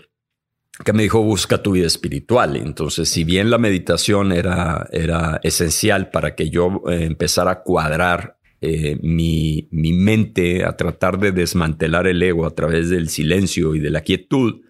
que 0.84 0.92
me 0.92 1.04
dijo, 1.04 1.22
busca 1.22 1.62
tu 1.62 1.74
vida 1.74 1.86
espiritual. 1.86 2.56
Entonces, 2.56 3.08
si 3.08 3.24
bien 3.24 3.52
la 3.52 3.60
meditación 3.60 4.32
era, 4.32 4.88
era 4.92 5.40
esencial 5.44 6.10
para 6.10 6.34
que 6.36 6.50
yo 6.50 6.82
eh, 6.90 7.04
empezara 7.04 7.52
a 7.52 7.62
cuadrar 7.62 8.40
eh, 8.60 8.98
mi, 9.02 9.68
mi 9.72 9.94
mente, 9.94 10.64
a 10.66 10.76
tratar 10.76 11.20
de 11.20 11.32
desmantelar 11.32 12.08
el 12.08 12.24
ego 12.24 12.48
a 12.48 12.56
través 12.56 12.90
del 12.90 13.10
silencio 13.10 13.76
y 13.76 13.80
de 13.80 13.92
la 13.92 14.02
quietud, 14.02 14.62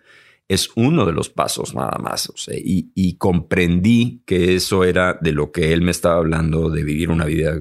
es 0.47 0.69
uno 0.75 1.05
de 1.05 1.13
los 1.13 1.29
pasos 1.29 1.73
nada 1.73 1.97
más. 1.99 2.31
y, 2.47 3.17
comprendí 3.17 4.21
que 4.25 4.55
eso 4.55 4.83
era 4.83 5.17
de 5.21 5.31
lo 5.31 5.51
que 5.51 5.71
él 5.71 5.81
me 5.81 5.91
estaba 5.91 6.17
hablando, 6.17 6.69
de 6.69 6.83
vivir 6.83 7.09
una 7.09 7.25
vida 7.25 7.55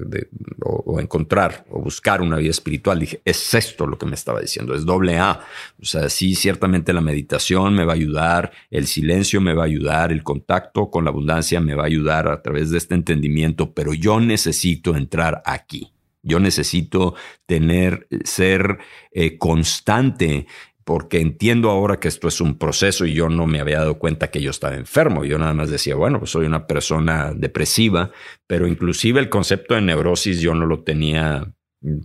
o, 0.61 0.99
encontrar 0.99 1.65
o 1.69 1.81
buscar 1.81 2.21
una 2.21 2.37
vida 2.37 2.51
espiritual. 2.51 2.99
Dije, 2.99 3.21
es 3.23 3.53
esto 3.53 3.87
lo 3.87 3.97
que 3.97 4.05
me 4.05 4.15
estaba 4.15 4.41
diciendo, 4.41 4.75
es 4.75 4.85
doble 4.85 5.17
A. 5.17 5.41
O 5.81 5.85
sea, 5.85 6.09
sí, 6.09 6.35
ciertamente 6.35 6.93
la 6.93 7.01
meditación 7.01 7.73
me 7.73 7.85
va 7.85 7.93
a 7.93 7.95
ayudar, 7.95 8.51
el 8.69 8.87
silencio 8.87 9.41
me 9.41 9.53
va 9.53 9.63
a 9.63 9.67
ayudar, 9.67 10.11
el 10.11 10.23
contacto 10.23 10.89
con 10.89 11.05
la 11.05 11.11
abundancia 11.11 11.59
me 11.61 11.75
va 11.75 11.83
a 11.83 11.87
ayudar 11.87 12.27
a 12.27 12.41
través 12.41 12.69
de 12.71 12.77
este 12.77 12.95
entendimiento, 12.95 13.73
pero 13.73 13.93
yo 13.93 14.19
necesito 14.19 14.95
entrar 14.95 15.41
aquí. 15.45 15.93
Yo 16.25 16.39
necesito 16.39 17.15
tener, 17.45 18.07
ser 18.23 18.79
eh, 19.11 19.37
constante 19.37 20.47
porque 20.85 21.19
entiendo 21.19 21.69
ahora 21.69 21.99
que 21.99 22.07
esto 22.07 22.27
es 22.27 22.41
un 22.41 22.57
proceso 22.57 23.05
y 23.05 23.13
yo 23.13 23.29
no 23.29 23.47
me 23.47 23.59
había 23.59 23.79
dado 23.79 23.99
cuenta 23.99 24.31
que 24.31 24.41
yo 24.41 24.51
estaba 24.51 24.75
enfermo. 24.75 25.25
Yo 25.25 25.37
nada 25.37 25.53
más 25.53 25.69
decía, 25.69 25.95
bueno, 25.95 26.19
pues 26.19 26.31
soy 26.31 26.45
una 26.45 26.67
persona 26.67 27.33
depresiva, 27.33 28.11
pero 28.47 28.67
inclusive 28.67 29.19
el 29.19 29.29
concepto 29.29 29.75
de 29.75 29.81
neurosis 29.81 30.41
yo 30.41 30.53
no 30.53 30.65
lo 30.65 30.83
tenía 30.83 31.53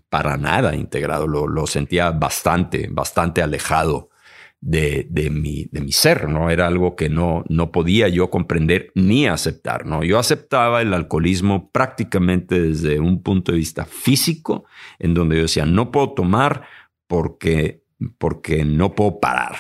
para 0.09 0.37
nada 0.37 0.75
integrado, 0.75 1.27
lo, 1.27 1.47
lo 1.47 1.67
sentía 1.67 2.11
bastante, 2.11 2.89
bastante 2.91 3.43
alejado 3.43 4.11
de, 4.61 5.07
de, 5.09 5.31
mi, 5.31 5.69
de 5.71 5.81
mi 5.81 5.93
ser, 5.93 6.29
¿no? 6.29 6.51
Era 6.51 6.67
algo 6.67 6.97
que 6.97 7.09
no, 7.09 7.45
no 7.49 7.71
podía 7.71 8.09
yo 8.09 8.31
comprender 8.31 8.91
ni 8.95 9.27
aceptar, 9.27 9.87
¿no? 9.87 10.03
Yo 10.03 10.19
aceptaba 10.19 10.83
el 10.83 10.93
alcoholismo 10.95 11.71
prácticamente 11.71 12.61
desde 12.61 12.99
un 12.99 13.23
punto 13.23 13.53
de 13.53 13.59
vista 13.59 13.85
físico, 13.85 14.65
en 14.99 15.15
donde 15.15 15.37
yo 15.37 15.43
decía, 15.43 15.65
no 15.65 15.93
puedo 15.93 16.13
tomar 16.15 16.65
porque, 17.07 17.83
porque 18.19 18.65
no 18.65 18.95
puedo 18.95 19.21
parar. 19.21 19.57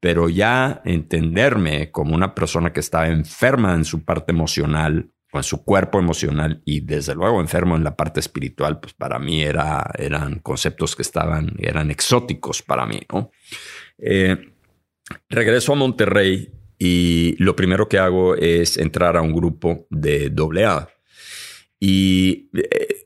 Pero 0.00 0.28
ya 0.28 0.82
entenderme 0.84 1.90
como 1.90 2.14
una 2.14 2.34
persona 2.34 2.72
que 2.72 2.80
estaba 2.80 3.08
enferma 3.08 3.74
en 3.74 3.84
su 3.84 4.04
parte 4.04 4.32
emocional, 4.32 5.12
o 5.32 5.38
en 5.38 5.42
su 5.42 5.64
cuerpo 5.64 5.98
emocional 5.98 6.60
y 6.64 6.80
desde 6.80 7.14
luego 7.14 7.40
enfermo 7.40 7.74
en 7.74 7.82
la 7.82 7.96
parte 7.96 8.20
espiritual, 8.20 8.78
pues 8.80 8.92
para 8.92 9.18
mí 9.18 9.42
era, 9.42 9.90
eran 9.98 10.40
conceptos 10.40 10.94
que 10.94 11.02
estaban, 11.02 11.54
eran 11.58 11.90
exóticos 11.90 12.62
para 12.62 12.84
mí. 12.84 13.00
Eh, 13.98 14.36
regreso 15.30 15.72
a 15.72 15.76
Monterrey 15.76 16.52
y 16.78 17.34
lo 17.38 17.56
primero 17.56 17.88
que 17.88 17.98
hago 17.98 18.36
es 18.36 18.76
entrar 18.76 19.16
a 19.16 19.22
un 19.22 19.32
grupo 19.32 19.86
de 19.88 20.30
AA. 20.66 20.88
Y 21.84 22.48
eh, 22.54 23.02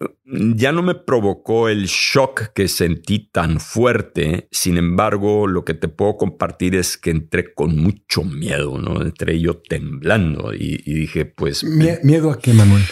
ya 0.55 0.71
no 0.71 0.83
me 0.83 0.95
provocó 0.95 1.71
el 1.71 1.87
shock 1.87 2.53
que 2.53 2.69
sentí 2.69 3.21
tan 3.21 3.59
fuerte. 3.59 4.49
Sin 4.51 4.77
embargo, 4.77 5.47
lo 5.47 5.65
que 5.65 5.73
te 5.73 5.89
puedo 5.89 6.19
compartir 6.19 6.75
es 6.75 6.99
que 6.99 7.09
entré 7.09 7.55
con 7.55 7.75
mucho 7.75 8.23
miedo, 8.23 8.77
¿no? 8.77 9.01
Entré 9.01 9.41
yo 9.41 9.57
temblando 9.57 10.53
y, 10.53 10.77
dije, 10.83 11.25
pues... 11.25 11.65
¿Miedo 11.65 12.31
a 12.31 12.39
qué, 12.39 12.53
Manuel? 12.53 12.83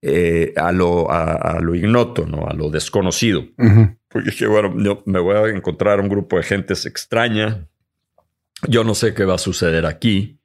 Eh, 0.00 0.54
a, 0.56 0.72
lo, 0.72 1.08
a, 1.08 1.60
lo 1.60 1.76
ignoto, 1.76 2.26
¿no? 2.26 2.48
A 2.48 2.52
lo 2.52 2.68
desconocido. 2.70 3.46
Porque 4.08 4.30
dije, 4.30 4.48
bueno, 4.48 4.74
yo 4.76 5.04
me 5.06 5.20
voy 5.20 5.36
a 5.36 5.54
encontrar 5.54 6.00
un 6.00 6.08
grupo 6.08 6.38
de 6.38 6.42
gente 6.42 6.74
extraña. 6.74 7.68
Yo 8.66 8.82
no 8.82 8.96
sé 8.96 9.14
qué 9.14 9.24
va 9.24 9.36
a 9.36 9.38
suceder 9.38 9.86
aquí. 9.86 10.40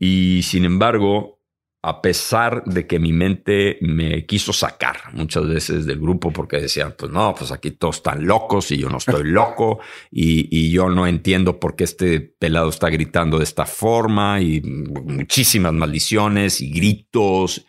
Y 0.00 0.40
sin 0.42 0.64
embargo, 0.64 1.38
a 1.84 2.00
pesar 2.00 2.62
de 2.64 2.86
que 2.86 3.00
mi 3.00 3.12
mente 3.12 3.78
me 3.80 4.24
quiso 4.24 4.52
sacar 4.52 5.12
muchas 5.14 5.48
veces 5.48 5.84
del 5.84 5.98
grupo 5.98 6.32
porque 6.32 6.60
decían, 6.60 6.94
pues 6.96 7.10
no, 7.10 7.34
pues 7.34 7.50
aquí 7.50 7.72
todos 7.72 7.96
están 7.96 8.24
locos 8.24 8.70
y 8.70 8.78
yo 8.78 8.88
no 8.88 8.98
estoy 8.98 9.24
loco 9.30 9.80
y, 10.10 10.48
y, 10.56 10.70
yo 10.70 10.88
no 10.88 11.08
entiendo 11.08 11.58
por 11.58 11.74
qué 11.74 11.82
este 11.84 12.20
pelado 12.20 12.68
está 12.68 12.88
gritando 12.88 13.38
de 13.38 13.44
esta 13.44 13.66
forma 13.66 14.40
y 14.40 14.60
muchísimas 14.62 15.72
maldiciones 15.72 16.60
y 16.60 16.70
gritos 16.70 17.66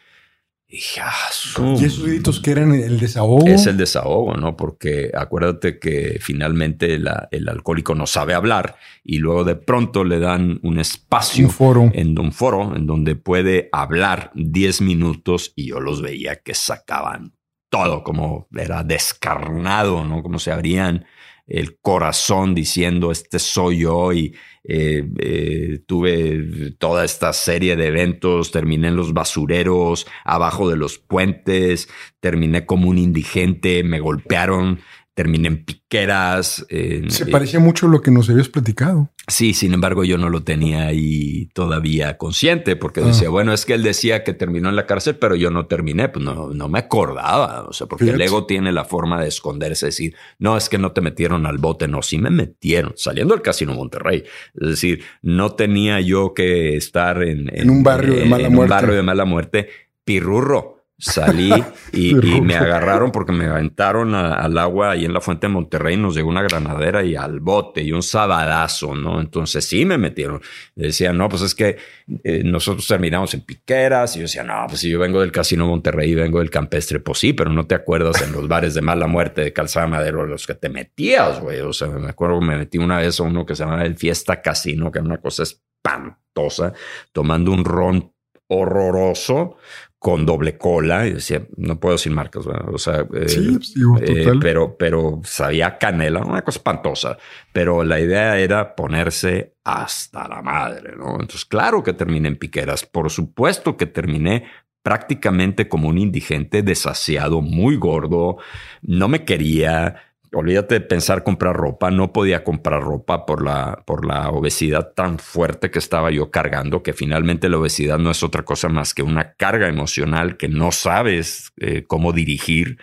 y 0.76 1.86
esos 1.86 2.04
gritos 2.04 2.40
que 2.40 2.50
eran 2.50 2.74
el 2.74 3.00
desahogo. 3.00 3.46
Es 3.46 3.68
el 3.68 3.78
desahogo, 3.78 4.34
¿no? 4.34 4.58
Porque 4.58 5.12
acuérdate 5.14 5.78
que 5.78 6.18
finalmente 6.20 6.96
el 6.96 7.50
alcohólico 7.50 7.94
no 7.94 8.08
sabe 8.08 8.34
hablar 8.34 8.78
y 9.04 9.20
luego 9.20 9.44
de 9.44 9.56
pronto 9.56 10.04
le 10.04 10.18
dan 10.18 10.60
un 10.64 10.80
espacio. 10.80 11.46
Un 11.46 11.52
foro. 11.52 11.92
En 11.94 12.18
un 12.18 12.32
foro 12.32 12.76
en 12.76 12.88
donde 12.88 13.16
puede 13.16 13.70
hablar 13.72 14.32
10 14.34 14.82
minutos 14.82 15.54
y 15.56 15.68
yo 15.68 15.80
los 15.80 16.02
veía 16.02 16.38
que 16.38 16.56
sacaban 16.56 17.36
todo, 17.70 18.04
como 18.04 18.48
era 18.56 18.84
descarnado, 18.84 20.04
¿no? 20.04 20.24
Como 20.24 20.40
se 20.40 20.52
abrían 20.52 21.06
el 21.48 21.78
corazón 21.80 22.56
diciendo 22.56 23.12
este 23.12 23.40
soy 23.40 23.80
yo 23.80 24.14
y 24.14 24.36
eh, 24.66 25.04
eh, 25.20 25.80
tuve 25.86 26.72
toda 26.78 27.04
esta 27.04 27.34
serie 27.34 27.76
de 27.76 27.88
eventos, 27.88 28.52
terminé 28.52 28.88
en 28.88 28.96
los 28.96 29.14
basureros, 29.14 30.08
abajo 30.24 30.70
de 30.70 30.78
los 30.78 31.00
puentes, 31.00 31.90
terminé 32.22 32.66
como 32.66 32.90
un 32.90 32.98
indigente, 32.98 33.84
me 33.84 34.00
golpearon, 34.00 34.80
terminé 35.14 35.48
en 35.48 35.64
piqueras. 35.64 36.66
Se 37.08 37.26
parecía 37.28 37.60
mucho 37.60 37.88
a 37.88 37.90
lo 37.90 38.02
que 38.02 38.12
nos 38.12 38.30
habías 38.30 38.50
platicado. 38.50 39.10
Sí, 39.28 39.54
sin 39.54 39.74
embargo, 39.74 40.04
yo 40.04 40.18
no 40.18 40.30
lo 40.30 40.44
tenía 40.44 40.88
ahí 40.88 41.48
todavía 41.54 42.18
consciente 42.18 42.76
porque 42.76 43.02
ah. 43.02 43.06
decía, 43.06 43.30
bueno, 43.30 43.54
es 43.54 43.66
que 43.66 43.74
él 43.74 43.84
decía 43.84 44.24
que 44.24 44.34
terminó 44.34 44.70
en 44.70 44.76
la 44.76 44.86
cárcel, 44.86 45.16
pero 45.16 45.36
yo 45.36 45.50
no 45.50 45.68
terminé, 45.68 46.10
pues 46.10 46.26
no, 46.26 46.50
no 46.50 46.68
me 46.68 46.80
acordaba, 46.80 47.64
o 47.64 47.74
sea, 47.74 47.88
porque 47.88 48.10
el 48.10 48.22
ego 48.22 48.46
tiene 48.46 48.72
la 48.72 48.84
forma 48.84 49.22
de 49.22 49.30
esconderse, 49.30 49.88
decir, 49.88 50.16
no, 50.40 50.58
es 50.58 50.68
que 50.68 50.78
no 50.78 50.92
te 50.92 51.02
metieron 51.02 51.46
al 51.46 51.58
bote, 51.58 51.88
no, 51.88 52.02
sí 52.02 52.18
me 52.18 52.32
metieron, 52.32 52.94
saliendo 52.98 53.34
del 53.34 53.44
Casino 53.44 53.74
Monterrey. 53.74 54.24
Es 54.60 54.68
decir, 54.68 55.04
no 55.22 55.54
tenía 55.54 56.02
yo 56.02 56.34
que 56.34 56.76
estar 56.76 57.24
en, 57.24 57.50
en, 57.56 57.70
un 57.70 57.84
barrio 57.84 58.16
de 58.16 58.26
mala 58.26 58.48
en 58.48 58.54
muerte. 58.54 58.74
Un 58.74 58.80
barrio 58.80 58.96
de 58.96 59.04
mala 59.04 59.26
muerte, 59.26 59.70
pirurro 60.04 60.73
salí 61.04 61.52
y, 61.92 62.14
me 62.16 62.56
agarraron 62.56 63.12
porque 63.12 63.32
me 63.32 63.46
aventaron 63.46 64.16
al 64.16 64.58
agua 64.58 64.92
ahí 64.92 65.06
en 65.06 65.14
la 65.14 65.22
fuente 65.22 65.48
de 65.48 65.54
Monterrey, 65.54 65.98
nos 65.98 66.16
llegó 66.16 66.30
una 66.30 66.42
granadera 66.42 67.04
y 67.04 67.16
al 67.16 67.40
bote 67.40 67.82
y 67.82 67.92
un 67.92 68.02
sabadazo, 68.02 68.96
¿no? 68.96 69.20
Entonces 69.20 69.66
sí 69.66 69.86
me 69.86 69.98
metieron. 69.98 70.42
Decían, 70.76 71.18
no, 71.18 71.28
pues 71.30 71.42
es 71.42 71.56
que 71.56 71.78
eh, 72.24 72.42
nosotros 72.44 72.88
terminamos 72.88 73.34
en 73.34 73.42
piqueras 73.42 74.16
y 74.16 74.20
yo 74.20 74.24
decía, 74.24 74.44
no, 74.44 74.66
pues 74.68 74.80
si 74.80 74.90
yo 74.90 75.00
vengo 75.00 75.20
del 75.20 75.32
Casino 75.32 75.68
Monterrey 75.68 76.12
y 76.12 76.16
vengo 76.16 76.40
del 76.40 76.50
campestre, 76.50 77.00
pues 77.00 77.20
sí, 77.20 77.34
pero 77.34 77.52
no 77.52 77.68
te 77.68 77.76
acuerdas 77.76 78.22
en 78.22 78.32
los 78.32 78.48
bares 78.48 78.74
de 78.74 78.82
mala 78.82 79.08
muerte 79.08 79.42
de 79.42 79.54
Calzada 79.54 79.88
Madero 79.88 80.26
los 80.26 80.48
que 80.48 80.56
te 80.56 80.70
metías, 80.70 81.40
güey. 81.40 81.60
O 81.62 81.74
sea, 81.74 81.90
me 81.90 82.10
acuerdo 82.10 82.40
que 82.40 82.46
me 82.46 82.58
metí 82.58 82.78
una 82.78 82.98
vez 82.98 83.20
a 83.20 83.24
uno 83.24 83.46
que 83.46 83.56
se 83.56 83.64
llama 83.64 83.84
el 83.84 83.96
Fiesta 83.96 84.42
Casino, 84.42 84.92
que 84.92 85.00
era 85.00 85.06
una 85.06 85.20
cosa 85.20 85.44
espantosa, 85.44 86.74
tomando 87.12 87.52
un 87.52 87.66
ron 87.66 88.14
horroroso 88.48 89.58
con 90.04 90.26
doble 90.26 90.58
cola 90.58 91.08
y 91.08 91.14
decía, 91.14 91.48
no 91.56 91.80
puedo 91.80 91.98
sin 91.98 92.14
marcas, 92.14 92.46
o 92.46 92.78
sea, 92.78 93.00
eh, 93.00 93.06
pues, 93.08 93.74
eh, 94.02 94.34
pero, 94.42 94.76
pero 94.76 95.22
sabía 95.24 95.78
canela, 95.78 96.26
una 96.26 96.42
cosa 96.42 96.60
espantosa, 96.60 97.18
pero 97.54 97.86
la 97.86 98.02
idea 98.02 98.38
era 98.38 98.76
ponerse 98.76 99.54
hasta 99.64 100.28
la 100.28 100.42
madre, 100.42 100.98
¿no? 100.98 101.14
Entonces, 101.14 101.46
claro 101.46 101.84
que 101.84 101.94
terminé 101.94 102.28
en 102.28 102.36
piqueras, 102.36 102.86
por 102.86 103.10
supuesto 103.12 103.78
que 103.78 103.86
terminé 103.86 104.44
prácticamente 104.82 105.70
como 105.70 105.88
un 105.88 105.98
indigente 105.98 106.64
desasiado, 106.64 107.40
muy 107.40 107.78
gordo, 107.78 108.40
no 108.82 109.08
me 109.08 109.24
quería, 109.24 110.13
olvídate 110.34 110.76
de 110.76 110.82
pensar 110.82 111.24
comprar 111.24 111.56
ropa, 111.56 111.92
no 111.92 112.12
podía 112.12 112.44
comprar 112.44 112.82
ropa 112.82 113.26
por 113.26 113.44
la, 113.44 113.84
por 113.86 114.06
la 114.06 114.30
obesidad 114.30 114.94
tan 114.94 115.20
fuerte 115.20 115.72
que 115.72 115.80
estaba 115.80 116.12
yo 116.12 116.32
cargando, 116.32 116.84
que 116.84 116.94
finalmente 116.94 117.50
la 117.50 117.60
obesidad 117.60 118.00
no 118.00 118.12
es 118.12 118.24
otra 118.24 118.44
cosa 118.44 118.70
más 118.70 118.94
que 118.94 119.04
una 119.04 119.34
carga 119.34 119.68
emocional 119.68 120.38
que 120.38 120.50
no 120.50 120.72
sabes 120.72 121.54
eh, 121.58 121.84
cómo 121.88 122.14
dirigir 122.14 122.78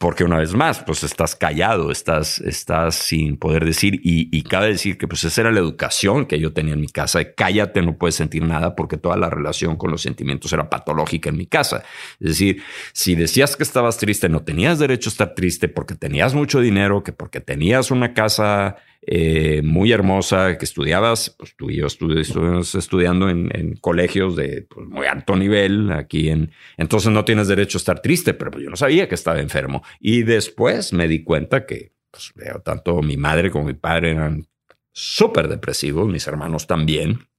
porque 0.00 0.24
una 0.24 0.38
vez 0.38 0.54
más, 0.54 0.82
pues 0.82 1.04
estás 1.04 1.36
callado, 1.36 1.90
estás, 1.90 2.38
estás 2.40 2.94
sin 2.94 3.36
poder 3.36 3.66
decir 3.66 3.96
y, 4.02 4.34
y, 4.34 4.42
cabe 4.44 4.68
decir 4.68 4.96
que 4.96 5.06
pues 5.06 5.24
esa 5.24 5.42
era 5.42 5.52
la 5.52 5.60
educación 5.60 6.24
que 6.24 6.40
yo 6.40 6.54
tenía 6.54 6.72
en 6.72 6.80
mi 6.80 6.88
casa, 6.88 7.34
cállate, 7.34 7.82
no 7.82 7.98
puedes 7.98 8.14
sentir 8.14 8.42
nada 8.42 8.74
porque 8.74 8.96
toda 8.96 9.18
la 9.18 9.28
relación 9.28 9.76
con 9.76 9.90
los 9.90 10.00
sentimientos 10.00 10.54
era 10.54 10.70
patológica 10.70 11.28
en 11.28 11.36
mi 11.36 11.44
casa. 11.44 11.84
Es 12.18 12.28
decir, 12.28 12.62
si 12.94 13.14
decías 13.14 13.56
que 13.56 13.62
estabas 13.62 13.98
triste, 13.98 14.30
no 14.30 14.42
tenías 14.42 14.78
derecho 14.78 15.10
a 15.10 15.12
estar 15.12 15.34
triste 15.34 15.68
porque 15.68 15.94
tenías 15.94 16.32
mucho 16.32 16.60
dinero, 16.60 17.04
que 17.04 17.12
porque 17.12 17.40
tenías 17.40 17.90
una 17.90 18.14
casa 18.14 18.78
eh, 19.02 19.62
muy 19.64 19.92
hermosa, 19.92 20.58
que 20.58 20.66
estudiabas, 20.66 21.34
pues 21.38 21.54
tú 21.56 21.70
y 21.70 21.76
yo 21.76 21.86
estuvimos 21.86 22.74
estudiando 22.74 23.30
en, 23.30 23.76
colegios 23.80 24.36
de 24.36 24.66
pues, 24.68 24.86
muy 24.86 25.06
alto 25.06 25.36
nivel 25.36 25.90
aquí 25.90 26.28
en, 26.28 26.50
entonces 26.76 27.10
no 27.10 27.24
tienes 27.24 27.48
derecho 27.48 27.78
a 27.78 27.80
estar 27.80 28.02
triste, 28.02 28.34
pero 28.34 28.50
pues, 28.50 28.62
yo 28.62 28.68
no 28.68 28.76
sabía 28.76 29.08
que 29.08 29.14
estaba 29.14 29.40
enfermo. 29.40 29.82
Y 29.98 30.22
después 30.22 30.92
me 30.92 31.08
di 31.08 31.24
cuenta 31.24 31.66
que 31.66 31.92
pues, 32.10 32.32
tanto 32.64 33.02
mi 33.02 33.16
madre 33.16 33.50
como 33.50 33.64
mi 33.64 33.74
padre 33.74 34.12
eran 34.12 34.46
súper 34.92 35.48
depresivos, 35.48 36.08
mis 36.08 36.26
hermanos 36.26 36.66
también 36.66 37.30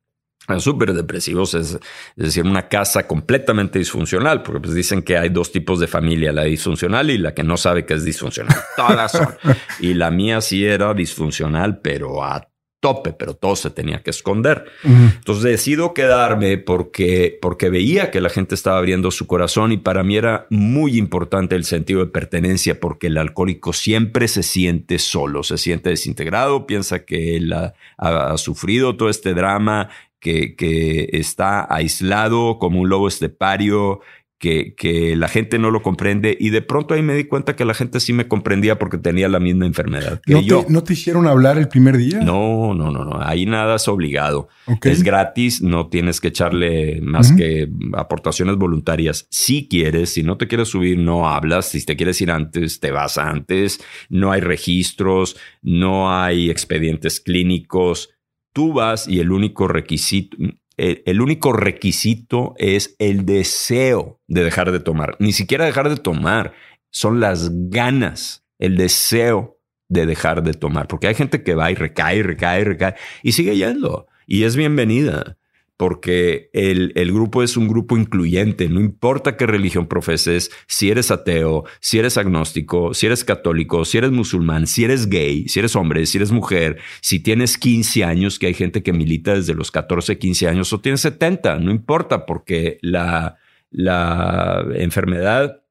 súper 0.60 0.94
depresivos, 0.94 1.54
es, 1.54 1.80
decir, 2.16 2.44
una 2.44 2.68
casa 2.68 3.08
completamente 3.08 3.80
disfuncional, 3.80 4.44
porque 4.44 4.60
pues 4.60 4.74
dicen 4.74 5.02
que 5.02 5.18
hay 5.18 5.30
dos 5.30 5.52
tipos 5.52 5.80
de 5.80 5.88
familia, 5.88 6.32
la 6.32 6.44
disfuncional 6.44 7.10
y 7.10 7.18
la 7.18 7.34
que 7.34 7.44
no 7.44 7.58
sabe 7.58 7.86
que 7.86 7.94
es 7.94 8.04
disfuncional. 8.04 8.58
Todas 8.76 9.12
son. 9.12 9.30
y 9.80 9.94
la 9.94 10.12
mía 10.12 10.42
sí 10.42 10.66
era 10.66 10.94
disfuncional, 10.94 11.80
pero 11.80 12.24
a 12.24 12.51
tope, 12.82 13.14
pero 13.14 13.36
todo 13.36 13.56
se 13.56 13.70
tenía 13.70 14.04
que 14.04 14.10
esconder. 14.10 14.66
Entonces 14.84 15.44
decido 15.44 15.94
quedarme 15.94 16.58
porque, 16.58 17.38
porque 17.42 17.70
veía 17.70 18.12
que 18.12 18.20
la 18.20 18.30
gente 18.30 18.56
estaba 18.56 18.80
abriendo 18.80 19.12
su 19.12 19.28
corazón 19.28 19.72
y 19.72 19.78
para 19.78 20.04
mí 20.04 20.18
era 20.18 20.48
muy 20.50 20.98
importante 20.98 21.56
el 21.56 21.64
sentido 21.64 22.02
de 22.02 22.12
pertenencia 22.12 22.80
porque 22.80 23.08
el 23.08 23.18
alcohólico 23.18 23.72
siempre 23.72 24.28
se 24.28 24.44
siente 24.44 25.00
solo, 25.00 25.44
se 25.44 25.58
siente 25.58 25.90
desintegrado, 25.90 26.68
piensa 26.68 27.06
que 27.06 27.38
él 27.38 27.54
ha 27.54 28.38
sufrido 28.38 28.98
todo 28.98 29.10
este 29.10 29.34
drama 29.34 29.90
que, 30.22 31.10
está 31.12 31.68
aislado 31.74 32.58
como 32.60 32.80
un 32.80 32.90
lobo 32.90 33.08
estepario, 33.08 34.02
que, 34.42 34.74
que, 34.76 35.16
la 35.16 35.28
gente 35.28 35.60
no 35.60 35.70
lo 35.70 35.84
comprende 35.84 36.36
y 36.38 36.50
de 36.50 36.64
pronto 36.64 36.96
ahí 36.96 37.04
me 37.04 37.14
di 37.14 37.26
cuenta 37.26 37.56
que 37.56 37.64
la 37.64 37.76
gente 37.76 38.00
sí 38.00 38.12
me 38.12 38.28
comprendía 38.28 38.80
porque 38.80 38.98
tenía 38.98 39.30
la 39.30 39.40
misma 39.40 39.68
enfermedad 39.68 40.20
que 40.26 40.34
¿No 40.34 40.42
yo. 40.42 40.66
Te, 40.66 40.74
¿No 40.74 40.84
te 40.84 40.94
hicieron 40.94 41.28
hablar 41.28 41.60
el 41.60 41.68
primer 41.68 41.96
día? 41.96 42.22
No, 42.22 42.74
no, 42.74 42.90
no, 42.90 43.06
no. 43.06 43.22
Ahí 43.22 43.46
nada 43.46 43.76
es 43.76 43.88
obligado. 43.88 44.50
Okay. 44.66 44.92
Es 44.92 45.04
gratis, 45.04 45.62
no 45.62 45.90
tienes 45.90 46.20
que 46.20 46.30
echarle 46.30 47.02
más 47.02 47.30
uh 47.30 47.34
-huh. 47.36 47.38
que 47.38 47.70
aportaciones 47.94 48.56
voluntarias. 48.58 49.28
Si 49.30 49.68
quieres, 49.68 50.10
si 50.10 50.24
no 50.24 50.38
te 50.38 50.48
quieres 50.48 50.70
subir, 50.70 50.98
no 50.98 51.30
hablas. 51.30 51.68
Si 51.68 51.86
te 51.86 51.96
quieres 51.96 52.20
ir 52.20 52.32
antes, 52.32 52.80
te 52.80 52.90
vas 52.90 53.20
antes. 53.20 53.80
No 54.10 54.32
hay 54.32 54.42
registros, 54.42 55.38
no 55.62 56.12
hay 56.12 56.50
expedientes 56.50 57.20
clínicos. 57.20 58.10
Tú 58.54 58.74
vas 58.74 59.08
y 59.08 59.20
el 59.20 59.32
único 59.32 59.68
requisito, 59.68 60.36
el 60.78 61.22
único 61.22 61.54
requisito 61.54 62.54
es 62.58 62.96
el 62.98 63.26
deseo 63.26 64.20
de 64.28 64.44
dejar 64.44 64.72
de 64.72 64.80
tomar. 64.80 65.16
Ni 65.20 65.34
siquiera 65.34 65.66
dejar 65.66 65.90
de 65.90 65.98
tomar, 65.98 66.54
son 66.90 67.20
las 67.20 67.50
ganas, 67.70 68.46
el 68.58 68.78
deseo 68.78 69.60
de 69.90 70.06
dejar 70.06 70.44
de 70.44 70.54
tomar. 70.54 70.88
Porque 70.88 71.08
hay 71.08 71.16
gente 71.16 71.44
que 71.44 71.56
va 71.56 71.72
y 71.72 71.76
recae, 71.76 72.24
recae, 72.24 72.64
recae 72.64 72.96
y 73.22 73.34
sigue 73.34 73.56
yendo. 73.56 74.08
Y 74.26 74.44
es 74.44 74.56
bienvenida 74.56 75.38
porque 75.82 76.52
el, 76.54 76.92
el, 76.94 77.12
grupo 77.12 77.42
es 77.42 77.58
un 77.58 77.68
grupo 77.68 77.98
incluyente, 77.98 78.70
no 78.70 78.80
importa 78.80 79.36
qué 79.36 79.48
religión 79.48 79.88
profeses, 79.88 80.52
si 80.68 80.92
eres 80.92 81.10
ateo, 81.10 81.64
si 81.80 81.98
eres 81.98 82.20
agnóstico, 82.20 82.94
si 82.94 83.08
eres 83.08 83.24
católico, 83.24 83.84
si 83.84 83.98
eres 83.98 84.12
musulmán, 84.12 84.68
si 84.68 84.84
eres 84.84 85.10
gay, 85.10 85.48
si 85.48 85.58
eres 85.58 85.76
hombre, 85.76 86.06
si 86.06 86.20
eres 86.20 86.32
mujer, 86.32 86.78
si 87.02 87.20
tienes 87.20 87.58
15 87.58 88.04
años, 88.04 88.38
que 88.38 88.46
hay 88.46 88.54
gente 88.54 88.84
que 88.84 88.94
milita 88.94 89.34
desde 89.34 89.56
los 89.56 89.72
14, 89.72 90.20
15 90.20 90.48
años, 90.48 90.72
o 90.72 90.80
tienes 90.80 91.02
70, 91.02 91.58
no 91.58 91.72
importa, 91.72 92.28
porque 92.28 92.78
la, 92.84 93.40
la 93.72 94.64
enfermedad 94.76 95.64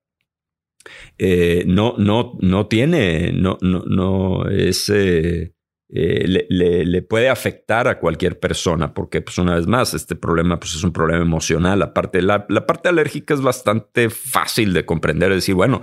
eh, 1.19 1.63
no, 1.69 1.95
no, 1.99 2.37
no 2.41 2.67
tiene, 2.67 3.31
no, 3.33 3.59
no, 3.61 3.85
no. 3.87 4.51
Eh, 4.51 5.53
eh, 5.93 6.47
le, 6.49 6.85
le, 6.85 7.03
puede 7.03 7.29
afectar 7.29 7.89
a 7.89 7.99
cualquier 7.99 8.39
persona, 8.39 8.95
porque 8.95 9.23
pues 9.23 9.39
una 9.39 9.57
vez 9.57 9.67
más, 9.67 9.93
este 9.93 10.15
problema 10.15 10.61
pues, 10.61 10.77
es 10.77 10.85
un 10.85 10.93
problema 10.93 11.23
emocional. 11.23 11.83
Aparte, 11.83 12.23
la, 12.23 12.47
la 12.49 12.65
parte 12.65 12.89
alérgica 12.89 13.35
es 13.35 13.41
bastante 13.41 14.09
fácil 14.09 14.73
de 14.73 14.87
comprender, 14.87 15.33
es 15.33 15.39
decir, 15.39 15.57
bueno, 15.57 15.81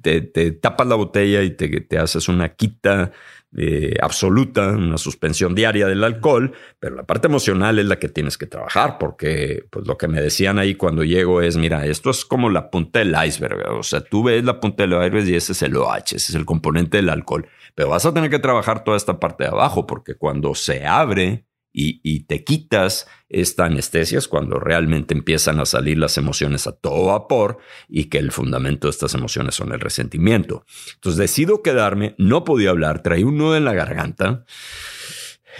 te, 0.00 0.22
te 0.22 0.52
tapas 0.52 0.86
la 0.86 0.94
botella 0.94 1.42
y 1.42 1.50
te, 1.50 1.68
te 1.82 1.98
haces 1.98 2.28
una 2.28 2.54
quita 2.54 3.12
eh, 3.56 3.96
absoluta, 4.00 4.68
una 4.68 4.96
suspensión 4.96 5.54
diaria 5.54 5.86
del 5.86 6.02
alcohol, 6.04 6.52
pero 6.80 6.96
la 6.96 7.02
parte 7.04 7.26
emocional 7.26 7.78
es 7.78 7.84
la 7.86 7.98
que 7.98 8.08
tienes 8.08 8.38
que 8.38 8.46
trabajar, 8.46 8.96
porque 8.98 9.64
pues 9.68 9.86
lo 9.86 9.98
que 9.98 10.08
me 10.08 10.22
decían 10.22 10.58
ahí 10.58 10.74
cuando 10.74 11.04
llego 11.04 11.42
es, 11.42 11.56
mira, 11.56 11.84
esto 11.86 12.10
es 12.10 12.24
como 12.24 12.48
la 12.48 12.70
punta 12.70 13.00
del 13.00 13.14
iceberg, 13.26 13.70
o 13.70 13.82
sea, 13.82 14.00
tú 14.00 14.24
ves 14.24 14.42
la 14.42 14.58
punta 14.58 14.86
del 14.86 14.92
iceberg 14.92 15.28
y 15.28 15.34
ese 15.34 15.52
es 15.52 15.62
el 15.62 15.76
OH, 15.76 16.16
ese 16.16 16.16
es 16.16 16.34
el 16.34 16.46
componente 16.46 16.96
del 16.96 17.10
alcohol, 17.10 17.46
pero 17.74 17.90
vas 17.90 18.06
a 18.06 18.14
tener 18.14 18.30
que 18.30 18.38
trabajar 18.38 18.84
toda 18.84 18.96
esta 18.96 19.20
parte 19.20 19.44
de 19.44 19.50
abajo, 19.50 19.86
porque 19.86 20.14
cuando 20.14 20.54
se 20.54 20.86
abre 20.86 21.44
y, 21.72 22.20
te 22.24 22.44
quitas 22.44 23.06
esta 23.28 23.64
anestesia 23.64 24.18
es 24.18 24.28
cuando 24.28 24.60
realmente 24.60 25.14
empiezan 25.14 25.58
a 25.58 25.64
salir 25.66 25.98
las 25.98 26.18
emociones 26.18 26.66
a 26.66 26.72
todo 26.72 27.06
vapor 27.06 27.58
y 27.88 28.04
que 28.04 28.18
el 28.18 28.30
fundamento 28.30 28.86
de 28.86 28.90
estas 28.90 29.14
emociones 29.14 29.54
son 29.54 29.72
el 29.72 29.80
resentimiento. 29.80 30.64
Entonces 30.94 31.18
decido 31.18 31.62
quedarme, 31.62 32.14
no 32.18 32.44
podía 32.44 32.70
hablar, 32.70 33.02
traí 33.02 33.24
un 33.24 33.38
nudo 33.38 33.56
en 33.56 33.64
la 33.64 33.72
garganta 33.72 34.44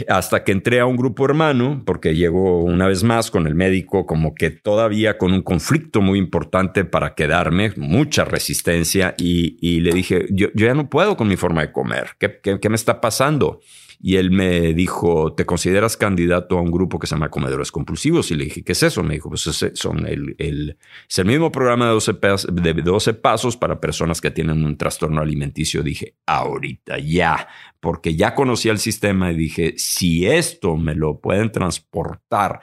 hasta 0.08 0.42
que 0.44 0.52
entré 0.52 0.80
a 0.80 0.86
un 0.86 0.96
grupo 0.96 1.24
hermano, 1.24 1.82
porque 1.84 2.14
llego 2.14 2.62
una 2.62 2.86
vez 2.86 3.04
más 3.04 3.30
con 3.30 3.46
el 3.46 3.54
médico 3.54 4.06
como 4.06 4.34
que 4.34 4.50
todavía 4.50 5.18
con 5.18 5.32
un 5.32 5.42
conflicto 5.42 6.00
muy 6.00 6.18
importante 6.18 6.84
para 6.84 7.14
quedarme, 7.14 7.72
mucha 7.76 8.24
resistencia, 8.24 9.14
y, 9.18 9.80
le 9.80 9.92
dije, 9.92 10.26
yo, 10.30 10.48
ya 10.54 10.74
no 10.74 10.88
puedo 10.88 11.16
con 11.16 11.28
mi 11.28 11.36
forma 11.36 11.62
de 11.62 11.72
comer, 11.72 12.12
¿qué, 12.18 12.40
qué, 12.42 12.58
qué 12.58 12.68
me 12.68 12.76
está 12.76 13.00
pasando? 13.00 13.60
Y 14.04 14.16
él 14.16 14.32
me 14.32 14.74
dijo, 14.74 15.32
¿te 15.32 15.46
consideras 15.46 15.96
candidato 15.96 16.58
a 16.58 16.60
un 16.60 16.72
grupo 16.72 16.98
que 16.98 17.06
se 17.06 17.14
llama 17.14 17.30
Comedores 17.30 17.70
Compulsivos? 17.70 18.32
Y 18.32 18.34
le 18.34 18.44
dije, 18.44 18.64
¿qué 18.64 18.72
es 18.72 18.82
eso? 18.82 19.04
Me 19.04 19.14
dijo, 19.14 19.28
pues 19.28 19.46
es, 19.46 19.78
son 19.78 20.08
el, 20.08 20.34
el, 20.38 20.76
es 21.08 21.18
el 21.20 21.26
mismo 21.26 21.52
programa 21.52 21.86
de 21.86 21.92
12, 21.92 22.12
de 22.50 22.72
12 22.74 23.14
pasos 23.14 23.56
para 23.56 23.80
personas 23.80 24.20
que 24.20 24.32
tienen 24.32 24.64
un 24.64 24.76
trastorno 24.76 25.20
alimenticio. 25.20 25.84
Dije, 25.84 26.16
ahorita 26.26 26.98
ya, 26.98 27.46
porque 27.78 28.16
ya 28.16 28.34
conocía 28.34 28.72
el 28.72 28.80
sistema 28.80 29.30
y 29.30 29.36
dije, 29.36 29.74
si 29.76 30.26
esto 30.26 30.76
me 30.76 30.96
lo 30.96 31.20
pueden 31.20 31.52
transportar 31.52 32.60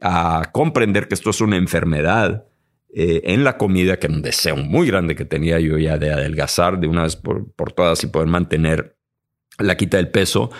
a 0.00 0.48
comprender 0.50 1.08
que 1.08 1.14
esto 1.14 1.28
es 1.28 1.42
una 1.42 1.58
enfermedad, 1.58 2.46
eh, 2.92 3.20
en 3.24 3.44
la 3.44 3.58
comida, 3.58 3.98
que 3.98 4.06
era 4.06 4.16
un 4.16 4.22
deseo 4.22 4.56
muy 4.56 4.86
grande 4.86 5.14
que 5.14 5.26
tenía 5.26 5.60
yo 5.60 5.76
ya 5.76 5.98
de 5.98 6.10
adelgazar 6.10 6.80
de 6.80 6.88
una 6.88 7.02
vez 7.02 7.16
por, 7.16 7.52
por 7.52 7.70
todas 7.72 8.02
y 8.02 8.06
poder 8.06 8.28
mantener 8.28 8.96
la 9.60 9.76
quita 9.76 9.96
del 9.96 10.10
peso, 10.10 10.50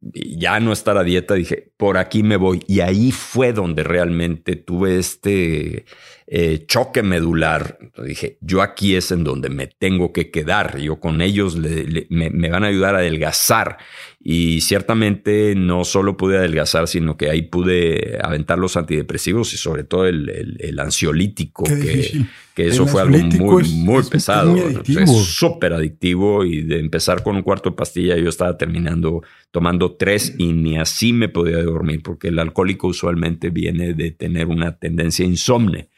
ya 0.00 0.60
no 0.60 0.72
estar 0.72 0.96
a 0.96 1.04
dieta, 1.04 1.34
dije, 1.34 1.72
por 1.76 1.98
aquí 1.98 2.22
me 2.22 2.36
voy. 2.36 2.62
Y 2.66 2.80
ahí 2.80 3.12
fue 3.12 3.52
donde 3.52 3.82
realmente 3.82 4.56
tuve 4.56 4.98
este 4.98 5.84
eh, 6.32 6.64
choque 6.64 7.02
medular. 7.02 7.76
Dije, 8.06 8.38
yo 8.40 8.62
aquí 8.62 8.94
es 8.94 9.10
en 9.10 9.24
donde 9.24 9.50
me 9.50 9.66
tengo 9.66 10.12
que 10.12 10.30
quedar. 10.30 10.78
Yo 10.78 11.00
con 11.00 11.22
ellos 11.22 11.58
le, 11.58 11.82
le, 11.82 12.06
me, 12.08 12.30
me, 12.30 12.48
van 12.50 12.62
a 12.62 12.68
ayudar 12.68 12.94
a 12.94 12.98
adelgazar. 12.98 13.78
Y 14.22 14.60
ciertamente 14.60 15.54
no 15.56 15.82
solo 15.82 16.16
pude 16.16 16.38
adelgazar, 16.38 16.86
sino 16.86 17.16
que 17.16 17.30
ahí 17.30 17.42
pude 17.42 18.16
aventar 18.22 18.58
los 18.58 18.76
antidepresivos 18.76 19.52
y 19.54 19.56
sobre 19.56 19.82
todo 19.82 20.06
el, 20.06 20.28
el, 20.28 20.56
el 20.60 20.78
ansiolítico, 20.78 21.64
que, 21.64 22.26
que, 22.54 22.68
eso 22.68 22.86
fue 22.86 23.02
algo 23.02 23.18
muy, 23.18 23.62
es, 23.62 23.70
muy 23.70 23.98
es, 23.98 24.08
pesado. 24.08 24.56
Es 24.56 25.10
súper 25.10 25.72
adictivo 25.72 26.44
y 26.44 26.62
de 26.62 26.78
empezar 26.78 27.24
con 27.24 27.34
un 27.34 27.42
cuarto 27.42 27.70
de 27.70 27.76
pastilla, 27.76 28.16
yo 28.16 28.28
estaba 28.28 28.56
terminando 28.56 29.22
tomando 29.50 29.96
tres 29.96 30.34
y 30.38 30.52
ni 30.52 30.78
así 30.78 31.12
me 31.12 31.28
podía 31.28 31.60
dormir, 31.62 32.02
porque 32.04 32.28
el 32.28 32.38
alcohólico 32.38 32.86
usualmente 32.86 33.50
viene 33.50 33.94
de 33.94 34.12
tener 34.12 34.46
una 34.46 34.78
tendencia 34.78 35.24
insomne. 35.24 35.88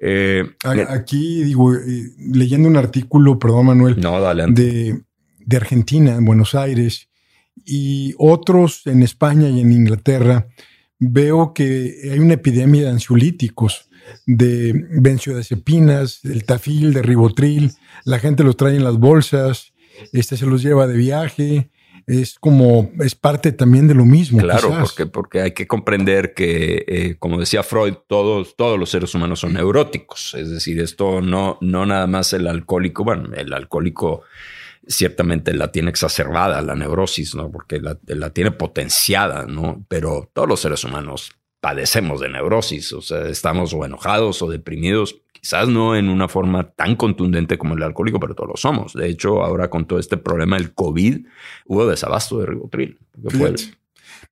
Eh, 0.00 0.44
Aquí, 0.88 1.42
digo, 1.42 1.74
eh, 1.74 2.12
leyendo 2.18 2.68
un 2.68 2.76
artículo, 2.76 3.38
perdón 3.38 3.66
Manuel, 3.66 4.00
no, 4.00 4.20
de, 4.48 5.00
de 5.38 5.56
Argentina, 5.56 6.14
en 6.14 6.24
Buenos 6.24 6.54
Aires, 6.54 7.08
y 7.64 8.14
otros 8.18 8.82
en 8.86 9.02
España 9.02 9.48
y 9.48 9.60
en 9.60 9.72
Inglaterra, 9.72 10.46
veo 10.98 11.52
que 11.52 12.10
hay 12.10 12.18
una 12.18 12.34
epidemia 12.34 12.82
de 12.82 12.90
ansiolíticos, 12.90 13.88
de 14.26 14.86
benzodiazepinas, 14.90 16.24
el 16.24 16.44
tafil, 16.44 16.92
de 16.92 17.02
ribotril, 17.02 17.72
la 18.04 18.18
gente 18.18 18.44
los 18.44 18.56
trae 18.56 18.76
en 18.76 18.84
las 18.84 18.98
bolsas, 18.98 19.74
este 20.12 20.36
se 20.36 20.46
los 20.46 20.62
lleva 20.62 20.86
de 20.86 20.96
viaje, 20.96 21.70
es 22.08 22.38
como, 22.38 22.90
es 23.00 23.14
parte 23.14 23.52
también 23.52 23.86
de 23.86 23.94
lo 23.94 24.06
mismo. 24.06 24.38
Claro, 24.38 24.74
porque, 24.80 25.04
porque 25.06 25.42
hay 25.42 25.52
que 25.52 25.66
comprender 25.66 26.32
que, 26.32 26.84
eh, 26.88 27.16
como 27.18 27.38
decía 27.38 27.62
Freud, 27.62 27.94
todos, 28.06 28.56
todos 28.56 28.78
los 28.78 28.88
seres 28.88 29.14
humanos 29.14 29.40
son 29.40 29.52
neuróticos. 29.52 30.32
Es 30.32 30.50
decir, 30.50 30.80
esto 30.80 31.20
no, 31.20 31.58
no 31.60 31.84
nada 31.84 32.06
más 32.06 32.32
el 32.32 32.46
alcohólico, 32.46 33.04
bueno, 33.04 33.28
el 33.34 33.52
alcohólico 33.52 34.22
ciertamente 34.86 35.52
la 35.52 35.70
tiene 35.70 35.90
exacerbada, 35.90 36.62
la 36.62 36.74
neurosis, 36.74 37.34
¿no? 37.34 37.50
Porque 37.52 37.78
la, 37.78 37.98
la 38.06 38.30
tiene 38.30 38.52
potenciada, 38.52 39.44
¿no? 39.46 39.84
Pero 39.88 40.30
todos 40.32 40.48
los 40.48 40.60
seres 40.60 40.82
humanos 40.84 41.32
padecemos 41.60 42.20
de 42.20 42.30
neurosis, 42.30 42.92
o 42.94 43.02
sea, 43.02 43.28
estamos 43.28 43.74
o 43.74 43.84
enojados 43.84 44.40
o 44.40 44.48
deprimidos, 44.48 45.20
quizás 45.48 45.66
no 45.66 45.96
en 45.96 46.10
una 46.10 46.28
forma 46.28 46.72
tan 46.72 46.94
contundente 46.94 47.56
como 47.56 47.74
el 47.74 47.82
alcohólico, 47.82 48.20
pero 48.20 48.34
todos 48.34 48.50
lo 48.50 48.56
somos. 48.58 48.92
De 48.92 49.08
hecho, 49.08 49.42
ahora 49.42 49.70
con 49.70 49.86
todo 49.86 49.98
este 49.98 50.18
problema 50.18 50.58
del 50.58 50.74
COVID, 50.74 51.24
hubo 51.64 51.86
desabasto 51.86 52.38
de 52.38 52.46
ribotril. 52.46 52.98
Fue 53.30 53.48
el... 53.48 53.56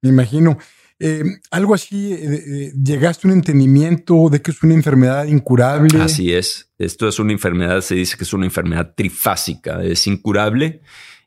Me 0.03 0.11
imagino. 0.11 0.59
Eh, 0.99 1.25
algo 1.51 1.73
así, 1.73 2.13
eh, 2.13 2.19
eh, 2.21 2.73
llegaste 2.83 3.27
a 3.27 3.31
un 3.31 3.39
entendimiento 3.39 4.29
de 4.31 4.43
que 4.43 4.51
es 4.51 4.63
una 4.63 4.75
enfermedad 4.75 5.25
incurable. 5.25 5.99
Así 6.03 6.35
es. 6.35 6.71
Esto 6.77 7.09
es 7.09 7.19
una 7.19 7.33
enfermedad, 7.33 7.81
se 7.81 7.95
dice 7.95 8.19
que 8.19 8.25
es 8.25 8.35
una 8.35 8.45
enfermedad 8.45 8.93
trifásica, 8.95 9.83
es 9.83 10.07
incurable, 10.07 10.83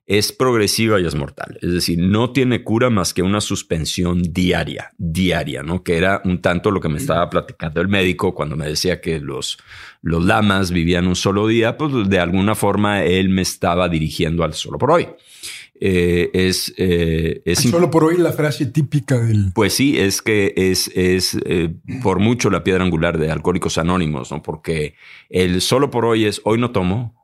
es 0.10 0.32
progresiva 0.32 1.00
y 1.00 1.06
es 1.06 1.14
mortal. 1.14 1.60
Es 1.62 1.72
decir, 1.72 2.00
no 2.00 2.32
tiene 2.32 2.64
cura 2.64 2.90
más 2.90 3.14
que 3.14 3.22
una 3.22 3.42
suspensión 3.42 4.24
diaria, 4.24 4.90
diaria, 4.98 5.62
¿no? 5.62 5.84
Que 5.84 5.98
era 5.98 6.24
un 6.26 6.42
tanto 6.42 6.72
lo 6.72 6.82
que 6.82 6.90
me 6.90 6.98
estaba 6.98 7.30
platicando 7.30 7.80
el 7.80 7.90
médico 7.90 8.34
cuando 8.34 8.56
me 8.56 8.66
decía 8.66 9.02
que 9.02 9.20
los, 9.20 9.60
los 10.02 10.26
lamas 10.26 10.72
vivían 10.72 11.06
un 11.06 11.16
solo 11.16 11.46
día, 11.46 11.78
pues 11.78 12.10
de 12.10 12.20
alguna 12.20 12.56
forma 12.56 13.04
él 13.04 13.30
me 13.30 13.44
estaba 13.44 13.88
dirigiendo 13.88 14.44
al 14.44 14.56
solo 14.56 14.80
por 14.80 14.90
hoy. 14.90 15.08
Eh, 15.80 16.32
es, 16.34 16.74
eh, 16.78 17.44
es 17.46 17.60
solo 17.60 17.92
por 17.92 18.04
hoy 18.04 18.18
la 18.18 18.34
frase 18.34 18.66
típica 18.66 19.20
del. 19.20 19.52
Pues 19.54 19.74
sí, 19.74 20.00
es 20.00 20.24
que 20.24 20.56
es, 20.58 20.90
es 20.96 21.38
eh, 21.46 21.70
por 22.02 22.18
mucho 22.18 22.50
la 22.50 22.64
piedra 22.64 22.84
angular 22.84 23.20
de 23.20 23.30
Alcohólicos 23.30 23.78
Anónimos, 23.78 24.32
¿no? 24.32 24.42
Porque 24.42 24.96
el 25.30 25.62
solo 25.62 25.92
por 25.92 26.06
hoy 26.06 26.26
es 26.26 26.42
hoy 26.46 26.58
no 26.58 26.72
tomo, 26.72 27.19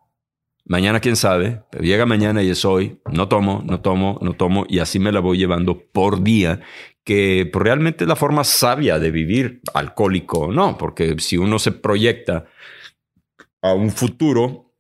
mañana 0.66 1.00
quién 1.00 1.16
sabe, 1.16 1.64
pero 1.72 1.84
llega 1.84 2.06
mañana 2.06 2.44
y 2.44 2.50
es 2.50 2.66
hoy, 2.66 3.00
no 3.12 3.28
tomo, 3.28 3.64
no 3.66 3.82
tomo, 3.82 4.20
no 4.22 4.34
tomo, 4.34 4.66
y 4.68 4.80
así 4.80 5.00
me 5.00 5.12
la 5.12 5.20
voy 5.20 5.38
llevando 5.38 5.80
por 5.92 6.24
día, 6.24 6.62
que 7.04 7.48
pues, 7.52 7.64
realmente 7.64 8.04
es 8.04 8.08
la 8.08 8.16
forma 8.16 8.44
sabia 8.44 9.00
de 9.00 9.12
vivir 9.12 9.62
alcohólico, 9.74 10.52
no, 10.52 10.78
porque 10.78 11.16
si 11.20 11.38
uno 11.38 11.60
se 11.60 11.72
proyecta 11.72 12.46
a 13.62 13.74
un 13.74 13.92
futuro 13.92 14.74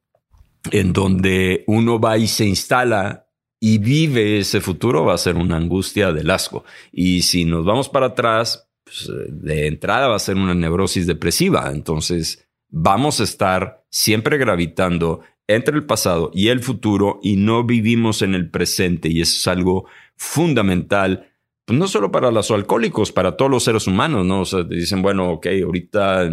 en 0.72 0.91
donde 0.94 1.64
uno 1.68 1.99
va 1.99 2.18
y 2.18 2.28
se 2.28 2.45
instala 2.45 3.28
y 3.60 3.78
vive 3.78 4.40
ese 4.40 4.62
futuro, 4.62 5.06
va 5.06 5.14
a 5.14 5.20
ser 5.20 5.36
una 5.36 5.57
angustia 5.57 6.12
del 6.12 6.30
asco. 6.30 6.66
Y 6.91 7.22
si 7.22 7.45
nos 7.45 7.66
vamos 7.66 7.90
para 7.90 8.07
atrás, 8.07 8.70
pues, 8.84 9.10
de 9.30 9.68
entrada 9.68 10.07
va 10.07 10.16
a 10.16 10.20
ser 10.20 10.36
una 10.36 10.53
neurosis 10.53 11.07
depresiva. 11.07 11.72
Entonces 11.74 12.48
vamos 12.70 13.20
a 13.20 13.24
estar 13.24 13.84
siempre 13.90 14.38
gravitando 14.38 15.22
entre 15.48 15.76
el 15.76 15.86
pasado 15.86 16.32
y 16.34 16.48
el 16.48 16.62
futuro 16.62 17.20
y 17.22 17.36
no 17.36 17.64
vivimos 17.64 18.22
en 18.22 18.36
el 18.36 18.50
presente. 18.50 19.10
Y 19.10 19.22
eso 19.22 19.38
es 19.38 19.48
algo 19.48 19.86
fundamental 20.16 21.30
pues 21.66 21.80
no 21.80 21.88
solo 21.88 22.12
para 22.12 22.30
los 22.30 22.52
alcohólicos, 22.52 23.12
para 23.12 23.36
todos 23.36 23.50
los 23.50 23.64
seres 23.64 23.88
humanos, 23.88 24.24
¿no? 24.24 24.42
O 24.42 24.46
sea, 24.46 24.62
dicen, 24.64 25.02
bueno, 25.02 25.32
ok, 25.32 25.48
ahorita 25.66 26.30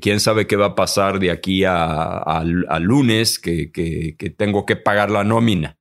quién 0.00 0.18
sabe 0.18 0.48
qué 0.48 0.56
va 0.56 0.66
a 0.66 0.74
pasar 0.74 1.20
de 1.20 1.30
aquí 1.30 1.62
a, 1.64 2.42
lunes 2.80 3.38
que, 3.38 3.70
que, 3.70 4.30
tengo 4.30 4.66
que 4.66 4.74
pagar 4.74 5.10
la 5.12 5.22
nómina. 5.22 5.78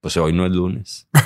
Pues 0.00 0.16
hoy 0.16 0.32
no 0.32 0.46
es 0.46 0.52
lunes. 0.52 1.08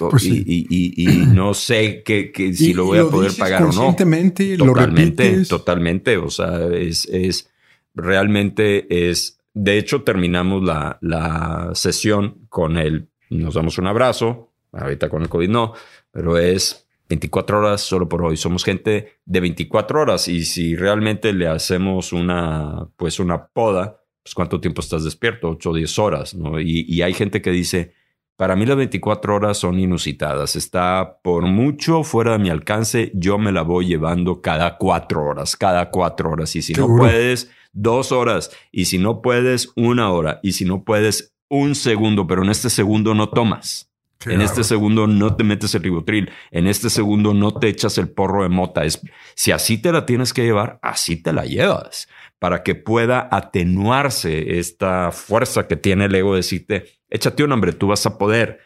Pues 0.00 0.24
y, 0.24 1.06
no 1.28 1.54
sé 1.54 2.02
que, 2.02 2.32
si 2.52 2.74
lo 2.74 2.86
voy 2.86 2.98
a 2.98 3.04
poder 3.04 3.30
pagar 3.38 3.62
o 3.62 3.66
no. 3.66 3.92
Totalmente, 3.92 4.56
lo 4.56 4.74
repites. 4.74 5.46
Totalmente. 5.46 6.16
O 6.16 6.28
sea, 6.28 6.66
es, 6.74 7.04
es 7.04 7.48
realmente 7.94 9.08
es. 9.08 9.35
De 9.58 9.78
hecho, 9.78 10.02
terminamos 10.02 10.62
la, 10.62 10.98
la 11.00 11.70
sesión 11.74 12.46
con 12.48 12.76
el. 12.76 13.08
Nos 13.30 13.54
damos 13.54 13.78
un 13.78 13.86
abrazo. 13.86 14.52
Ahorita 14.72 15.08
con 15.08 15.22
el 15.22 15.30
COVID 15.30 15.48
no 15.48 15.72
pero 16.16 16.38
es 16.38 16.88
24 17.10 17.58
horas 17.58 17.82
solo 17.82 18.08
por 18.08 18.22
hoy. 18.22 18.38
Somos 18.38 18.64
gente 18.64 19.18
de 19.26 19.40
24 19.40 20.00
horas 20.00 20.28
y 20.28 20.46
si 20.46 20.74
realmente 20.74 21.34
le 21.34 21.46
hacemos 21.46 22.14
una, 22.14 22.88
pues 22.96 23.20
una 23.20 23.48
poda, 23.48 24.00
pues 24.22 24.34
cuánto 24.34 24.62
tiempo 24.62 24.80
estás 24.80 25.04
despierto, 25.04 25.50
8 25.50 25.70
o 25.70 25.74
10 25.74 25.98
horas, 25.98 26.34
¿no? 26.34 26.58
Y, 26.58 26.86
y 26.88 27.02
hay 27.02 27.12
gente 27.12 27.42
que 27.42 27.50
dice, 27.50 27.92
para 28.36 28.56
mí 28.56 28.64
las 28.64 28.78
24 28.78 29.34
horas 29.34 29.58
son 29.58 29.78
inusitadas, 29.78 30.56
está 30.56 31.18
por 31.22 31.44
mucho 31.44 32.02
fuera 32.02 32.32
de 32.32 32.38
mi 32.38 32.48
alcance, 32.48 33.12
yo 33.12 33.36
me 33.36 33.52
la 33.52 33.60
voy 33.60 33.88
llevando 33.88 34.40
cada 34.40 34.78
cuatro 34.78 35.22
horas, 35.22 35.54
cada 35.54 35.90
cuatro 35.90 36.30
horas. 36.30 36.56
Y 36.56 36.62
si 36.62 36.72
no 36.72 36.86
puedes, 36.96 37.50
dos 37.76 38.10
horas. 38.12 38.50
Y 38.72 38.86
si 38.86 38.98
no 38.98 39.22
puedes, 39.22 39.70
una 39.76 40.10
hora. 40.10 40.40
Y 40.42 40.52
si 40.52 40.64
no 40.64 40.84
puedes, 40.84 41.34
un 41.48 41.74
segundo, 41.74 42.26
pero 42.26 42.42
en 42.42 42.50
este 42.50 42.70
segundo 42.70 43.14
no 43.14 43.28
tomas 43.28 43.86
en 44.24 44.40
este 44.40 44.64
segundo 44.64 45.06
no 45.06 45.36
te 45.36 45.44
metes 45.44 45.74
el 45.74 45.82
ribotril. 45.82 46.30
En 46.50 46.66
este 46.66 46.90
segundo 46.90 47.34
no 47.34 47.54
te 47.54 47.68
echas 47.68 47.98
el 47.98 48.08
porro 48.08 48.42
de 48.42 48.48
mota. 48.48 48.84
Es, 48.84 49.00
si 49.34 49.52
así 49.52 49.78
te 49.78 49.92
la 49.92 50.06
tienes 50.06 50.32
que 50.32 50.44
llevar, 50.44 50.78
así 50.82 51.16
te 51.16 51.32
la 51.32 51.44
llevas 51.44 52.08
para 52.38 52.62
que 52.62 52.74
pueda 52.74 53.28
atenuarse 53.30 54.58
esta 54.58 55.10
fuerza 55.12 55.66
que 55.66 55.76
tiene 55.76 56.06
el 56.06 56.14
ego 56.14 56.32
de 56.32 56.38
decirte, 56.38 56.84
échate 57.08 57.44
un 57.44 57.52
hambre, 57.52 57.72
tú 57.72 57.88
vas 57.88 58.04
a 58.06 58.18
poder. 58.18 58.60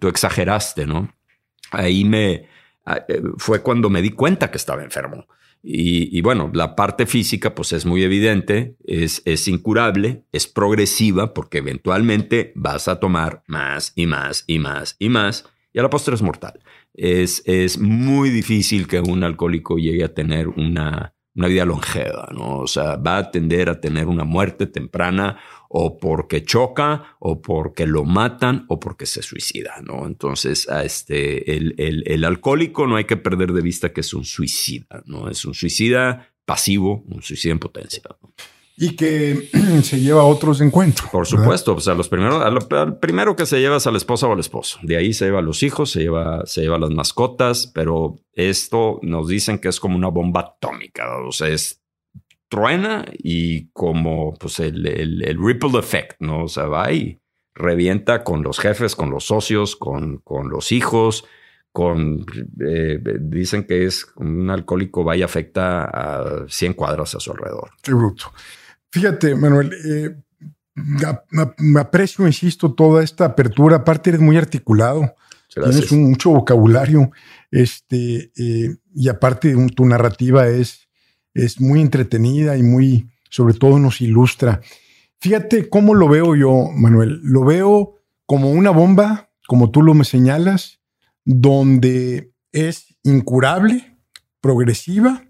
tú 0.00 0.08
exageraste, 0.08 0.86
¿no? 0.86 1.14
Ahí 1.70 2.04
me 2.04 2.48
eh, 2.86 3.22
fue 3.38 3.62
cuando 3.62 3.90
me 3.90 4.02
di 4.02 4.10
cuenta 4.10 4.50
que 4.50 4.58
estaba 4.58 4.82
enfermo. 4.82 5.26
Y, 5.68 6.20
bueno, 6.20 6.48
la 6.54 6.76
parte 6.76 7.06
física 7.06 7.56
pues 7.56 7.72
es 7.72 7.86
muy 7.86 8.04
evidente, 8.04 8.76
es, 8.84 9.20
es 9.24 9.48
incurable, 9.48 10.22
es 10.30 10.46
progresiva 10.46 11.34
porque 11.34 11.58
eventualmente 11.58 12.52
vas 12.54 12.86
a 12.86 13.00
tomar 13.00 13.42
más 13.48 13.92
y 13.96 14.06
más 14.06 14.44
y 14.46 14.60
más 14.60 14.94
y 15.00 15.08
más 15.08 15.44
y 15.72 15.80
a 15.80 15.82
la 15.82 15.90
postre 15.90 16.14
es 16.14 16.22
mortal. 16.22 16.60
Es, 16.94 17.42
es 17.46 17.80
muy 17.80 18.30
difícil 18.30 18.86
que 18.86 19.00
un 19.00 19.24
alcohólico 19.24 19.76
llegue 19.76 20.04
a 20.04 20.14
tener 20.14 20.46
una, 20.46 21.16
una 21.34 21.48
vida 21.48 21.64
longeva, 21.64 22.28
¿no? 22.32 22.58
O 22.58 22.66
sea, 22.68 22.94
va 22.94 23.18
a 23.18 23.30
tender 23.32 23.68
a 23.68 23.80
tener 23.80 24.06
una 24.06 24.22
muerte 24.24 24.66
temprana 24.68 25.38
o 25.68 25.98
porque 25.98 26.44
choca 26.44 27.16
o 27.18 27.42
porque 27.42 27.86
lo 27.86 28.04
matan 28.04 28.64
o 28.68 28.80
porque 28.80 29.06
se 29.06 29.22
suicida, 29.22 29.76
¿no? 29.82 30.06
Entonces, 30.06 30.68
a 30.68 30.84
este, 30.84 31.56
el, 31.56 31.74
el, 31.78 32.04
el 32.06 32.24
alcohólico 32.24 32.86
no 32.86 32.96
hay 32.96 33.04
que 33.04 33.16
perder 33.16 33.52
de 33.52 33.62
vista 33.62 33.92
que 33.92 34.00
es 34.00 34.14
un 34.14 34.24
suicida, 34.24 35.02
¿no? 35.06 35.28
Es 35.28 35.44
un 35.44 35.54
suicida 35.54 36.32
pasivo, 36.46 37.04
un 37.08 37.22
suicida 37.22 37.52
en 37.52 37.58
potencia. 37.58 38.02
Y 38.78 38.94
que 38.94 39.48
se 39.82 40.00
lleva 40.00 40.22
a 40.22 40.24
otros 40.24 40.60
encuentros. 40.60 41.10
Por 41.10 41.26
supuesto, 41.26 41.74
o 41.74 41.80
sea, 41.80 41.94
los 41.94 42.08
primeros, 42.08 42.42
al 42.42 42.98
primero 42.98 43.34
que 43.36 43.46
se 43.46 43.58
lleva 43.58 43.76
es 43.76 43.86
a 43.86 43.90
la 43.90 43.98
esposa 43.98 44.26
o 44.26 44.32
al 44.32 44.40
esposo. 44.40 44.78
De 44.82 44.96
ahí 44.96 45.12
se 45.12 45.26
lleva 45.26 45.40
a 45.40 45.42
los 45.42 45.62
hijos, 45.62 45.90
se 45.90 46.00
lleva, 46.00 46.46
se 46.46 46.62
lleva 46.62 46.76
a 46.76 46.80
las 46.80 46.90
mascotas, 46.90 47.70
pero 47.74 48.16
esto 48.32 49.00
nos 49.02 49.28
dicen 49.28 49.58
que 49.58 49.68
es 49.68 49.80
como 49.80 49.96
una 49.96 50.08
bomba 50.08 50.40
atómica. 50.40 51.04
O 51.26 51.32
sea, 51.32 51.48
es 51.48 51.82
truena 52.48 53.04
y 53.12 53.68
como 53.68 54.34
pues 54.34 54.60
el, 54.60 54.86
el, 54.86 55.38
ripple 55.38 55.78
effect, 55.78 56.20
¿no? 56.20 56.44
O 56.44 56.48
sea, 56.48 56.66
va 56.66 56.92
y 56.92 57.20
revienta 57.54 58.22
con 58.22 58.42
los 58.42 58.58
jefes, 58.58 58.94
con 58.94 59.10
los 59.10 59.24
socios, 59.24 59.76
con, 59.76 60.18
con 60.18 60.48
los 60.48 60.72
hijos, 60.72 61.24
con, 61.72 62.24
eh, 62.66 62.98
dicen 63.20 63.64
que 63.64 63.84
es 63.86 64.06
un 64.16 64.48
alcohólico 64.50 65.04
va 65.04 65.16
y 65.16 65.22
afecta 65.22 65.84
a 65.84 66.46
100 66.48 66.74
cuadras 66.74 67.14
a 67.14 67.20
su 67.20 67.32
alrededor. 67.32 67.70
Qué 67.82 67.92
bruto. 67.92 68.32
Fíjate, 68.90 69.34
Manuel, 69.34 69.72
eh, 69.84 70.16
me 71.58 71.80
aprecio, 71.80 72.26
insisto, 72.26 72.74
toda 72.74 73.02
esta 73.02 73.24
apertura. 73.24 73.76
Aparte, 73.76 74.10
eres 74.10 74.20
muy 74.20 74.36
articulado. 74.36 75.14
Tienes 75.48 75.90
mucho 75.92 76.30
vocabulario. 76.30 77.10
Este, 77.50 78.30
eh, 78.36 78.76
y 78.94 79.08
aparte, 79.08 79.54
tu 79.74 79.86
narrativa 79.86 80.48
es, 80.48 80.85
es 81.36 81.60
muy 81.60 81.80
entretenida 81.80 82.56
y 82.56 82.62
muy, 82.62 83.10
sobre 83.30 83.54
todo, 83.54 83.78
nos 83.78 84.00
ilustra. 84.00 84.60
Fíjate 85.20 85.68
cómo 85.68 85.94
lo 85.94 86.08
veo 86.08 86.34
yo, 86.34 86.70
Manuel. 86.74 87.20
Lo 87.22 87.44
veo 87.44 87.94
como 88.26 88.50
una 88.50 88.70
bomba, 88.70 89.30
como 89.46 89.70
tú 89.70 89.82
lo 89.82 89.94
me 89.94 90.04
señalas, 90.04 90.80
donde 91.24 92.32
es 92.52 92.96
incurable, 93.02 93.96
progresiva, 94.40 95.24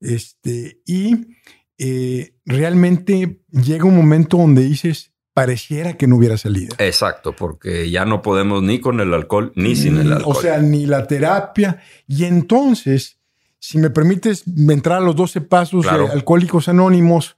este, 0.00 0.80
y 0.86 1.36
eh, 1.78 2.34
realmente 2.44 3.42
llega 3.50 3.84
un 3.84 3.96
momento 3.96 4.36
donde 4.36 4.62
dices, 4.62 5.12
pareciera 5.32 5.96
que 5.96 6.08
no 6.08 6.16
hubiera 6.16 6.36
salido. 6.36 6.74
Exacto, 6.78 7.34
porque 7.34 7.90
ya 7.90 8.04
no 8.04 8.22
podemos 8.22 8.62
ni 8.62 8.80
con 8.80 9.00
el 9.00 9.14
alcohol 9.14 9.52
ni 9.54 9.76
sin 9.76 9.96
el 9.98 10.12
alcohol. 10.12 10.36
O 10.36 10.40
sea, 10.40 10.58
ni 10.58 10.86
la 10.86 11.06
terapia. 11.06 11.80
Y 12.08 12.24
entonces, 12.24 13.17
si 13.58 13.78
me 13.78 13.90
permites 13.90 14.44
entrar 14.46 14.98
a 14.98 15.04
los 15.04 15.16
12 15.16 15.40
pasos 15.42 15.84
de 15.84 15.90
Alcohólicos 15.90 16.68
Anónimos, 16.68 17.36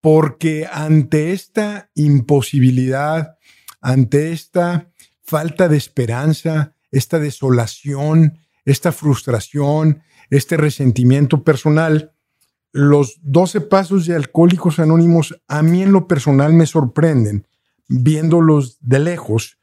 porque 0.00 0.66
ante 0.70 1.32
esta 1.32 1.90
imposibilidad, 1.94 3.36
ante 3.80 4.32
esta 4.32 4.90
falta 5.22 5.68
de 5.68 5.76
esperanza, 5.76 6.74
esta 6.90 7.18
desolación, 7.18 8.38
esta 8.64 8.92
frustración, 8.92 10.02
este 10.30 10.56
resentimiento 10.56 11.44
personal, 11.44 12.14
los 12.72 13.18
12 13.22 13.62
pasos 13.62 14.06
de 14.06 14.14
Alcohólicos 14.14 14.78
Anónimos 14.78 15.40
a 15.48 15.62
mí 15.62 15.82
en 15.82 15.92
lo 15.92 16.06
personal 16.06 16.52
me 16.52 16.66
sorprenden, 16.66 17.46
viéndolos 17.88 18.78
de 18.80 19.00
lejos. 19.00 19.58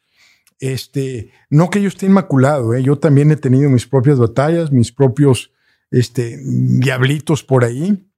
Este, 0.60 1.32
no 1.50 1.70
que 1.70 1.82
yo 1.82 1.88
esté 1.88 2.08
inmaculado, 2.08 2.74
¿eh? 2.74 2.82
yo 2.82 2.98
también 2.98 3.32
he 3.32 3.36
tenido 3.36 3.70
mis 3.70 3.88
propias 3.88 4.20
batallas, 4.20 4.72
mis 4.72 4.92
propios 4.92 5.52
este, 5.92 6.40
diablitos 6.44 7.44
por 7.44 7.64
ahí. 7.64 8.10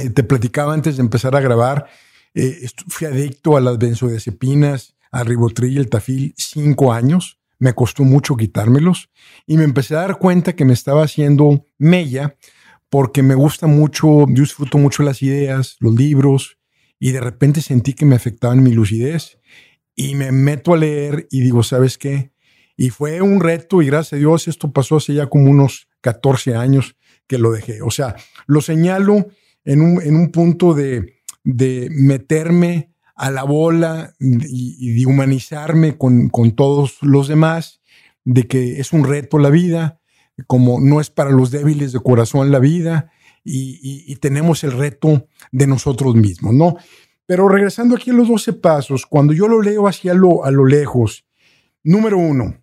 Eh, 0.00 0.10
te 0.10 0.22
platicaba 0.22 0.74
antes 0.74 0.96
de 0.96 1.02
empezar 1.02 1.36
a 1.36 1.40
grabar, 1.40 1.86
eh, 2.34 2.66
fui 2.88 3.06
adicto 3.06 3.56
a 3.56 3.60
las 3.60 3.78
benzodiazepinas, 3.78 4.96
al 5.10 5.26
ribotril 5.26 5.74
y 5.74 5.78
el 5.78 5.88
tafil 5.88 6.34
cinco 6.36 6.92
años. 6.92 7.38
Me 7.58 7.72
costó 7.72 8.02
mucho 8.02 8.36
quitármelos 8.36 9.10
y 9.46 9.56
me 9.56 9.64
empecé 9.64 9.94
a 9.94 10.00
dar 10.00 10.18
cuenta 10.18 10.54
que 10.54 10.64
me 10.64 10.72
estaba 10.72 11.04
haciendo 11.04 11.66
mella 11.78 12.36
porque 12.90 13.22
me 13.22 13.34
gusta 13.34 13.66
mucho, 13.66 14.26
yo 14.28 14.42
disfruto 14.42 14.78
mucho 14.78 15.02
las 15.02 15.22
ideas, 15.22 15.76
los 15.80 15.94
libros, 15.94 16.58
y 16.98 17.12
de 17.12 17.20
repente 17.20 17.60
sentí 17.60 17.92
que 17.92 18.04
me 18.04 18.16
afectaban 18.16 18.62
mi 18.62 18.72
lucidez. 18.72 19.38
Y 19.96 20.14
me 20.14 20.32
meto 20.32 20.74
a 20.74 20.76
leer 20.76 21.28
y 21.30 21.40
digo, 21.40 21.62
¿sabes 21.62 21.98
qué? 21.98 22.32
Y 22.76 22.90
fue 22.90 23.20
un 23.20 23.40
reto 23.40 23.82
y 23.82 23.86
gracias 23.86 24.14
a 24.14 24.16
Dios 24.16 24.48
esto 24.48 24.72
pasó 24.72 24.96
hace 24.96 25.14
ya 25.14 25.26
como 25.26 25.50
unos 25.50 25.88
14 26.00 26.56
años 26.56 26.96
que 27.26 27.38
lo 27.38 27.52
dejé. 27.52 27.82
O 27.82 27.90
sea, 27.90 28.16
lo 28.46 28.60
señalo 28.60 29.28
en 29.64 29.80
un, 29.80 30.02
en 30.02 30.16
un 30.16 30.30
punto 30.30 30.74
de, 30.74 31.20
de 31.42 31.88
meterme 31.90 32.90
a 33.16 33.30
la 33.30 33.44
bola 33.44 34.14
y, 34.18 34.76
y 34.78 35.00
de 35.00 35.06
humanizarme 35.06 35.96
con, 35.96 36.28
con 36.28 36.52
todos 36.52 36.98
los 37.02 37.28
demás, 37.28 37.80
de 38.24 38.46
que 38.46 38.80
es 38.80 38.92
un 38.92 39.04
reto 39.04 39.38
la 39.38 39.50
vida, 39.50 40.00
como 40.46 40.80
no 40.80 41.00
es 41.00 41.10
para 41.10 41.30
los 41.30 41.50
débiles 41.50 41.92
de 41.92 42.00
corazón 42.00 42.50
la 42.50 42.58
vida 42.58 43.12
y, 43.44 44.16
tenemos 44.16 44.64
el 44.64 44.72
reto 44.72 45.28
de 45.52 45.66
nosotros 45.66 46.14
mismos, 46.14 46.54
¿no? 46.54 46.76
Pero 47.26 47.48
regresando 47.48 47.94
aquí 47.94 48.10
a 48.10 48.14
los 48.14 48.28
12 48.28 48.54
pasos, 48.54 49.06
cuando 49.06 49.32
yo 49.32 49.48
lo 49.48 49.60
leo 49.60 49.86
hacia 49.86 50.14
lo, 50.14 50.44
a 50.44 50.50
lo 50.50 50.64
lejos, 50.64 51.26
número 51.82 52.18
uno, 52.18 52.62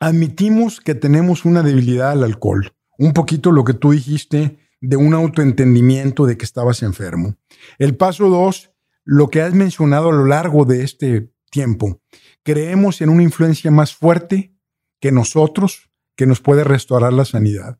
admitimos 0.00 0.80
que 0.80 0.94
tenemos 0.94 1.44
una 1.44 1.62
debilidad 1.62 2.12
al 2.12 2.24
alcohol. 2.24 2.72
Un 2.98 3.12
poquito 3.12 3.52
lo 3.52 3.64
que 3.64 3.74
tú 3.74 3.92
dijiste 3.92 4.58
de 4.80 4.96
un 4.96 5.14
autoentendimiento 5.14 6.26
de 6.26 6.36
que 6.36 6.44
estabas 6.44 6.82
enfermo. 6.82 7.36
El 7.78 7.96
paso 7.96 8.28
dos, 8.28 8.70
lo 9.04 9.28
que 9.28 9.42
has 9.42 9.54
mencionado 9.54 10.10
a 10.10 10.12
lo 10.12 10.26
largo 10.26 10.64
de 10.64 10.84
este 10.84 11.30
tiempo. 11.50 12.00
Creemos 12.42 13.00
en 13.00 13.08
una 13.08 13.22
influencia 13.22 13.70
más 13.70 13.94
fuerte 13.94 14.54
que 15.00 15.12
nosotros 15.12 15.90
que 16.14 16.26
nos 16.26 16.40
puede 16.40 16.64
restaurar 16.64 17.12
la 17.12 17.24
sanidad. 17.24 17.78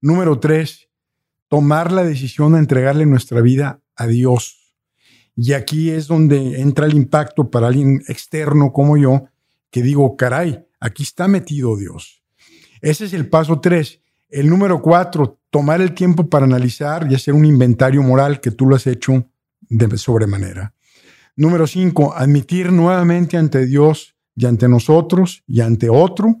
Número 0.00 0.38
tres, 0.38 0.88
tomar 1.48 1.92
la 1.92 2.04
decisión 2.04 2.52
de 2.52 2.58
entregarle 2.58 3.06
nuestra 3.06 3.40
vida 3.40 3.82
a 3.96 4.06
Dios. 4.06 4.76
Y 5.36 5.52
aquí 5.52 5.90
es 5.90 6.06
donde 6.06 6.60
entra 6.60 6.86
el 6.86 6.94
impacto 6.94 7.50
para 7.50 7.68
alguien 7.68 8.02
externo 8.08 8.72
como 8.72 8.96
yo, 8.96 9.24
que 9.70 9.82
digo, 9.82 10.16
caray, 10.16 10.66
aquí 10.80 11.02
está 11.02 11.28
metido 11.28 11.76
Dios. 11.76 12.22
Ese 12.80 13.04
es 13.06 13.12
el 13.12 13.28
paso 13.28 13.60
tres. 13.60 14.00
El 14.30 14.48
número 14.48 14.80
cuatro, 14.80 15.40
tomar 15.50 15.80
el 15.80 15.92
tiempo 15.92 16.28
para 16.28 16.44
analizar 16.44 17.10
y 17.10 17.16
hacer 17.16 17.34
un 17.34 17.44
inventario 17.44 18.00
moral 18.02 18.40
que 18.40 18.52
tú 18.52 18.66
lo 18.66 18.76
has 18.76 18.86
hecho 18.86 19.26
de 19.68 19.98
sobremanera. 19.98 20.72
Número 21.34 21.66
cinco, 21.66 22.14
admitir 22.14 22.70
nuevamente 22.70 23.36
ante 23.36 23.66
Dios 23.66 24.14
y 24.36 24.46
ante 24.46 24.68
nosotros 24.68 25.42
y 25.48 25.60
ante 25.60 25.90
otro 25.90 26.36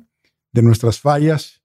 de 0.52 0.62
nuestras 0.62 1.00
fallas. 1.00 1.62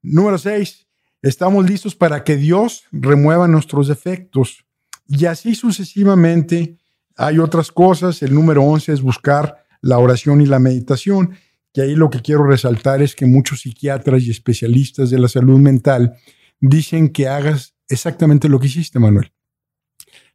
Número 0.00 0.38
seis, 0.38 0.86
estamos 1.20 1.68
listos 1.68 1.94
para 1.94 2.24
que 2.24 2.36
Dios 2.36 2.84
remueva 2.90 3.46
nuestros 3.46 3.88
defectos. 3.88 4.64
Y 5.06 5.26
así 5.26 5.54
sucesivamente 5.54 6.78
hay 7.14 7.38
otras 7.38 7.70
cosas. 7.70 8.22
El 8.22 8.34
número 8.34 8.62
once 8.62 8.90
es 8.92 9.02
buscar 9.02 9.66
la 9.82 9.98
oración 9.98 10.40
y 10.40 10.46
la 10.46 10.58
meditación 10.58 11.34
que 11.72 11.82
ahí 11.82 11.94
lo 11.94 12.10
que 12.10 12.20
quiero 12.20 12.44
resaltar 12.44 13.02
es 13.02 13.14
que 13.14 13.26
muchos 13.26 13.62
psiquiatras 13.62 14.22
y 14.22 14.30
especialistas 14.30 15.10
de 15.10 15.18
la 15.18 15.28
salud 15.28 15.58
mental 15.58 16.14
dicen 16.60 17.08
que 17.08 17.28
hagas 17.28 17.74
exactamente 17.88 18.48
lo 18.48 18.60
que 18.60 18.66
hiciste, 18.66 18.98
Manuel. 18.98 19.32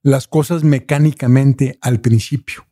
Las 0.01 0.27
cosas 0.27 0.63
mecánicamente 0.63 1.77
al 1.81 2.01
principio, 2.01 2.67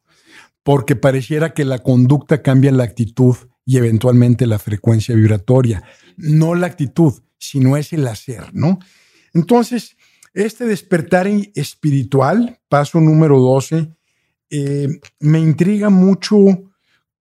porque 0.63 0.95
pareciera 0.95 1.53
que 1.53 1.65
la 1.65 1.79
conducta 1.79 2.41
cambia 2.41 2.71
la 2.71 2.83
actitud 2.83 3.35
y 3.65 3.77
eventualmente 3.77 4.45
la 4.45 4.59
frecuencia 4.59 5.15
vibratoria. 5.15 5.83
No 6.17 6.55
la 6.55 6.67
actitud, 6.67 7.13
sino 7.37 7.77
es 7.77 7.93
el 7.93 8.07
hacer, 8.07 8.53
¿no? 8.53 8.79
Entonces, 9.33 9.97
este 10.33 10.65
despertar 10.65 11.27
espiritual, 11.55 12.59
paso 12.69 12.99
número 12.99 13.39
12, 13.39 13.89
eh, 14.49 14.87
me 15.19 15.39
intriga 15.39 15.89
mucho 15.89 16.37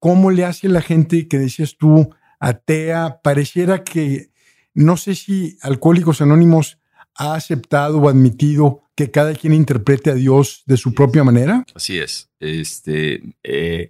cómo 0.04 0.30
le 0.30 0.44
hace 0.44 0.68
la 0.68 0.82
gente 0.82 1.28
que 1.28 1.38
decías 1.38 1.78
tú, 1.78 2.14
atea, 2.38 3.20
pareciera 3.22 3.84
que 3.84 4.28
no 4.74 4.98
sé 4.98 5.14
si 5.14 5.56
Alcohólicos 5.62 6.20
Anónimos 6.20 6.78
ha 7.14 7.36
aceptado 7.36 8.00
o 8.00 8.10
admitido 8.10 8.82
que 8.94 9.10
cada 9.10 9.32
quien 9.32 9.54
interprete 9.54 10.10
a 10.10 10.14
Dios 10.14 10.62
de 10.66 10.76
su 10.76 10.92
propia 10.92 11.24
manera. 11.24 11.64
Así 11.74 11.98
es. 11.98 12.30
Este, 12.38 13.34
eh, 13.42 13.88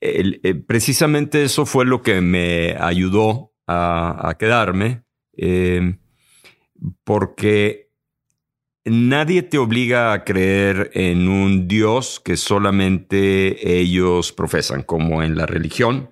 eh, 0.00 0.54
precisamente 0.54 1.44
eso 1.44 1.66
fue 1.66 1.84
lo 1.84 2.00
que 2.00 2.22
me 2.22 2.74
ayudó 2.80 3.52
a, 3.66 4.34
quedarme, 4.38 5.02
eh, 5.36 5.98
porque 7.04 7.90
Nadie 8.84 9.42
te 9.42 9.58
obliga 9.58 10.12
a 10.12 10.24
creer 10.24 10.90
en 10.94 11.28
un 11.28 11.68
Dios 11.68 12.20
que 12.24 12.36
solamente 12.36 13.78
ellos 13.78 14.32
profesan, 14.32 14.82
como 14.82 15.22
en 15.22 15.36
la 15.36 15.46
religión. 15.46 16.10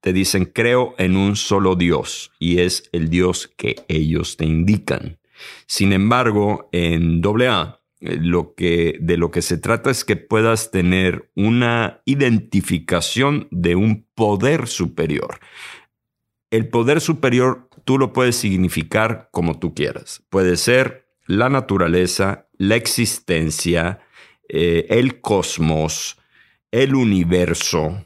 Te 0.00 0.12
dicen, 0.12 0.46
creo 0.46 0.96
en 0.98 1.16
un 1.16 1.36
solo 1.36 1.76
Dios, 1.76 2.32
y 2.40 2.58
es 2.58 2.88
el 2.90 3.10
Dios 3.10 3.52
que 3.56 3.76
ellos 3.86 4.36
te 4.36 4.44
indican. 4.44 5.18
Sin 5.66 5.92
embargo, 5.92 6.68
en 6.72 7.22
AA, 7.24 7.80
eh, 8.00 8.18
lo 8.20 8.54
que, 8.54 8.98
de 9.00 9.16
lo 9.16 9.30
que 9.30 9.42
se 9.42 9.58
trata 9.58 9.90
es 9.90 10.04
que 10.04 10.16
puedas 10.16 10.72
tener 10.72 11.30
una 11.36 12.02
identificación 12.06 13.46
de 13.52 13.76
un 13.76 14.04
poder 14.16 14.66
superior. 14.66 15.38
El 16.50 16.68
poder 16.68 17.00
superior 17.00 17.68
tú 17.84 17.98
lo 17.98 18.12
puedes 18.12 18.34
significar 18.34 19.28
como 19.30 19.60
tú 19.60 19.74
quieras. 19.74 20.24
Puede 20.28 20.56
ser 20.56 20.99
la 21.30 21.48
naturaleza, 21.48 22.48
la 22.58 22.74
existencia, 22.74 24.00
eh, 24.48 24.86
el 24.90 25.20
cosmos, 25.20 26.18
el 26.72 26.96
universo. 26.96 28.04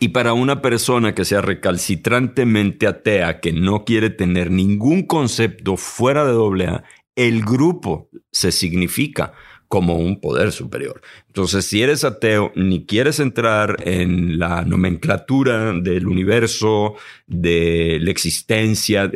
Y 0.00 0.08
para 0.08 0.32
una 0.32 0.60
persona 0.60 1.14
que 1.14 1.24
sea 1.24 1.40
recalcitrantemente 1.40 2.88
atea, 2.88 3.38
que 3.38 3.52
no 3.52 3.84
quiere 3.84 4.10
tener 4.10 4.50
ningún 4.50 5.06
concepto 5.06 5.76
fuera 5.76 6.24
de 6.24 6.32
doble 6.32 6.66
A, 6.66 6.84
el 7.14 7.44
grupo 7.44 8.10
se 8.32 8.50
significa 8.50 9.32
como 9.68 9.96
un 9.96 10.20
poder 10.20 10.50
superior. 10.50 11.00
Entonces, 11.28 11.64
si 11.64 11.80
eres 11.80 12.02
ateo, 12.02 12.50
ni 12.56 12.86
quieres 12.86 13.20
entrar 13.20 13.76
en 13.84 14.40
la 14.40 14.62
nomenclatura 14.62 15.72
del 15.72 16.08
universo, 16.08 16.96
de 17.28 17.98
la 18.00 18.10
existencia, 18.10 19.08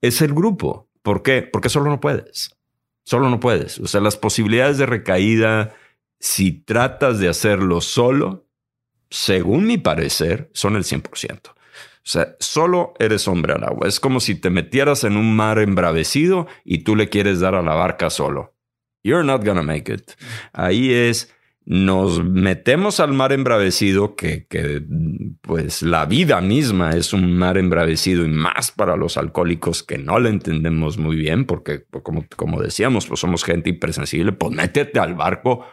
es 0.00 0.22
el 0.22 0.32
grupo. 0.32 0.88
¿Por 1.04 1.22
qué? 1.22 1.42
Porque 1.42 1.68
solo 1.68 1.90
no 1.90 2.00
puedes. 2.00 2.56
Solo 3.04 3.28
no 3.28 3.38
puedes. 3.38 3.78
O 3.78 3.86
sea, 3.86 4.00
las 4.00 4.16
posibilidades 4.16 4.78
de 4.78 4.86
recaída, 4.86 5.76
si 6.18 6.50
tratas 6.50 7.18
de 7.18 7.28
hacerlo 7.28 7.82
solo, 7.82 8.46
según 9.10 9.66
mi 9.66 9.76
parecer, 9.76 10.50
son 10.54 10.76
el 10.76 10.84
100%. 10.84 11.50
O 11.50 11.52
sea, 12.02 12.36
solo 12.40 12.94
eres 12.98 13.28
hombre 13.28 13.52
al 13.52 13.64
agua. 13.64 13.86
Es 13.86 14.00
como 14.00 14.18
si 14.18 14.34
te 14.34 14.48
metieras 14.48 15.04
en 15.04 15.18
un 15.18 15.36
mar 15.36 15.58
embravecido 15.58 16.46
y 16.64 16.78
tú 16.78 16.96
le 16.96 17.10
quieres 17.10 17.38
dar 17.38 17.54
a 17.54 17.62
la 17.62 17.74
barca 17.74 18.08
solo. 18.08 18.54
You're 19.02 19.24
not 19.24 19.44
gonna 19.44 19.62
make 19.62 19.92
it. 19.92 20.12
Ahí 20.54 20.90
es 20.90 21.34
nos 21.66 22.22
metemos 22.22 23.00
al 23.00 23.14
mar 23.14 23.32
embravecido, 23.32 24.16
que, 24.16 24.46
pues 25.40 25.82
la 25.82 26.04
vida 26.04 26.40
misma 26.42 26.94
es 26.94 27.12
un 27.14 27.32
mar 27.36 27.56
embravecido 27.56 28.24
y 28.24 28.28
más 28.28 28.70
para 28.70 28.96
los 28.96 29.16
alcohólicos 29.16 29.82
que 29.82 29.96
no 29.96 30.18
le 30.18 30.28
entendemos 30.28 30.98
muy 30.98 31.16
bien, 31.16 31.46
porque 31.46 31.78
pues, 31.78 32.04
como, 32.04 32.26
como 32.36 32.60
decíamos, 32.60 33.06
pues 33.06 33.20
somos 33.20 33.44
gente 33.44 33.70
hipersensible, 33.70 34.32
pues 34.32 34.52
métete 34.52 35.00
al 35.00 35.14
barco 35.14 35.64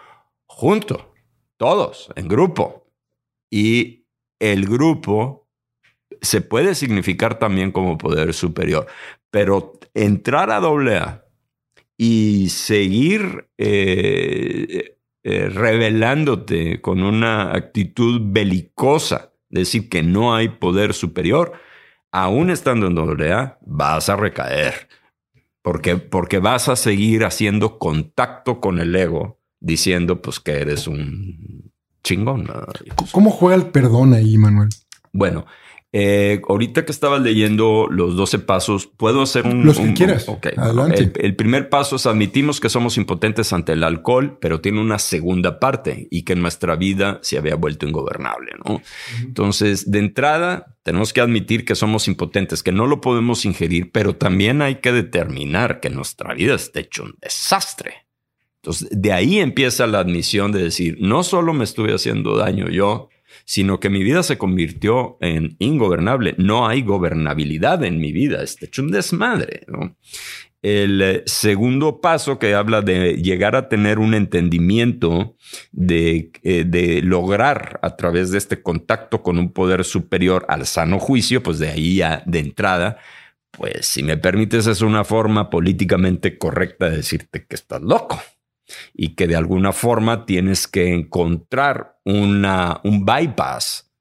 junto, 0.45 1.13
todos, 1.57 2.09
en 2.15 2.27
grupo. 2.29 2.89
Y 3.49 4.05
el 4.39 4.65
grupo 4.67 5.49
se 6.21 6.39
puede 6.39 6.73
significar 6.73 7.37
también 7.37 7.71
como 7.73 7.97
poder 7.97 8.33
superior, 8.33 8.87
pero 9.29 9.73
entrar 9.93 10.51
a 10.51 10.61
doble 10.61 10.97
A 10.97 11.25
y 11.97 12.47
seguir... 12.47 13.49
Eh, 13.57 14.97
eh, 15.23 15.49
revelándote 15.49 16.81
con 16.81 17.03
una 17.03 17.53
actitud 17.53 18.21
belicosa, 18.23 19.33
decir 19.49 19.89
que 19.89 20.01
no 20.01 20.33
hay 20.35 20.49
poder 20.49 20.93
superior, 20.93 21.53
aún 22.11 22.49
estando 22.49 22.87
en 22.87 23.31
AA, 23.31 23.59
vas 23.61 24.09
a 24.09 24.15
recaer. 24.15 24.87
Porque, 25.61 25.97
porque 25.97 26.39
vas 26.39 26.69
a 26.69 26.75
seguir 26.75 27.23
haciendo 27.23 27.77
contacto 27.77 28.59
con 28.59 28.79
el 28.79 28.95
ego, 28.95 29.39
diciendo 29.59 30.21
pues 30.21 30.39
que 30.39 30.53
eres 30.53 30.87
un 30.87 31.71
chingón. 32.03 32.49
¿Cómo 33.11 33.29
juega 33.29 33.55
el 33.55 33.67
perdón 33.67 34.15
ahí, 34.15 34.37
Manuel? 34.37 34.69
Bueno, 35.13 35.45
eh, 35.93 36.41
ahorita 36.47 36.85
que 36.85 36.91
estabas 36.91 37.21
leyendo 37.21 37.87
los 37.89 38.15
12 38.15 38.39
pasos, 38.39 38.87
puedo 38.87 39.21
hacer 39.21 39.45
un... 39.45 39.65
Los 39.65 39.77
que 39.77 39.93
quieras. 39.93 40.25
Adelante. 40.55 41.11
El, 41.17 41.35
primer 41.35 41.67
paso 41.67 41.97
es 41.97 42.05
admitimos 42.05 42.61
que 42.61 42.69
somos 42.69 42.95
impotentes 42.95 43.51
ante 43.51 43.73
el 43.73 43.83
alcohol, 43.83 44.37
pero 44.39 44.61
tiene 44.61 44.79
una 44.79 44.99
segunda 44.99 45.59
parte 45.59 46.07
y 46.09 46.23
que 46.23 46.35
nuestra 46.35 46.77
vida 46.77 47.19
se 47.23 47.37
había 47.37 47.55
vuelto 47.55 47.85
ingobernable, 47.85 48.53
¿no? 48.65 48.81
Entonces, 49.21 49.91
de 49.91 49.99
entrada, 49.99 50.77
tenemos 50.83 51.11
que 51.11 51.19
admitir 51.19 51.65
que 51.65 51.75
somos 51.75 52.07
impotentes, 52.07 52.63
que 52.63 52.71
no 52.71 52.87
lo 52.87 53.01
podemos 53.01 53.43
ingerir, 53.43 53.91
pero 53.91 54.15
también 54.15 54.61
hay 54.61 54.75
que 54.75 54.93
determinar 54.93 55.81
que 55.81 55.89
nuestra 55.89 56.33
vida 56.33 56.55
está 56.55 56.79
hecho 56.79 57.03
un 57.03 57.15
desastre. 57.21 58.07
Entonces, 58.63 58.87
de 58.91 59.11
ahí 59.11 59.39
empieza 59.39 59.87
la 59.87 59.99
admisión 59.99 60.53
de 60.53 60.63
decir, 60.63 60.97
no 61.01 61.23
solo 61.23 61.51
me 61.53 61.65
estuve 61.65 61.93
haciendo 61.93 62.37
daño 62.37 62.69
yo, 62.69 63.09
sino 63.45 63.79
que 63.79 63.89
mi 63.89 64.03
vida 64.03 64.23
se 64.23 64.37
convirtió 64.37 65.17
en 65.21 65.55
ingobernable. 65.59 66.35
No 66.37 66.67
hay 66.67 66.81
gobernabilidad 66.81 67.83
en 67.83 67.99
mi 67.99 68.11
vida. 68.11 68.43
Está 68.43 68.65
hecho 68.65 68.81
un 68.81 68.91
desmadre. 68.91 69.65
El 70.61 71.01
eh, 71.01 71.23
segundo 71.25 72.01
paso 72.01 72.37
que 72.37 72.53
habla 72.53 72.81
de 72.81 73.15
llegar 73.15 73.55
a 73.55 73.67
tener 73.67 73.97
un 73.97 74.13
entendimiento 74.13 75.35
de, 75.71 76.31
eh, 76.43 76.65
de, 76.67 77.01
lograr 77.01 77.79
a 77.81 77.95
través 77.95 78.29
de 78.29 78.37
este 78.37 78.61
contacto 78.61 79.23
con 79.23 79.39
un 79.39 79.51
poder 79.53 79.83
superior 79.83 80.45
al 80.49 80.67
sano 80.67 80.99
juicio, 80.99 81.41
pues 81.41 81.57
de 81.57 81.69
ahí 81.69 81.95
ya 81.95 82.21
de 82.27 82.39
entrada, 82.39 82.97
pues 83.49 83.87
si 83.87 84.03
me 84.03 84.17
permites 84.17 84.67
es 84.67 84.81
una 84.81 85.03
forma 85.03 85.49
políticamente 85.49 86.37
correcta 86.37 86.89
de 86.89 86.97
decirte 86.97 87.45
que 87.47 87.55
estás 87.55 87.81
loco 87.81 88.21
y 88.93 89.15
que 89.15 89.27
de 89.27 89.35
alguna 89.35 89.71
forma 89.71 90.25
tienes 90.25 90.67
que 90.67 90.93
encontrar 90.93 91.99
una, 92.05 92.81
un 92.83 93.05
bypass 93.05 93.91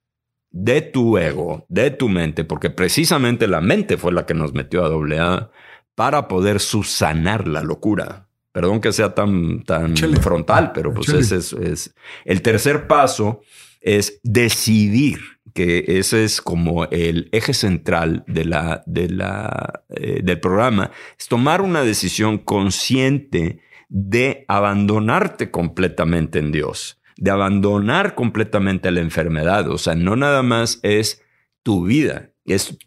de 0.51 0.82
tu 0.82 1.16
ego, 1.16 1.64
de 1.68 1.90
tu 1.90 2.09
mente, 2.09 2.44
porque 2.44 2.70
precisamente 2.70 3.47
la 3.47 3.60
mente 3.60 3.97
fue 3.97 4.12
la 4.12 4.26
que 4.26 4.34
nos 4.34 4.52
metió 4.52 4.84
a 4.84 4.88
doble 4.88 5.18
A 5.18 5.51
para 5.94 6.28
poder 6.28 6.60
subsanar 6.60 7.47
la 7.47 7.62
locura. 7.62 8.28
Perdón 8.52 8.80
que 8.80 8.92
sea 8.92 9.14
tan, 9.14 9.62
tan 9.62 9.97
frontal, 9.97 10.72
pero 10.72 10.92
pues 10.92 11.09
ese 11.10 11.36
es, 11.36 11.52
es, 11.52 11.94
El 12.24 12.42
tercer 12.42 12.88
paso 12.88 13.42
es 13.80 14.20
decidir, 14.24 15.20
que 15.55 15.84
ese 15.86 16.24
es 16.24 16.40
como 16.40 16.84
el 16.86 17.28
eje 17.32 17.55
central 17.55 18.24
de 18.26 18.44
la, 18.44 18.82
de 18.86 19.09
la, 19.09 19.84
eh, 19.90 20.20
del 20.22 20.40
programa, 20.40 20.90
es 21.18 21.28
tomar 21.28 21.62
una 21.62 21.82
decisión 21.82 22.38
consciente 22.38 23.60
de 23.90 24.44
abandonarte 24.48 25.50
completamente 25.50 26.38
en 26.38 26.52
Dios, 26.52 27.02
de 27.16 27.32
abandonar 27.32 28.14
completamente 28.14 28.90
la 28.90 29.00
enfermedad. 29.00 29.68
O 29.68 29.76
sea, 29.76 29.94
no 29.96 30.16
nada 30.16 30.42
más 30.42 30.78
es 30.82 31.22
tu 31.62 31.84
vida, 31.84 32.30
es 32.44 32.78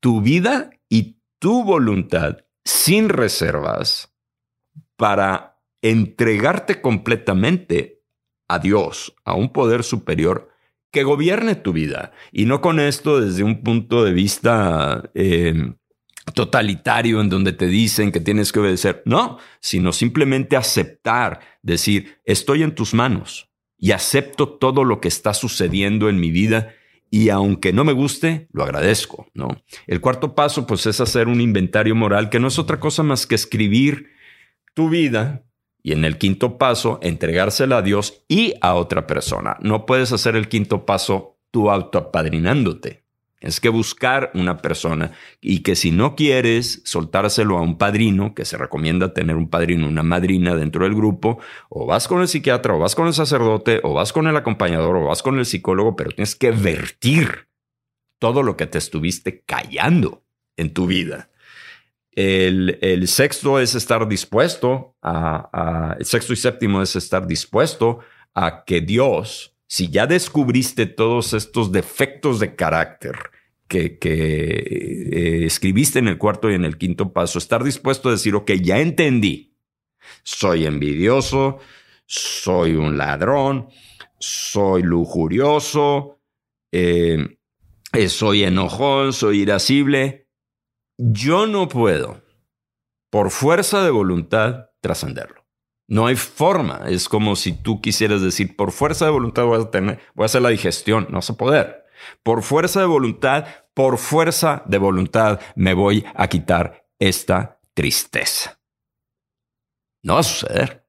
tu 0.00 0.22
vida 0.22 0.70
y 0.88 1.18
tu 1.38 1.62
voluntad 1.62 2.38
sin 2.64 3.10
reservas 3.10 4.12
para 4.96 5.60
entregarte 5.82 6.80
completamente 6.80 8.02
a 8.48 8.58
Dios, 8.58 9.14
a 9.24 9.34
un 9.34 9.52
poder 9.52 9.84
superior 9.84 10.48
que 10.90 11.02
gobierne 11.02 11.56
tu 11.56 11.72
vida. 11.72 12.12
Y 12.32 12.46
no 12.46 12.60
con 12.60 12.80
esto 12.80 13.20
desde 13.20 13.44
un 13.44 13.62
punto 13.62 14.04
de 14.04 14.12
vista 14.12 15.10
eh, 15.14 15.74
totalitario 16.34 17.20
en 17.20 17.28
donde 17.28 17.52
te 17.52 17.66
dicen 17.66 18.12
que 18.12 18.20
tienes 18.20 18.52
que 18.52 18.60
obedecer. 18.60 19.02
No, 19.04 19.38
sino 19.60 19.92
simplemente 19.92 20.56
aceptar, 20.56 21.40
decir, 21.62 22.18
estoy 22.24 22.62
en 22.62 22.74
tus 22.74 22.94
manos 22.94 23.50
y 23.78 23.92
acepto 23.92 24.48
todo 24.48 24.84
lo 24.84 25.00
que 25.00 25.08
está 25.08 25.34
sucediendo 25.34 26.08
en 26.08 26.20
mi 26.20 26.30
vida 26.30 26.74
y 27.10 27.28
aunque 27.28 27.74
no 27.74 27.84
me 27.84 27.92
guste, 27.92 28.48
lo 28.52 28.62
agradezco, 28.62 29.26
¿no? 29.34 29.48
El 29.86 30.00
cuarto 30.00 30.34
paso 30.34 30.66
pues 30.66 30.86
es 30.86 30.98
hacer 30.98 31.28
un 31.28 31.42
inventario 31.42 31.94
moral 31.94 32.30
que 32.30 32.40
no 32.40 32.48
es 32.48 32.58
otra 32.58 32.80
cosa 32.80 33.02
más 33.02 33.26
que 33.26 33.34
escribir 33.34 34.12
tu 34.72 34.88
vida 34.88 35.44
y 35.82 35.92
en 35.92 36.06
el 36.06 36.16
quinto 36.16 36.56
paso 36.56 37.00
entregársela 37.02 37.78
a 37.78 37.82
Dios 37.82 38.24
y 38.28 38.54
a 38.62 38.74
otra 38.74 39.06
persona. 39.06 39.58
No 39.60 39.84
puedes 39.84 40.12
hacer 40.12 40.36
el 40.36 40.48
quinto 40.48 40.86
paso 40.86 41.38
tú 41.50 41.70
autoapadrinándote. 41.70 43.01
Es 43.42 43.60
que 43.60 43.68
buscar 43.68 44.30
una 44.34 44.58
persona 44.58 45.12
y 45.40 45.60
que 45.60 45.74
si 45.74 45.90
no 45.90 46.14
quieres 46.14 46.80
soltárselo 46.84 47.58
a 47.58 47.62
un 47.62 47.76
padrino, 47.76 48.34
que 48.34 48.44
se 48.44 48.56
recomienda 48.56 49.12
tener 49.12 49.36
un 49.36 49.50
padrino, 49.50 49.88
una 49.88 50.04
madrina 50.04 50.54
dentro 50.54 50.84
del 50.84 50.94
grupo, 50.94 51.38
o 51.68 51.84
vas 51.86 52.08
con 52.08 52.20
el 52.20 52.28
psiquiatra, 52.28 52.74
o 52.74 52.78
vas 52.78 52.94
con 52.94 53.08
el 53.08 53.14
sacerdote, 53.14 53.80
o 53.82 53.94
vas 53.94 54.12
con 54.12 54.28
el 54.28 54.36
acompañador, 54.36 54.96
o 54.96 55.06
vas 55.06 55.22
con 55.22 55.38
el 55.38 55.46
psicólogo, 55.46 55.96
pero 55.96 56.12
tienes 56.12 56.36
que 56.36 56.52
vertir 56.52 57.48
todo 58.18 58.44
lo 58.44 58.56
que 58.56 58.68
te 58.68 58.78
estuviste 58.78 59.42
callando 59.44 60.22
en 60.56 60.72
tu 60.72 60.86
vida. 60.86 61.28
El, 62.12 63.08
sexto 63.08 63.58
es 63.58 63.74
estar 63.74 64.06
dispuesto 64.06 64.94
a, 65.02 65.96
el 65.98 66.04
sexto 66.04 66.32
y 66.32 66.36
séptimo 66.36 66.82
es 66.82 66.94
estar 66.94 67.26
dispuesto 67.26 68.00
a 68.34 68.64
que 68.64 68.80
Dios 68.80 69.51
si 69.72 69.88
ya 69.88 70.06
descubriste 70.06 70.84
todos 70.84 71.32
estos 71.32 71.72
defectos 71.72 72.40
de 72.40 72.54
carácter 72.54 73.30
que, 73.66 73.98
eh, 74.02 75.46
escribiste 75.46 75.98
en 75.98 76.08
el 76.08 76.18
cuarto 76.18 76.50
y 76.50 76.54
en 76.56 76.66
el 76.66 76.76
quinto 76.76 77.14
paso, 77.14 77.38
estar 77.38 77.64
dispuesto 77.64 78.10
a 78.10 78.12
decir, 78.12 78.34
ok, 78.34 78.50
ya 78.62 78.80
entendí, 78.80 79.56
soy 80.24 80.66
envidioso, 80.66 81.58
soy 82.04 82.74
un 82.74 82.98
ladrón, 82.98 83.68
soy 84.18 84.82
lujurioso, 84.82 86.20
eh, 86.70 87.38
eh, 87.94 88.08
soy 88.10 88.42
enojón, 88.42 89.14
soy 89.14 89.40
irascible. 89.40 90.28
Yo 90.98 91.46
no 91.46 91.66
puedo, 91.68 92.22
por 93.08 93.30
fuerza 93.30 93.82
de 93.82 93.90
voluntad, 93.90 94.66
trascenderlo. 94.82 95.41
No 95.88 96.06
hay 96.06 96.16
forma. 96.16 96.82
Es 96.86 97.08
como 97.08 97.36
si 97.36 97.52
tú 97.52 97.80
quisieras 97.80 98.22
decir, 98.22 98.56
por 98.56 98.72
fuerza 98.72 99.04
de 99.04 99.10
voluntad 99.10 99.44
voy 99.44 99.62
a, 99.62 99.70
tener, 99.70 100.00
voy 100.14 100.24
a 100.24 100.26
hacer 100.26 100.42
la 100.42 100.48
digestión. 100.48 101.06
No 101.10 101.16
vas 101.16 101.30
a 101.30 101.36
poder. 101.36 101.84
Por 102.22 102.42
fuerza 102.42 102.80
de 102.80 102.86
voluntad, 102.86 103.46
por 103.74 103.98
fuerza 103.98 104.62
de 104.66 104.78
voluntad 104.78 105.40
me 105.54 105.74
voy 105.74 106.04
a 106.14 106.28
quitar 106.28 106.86
esta 106.98 107.60
tristeza. 107.74 108.60
No 110.02 110.14
va 110.14 110.20
a 110.20 110.24
suceder. 110.24 110.86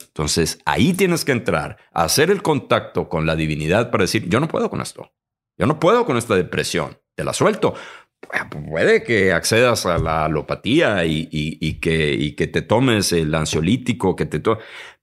Entonces 0.00 0.58
ahí 0.64 0.92
tienes 0.92 1.24
que 1.24 1.32
entrar, 1.32 1.78
hacer 1.92 2.30
el 2.30 2.42
contacto 2.42 3.08
con 3.08 3.26
la 3.26 3.36
divinidad 3.36 3.90
para 3.90 4.04
decir, 4.04 4.28
yo 4.28 4.40
no 4.40 4.48
puedo 4.48 4.70
con 4.70 4.80
esto. 4.80 5.12
Yo 5.58 5.66
no 5.66 5.80
puedo 5.80 6.04
con 6.04 6.16
esta 6.16 6.34
depresión. 6.34 6.98
Te 7.14 7.24
la 7.24 7.32
suelto 7.32 7.74
puede 8.50 9.02
que 9.02 9.32
accedas 9.32 9.86
a 9.86 9.98
la 9.98 10.24
alopatía 10.24 11.04
y, 11.04 11.78
que, 11.80 12.50
te 12.52 12.62
tomes 12.62 13.12
el 13.12 13.34
ansiolítico, 13.34 14.16
que 14.16 14.26
te 14.26 14.40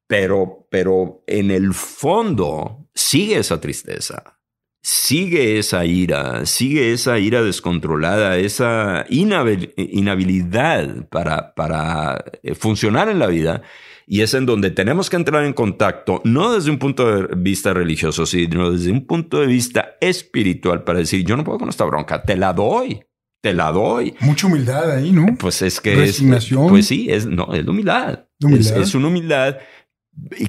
pero, 0.07 0.67
pero 0.69 1.23
en 1.27 1.49
el 1.51 1.73
fondo 1.73 2.87
sigue 2.93 3.37
esa 3.37 3.59
tristeza, 3.59 4.39
sigue 4.81 5.57
esa 5.57 5.85
ira, 5.85 6.45
sigue 6.45 6.93
esa 6.93 7.17
ira 7.17 7.41
descontrolada, 7.41 8.37
esa 8.37 9.05
inhabilidad 9.09 11.07
para, 11.09 11.55
para 11.55 12.23
eh, 12.43 12.53
funcionar 12.53 13.09
en 13.09 13.19
la 13.19 13.27
vida. 13.27 13.63
Y 14.05 14.19
es 14.21 14.33
en 14.33 14.45
donde 14.45 14.69
tenemos 14.69 15.09
que 15.09 15.15
entrar 15.15 15.45
en 15.45 15.53
contacto, 15.53 16.21
no 16.25 16.53
desde 16.53 16.69
un 16.69 16.77
punto 16.77 17.09
de 17.09 17.35
vista 17.37 17.73
religioso, 17.73 18.25
sino 18.25 18.71
desde 18.71 18.91
un 18.91 19.07
punto 19.07 19.39
de 19.39 19.47
vista 19.47 19.95
espiritual 20.01 20.83
para 20.83 20.99
decir, 20.99 21.23
yo 21.23 21.37
no 21.37 21.45
puedo 21.45 21.59
con 21.59 21.69
esta 21.69 21.85
bronca, 21.85 22.21
te 22.21 22.35
la 22.35 22.51
doy 22.51 23.01
te 23.43 23.53
la 23.53 23.73
doy. 23.73 24.15
Mucha 24.21 24.47
humildad 24.47 24.89
ahí, 24.89 25.11
¿no? 25.11 25.35
Pues 25.37 25.61
es 25.61 25.81
que 25.81 25.93
Resignación. 25.95 26.69
pues 26.69 26.87
sí, 26.87 27.07
es, 27.09 27.25
no, 27.25 27.53
es 27.53 27.67
humildad. 27.67 28.27
humildad. 28.41 28.77
Es, 28.77 28.95
una 28.95 29.09
humildad 29.09 29.57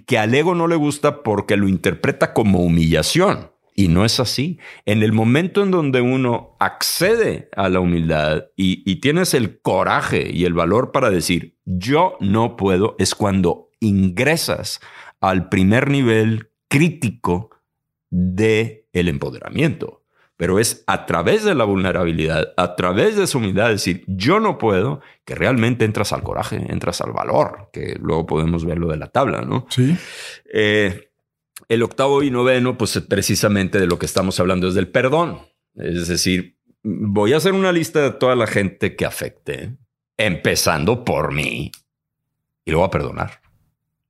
que 0.06 0.16
al 0.16 0.32
ego 0.32 0.54
no 0.54 0.68
le 0.68 0.76
gusta 0.76 1.24
porque 1.24 1.56
lo 1.56 1.68
interpreta 1.68 2.32
como 2.32 2.60
humillación. 2.60 3.50
Y 3.74 3.88
no 3.88 4.04
es 4.04 4.20
así. 4.20 4.60
En 4.84 5.02
el 5.02 5.12
momento 5.12 5.64
en 5.64 5.72
donde 5.72 6.02
uno 6.02 6.56
accede 6.60 7.48
a 7.56 7.68
la 7.68 7.80
humildad 7.80 8.44
y, 8.54 8.88
y 8.88 9.00
tienes 9.00 9.34
el 9.34 9.60
coraje 9.60 10.30
y 10.32 10.44
el 10.44 10.54
valor 10.54 10.92
para 10.92 11.10
decir, 11.10 11.58
yo 11.64 12.16
no 12.20 12.56
puedo, 12.56 12.94
es 13.00 13.16
cuando 13.16 13.70
ingresas 13.80 14.78
al 15.20 15.48
primer 15.48 15.90
nivel 15.90 16.50
crítico 16.68 17.50
de 18.08 18.86
el 18.92 19.08
empoderamiento 19.08 20.03
pero 20.44 20.58
es 20.58 20.84
a 20.86 21.06
través 21.06 21.42
de 21.42 21.54
la 21.54 21.64
vulnerabilidad, 21.64 22.52
a 22.58 22.76
través 22.76 23.16
de 23.16 23.26
su 23.26 23.38
humildad, 23.38 23.70
decir, 23.70 24.04
yo 24.06 24.40
no 24.40 24.58
puedo, 24.58 25.00
que 25.24 25.34
realmente 25.34 25.86
entras 25.86 26.12
al 26.12 26.22
coraje, 26.22 26.56
entras 26.68 27.00
al 27.00 27.12
valor, 27.12 27.70
que 27.72 27.96
luego 27.98 28.26
podemos 28.26 28.66
ver 28.66 28.76
lo 28.76 28.88
de 28.88 28.98
la 28.98 29.06
tabla, 29.06 29.40
¿no? 29.40 29.64
Sí. 29.70 29.96
Eh, 30.52 31.08
el 31.70 31.82
octavo 31.82 32.22
y 32.22 32.30
noveno, 32.30 32.76
pues 32.76 33.00
precisamente 33.08 33.80
de 33.80 33.86
lo 33.86 33.98
que 33.98 34.04
estamos 34.04 34.38
hablando 34.38 34.68
es 34.68 34.74
del 34.74 34.88
perdón. 34.88 35.38
Es 35.76 36.08
decir, 36.08 36.58
voy 36.82 37.32
a 37.32 37.38
hacer 37.38 37.54
una 37.54 37.72
lista 37.72 38.02
de 38.02 38.10
toda 38.10 38.36
la 38.36 38.46
gente 38.46 38.96
que 38.96 39.06
afecte, 39.06 39.78
empezando 40.18 41.06
por 41.06 41.32
mí, 41.32 41.72
y 42.66 42.70
lo 42.70 42.80
voy 42.80 42.88
a 42.88 42.90
perdonar. 42.90 43.40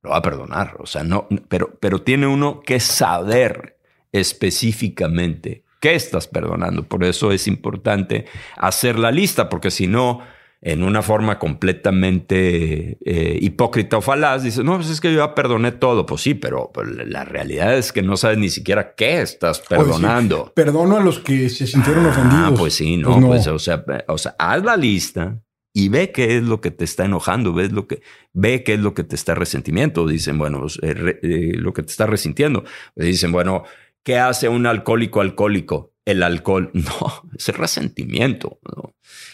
Lo 0.02 0.10
voy 0.10 0.18
a 0.18 0.22
perdonar. 0.22 0.78
O 0.80 0.86
sea, 0.86 1.04
no, 1.04 1.28
pero, 1.46 1.78
pero 1.78 2.02
tiene 2.02 2.26
uno 2.26 2.58
que 2.58 2.80
saber 2.80 3.78
específicamente 4.10 5.63
qué 5.84 5.94
estás 5.94 6.26
perdonando. 6.26 6.84
Por 6.84 7.04
eso 7.04 7.30
es 7.30 7.46
importante 7.46 8.24
hacer 8.56 8.98
la 8.98 9.10
lista, 9.10 9.50
porque 9.50 9.70
si 9.70 9.86
no, 9.86 10.20
en 10.62 10.82
una 10.82 11.02
forma 11.02 11.38
completamente 11.38 12.96
eh, 13.04 13.38
hipócrita 13.38 13.98
o 13.98 14.00
falaz, 14.00 14.44
dices, 14.44 14.64
no, 14.64 14.76
pues 14.76 14.88
es 14.88 14.98
que 14.98 15.12
yo 15.12 15.18
ya 15.18 15.34
perdoné 15.34 15.72
todo. 15.72 16.06
Pues 16.06 16.22
sí, 16.22 16.32
pero 16.32 16.70
pues, 16.72 16.88
la 16.88 17.26
realidad 17.26 17.76
es 17.76 17.92
que 17.92 18.00
no 18.00 18.16
sabes 18.16 18.38
ni 18.38 18.48
siquiera 18.48 18.94
qué 18.94 19.20
estás 19.20 19.60
perdonando. 19.60 20.54
perdono 20.56 20.96
a 20.96 21.00
los 21.00 21.18
que 21.18 21.50
se 21.50 21.66
sintieron 21.66 22.06
ah, 22.06 22.08
ofendidos. 22.08 22.44
Ah, 22.46 22.54
pues 22.56 22.72
sí, 22.72 22.96
no, 22.96 23.20
pues, 23.20 23.46
o, 23.46 23.58
sea, 23.58 23.84
o 24.08 24.16
sea, 24.16 24.34
haz 24.38 24.64
la 24.64 24.78
lista 24.78 25.38
y 25.74 25.90
ve 25.90 26.12
qué 26.12 26.38
es 26.38 26.44
lo 26.44 26.62
que 26.62 26.70
te 26.70 26.84
está 26.84 27.04
enojando, 27.04 27.52
ves 27.52 27.72
lo 27.72 27.86
que, 27.86 28.00
ve 28.32 28.64
qué 28.64 28.72
es 28.74 28.80
lo 28.80 28.94
que 28.94 29.04
te 29.04 29.16
está 29.16 29.34
resentimiento. 29.34 30.06
Dicen, 30.06 30.38
bueno, 30.38 30.60
pues, 30.60 30.78
eh, 30.80 31.18
eh, 31.22 31.52
lo 31.56 31.74
que 31.74 31.82
te 31.82 31.90
está 31.90 32.06
resintiendo. 32.06 32.64
Dicen, 32.96 33.32
bueno, 33.32 33.64
¿Qué 34.04 34.18
hace 34.18 34.48
un 34.48 34.66
alcohólico 34.66 35.20
alcohólico? 35.20 35.94
El 36.04 36.22
alcohol. 36.22 36.70
No, 36.74 37.30
es 37.36 37.48
el 37.48 37.54
resentimiento. 37.56 38.60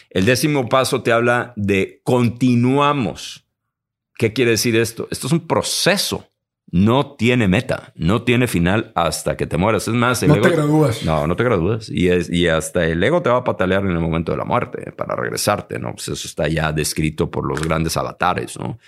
El 0.08 0.24
décimo 0.24 0.68
paso 0.68 1.02
te 1.02 1.12
habla 1.12 1.52
de 1.56 2.00
continuamos. 2.04 3.44
¿Qué 4.16 4.32
quiere 4.32 4.52
decir 4.52 4.76
esto? 4.76 5.08
Esto 5.10 5.26
es 5.26 5.32
un 5.32 5.46
proceso. 5.46 6.26
No 6.72 7.16
tiene 7.16 7.48
meta, 7.48 7.92
no 7.96 8.22
tiene 8.22 8.46
final 8.46 8.92
hasta 8.94 9.36
que 9.36 9.48
te 9.48 9.56
mueras. 9.56 9.88
Es 9.88 9.94
más, 9.94 10.22
no 10.22 10.40
te 10.40 10.50
gradúas. 10.50 11.02
No, 11.04 11.26
no 11.26 11.34
te 11.34 11.42
gradúas. 11.42 11.88
Y, 11.88 12.08
es, 12.08 12.30
y 12.30 12.46
hasta 12.46 12.86
el 12.86 13.02
ego 13.02 13.22
te 13.22 13.28
va 13.28 13.38
a 13.38 13.44
patalear 13.44 13.82
en 13.82 13.90
el 13.90 13.98
momento 13.98 14.30
de 14.30 14.38
la 14.38 14.44
muerte 14.44 14.92
para 14.92 15.16
regresarte. 15.16 15.80
No, 15.80 15.94
pues 15.94 16.06
eso 16.08 16.28
está 16.28 16.46
ya 16.46 16.70
descrito 16.70 17.28
por 17.28 17.44
los 17.44 17.60
grandes 17.60 17.96
avatares. 17.96 18.56
No, 18.56 18.78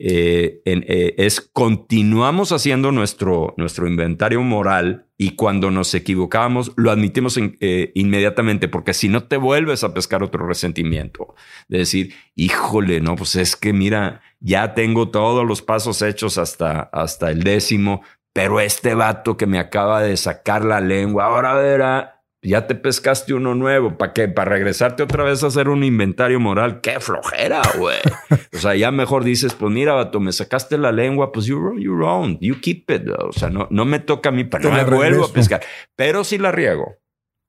eh, 0.00 0.62
eh, 0.64 1.14
es 1.18 1.40
continuamos 1.40 2.52
haciendo 2.52 2.92
nuestro, 2.92 3.54
nuestro 3.56 3.88
inventario 3.88 4.40
moral 4.42 5.06
y 5.16 5.32
cuando 5.32 5.72
nos 5.72 5.92
equivocamos 5.92 6.72
lo 6.76 6.92
admitimos 6.92 7.36
eh, 7.38 7.90
inmediatamente 7.96 8.68
porque 8.68 8.94
si 8.94 9.08
no 9.08 9.24
te 9.24 9.36
vuelves 9.36 9.82
a 9.82 9.92
pescar 9.92 10.22
otro 10.22 10.46
resentimiento 10.46 11.34
de 11.66 11.78
decir, 11.78 12.14
híjole, 12.36 13.00
no, 13.00 13.16
pues 13.16 13.34
es 13.34 13.56
que 13.56 13.72
mira, 13.72 14.20
ya 14.38 14.72
tengo 14.74 15.08
todos 15.08 15.44
los 15.44 15.62
pasos 15.62 16.00
hechos 16.02 16.38
hasta, 16.38 16.82
hasta 16.92 17.32
el 17.32 17.42
décimo, 17.42 18.02
pero 18.32 18.60
este 18.60 18.94
vato 18.94 19.36
que 19.36 19.46
me 19.46 19.58
acaba 19.58 20.00
de 20.00 20.16
sacar 20.16 20.64
la 20.64 20.80
lengua, 20.80 21.24
ahora 21.24 21.54
verá 21.54 22.17
ya 22.42 22.66
te 22.66 22.74
pescaste 22.74 23.34
uno 23.34 23.54
nuevo. 23.54 23.98
¿Para 23.98 24.12
qué? 24.12 24.28
¿Para 24.28 24.52
regresarte 24.52 25.02
otra 25.02 25.24
vez 25.24 25.42
a 25.42 25.48
hacer 25.48 25.68
un 25.68 25.82
inventario 25.82 26.38
moral? 26.38 26.80
¡Qué 26.80 27.00
flojera, 27.00 27.62
güey! 27.76 27.98
o 28.54 28.58
sea, 28.58 28.74
ya 28.76 28.90
mejor 28.90 29.24
dices, 29.24 29.54
pues 29.54 29.72
mira, 29.72 29.94
vato, 29.94 30.20
me 30.20 30.32
sacaste 30.32 30.78
la 30.78 30.92
lengua, 30.92 31.32
pues 31.32 31.46
you, 31.46 31.78
you're 31.78 31.98
wrong, 31.98 32.38
you 32.40 32.60
keep 32.60 32.90
it. 32.90 33.08
O 33.08 33.32
sea, 33.32 33.50
no, 33.50 33.66
no 33.70 33.84
me 33.84 33.98
toca 33.98 34.28
a 34.28 34.32
mí, 34.32 34.44
para 34.44 34.64
no 34.64 34.72
me 34.74 34.84
vuelvo 34.84 35.24
a 35.24 35.32
pescar. 35.32 35.62
Pero 35.96 36.24
si 36.24 36.38
la 36.38 36.52
riego, 36.52 36.96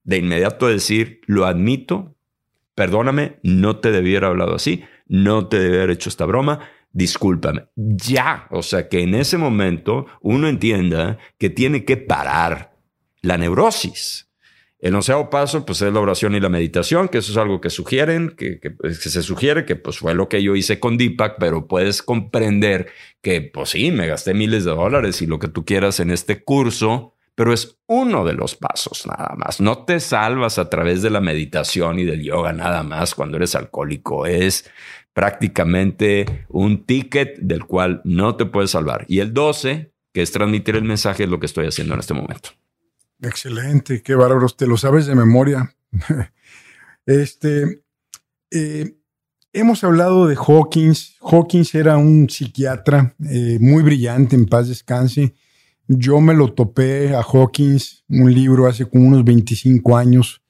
de 0.03 0.17
inmediato 0.17 0.67
decir, 0.67 1.21
lo 1.27 1.45
admito, 1.45 2.15
perdóname, 2.73 3.39
no 3.43 3.77
te 3.77 3.91
debiera 3.91 4.27
haber 4.27 4.41
hablado 4.41 4.55
así, 4.55 4.83
no 5.07 5.47
te 5.47 5.59
debiera 5.59 5.83
haber 5.83 5.95
hecho 5.95 6.09
esta 6.09 6.25
broma, 6.25 6.61
discúlpame. 6.91 7.67
Ya, 7.75 8.47
o 8.49 8.63
sea, 8.63 8.89
que 8.89 9.01
en 9.01 9.13
ese 9.13 9.37
momento 9.37 10.07
uno 10.21 10.47
entienda 10.47 11.19
que 11.37 11.49
tiene 11.49 11.85
que 11.85 11.97
parar 11.97 12.75
la 13.21 13.37
neurosis 13.37 14.28
el 14.79 14.95
onceavo 14.95 15.29
paso, 15.29 15.65
pues 15.65 15.81
es 15.81 15.91
la 15.91 15.99
oración 15.99 16.35
y 16.35 16.39
la 16.39 16.47
meditación, 16.47 17.09
que 17.09 17.17
eso 17.17 17.33
es 17.33 17.37
algo 17.37 17.59
que 17.59 17.69
sugieren, 17.69 18.29
que, 18.29 18.61
se 18.93 19.21
sugiere, 19.23 19.65
que 19.65 19.75
pues 19.75 19.99
fue 19.99 20.15
lo 20.15 20.29
que 20.29 20.41
yo 20.41 20.55
hice 20.55 20.79
con 20.79 20.97
Deepak, 20.97 21.35
pero 21.37 21.67
puedes 21.67 22.01
comprender 22.01 22.87
que 23.21 23.41
pues 23.41 23.71
sí, 23.71 23.91
me 23.91 24.07
gasté 24.07 24.33
miles 24.33 24.63
de 24.63 24.71
dólares 24.71 25.21
y 25.21 25.27
lo 25.27 25.37
que 25.37 25.49
tú 25.49 25.65
quieras 25.65 25.99
en 25.99 26.11
este 26.11 26.45
curso, 26.45 27.13
pero 27.35 27.51
es 27.51 27.77
uno 27.87 28.23
de 28.23 28.33
los 28.33 28.55
pasos 28.55 29.05
nada 29.05 29.35
más. 29.37 29.59
No 29.59 29.83
te 29.83 29.99
salvas 29.99 30.57
a 30.59 30.69
través 30.69 31.01
de 31.01 31.09
la 31.09 31.19
meditación 31.19 31.99
y 31.99 32.05
del 32.05 32.23
yoga 32.23 32.53
nada 32.53 32.83
más 32.83 33.15
cuando 33.15 33.35
eres 33.35 33.55
alcohólico. 33.55 34.25
Es 34.25 34.69
prácticamente 35.13 36.45
un 36.47 36.85
ticket 36.85 37.37
del 37.39 37.65
cual 37.65 38.01
no 38.05 38.35
te 38.37 38.45
puedes 38.45 38.71
salvar. 38.71 39.05
Y 39.09 39.19
el 39.19 39.33
12, 39.33 39.91
que 40.13 40.21
es 40.21 40.31
transmitir 40.31 40.77
el 40.77 40.83
mensaje, 40.83 41.23
es 41.23 41.29
lo 41.29 41.39
que 41.39 41.45
estoy 41.45 41.67
haciendo 41.67 41.93
en 41.93 41.99
este 41.99 42.13
momento. 42.13 42.51
Excelente, 43.21 44.01
qué 44.01 44.15
bárbaros, 44.15 44.55
te 44.55 44.65
lo 44.65 44.77
sabes 44.77 45.05
de 45.05 45.15
memoria. 45.15 45.75
este, 47.05 47.83
eh, 48.49 48.95
hemos 49.51 49.83
hablado 49.83 50.27
de 50.27 50.35
Hawkins. 50.35 51.17
Hawkins 51.21 51.75
era 51.75 51.97
un 51.97 52.29
psiquiatra 52.29 53.15
eh, 53.29 53.57
muy 53.59 53.83
brillante, 53.83 54.37
en 54.37 54.45
paz 54.45 54.69
descanse. 54.69 55.33
Yo 55.87 56.21
me 56.21 56.33
lo 56.33 56.53
topé 56.53 57.13
a 57.13 57.21
Hawkins, 57.21 58.05
un 58.07 58.33
libro 58.33 58.67
hace 58.67 58.85
como 58.85 59.07
unos 59.07 59.25
25 59.25 59.97
años, 59.97 60.41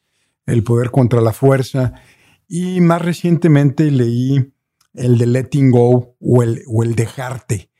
El 0.46 0.64
poder 0.64 0.92
contra 0.92 1.22
la 1.22 1.34
fuerza. 1.34 1.94
Y 2.48 2.82
más 2.82 3.02
recientemente 3.02 3.90
leí 3.90 4.54
el 4.94 5.18
de 5.18 5.26
Letting 5.26 5.72
Go 5.72 6.16
o 6.20 6.44
el, 6.44 6.64
o 6.68 6.84
el 6.84 6.96
Dejarte, 6.96 7.72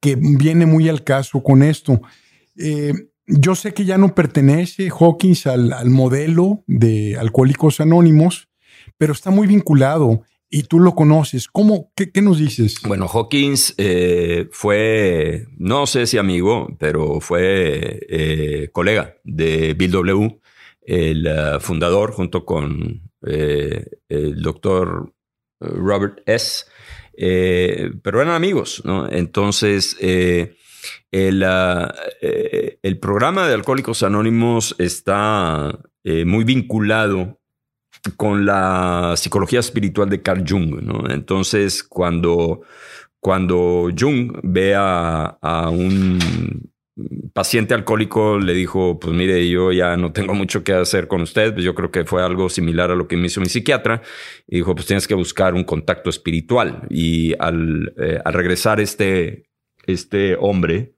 que 0.00 0.16
viene 0.16 0.66
muy 0.66 0.88
al 0.88 1.04
caso 1.04 1.42
con 1.42 1.62
esto. 1.62 2.00
Eh, 2.56 2.92
yo 3.26 3.54
sé 3.54 3.72
que 3.72 3.84
ya 3.84 3.98
no 3.98 4.14
pertenece 4.14 4.90
Hawkins 4.90 5.46
al, 5.46 5.90
modelo 5.90 6.62
de 6.66 7.16
Alcohólicos 7.16 7.80
Anónimos, 7.80 8.48
pero 8.98 9.12
está 9.12 9.30
muy 9.30 9.46
vinculado 9.46 10.22
y 10.50 10.64
tú 10.64 10.78
lo 10.78 10.94
conoces. 10.94 11.48
¿Cómo? 11.48 11.92
¿Qué, 11.96 12.20
nos 12.20 12.38
dices? 12.38 12.76
Bueno, 12.86 13.08
Hawkins 13.12 13.74
eh, 13.78 14.48
fue, 14.52 15.46
no 15.56 15.86
sé 15.86 16.06
si 16.06 16.18
amigo, 16.18 16.68
pero 16.78 17.20
fue 17.20 18.00
eh, 18.08 18.68
colega 18.72 19.16
de 19.24 19.74
Bill 19.74 19.90
W., 19.92 20.40
el 20.86 21.26
uh, 21.26 21.60
fundador, 21.60 22.12
junto 22.12 22.44
con 22.44 23.10
eh, 23.26 23.86
el 24.10 24.42
doctor 24.42 25.14
Robert 25.60 26.20
S., 26.26 26.66
pero 27.16 28.20
eran 28.20 28.34
amigos, 28.34 28.82
¿no? 28.84 29.08
Entonces, 29.10 29.96
el, 31.10 31.42
ah, 31.44 31.94
eh, 32.20 32.78
el 32.82 32.98
programa 32.98 33.46
de 33.46 33.54
Alcohólicos 33.54 34.02
Anónimos 34.02 34.74
está 34.78 35.78
eh, 36.04 36.24
muy 36.24 36.44
vinculado 36.44 37.40
con 38.16 38.44
la 38.44 39.14
psicología 39.16 39.60
espiritual 39.60 40.08
de 40.10 40.22
Carl 40.22 40.44
Jung. 40.46 41.10
Entonces, 41.10 41.82
cuando, 41.82 42.62
cuando 43.20 43.88
Jung 43.98 44.38
ve 44.42 44.74
a, 44.76 45.38
un 45.70 46.70
paciente 47.32 47.74
alcohólico, 47.74 48.38
le 48.38 48.52
dijo, 48.54 49.00
pues 49.00 49.14
mire, 49.14 49.48
yo 49.48 49.72
ya 49.72 49.96
no 49.96 50.12
tengo 50.12 50.34
mucho 50.34 50.62
que 50.62 50.74
hacer 50.74 51.08
con 51.08 51.22
usted, 51.22 51.52
pues 51.54 51.64
yo 51.64 51.74
creo 51.74 51.90
que 51.90 52.04
fue 52.04 52.22
algo 52.22 52.48
similar 52.48 52.90
a 52.90 52.94
lo 52.94 53.08
que 53.08 53.16
me 53.16 53.26
hizo 53.26 53.40
mi 53.40 53.48
psiquiatra, 53.48 54.02
y 54.46 54.56
dijo, 54.56 54.74
pues 54.74 54.86
tienes 54.86 55.08
que 55.08 55.14
buscar 55.14 55.54
un 55.54 55.64
contacto 55.64 56.10
espiritual. 56.10 56.86
Y 56.90 57.34
al, 57.40 57.94
eh, 57.98 58.20
al 58.24 58.32
regresar 58.34 58.80
este, 58.80 59.48
este 59.86 60.36
hombre, 60.38 60.94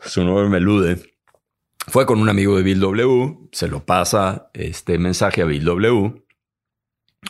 su 0.00 0.24
nombre 0.24 0.48
me 0.48 0.58
elude, 0.58 1.16
fue 1.88 2.04
con 2.04 2.20
un 2.20 2.28
amigo 2.28 2.56
de 2.56 2.62
Bill 2.62 2.80
W, 2.80 3.48
se 3.52 3.68
lo 3.68 3.84
pasa 3.84 4.50
este 4.54 4.98
mensaje 4.98 5.42
a 5.42 5.44
Bill 5.44 5.64
W. 5.64 6.24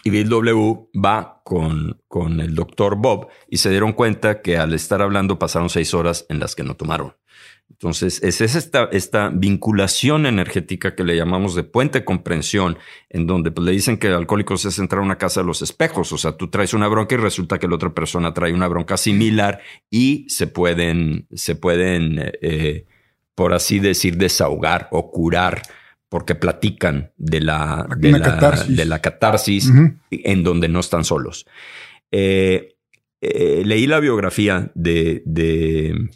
Y 0.05 0.11
Bill 0.11 0.29
W 0.29 0.89
va 0.95 1.43
con, 1.45 2.03
con 2.09 2.41
el 2.41 2.55
doctor 2.55 2.97
Bob 2.97 3.29
y 3.49 3.59
se 3.59 3.71
dieron 3.71 3.93
cuenta 3.93 4.43
que 4.43 4.59
al 4.59 4.75
estar 4.75 5.01
hablando 5.01 5.39
pasaron 5.39 5.71
seis 5.71 5.95
horas 5.95 6.27
en 6.29 6.39
las 6.39 6.55
que 6.55 6.65
no 6.65 6.77
tomaron. 6.77 7.15
Entonces, 7.79 8.23
es 8.23 8.41
esta, 8.41 8.89
esta 8.91 9.29
vinculación 9.29 10.25
energética 10.25 10.95
que 10.95 11.05
le 11.05 11.15
llamamos 11.15 11.55
de 11.55 11.63
puente 11.63 12.05
comprensión, 12.05 12.79
en 13.11 13.27
donde 13.27 13.51
pues, 13.51 13.67
le 13.67 13.73
dicen 13.73 13.99
que 13.99 14.07
el 14.07 14.15
alcohólico 14.15 14.55
es 14.55 14.79
entrar 14.79 15.03
a 15.03 15.05
una 15.05 15.19
casa 15.19 15.41
de 15.41 15.47
los 15.47 15.61
espejos. 15.61 16.11
O 16.13 16.19
sea, 16.19 16.37
tú 16.39 16.49
traes 16.49 16.73
una 16.73 16.89
bronca 16.89 17.15
y 17.15 17.19
resulta 17.19 17.59
que 17.59 17.69
la 17.69 17.75
otra 17.75 17.93
persona 17.93 18.33
trae 18.33 18.55
una 18.55 18.69
bronca 18.69 18.97
similar 18.97 19.61
y 19.91 20.25
se 20.29 20.47
pueden, 20.47 21.27
se 21.35 21.55
pueden 21.55 22.33
eh, 22.41 22.87
por 23.37 23.53
así 23.53 23.79
decir, 23.79 24.17
desahogar 24.17 24.89
o 24.91 25.13
curar 25.13 25.63
porque 26.09 26.35
platican 26.35 27.13
de 27.17 27.41
la, 27.41 27.87
de 27.99 28.11
la, 28.87 29.01
catarsis, 29.01 29.71
en 30.11 30.43
donde 30.43 30.69
no 30.69 30.81
están 30.81 31.05
solos. 31.05 31.47
Eh, 32.11 32.77
eh, 33.21 33.63
leí 33.65 33.87
la 33.87 34.01
biografía 34.01 34.71
de, 34.75 35.23
de 35.27 36.09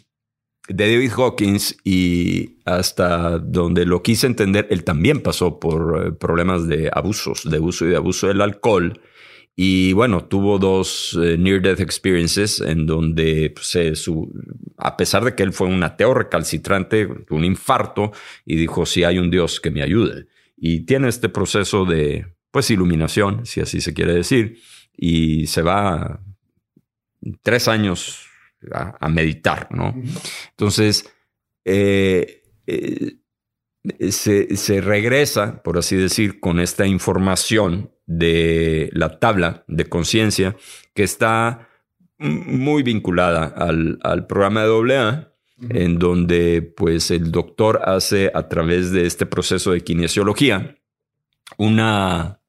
de 0.73 0.93
David 0.93 1.11
Hawkins 1.17 1.77
y 1.83 2.57
hasta 2.65 3.39
donde 3.39 3.85
lo 3.85 4.01
quise 4.01 4.27
entender, 4.27 4.67
él 4.69 4.83
también 4.83 5.21
pasó 5.21 5.59
por 5.59 6.07
eh, 6.07 6.11
problemas 6.11 6.67
de 6.67 6.89
abusos, 6.93 7.49
de 7.49 7.59
uso 7.59 7.85
y 7.85 7.89
de 7.89 7.97
abuso 7.97 8.27
del 8.27 8.41
alcohol. 8.41 9.01
Y 9.55 9.93
bueno, 9.93 10.25
tuvo 10.25 10.59
dos 10.59 11.17
eh, 11.21 11.37
near-death 11.37 11.81
experiences 11.81 12.61
en 12.61 12.85
donde 12.85 13.53
pues, 13.53 13.77
a 14.77 14.97
pesar 14.97 15.25
de 15.25 15.35
que 15.35 15.43
él 15.43 15.53
fue 15.53 15.67
un 15.67 15.83
ateo 15.83 16.13
recalcitrante, 16.13 17.07
un 17.29 17.43
infarto, 17.43 18.11
y 18.45 18.55
dijo, 18.55 18.85
si 18.85 19.03
hay 19.03 19.19
un 19.19 19.29
Dios 19.29 19.59
que 19.59 19.71
me 19.71 19.83
ayude. 19.83 20.27
Y 20.55 20.85
tiene 20.85 21.09
este 21.09 21.27
proceso 21.27 21.85
de, 21.85 22.27
pues, 22.51 22.71
iluminación, 22.71 23.45
si 23.45 23.61
así 23.61 23.81
se 23.81 23.93
quiere 23.93 24.13
decir, 24.13 24.59
y 24.95 25.47
se 25.47 25.61
va 25.61 26.21
tres 27.43 27.67
años 27.67 28.30
a, 28.73 29.09
meditar, 29.09 29.67
¿no? 29.71 29.93
Entonces, 30.51 31.11
eh, 31.65 32.43
eh, 32.67 33.15
se, 34.11 34.81
regresa, 34.81 35.63
por 35.63 35.77
así 35.77 35.95
decir, 35.95 36.39
con 36.39 36.59
esta 36.59 36.85
información 36.85 37.91
de 38.05 38.89
la 38.93 39.19
tabla 39.19 39.63
de 39.67 39.85
conciencia 39.85 40.55
que 40.93 41.03
está 41.03 41.67
muy 42.19 42.83
vinculada 42.83 43.45
al, 43.45 44.27
programa 44.27 44.63
de 44.65 44.97
AA, 44.97 45.33
en 45.69 45.97
donde 45.97 46.61
pues 46.61 47.11
el 47.11 47.31
doctor 47.31 47.81
hace 47.83 48.31
a 48.33 48.47
través 48.47 48.91
de 48.91 49.05
este 49.05 49.25
proceso 49.25 49.71
de 49.71 49.81
kinesiología 49.81 50.75
una 51.57 52.41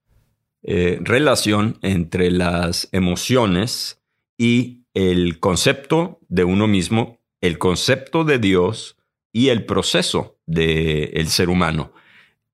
eh, 0.63 0.99
relación 1.03 1.79
entre 1.83 2.31
las 2.31 2.89
emociones 2.93 4.03
y 4.39 4.82
el 4.95 5.39
concepto 5.41 6.21
de 6.29 6.45
uno 6.45 6.67
mismo, 6.67 7.21
el 7.41 7.59
concepto 7.59 8.25
de 8.25 8.39
Dios 8.39 8.97
y 9.33 9.49
el 9.49 9.65
proceso 9.65 10.39
del 10.47 11.29
ser 11.29 11.49
humano. 11.49 11.93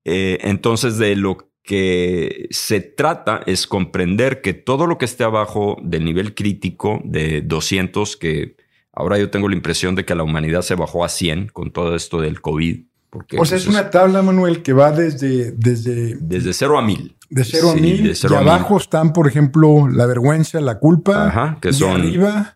Eh, 0.05 0.39
entonces, 0.43 0.98
de 0.98 1.16
lo 1.16 1.48
que 1.62 2.48
se 2.51 2.81
trata 2.81 3.43
es 3.44 3.66
comprender 3.66 4.40
que 4.40 4.55
todo 4.55 4.86
lo 4.86 4.97
que 4.97 5.05
esté 5.05 5.24
abajo 5.24 5.77
del 5.82 6.05
nivel 6.05 6.35
crítico 6.35 7.02
de 7.05 7.43
200, 7.43 8.16
que 8.16 8.56
ahora 8.93 9.19
yo 9.19 9.28
tengo 9.28 9.48
la 9.48 9.56
impresión 9.56 9.94
de 9.94 10.06
que 10.06 10.15
la 10.15 10.23
humanidad 10.23 10.62
se 10.62 10.77
bajó 10.77 11.05
a 11.05 11.10
100 11.10 11.48
con 11.48 11.70
todo 11.70 11.94
esto 11.94 12.23
del 12.23 12.40
COVID. 12.40 12.85
Porque, 13.10 13.39
o 13.39 13.44
sea, 13.44 13.59
es 13.59 13.66
una 13.66 13.90
tabla, 13.90 14.23
Manuel, 14.23 14.62
que 14.62 14.73
va 14.73 14.93
desde... 14.93 15.52
Desde, 15.52 16.16
desde 16.20 16.52
0 16.55 16.78
a 16.78 16.82
1000. 16.82 17.17
De 17.30 17.44
0 17.44 17.70
a 17.70 17.74
1000. 17.74 18.16
Y 18.30 18.34
abajo 18.34 18.78
están, 18.78 19.12
por 19.12 19.28
ejemplo, 19.28 19.88
la 19.88 20.06
vergüenza, 20.06 20.60
la 20.60 20.78
culpa. 20.78 21.28
Ajá, 21.28 21.59
que 21.60 21.72
son... 21.72 22.00
arriba... 22.00 22.55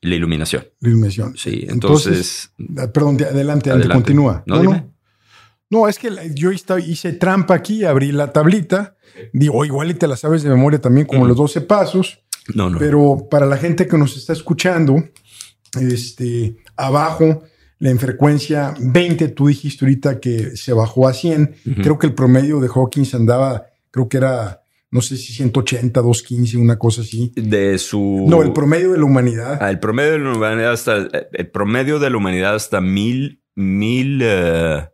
La 0.00 0.16
iluminación. 0.16 0.66
La 0.80 0.88
iluminación. 0.88 1.36
Sí, 1.36 1.64
entonces... 1.68 2.50
Ah, 2.76 2.88
perdón, 2.92 3.18
adelante, 3.22 3.70
adelante, 3.70 3.94
continúa. 3.94 4.42
No, 4.46 4.90
No, 5.70 5.88
es 5.88 5.98
que 5.98 6.10
yo 6.34 6.50
hice 6.50 7.12
trampa 7.12 7.54
aquí, 7.54 7.84
abrí 7.84 8.10
la 8.10 8.32
tablita. 8.32 8.96
Digo, 9.32 9.64
igual 9.64 9.90
y 9.90 9.94
te 9.94 10.08
la 10.08 10.16
sabes 10.16 10.42
de 10.42 10.50
memoria 10.50 10.80
también, 10.80 11.06
como 11.06 11.26
los 11.26 11.36
12 11.36 11.60
pasos. 11.62 12.18
No, 12.54 12.68
no. 12.68 12.78
Pero 12.78 13.28
para 13.30 13.46
la 13.46 13.56
gente 13.56 13.86
que 13.86 13.96
nos 13.96 14.16
está 14.16 14.32
escuchando, 14.32 14.96
este, 15.80 16.56
abajo, 16.76 17.44
la 17.82 17.90
en 17.90 17.98
frecuencia 17.98 18.74
20, 18.78 19.28
tú 19.28 19.48
dijiste 19.48 19.84
ahorita 19.84 20.20
que 20.20 20.56
se 20.56 20.72
bajó 20.72 21.08
a 21.08 21.12
100. 21.12 21.56
Creo 21.82 21.98
que 21.98 22.06
el 22.06 22.14
promedio 22.14 22.60
de 22.60 22.68
Hawkins 22.68 23.12
andaba, 23.14 23.66
creo 23.92 24.08
que 24.08 24.16
era, 24.16 24.62
no 24.90 25.00
sé 25.00 25.16
si 25.16 25.32
180, 25.32 26.00
215, 26.00 26.56
una 26.56 26.76
cosa 26.76 27.02
así. 27.02 27.32
De 27.36 27.78
su. 27.78 28.26
No, 28.28 28.42
el 28.42 28.52
promedio 28.52 28.90
de 28.90 28.98
la 28.98 29.04
humanidad. 29.04 29.58
Ah, 29.60 29.70
el 29.70 29.78
promedio 29.78 30.12
de 30.12 30.18
la 30.18 30.32
humanidad 30.32 30.72
hasta. 30.72 31.08
El 31.32 31.50
promedio 31.52 32.00
de 32.00 32.10
la 32.10 32.16
humanidad 32.16 32.56
hasta 32.56 32.80
mil. 32.80 33.40
mil 33.54 34.20
eh, 34.22 34.88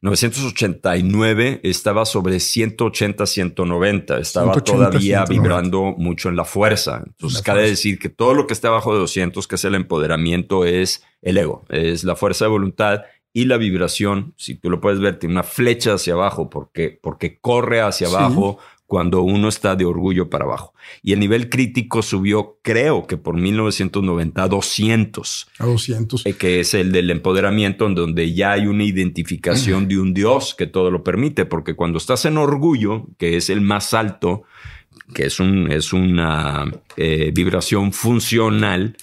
989 0.00 1.60
estaba 1.64 2.04
sobre 2.04 2.38
180, 2.38 3.26
190. 3.26 4.18
Estaba 4.18 4.54
todavía 4.60 5.24
vibrando 5.24 5.94
mucho 5.96 6.28
en 6.28 6.36
la 6.36 6.44
fuerza. 6.44 7.02
Entonces, 7.04 7.42
cabe 7.42 7.68
decir 7.68 7.98
que 7.98 8.08
todo 8.08 8.34
lo 8.34 8.46
que 8.46 8.52
está 8.52 8.68
abajo 8.68 8.92
de 8.92 9.00
200, 9.00 9.48
que 9.48 9.56
es 9.56 9.64
el 9.64 9.74
empoderamiento, 9.74 10.64
es 10.64 11.02
el 11.20 11.36
ego, 11.36 11.64
es 11.68 12.04
la 12.04 12.14
fuerza 12.14 12.44
de 12.44 12.50
voluntad 12.50 13.02
y 13.38 13.44
la 13.44 13.56
vibración. 13.56 14.34
Si 14.36 14.56
tú 14.56 14.68
lo 14.68 14.80
puedes 14.80 14.98
ver, 14.98 15.20
tiene 15.20 15.34
una 15.34 15.44
flecha 15.44 15.94
hacia 15.94 16.14
abajo 16.14 16.50
porque, 16.50 16.98
porque 17.00 17.38
corre 17.40 17.80
hacia 17.80 18.08
abajo 18.08 18.58
cuando 18.84 19.22
uno 19.22 19.48
está 19.48 19.76
de 19.76 19.84
orgullo 19.84 20.28
para 20.28 20.44
abajo. 20.44 20.74
Y 21.04 21.12
el 21.12 21.20
nivel 21.20 21.48
crítico 21.48 22.02
subió, 22.02 22.58
creo 22.62 23.06
que 23.06 23.16
por 23.16 23.36
1990 23.36 24.42
a 24.42 24.48
200. 24.48 25.48
A 25.60 25.66
200. 25.66 26.26
Eh, 26.26 26.32
que 26.32 26.58
es 26.58 26.74
el 26.74 26.90
del 26.90 27.10
empoderamiento, 27.12 27.86
en 27.86 27.94
donde 27.94 28.34
ya 28.34 28.52
hay 28.52 28.66
una 28.66 28.82
identificación 28.82 29.86
de 29.86 30.00
un 30.00 30.14
Dios 30.14 30.56
que 30.58 30.66
todo 30.66 30.90
lo 30.90 31.04
permite, 31.04 31.44
porque 31.44 31.76
cuando 31.76 31.98
estás 31.98 32.24
en 32.24 32.38
orgullo, 32.38 33.06
que 33.18 33.36
es 33.36 33.50
el 33.50 33.60
más 33.60 33.94
alto, 33.94 34.42
que 35.14 35.26
es, 35.26 35.38
un, 35.38 35.70
es 35.70 35.92
una 35.92 36.64
eh, 36.96 37.30
vibración 37.32 37.92
funcional, 37.92 38.96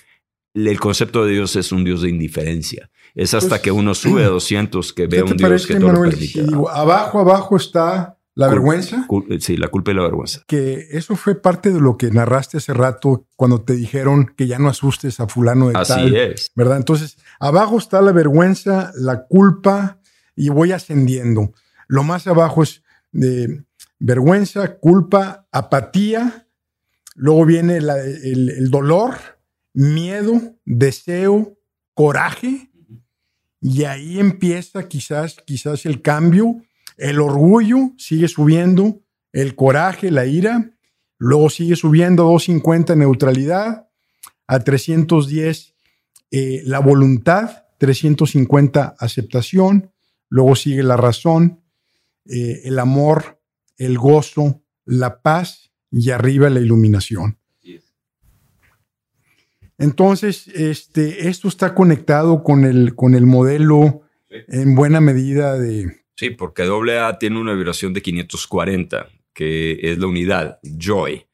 el 0.54 0.80
concepto 0.80 1.24
de 1.24 1.34
Dios 1.34 1.56
es 1.56 1.72
un 1.72 1.86
Dios 1.86 2.02
de 2.02 2.10
indiferencia. 2.10 2.90
Es 3.16 3.34
hasta 3.34 3.50
pues, 3.50 3.62
que 3.62 3.72
uno 3.72 3.96
sube 3.96 4.26
a 4.26 4.28
200 4.28 4.94
que 4.94 5.08
ve 5.08 5.24
un 5.24 5.38
Dios 5.38 5.66
que 5.66 5.76
todo 5.76 5.94
lo 5.94 6.02
permite. 6.02 6.46
abajo, 6.72 7.20
abajo 7.20 7.56
está 7.56 8.18
la 8.36 8.50
vergüenza. 8.50 9.08
sí, 9.40 9.56
la 9.56 9.70
culpa 9.70 9.92
y 9.92 9.94
la 9.94 10.04
vergüenza. 10.04 10.42
Que 10.48 10.90
eso 10.92 11.16
fue 11.16 11.36
parte 11.36 11.72
de 11.72 11.80
lo 11.80 11.98
que 11.98 12.12
narraste 12.12 12.58
hace 12.58 12.74
rato 12.74 13.26
cuando 13.38 13.62
te 13.62 13.74
dijeron 13.74 14.34
que 14.36 14.48
ya 14.48 14.60
no 14.60 14.68
asustes 14.68 15.22
a 15.22 15.28
fulano 15.30 15.70
de 15.70 15.78
Así 15.78 15.94
tal. 15.94 16.16
es. 16.16 16.52
¿Verdad? 16.54 16.76
Entonces, 16.76 17.18
abajo 17.40 17.78
está 17.78 18.02
la 18.02 18.12
vergüenza, 18.12 18.92
la 18.96 19.26
culpa 19.26 20.00
y 20.36 20.50
voy 20.50 20.74
ascendiendo. 20.74 21.54
Lo 21.88 22.04
más 22.04 22.28
abajo 22.28 22.64
es 22.64 22.84
de 23.14 23.64
vergüenza, 24.00 24.76
culpa, 24.80 25.48
apatía. 25.54 26.50
Luego 27.16 27.46
viene 27.46 27.78
el, 27.78 27.90
el 27.90 28.70
dolor, 28.70 29.16
miedo, 29.74 30.42
deseo, 30.66 31.58
coraje. 31.94 32.70
Y 33.62 33.84
ahí 33.84 34.20
empieza 34.20 34.88
quizás, 34.88 35.38
quizás 35.46 35.86
el 35.86 36.02
cambio 36.02 36.62
el 36.98 37.20
orgullo 37.20 37.92
sigue 37.98 38.28
subiendo, 38.28 39.02
el 39.34 39.56
coraje, 39.56 40.12
la 40.12 40.26
ira, 40.26 40.72
luego 41.18 41.50
sigue 41.50 41.76
subiendo 41.76 42.24
a 42.24 42.32
250 42.32 42.96
neutralidad, 42.96 43.90
a 44.48 44.60
310 44.60 45.76
eh, 46.32 46.62
la 46.66 46.80
voluntad, 46.80 47.66
350 47.80 48.96
aceptación, 48.98 49.92
luego 50.30 50.56
sigue 50.56 50.84
la 50.84 50.98
razón, 50.98 51.62
eh, 52.26 52.62
el 52.64 52.80
amor, 52.80 53.42
el 53.78 53.98
gozo, 53.98 54.64
la 54.86 55.22
paz 55.22 55.72
y 55.92 56.12
arriba 56.12 56.50
la 56.50 56.60
iluminación. 56.60 57.40
Entonces, 59.78 60.48
este, 60.48 61.28
esto 61.28 61.48
está 61.48 61.76
conectado 61.76 62.44
con 62.44 62.64
el, 62.64 62.96
con 62.96 63.14
el 63.14 63.26
modelo 63.26 64.02
en 64.30 64.76
buena 64.76 65.02
medida 65.02 65.58
de, 65.58 66.06
Sí, 66.16 66.30
porque 66.30 66.64
AA 66.64 67.20
tiene 67.20 67.40
una 67.40 67.54
vibración 67.54 67.94
de 67.94 68.02
540, 68.02 69.10
que 69.34 69.80
es 69.82 69.98
la 69.98 70.08
unidad, 70.08 70.60
joy. 70.64 71.26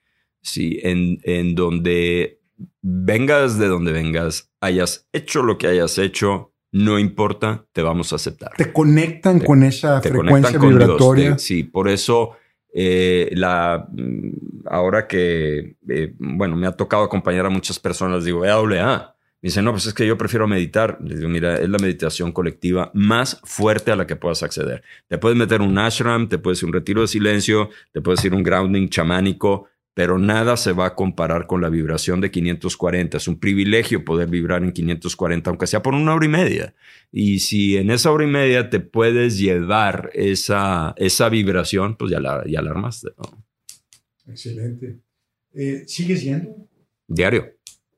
Sí, 0.41 0.79
en, 0.81 1.19
en 1.23 1.53
donde 1.53 2.39
vengas 2.81 3.59
de 3.59 3.67
donde 3.67 3.91
vengas, 3.91 4.51
hayas 4.59 5.07
hecho 5.13 5.43
lo 5.43 5.59
que 5.59 5.67
hayas 5.67 5.99
hecho, 5.99 6.53
no 6.71 6.97
importa, 6.97 7.67
te 7.73 7.83
vamos 7.83 8.11
a 8.11 8.15
aceptar. 8.15 8.53
Te 8.57 8.73
conectan 8.73 9.39
con 9.39 9.61
esa 9.61 10.01
frecuencia 10.01 10.57
vibratoria. 10.57 11.37
sí, 11.37 11.63
por 11.63 11.87
eso 11.87 12.31
eh, 12.73 13.29
la, 13.33 13.87
mm, 13.91 14.67
ahora 14.67 15.07
que, 15.07 15.75
eh, 15.89 16.13
bueno, 16.17 16.55
me 16.55 16.67
ha 16.67 16.71
tocado 16.71 17.03
acompañar 17.03 17.45
a 17.45 17.49
muchas 17.49 17.79
personas, 17.79 18.23
digo, 18.23 18.43
AA, 18.43 19.15
dice, 19.41 19.61
no, 19.61 19.71
pues 19.71 19.87
es 19.87 19.93
que 19.93 20.05
yo 20.05 20.17
prefiero 20.17 20.47
meditar. 20.47 20.97
Le 21.03 21.15
digo, 21.15 21.29
mira, 21.29 21.55
es 21.55 21.69
la 21.69 21.79
meditación 21.79 22.31
colectiva 22.31 22.91
más 22.93 23.41
fuerte 23.43 23.91
a 23.91 23.95
la 23.95 24.07
que 24.07 24.15
puedas 24.15 24.43
acceder. 24.43 24.83
Te 25.07 25.17
puedes 25.17 25.37
meter 25.37 25.61
un 25.61 25.77
ashram, 25.77 26.29
te 26.29 26.37
puedes 26.37 26.61
ir 26.61 26.67
un 26.67 26.73
retiro 26.73 27.01
de 27.01 27.07
silencio, 27.07 27.69
te 27.91 28.01
puedes 28.01 28.23
ir 28.23 28.33
un 28.33 28.43
grounding 28.43 28.89
chamánico, 28.89 29.67
pero 29.93 30.17
nada 30.17 30.55
se 30.55 30.71
va 30.71 30.85
a 30.87 30.95
comparar 30.95 31.47
con 31.47 31.61
la 31.61 31.69
vibración 31.69 32.21
de 32.21 32.31
540. 32.31 33.17
Es 33.17 33.27
un 33.27 33.39
privilegio 33.39 34.05
poder 34.05 34.29
vibrar 34.29 34.63
en 34.63 34.71
540, 34.71 35.49
aunque 35.49 35.67
sea 35.67 35.81
por 35.81 35.93
una 35.93 36.13
hora 36.13 36.25
y 36.25 36.29
media. 36.29 36.73
Y 37.11 37.39
si 37.39 37.77
en 37.77 37.91
esa 37.91 38.11
hora 38.11 38.23
y 38.23 38.27
media 38.27 38.69
te 38.69 38.79
puedes 38.79 39.37
llevar 39.37 40.09
esa, 40.13 40.93
esa 40.97 41.27
vibración, 41.29 41.97
pues 41.97 42.11
ya 42.11 42.19
la, 42.19 42.43
ya 42.47 42.61
la 42.61 42.71
armaste. 42.71 43.09
Excelente. 44.27 44.99
Eh, 45.53 45.83
¿Sigues 45.87 46.23
yendo? 46.23 46.55
Diario. 47.07 47.53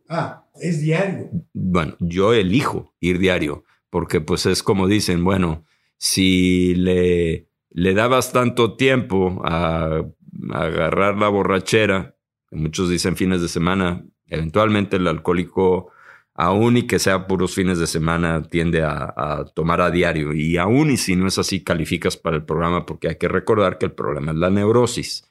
Ah, 0.09 0.47
es 0.59 0.81
diario. 0.81 1.29
Bueno, 1.53 1.95
yo 1.99 2.33
elijo 2.33 2.95
ir 2.99 3.19
diario, 3.19 3.65
porque 3.91 4.19
pues 4.19 4.47
es 4.47 4.63
como 4.63 4.87
dicen, 4.87 5.23
bueno, 5.23 5.63
si 5.97 6.73
le, 6.75 7.47
le 7.69 7.93
dabas 7.93 8.31
tanto 8.31 8.75
tiempo 8.75 9.41
a, 9.45 10.03
agarrar 10.51 11.17
la 11.17 11.29
borrachera, 11.29 12.15
muchos 12.51 12.89
dicen 12.89 13.15
fines 13.15 13.41
de 13.41 13.47
semana, 13.47 14.05
eventualmente 14.27 14.97
el 14.97 15.07
alcohólico, 15.07 15.91
aún 16.35 16.77
y 16.77 16.87
que 16.87 16.99
sea 16.99 17.27
puros 17.27 17.53
fines 17.53 17.79
de 17.79 17.87
semana, 17.87 18.43
tiende 18.43 18.83
a, 18.83 19.45
tomar 19.53 19.81
a 19.81 19.91
diario. 19.91 20.33
Y 20.33 20.57
aún 20.57 20.91
y 20.91 20.97
si 20.97 21.15
no 21.15 21.27
es 21.27 21.37
así, 21.37 21.63
calificas 21.63 22.17
para 22.17 22.35
el 22.35 22.43
programa, 22.43 22.85
porque 22.85 23.09
hay 23.09 23.15
que 23.17 23.27
recordar 23.27 23.77
que 23.77 23.85
el 23.85 23.91
problema 23.91 24.31
es 24.31 24.37
la 24.37 24.49
neurosis. 24.49 25.29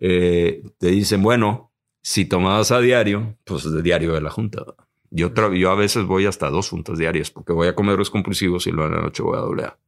Eh, 0.00 0.62
te 0.78 0.88
dicen, 0.88 1.22
bueno, 1.22 1.72
si 2.02 2.24
tomabas 2.24 2.72
a 2.72 2.80
diario, 2.80 3.36
pues 3.44 3.70
de 3.70 3.82
diario 3.82 4.12
de 4.12 4.20
la 4.20 4.30
junta. 4.30 4.64
Yo, 5.10 5.32
yo 5.52 5.70
a 5.70 5.74
veces 5.74 6.04
voy 6.04 6.26
hasta 6.26 6.50
dos 6.50 6.70
juntas 6.70 6.98
diarias 6.98 7.30
porque 7.30 7.52
voy 7.52 7.68
a 7.68 7.74
comer 7.74 7.98
compulsivos 8.10 8.66
y 8.66 8.72
luego 8.72 8.88
en 8.88 8.96
la 8.96 9.02
noche 9.02 9.22
voy 9.22 9.36
a 9.36 9.42
doblear. 9.42 9.78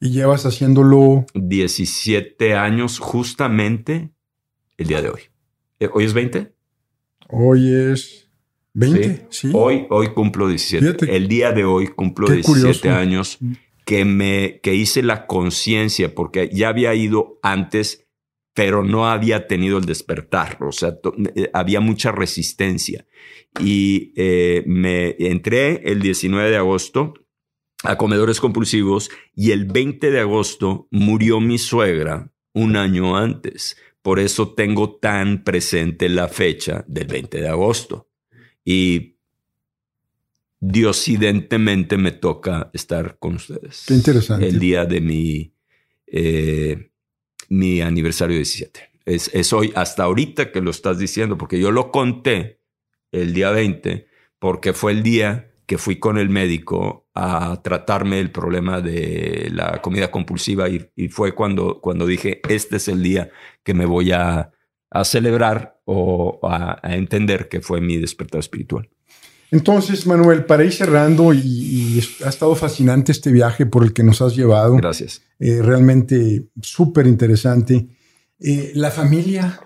¿Y 0.00 0.10
llevas 0.10 0.46
haciéndolo? 0.46 1.26
17 1.34 2.54
años 2.54 2.98
justamente 2.98 4.10
el 4.76 4.86
día 4.86 5.02
de 5.02 5.10
hoy. 5.10 5.20
Eh, 5.80 5.88
¿Hoy 5.92 6.04
es 6.04 6.14
20? 6.14 6.52
Hoy 7.28 7.72
es 7.72 8.28
20, 8.74 9.26
sí. 9.30 9.50
Hoy, 9.52 9.86
hoy 9.90 10.08
cumplo 10.14 10.48
17. 10.48 11.14
El 11.14 11.28
día 11.28 11.52
de 11.52 11.64
hoy 11.64 11.88
cumplo 11.88 12.28
17 12.28 12.90
años 12.90 13.38
que, 13.84 14.04
me, 14.04 14.60
que 14.62 14.74
hice 14.74 15.02
la 15.02 15.26
conciencia 15.26 16.14
porque 16.14 16.48
ya 16.52 16.68
había 16.68 16.94
ido 16.94 17.38
antes 17.42 18.08
pero 18.58 18.82
no 18.82 19.08
había 19.08 19.46
tenido 19.46 19.78
el 19.78 19.84
despertar, 19.84 20.58
o 20.64 20.72
sea, 20.72 20.98
eh, 21.36 21.48
había 21.52 21.78
mucha 21.78 22.10
resistencia. 22.10 23.06
Y 23.60 24.12
eh, 24.16 24.64
me 24.66 25.14
entré 25.16 25.88
el 25.88 26.02
19 26.02 26.50
de 26.50 26.56
agosto 26.56 27.14
a 27.84 27.96
comedores 27.96 28.40
compulsivos 28.40 29.10
y 29.34 29.52
el 29.52 29.66
20 29.66 30.10
de 30.10 30.20
agosto 30.20 30.88
murió 30.90 31.40
mi 31.40 31.58
suegra 31.58 32.30
un 32.52 32.76
año 32.76 33.16
antes. 33.16 33.76
Por 34.02 34.18
eso 34.18 34.54
tengo 34.54 34.96
tan 34.96 35.44
presente 35.44 36.08
la 36.08 36.28
fecha 36.28 36.84
del 36.88 37.06
20 37.06 37.40
de 37.40 37.48
agosto. 37.48 38.08
Y 38.64 39.16
diosidentemente 40.60 41.96
me 41.96 42.12
toca 42.12 42.70
estar 42.72 43.18
con 43.18 43.36
ustedes. 43.36 43.84
Qué 43.86 43.94
interesante. 43.94 44.48
El 44.48 44.58
día 44.58 44.84
de 44.84 45.00
mi 45.00 45.52
eh, 46.06 46.90
mi 47.48 47.80
aniversario 47.80 48.36
17. 48.36 48.90
Es, 49.04 49.30
es 49.32 49.52
hoy, 49.52 49.72
hasta 49.74 50.04
ahorita 50.04 50.52
que 50.52 50.60
lo 50.60 50.70
estás 50.70 50.98
diciendo, 50.98 51.38
porque 51.38 51.58
yo 51.58 51.70
lo 51.70 51.90
conté 51.90 52.60
el 53.10 53.32
día 53.32 53.50
20, 53.50 54.06
porque 54.38 54.72
fue 54.72 54.92
el 54.92 55.02
día 55.02 55.50
que 55.66 55.78
fui 55.78 55.98
con 55.98 56.18
el 56.18 56.28
médico 56.28 57.07
a 57.18 57.60
tratarme 57.62 58.20
el 58.20 58.30
problema 58.30 58.80
de 58.80 59.48
la 59.52 59.82
comida 59.82 60.10
compulsiva 60.10 60.68
y, 60.68 61.08
fue 61.08 61.34
cuando, 61.34 61.80
cuando 61.80 62.06
dije, 62.06 62.40
este 62.48 62.76
es 62.76 62.88
el 62.88 63.02
día 63.02 63.30
que 63.64 63.74
me 63.74 63.86
voy 63.86 64.12
a, 64.12 64.52
a 64.90 65.04
celebrar 65.04 65.80
o 65.84 66.38
a, 66.42 66.78
a, 66.82 66.94
entender 66.94 67.48
que 67.48 67.60
fue 67.60 67.80
mi 67.80 67.96
despertar 67.96 68.40
espiritual. 68.40 68.88
Entonces, 69.50 70.06
Manuel, 70.06 70.44
para 70.44 70.64
ir 70.64 70.72
cerrando, 70.72 71.32
y, 71.32 71.40
y, 71.40 72.00
ha 72.24 72.28
estado 72.28 72.54
fascinante 72.54 73.12
este 73.12 73.32
viaje 73.32 73.66
por 73.66 73.82
el 73.82 73.92
que 73.92 74.02
nos 74.02 74.20
has 74.20 74.36
llevado. 74.36 74.76
Gracias. 74.76 75.22
eh, 75.38 75.62
realmente 75.62 76.48
súper 76.60 77.06
interesante. 77.06 77.88
Eh, 78.40 78.72
la 78.74 78.90
familia, 78.90 79.60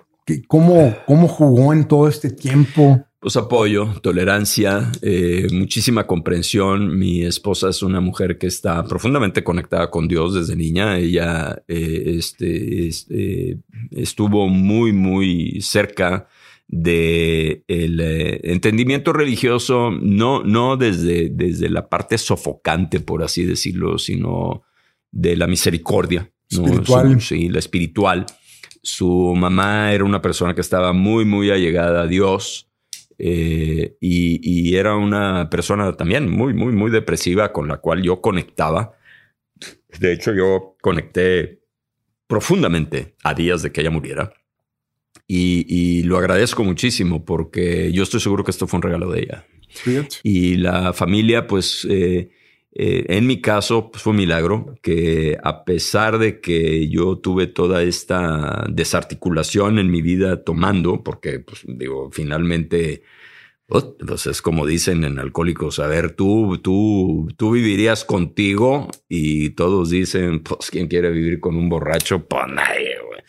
¿cómo, 0.47 0.95
¿cómo 1.05 1.27
jugó 1.27 1.73
en 1.73 1.85
todo 1.85 2.07
este 2.07 2.29
tiempo? 2.29 3.05
Pues 3.23 3.37
apoyo, 3.37 3.87
tolerancia, 4.01 4.91
eh, 5.01 5.47
muchísima 5.53 6.05
comprensión. 6.05 6.99
Mi 6.99 7.21
esposa 7.21 7.69
es 7.69 7.81
una 7.81 8.01
mujer 8.01 8.37
que 8.37 8.47
está 8.47 8.83
profundamente 8.83 9.45
conectada 9.45 9.89
con 9.89 10.09
Dios 10.09 10.33
desde 10.33 10.57
niña. 10.57 10.97
Ella 10.97 11.63
este, 11.69 12.85
este, 12.85 13.59
estuvo 13.91 14.49
muy, 14.49 14.91
muy 14.91 15.61
cerca 15.61 16.27
de 16.67 17.63
el 17.69 18.01
entendimiento 18.43 19.13
religioso, 19.13 19.91
no, 19.91 20.43
no 20.43 20.75
desde, 20.75 21.29
desde 21.29 21.69
la 21.69 21.87
parte 21.87 22.17
sofocante, 22.17 22.99
por 22.99 23.23
así 23.23 23.45
decirlo, 23.45 23.99
sino 23.99 24.63
de 25.13 25.37
la 25.37 25.47
misericordia. 25.47 26.29
Espiritual. 26.49 27.21
sí, 27.21 27.47
la 27.47 27.59
espiritual. 27.59 28.25
Su 28.81 29.33
mamá 29.33 29.93
era 29.93 30.03
una 30.03 30.21
persona 30.21 30.53
que 30.53 30.59
estaba 30.59 30.91
muy, 30.91 31.23
muy 31.23 31.51
allegada 31.51 32.01
a 32.01 32.07
Dios 32.07 32.67
eh, 33.25 33.95
y, 34.01 34.75
era 34.75 34.97
una 34.97 35.49
persona 35.49 35.93
también 35.93 36.29
muy, 36.29 36.53
muy, 36.53 36.73
muy 36.73 36.91
depresiva 36.91 37.53
con 37.53 37.69
la 37.69 37.77
cual 37.77 38.01
yo 38.01 38.19
conectaba. 38.19 38.97
De 39.97 40.11
hecho, 40.11 40.33
yo 40.33 40.75
conecté 40.81 41.61
profundamente 42.27 43.15
a 43.23 43.33
días 43.33 43.61
de 43.61 43.71
que 43.71 43.79
ella 43.79 43.91
muriera. 43.91 44.33
Y, 45.25 46.03
lo 46.03 46.17
agradezco 46.17 46.65
muchísimo 46.65 47.23
porque 47.23 47.93
yo 47.93 48.03
estoy 48.03 48.19
seguro 48.19 48.43
que 48.43 48.51
esto 48.51 48.67
fue 48.67 48.79
un 48.79 48.83
regalo 48.83 49.09
de 49.09 49.21
ella. 49.21 49.45
Y 50.21 50.57
la 50.57 50.91
familia, 50.91 51.47
pues, 51.47 51.87
eh, 51.89 52.29
eh, 52.75 53.05
en 53.09 53.27
mi 53.27 53.39
caso, 53.39 53.91
pues, 53.91 54.01
fue 54.03 54.11
un 54.11 54.17
milagro 54.17 54.75
que 54.81 55.37
a 55.43 55.63
pesar 55.63 56.17
de 56.17 56.41
que 56.41 56.89
yo 56.89 57.19
tuve 57.19 57.45
toda 57.47 57.83
esta 57.83 58.65
desarticulación 58.69 59.77
en 59.77 59.91
mi 59.91 60.01
vida 60.01 60.43
tomando, 60.43 61.03
porque, 61.03 61.39
pues, 61.39 61.61
digo, 61.67 62.09
finalmente, 62.11 63.03
pues 63.67 64.27
es 64.27 64.41
como 64.41 64.65
dicen 64.65 65.03
en 65.03 65.19
Alcohólicos, 65.19 65.79
a 65.79 65.87
ver, 65.87 66.11
tú, 66.15 66.59
tú, 66.63 67.27
tú 67.37 67.51
vivirías 67.51 68.05
contigo 68.05 68.89
y 69.07 69.51
todos 69.51 69.91
dicen, 69.91 70.41
pues, 70.41 70.71
¿quién 70.71 70.87
quiere 70.87 71.11
vivir 71.11 71.39
con 71.39 71.55
un 71.55 71.69
borracho? 71.69 72.27
Pues 72.27 72.43
nadie, 72.47 72.95
güey. 73.05 73.21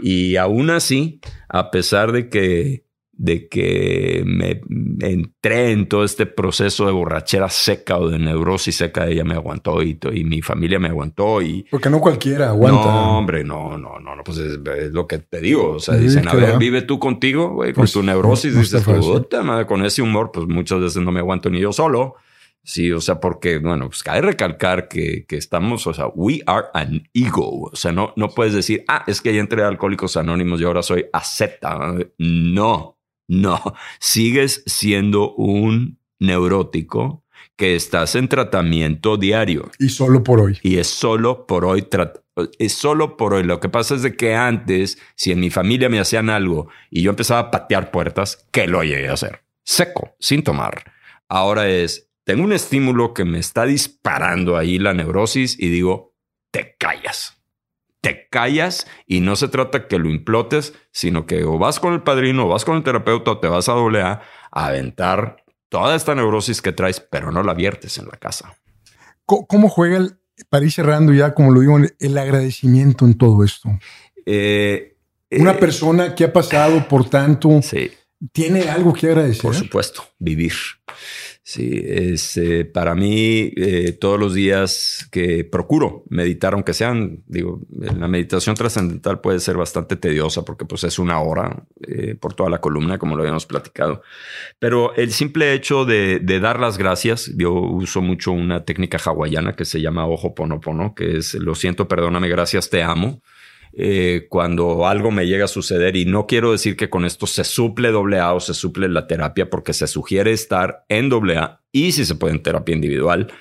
Y 0.00 0.36
aún 0.36 0.70
así, 0.70 1.20
a 1.48 1.70
pesar 1.70 2.12
de 2.12 2.28
que 2.28 2.84
de 3.18 3.48
que 3.48 4.22
me 4.24 4.60
entré 5.00 5.72
en 5.72 5.88
todo 5.88 6.04
este 6.04 6.24
proceso 6.24 6.86
de 6.86 6.92
borrachera 6.92 7.50
seca 7.50 7.98
o 7.98 8.08
de 8.08 8.18
neurosis 8.18 8.76
seca, 8.76 9.08
ella 9.08 9.24
me 9.24 9.34
aguantó 9.34 9.82
y, 9.82 9.98
y 10.12 10.22
mi 10.22 10.40
familia 10.40 10.78
me 10.78 10.86
aguantó 10.86 11.42
y... 11.42 11.66
Porque 11.68 11.90
no 11.90 12.00
cualquiera 12.00 12.50
aguanta. 12.50 12.84
No, 12.84 13.18
hombre, 13.18 13.42
no, 13.42 13.76
no, 13.76 13.98
no, 13.98 14.14
no 14.14 14.22
pues 14.22 14.38
es, 14.38 14.58
lo 14.92 15.08
que 15.08 15.18
te 15.18 15.40
digo. 15.40 15.72
O 15.72 15.80
sea, 15.80 15.96
dicen, 15.96 16.28
a 16.28 16.34
ver, 16.34 16.58
vive 16.58 16.82
tú 16.82 17.00
contigo, 17.00 17.50
güey, 17.50 17.72
con 17.72 17.82
pues, 17.82 17.92
tu 17.92 18.04
neurosis. 18.04 18.56
dices, 18.56 18.82
puta 18.84 19.66
con 19.66 19.84
ese 19.84 20.00
humor, 20.00 20.30
pues 20.32 20.46
muchas 20.46 20.80
veces 20.80 21.02
no 21.02 21.10
me 21.10 21.18
aguanto 21.18 21.50
ni 21.50 21.58
yo 21.58 21.72
solo. 21.72 22.14
Sí, 22.62 22.92
o 22.92 23.00
sea, 23.00 23.18
porque, 23.18 23.58
bueno, 23.58 23.88
pues 23.88 24.02
cabe 24.02 24.20
recalcar 24.20 24.88
que, 24.88 25.24
que, 25.26 25.36
estamos, 25.38 25.86
o 25.86 25.94
sea, 25.94 26.08
we 26.08 26.42
are 26.46 26.66
an 26.74 27.08
ego. 27.14 27.70
O 27.72 27.76
sea, 27.76 27.92
no, 27.92 28.12
no 28.14 28.28
puedes 28.28 28.52
decir, 28.52 28.84
ah, 28.88 29.04
es 29.06 29.22
que 29.22 29.34
ya 29.34 29.40
entré 29.40 29.62
a 29.62 29.68
Alcohólicos 29.68 30.18
Anónimos 30.18 30.60
y 30.60 30.64
ahora 30.64 30.82
soy 30.82 31.06
acepta. 31.12 31.94
No, 32.18 32.97
no, 33.28 33.74
sigues 34.00 34.62
siendo 34.66 35.34
un 35.34 35.98
neurótico 36.18 37.24
que 37.56 37.76
estás 37.76 38.14
en 38.14 38.28
tratamiento 38.28 39.16
diario. 39.16 39.70
Y 39.78 39.90
solo 39.90 40.22
por 40.22 40.40
hoy. 40.40 40.58
Y 40.62 40.78
es 40.78 40.88
solo 40.88 41.46
por 41.46 41.64
hoy. 41.64 41.86
Es 42.58 42.72
solo 42.72 43.16
por 43.16 43.34
hoy. 43.34 43.42
Lo 43.42 43.60
que 43.60 43.68
pasa 43.68 43.94
es 43.94 44.02
de 44.02 44.16
que 44.16 44.34
antes, 44.34 44.98
si 45.14 45.32
en 45.32 45.40
mi 45.40 45.50
familia 45.50 45.88
me 45.88 46.00
hacían 46.00 46.30
algo 46.30 46.68
y 46.90 47.02
yo 47.02 47.10
empezaba 47.10 47.40
a 47.40 47.50
patear 47.50 47.90
puertas, 47.90 48.46
que 48.50 48.66
lo 48.66 48.82
llegué 48.82 49.08
a 49.08 49.14
hacer. 49.14 49.42
Seco, 49.64 50.16
sin 50.18 50.42
tomar. 50.42 50.92
Ahora 51.28 51.68
es, 51.68 52.10
tengo 52.24 52.44
un 52.44 52.52
estímulo 52.52 53.12
que 53.12 53.24
me 53.24 53.38
está 53.38 53.66
disparando 53.66 54.56
ahí 54.56 54.78
la 54.78 54.94
neurosis 54.94 55.58
y 55.58 55.68
digo, 55.68 56.14
te 56.50 56.76
callas 56.78 57.37
te 58.00 58.28
callas 58.30 58.86
y 59.06 59.20
no 59.20 59.36
se 59.36 59.48
trata 59.48 59.88
que 59.88 59.98
lo 59.98 60.08
implotes, 60.08 60.74
sino 60.92 61.26
que 61.26 61.44
o 61.44 61.58
vas 61.58 61.80
con 61.80 61.94
el 61.94 62.02
padrino, 62.02 62.46
o 62.46 62.48
vas 62.48 62.64
con 62.64 62.76
el 62.76 62.82
terapeuta, 62.82 63.32
o 63.32 63.38
te 63.38 63.48
vas 63.48 63.68
a 63.68 63.72
doble 63.72 64.02
A 64.02 64.22
a 64.50 64.66
aventar 64.66 65.44
toda 65.68 65.94
esta 65.94 66.14
neurosis 66.14 66.62
que 66.62 66.72
traes, 66.72 67.00
pero 67.00 67.30
no 67.30 67.42
la 67.42 67.54
viertes 67.54 67.98
en 67.98 68.06
la 68.06 68.16
casa. 68.16 68.56
¿Cómo 69.26 69.68
juega, 69.68 69.98
el, 69.98 70.18
para 70.48 70.64
ir 70.64 70.72
cerrando 70.72 71.12
ya, 71.12 71.34
como 71.34 71.50
lo 71.50 71.60
digo, 71.60 71.78
el 71.98 72.18
agradecimiento 72.18 73.04
en 73.04 73.18
todo 73.18 73.44
esto? 73.44 73.68
Eh, 74.24 74.96
Una 75.32 75.52
eh, 75.52 75.58
persona 75.58 76.14
que 76.14 76.24
ha 76.24 76.32
pasado 76.32 76.88
por 76.88 77.08
tanto, 77.10 77.60
¿tiene 78.32 78.70
algo 78.70 78.94
que 78.94 79.08
agradecer? 79.08 79.42
Por 79.42 79.54
supuesto, 79.54 80.02
vivir. 80.18 80.52
Sí, 81.48 81.82
es 81.82 82.36
eh, 82.36 82.66
para 82.66 82.94
mí 82.94 83.54
eh, 83.56 83.96
todos 83.98 84.20
los 84.20 84.34
días 84.34 85.08
que 85.10 85.44
procuro 85.44 86.04
meditar, 86.10 86.52
aunque 86.52 86.74
sean, 86.74 87.22
digo, 87.26 87.62
la 87.70 88.06
meditación 88.06 88.54
trascendental 88.54 89.22
puede 89.22 89.40
ser 89.40 89.56
bastante 89.56 89.96
tediosa 89.96 90.44
porque 90.44 90.66
pues 90.66 90.84
es 90.84 90.98
una 90.98 91.18
hora 91.20 91.64
eh, 91.86 92.16
por 92.16 92.34
toda 92.34 92.50
la 92.50 92.60
columna, 92.60 92.98
como 92.98 93.16
lo 93.16 93.22
habíamos 93.22 93.46
platicado. 93.46 94.02
Pero 94.58 94.94
el 94.94 95.10
simple 95.10 95.54
hecho 95.54 95.86
de, 95.86 96.20
dar 96.38 96.60
las 96.60 96.76
gracias, 96.76 97.32
yo 97.34 97.54
uso 97.54 98.02
mucho 98.02 98.32
una 98.32 98.66
técnica 98.66 98.98
hawaiana 99.02 99.56
que 99.56 99.64
se 99.64 99.80
llama 99.80 100.06
ojo 100.06 100.34
ponopono, 100.34 100.94
que 100.94 101.16
es 101.16 101.32
lo 101.32 101.54
siento, 101.54 101.88
perdóname, 101.88 102.28
gracias, 102.28 102.68
te 102.68 102.82
amo. 102.82 103.22
Eh, 103.72 104.26
cuando 104.28 104.86
algo 104.86 105.10
me 105.10 105.26
llega 105.26 105.44
a 105.44 105.48
suceder 105.48 105.96
y 105.96 106.04
no 106.04 106.26
quiero 106.26 106.52
decir 106.52 106.76
que 106.76 106.88
con 106.88 107.04
esto 107.04 107.26
se 107.26 107.44
suple 107.44 107.90
doble 107.90 108.18
A 108.18 108.32
o 108.32 108.40
se 108.40 108.54
suple 108.54 108.88
la 108.88 109.06
terapia 109.06 109.50
porque 109.50 109.72
se 109.72 109.86
sugiere 109.86 110.32
estar 110.32 110.84
en 110.88 111.08
doble 111.08 111.36
A 111.36 111.60
y 111.70 111.92
si 111.92 112.04
se 112.04 112.14
puede 112.14 112.34
en 112.34 112.42
terapia 112.42 112.74
individual 112.74 113.32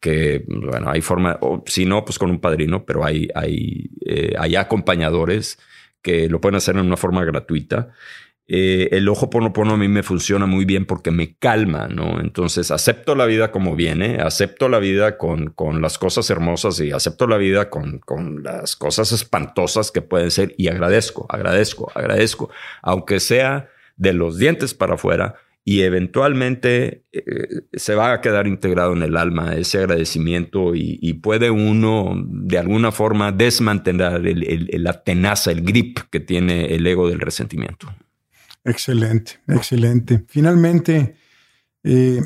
que 0.00 0.44
bueno 0.46 0.90
hay 0.90 1.00
forma 1.00 1.38
o 1.40 1.62
si 1.66 1.86
no 1.86 2.04
pues 2.04 2.18
con 2.18 2.30
un 2.30 2.40
padrino 2.40 2.84
pero 2.84 3.04
hay 3.04 3.28
hay 3.34 3.90
eh, 4.04 4.34
hay 4.38 4.56
acompañadores 4.56 5.58
que 6.02 6.28
lo 6.28 6.40
pueden 6.40 6.56
hacer 6.56 6.76
en 6.76 6.86
una 6.86 6.96
forma 6.96 7.24
gratuita 7.24 7.90
eh, 8.48 8.88
el 8.92 9.08
ojo 9.08 9.28
ponopono 9.28 9.74
a 9.74 9.76
mí 9.76 9.88
me 9.88 10.04
funciona 10.04 10.46
muy 10.46 10.64
bien 10.64 10.86
porque 10.86 11.10
me 11.10 11.36
calma, 11.36 11.88
¿no? 11.88 12.20
Entonces 12.20 12.70
acepto 12.70 13.16
la 13.16 13.26
vida 13.26 13.50
como 13.50 13.74
viene, 13.74 14.18
acepto 14.20 14.68
la 14.68 14.78
vida 14.78 15.18
con, 15.18 15.48
con 15.48 15.82
las 15.82 15.98
cosas 15.98 16.30
hermosas 16.30 16.78
y 16.80 16.92
acepto 16.92 17.26
la 17.26 17.38
vida 17.38 17.70
con, 17.70 17.98
con, 17.98 18.44
las 18.44 18.76
cosas 18.76 19.10
espantosas 19.10 19.90
que 19.90 20.00
pueden 20.00 20.30
ser 20.30 20.54
y 20.56 20.68
agradezco, 20.68 21.26
agradezco, 21.28 21.90
agradezco, 21.94 22.50
aunque 22.82 23.18
sea 23.18 23.68
de 23.96 24.12
los 24.12 24.38
dientes 24.38 24.74
para 24.74 24.94
afuera 24.94 25.34
y 25.68 25.82
eventualmente 25.82 27.02
eh, 27.10 27.22
se 27.72 27.96
va 27.96 28.12
a 28.12 28.20
quedar 28.20 28.46
integrado 28.46 28.92
en 28.92 29.02
el 29.02 29.16
alma 29.16 29.56
ese 29.56 29.78
agradecimiento 29.78 30.76
y, 30.76 31.12
puede 31.14 31.50
uno 31.50 32.14
de 32.24 32.58
alguna 32.58 32.92
forma 32.92 33.32
desmantelar 33.32 34.22
la 34.22 35.02
tenaza, 35.02 35.50
el 35.50 35.62
grip 35.62 35.98
que 36.08 36.20
tiene 36.20 36.76
el 36.76 36.86
ego 36.86 37.08
del 37.08 37.18
resentimiento. 37.18 37.92
Excelente, 38.66 39.38
excelente. 39.46 40.24
Finalmente, 40.26 41.16
eh, 41.84 42.20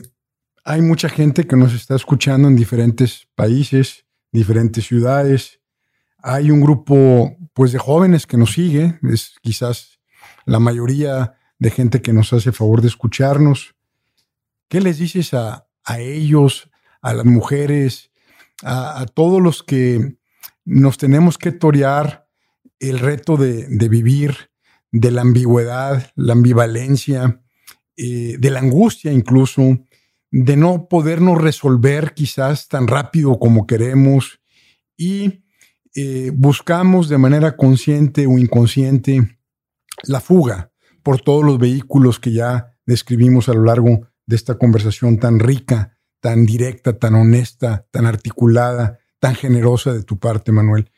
hay 0.64 0.80
mucha 0.80 1.10
gente 1.10 1.46
que 1.46 1.54
nos 1.54 1.74
está 1.74 1.94
escuchando 1.94 2.48
en 2.48 2.56
diferentes 2.56 3.28
países, 3.34 4.06
diferentes 4.32 4.86
ciudades. 4.86 5.60
Hay 6.16 6.50
un 6.50 6.62
grupo, 6.62 7.36
pues, 7.52 7.72
de 7.72 7.78
jóvenes 7.78 8.26
que 8.26 8.38
nos 8.38 8.52
sigue. 8.52 8.98
Es 9.02 9.34
quizás 9.42 10.00
la 10.46 10.58
mayoría 10.58 11.34
de 11.58 11.70
gente 11.70 12.00
que 12.00 12.14
nos 12.14 12.32
hace 12.32 12.52
favor 12.52 12.80
de 12.80 12.88
escucharnos. 12.88 13.74
¿Qué 14.68 14.80
les 14.80 14.98
dices 14.98 15.34
a, 15.34 15.66
ellos, 15.98 16.70
a 17.02 17.12
las 17.12 17.26
mujeres, 17.26 18.12
a, 18.62 19.04
todos 19.12 19.42
los 19.42 19.62
que 19.62 20.16
nos 20.64 20.96
tenemos 20.96 21.36
que 21.36 21.52
torear 21.52 22.28
el 22.78 22.98
reto 22.98 23.36
de, 23.36 23.66
de 23.68 23.88
vivir 23.90 24.49
de 24.92 25.10
la 25.10 25.22
ambigüedad, 25.22 26.10
la 26.16 26.32
ambivalencia, 26.32 27.42
eh, 27.96 28.36
de 28.38 28.50
la 28.50 28.60
angustia 28.60 29.12
incluso, 29.12 29.78
de 30.30 30.56
no 30.56 30.88
podernos 30.88 31.38
resolver 31.38 32.14
quizás 32.14 32.68
tan 32.68 32.86
rápido 32.86 33.38
como 33.38 33.66
queremos 33.66 34.40
y 34.96 35.44
eh, 35.94 36.30
buscamos 36.34 37.08
de 37.08 37.18
manera 37.18 37.56
consciente 37.56 38.26
o 38.26 38.38
inconsciente 38.38 39.38
la 40.04 40.20
fuga 40.20 40.72
por 41.02 41.20
todos 41.20 41.44
los 41.44 41.58
vehículos 41.58 42.20
que 42.20 42.32
ya 42.32 42.76
describimos 42.86 43.48
a 43.48 43.54
lo 43.54 43.64
largo 43.64 44.08
de 44.26 44.36
esta 44.36 44.56
conversación 44.56 45.18
tan 45.18 45.40
rica, 45.40 45.98
tan 46.20 46.46
directa, 46.46 46.98
tan 46.98 47.14
honesta, 47.14 47.86
tan 47.90 48.06
articulada, 48.06 49.00
tan 49.18 49.34
generosa 49.34 49.92
de 49.92 50.04
tu 50.04 50.18
parte, 50.18 50.52
Manuel. 50.52 50.90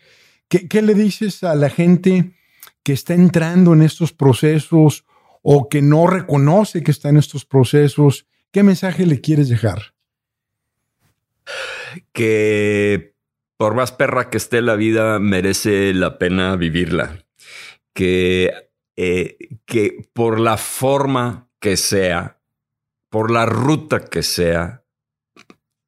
¿Qué, 0.48 0.68
qué 0.68 0.82
le 0.82 0.94
dices 0.94 1.42
a 1.42 1.54
la 1.54 1.70
gente? 1.70 2.34
Que 2.82 2.92
está 2.92 3.14
entrando 3.14 3.72
en 3.72 3.82
estos 3.82 4.12
procesos 4.12 5.04
o 5.42 5.68
que 5.68 5.82
no 5.82 6.06
reconoce 6.06 6.82
que 6.82 6.90
está 6.90 7.08
en 7.08 7.16
estos 7.16 7.44
procesos, 7.44 8.26
¿qué 8.50 8.62
mensaje 8.62 9.06
le 9.06 9.20
quieres 9.20 9.48
dejar? 9.48 9.94
Que 12.12 13.12
por 13.56 13.74
más 13.74 13.92
perra 13.92 14.28
que 14.28 14.38
esté 14.38 14.60
la 14.60 14.74
vida, 14.74 15.20
merece 15.20 15.94
la 15.94 16.18
pena 16.18 16.56
vivirla. 16.56 17.24
Que, 17.92 18.52
eh, 18.96 19.36
que 19.66 20.08
por 20.12 20.40
la 20.40 20.56
forma 20.56 21.48
que 21.60 21.76
sea, 21.76 22.40
por 23.08 23.30
la 23.30 23.46
ruta 23.46 24.00
que 24.00 24.24
sea, 24.24 24.81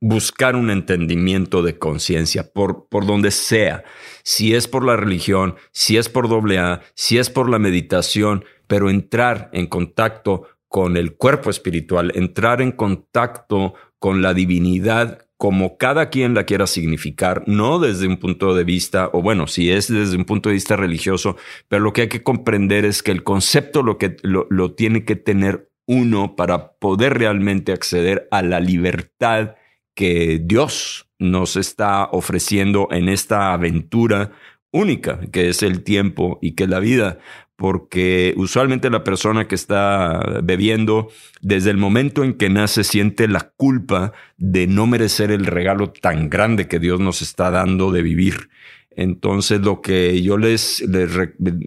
buscar 0.06 0.54
un 0.54 0.68
entendimiento 0.68 1.62
de 1.62 1.78
conciencia, 1.78 2.52
por, 2.52 2.88
por 2.90 3.06
donde 3.06 3.30
sea, 3.30 3.84
si 4.22 4.54
es 4.54 4.68
por 4.68 4.84
la 4.84 4.96
religión, 4.96 5.54
si 5.72 5.96
es 5.96 6.10
por 6.10 6.28
doble 6.28 6.58
A, 6.58 6.82
si 6.94 7.16
es 7.16 7.30
por 7.30 7.48
la 7.48 7.58
meditación, 7.58 8.44
pero 8.66 8.90
entrar 8.90 9.48
en 9.54 9.66
contacto 9.66 10.42
con 10.68 10.98
el 10.98 11.14
cuerpo 11.14 11.48
espiritual, 11.48 12.12
entrar 12.14 12.60
en 12.60 12.72
contacto 12.72 13.72
con 13.98 14.20
la 14.20 14.34
divinidad 14.34 15.20
como 15.38 15.78
cada 15.78 16.10
quien 16.10 16.34
la 16.34 16.44
quiera 16.44 16.66
significar, 16.66 17.42
no 17.46 17.78
desde 17.78 18.06
un 18.06 18.18
punto 18.18 18.54
de 18.54 18.64
vista, 18.64 19.08
o 19.14 19.22
bueno, 19.22 19.46
si 19.46 19.70
es 19.70 19.90
desde 19.90 20.18
un 20.18 20.26
punto 20.26 20.50
de 20.50 20.56
vista 20.56 20.76
religioso, 20.76 21.38
pero 21.68 21.82
lo 21.82 21.94
que 21.94 22.02
hay 22.02 22.08
que 22.08 22.22
comprender 22.22 22.84
es 22.84 23.02
que 23.02 23.10
el 23.10 23.24
concepto 23.24 23.82
lo, 23.82 23.96
que, 23.96 24.18
lo, 24.20 24.46
lo 24.50 24.74
tiene 24.74 25.06
que 25.06 25.16
tener 25.16 25.70
uno 25.86 26.36
para 26.36 26.72
poder 26.74 27.14
realmente 27.14 27.72
acceder 27.72 28.28
a 28.30 28.42
la 28.42 28.60
libertad 28.60 29.54
que 29.94 30.40
Dios 30.42 31.08
nos 31.18 31.56
está 31.56 32.04
ofreciendo 32.04 32.88
en 32.90 33.08
esta 33.08 33.52
aventura 33.52 34.32
única, 34.72 35.20
que 35.32 35.48
es 35.48 35.62
el 35.62 35.82
tiempo 35.82 36.38
y 36.42 36.52
que 36.52 36.64
es 36.64 36.70
la 36.70 36.80
vida, 36.80 37.18
porque 37.56 38.34
usualmente 38.36 38.90
la 38.90 39.04
persona 39.04 39.46
que 39.46 39.54
está 39.54 40.40
bebiendo, 40.42 41.08
desde 41.40 41.70
el 41.70 41.76
momento 41.76 42.24
en 42.24 42.34
que 42.34 42.50
nace, 42.50 42.82
siente 42.82 43.28
la 43.28 43.52
culpa 43.56 44.12
de 44.36 44.66
no 44.66 44.86
merecer 44.86 45.30
el 45.30 45.46
regalo 45.46 45.90
tan 45.92 46.28
grande 46.28 46.66
que 46.66 46.80
Dios 46.80 46.98
nos 46.98 47.22
está 47.22 47.50
dando 47.50 47.92
de 47.92 48.02
vivir. 48.02 48.48
Entonces, 48.96 49.60
lo 49.60 49.80
que 49.80 50.22
yo 50.22 50.36
les, 50.36 50.84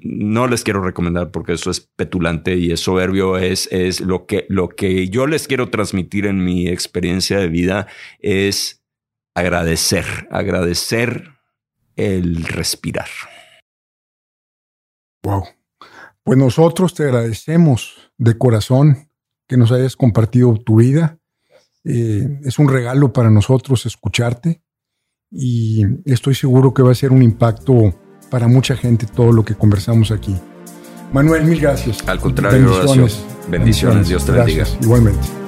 no 0.03 0.47
les 0.47 0.63
quiero 0.63 0.83
recomendar 0.83 1.31
porque 1.31 1.53
eso 1.53 1.71
es 1.71 1.81
petulante 1.81 2.55
y 2.55 2.71
es 2.71 2.79
soberbio, 2.79 3.37
es, 3.37 3.67
es 3.71 4.01
lo, 4.01 4.25
que, 4.25 4.45
lo 4.49 4.69
que 4.69 5.09
yo 5.09 5.27
les 5.27 5.47
quiero 5.47 5.69
transmitir 5.69 6.25
en 6.25 6.43
mi 6.43 6.67
experiencia 6.67 7.37
de 7.39 7.47
vida 7.49 7.87
es 8.19 8.83
agradecer, 9.35 10.27
agradecer 10.31 11.33
el 11.95 12.43
respirar. 12.43 13.09
Wow. 15.23 15.43
Pues 16.23 16.37
nosotros 16.37 16.93
te 16.93 17.03
agradecemos 17.03 18.11
de 18.17 18.37
corazón 18.37 19.09
que 19.47 19.57
nos 19.57 19.71
hayas 19.71 19.95
compartido 19.95 20.55
tu 20.55 20.77
vida. 20.77 21.19
Eh, 21.83 22.39
es 22.43 22.59
un 22.59 22.69
regalo 22.69 23.13
para 23.13 23.29
nosotros 23.29 23.85
escucharte 23.85 24.61
y 25.31 25.85
estoy 26.05 26.35
seguro 26.35 26.73
que 26.73 26.81
va 26.81 26.91
a 26.91 26.95
ser 26.95 27.11
un 27.11 27.23
impacto 27.23 27.93
para 28.29 28.47
mucha 28.47 28.75
gente 28.75 29.05
todo 29.05 29.31
lo 29.31 29.43
que 29.43 29.55
conversamos 29.55 30.11
aquí. 30.11 30.35
Manuel, 31.13 31.45
mil 31.45 31.59
gracias. 31.59 32.07
Al 32.07 32.19
contrario, 32.19 32.69
bendiciones. 32.69 33.23
Bendiciones, 33.49 34.07
Dios 34.09 34.25
te 34.25 34.31
bendiga. 34.33 34.65
Igualmente. 34.81 35.46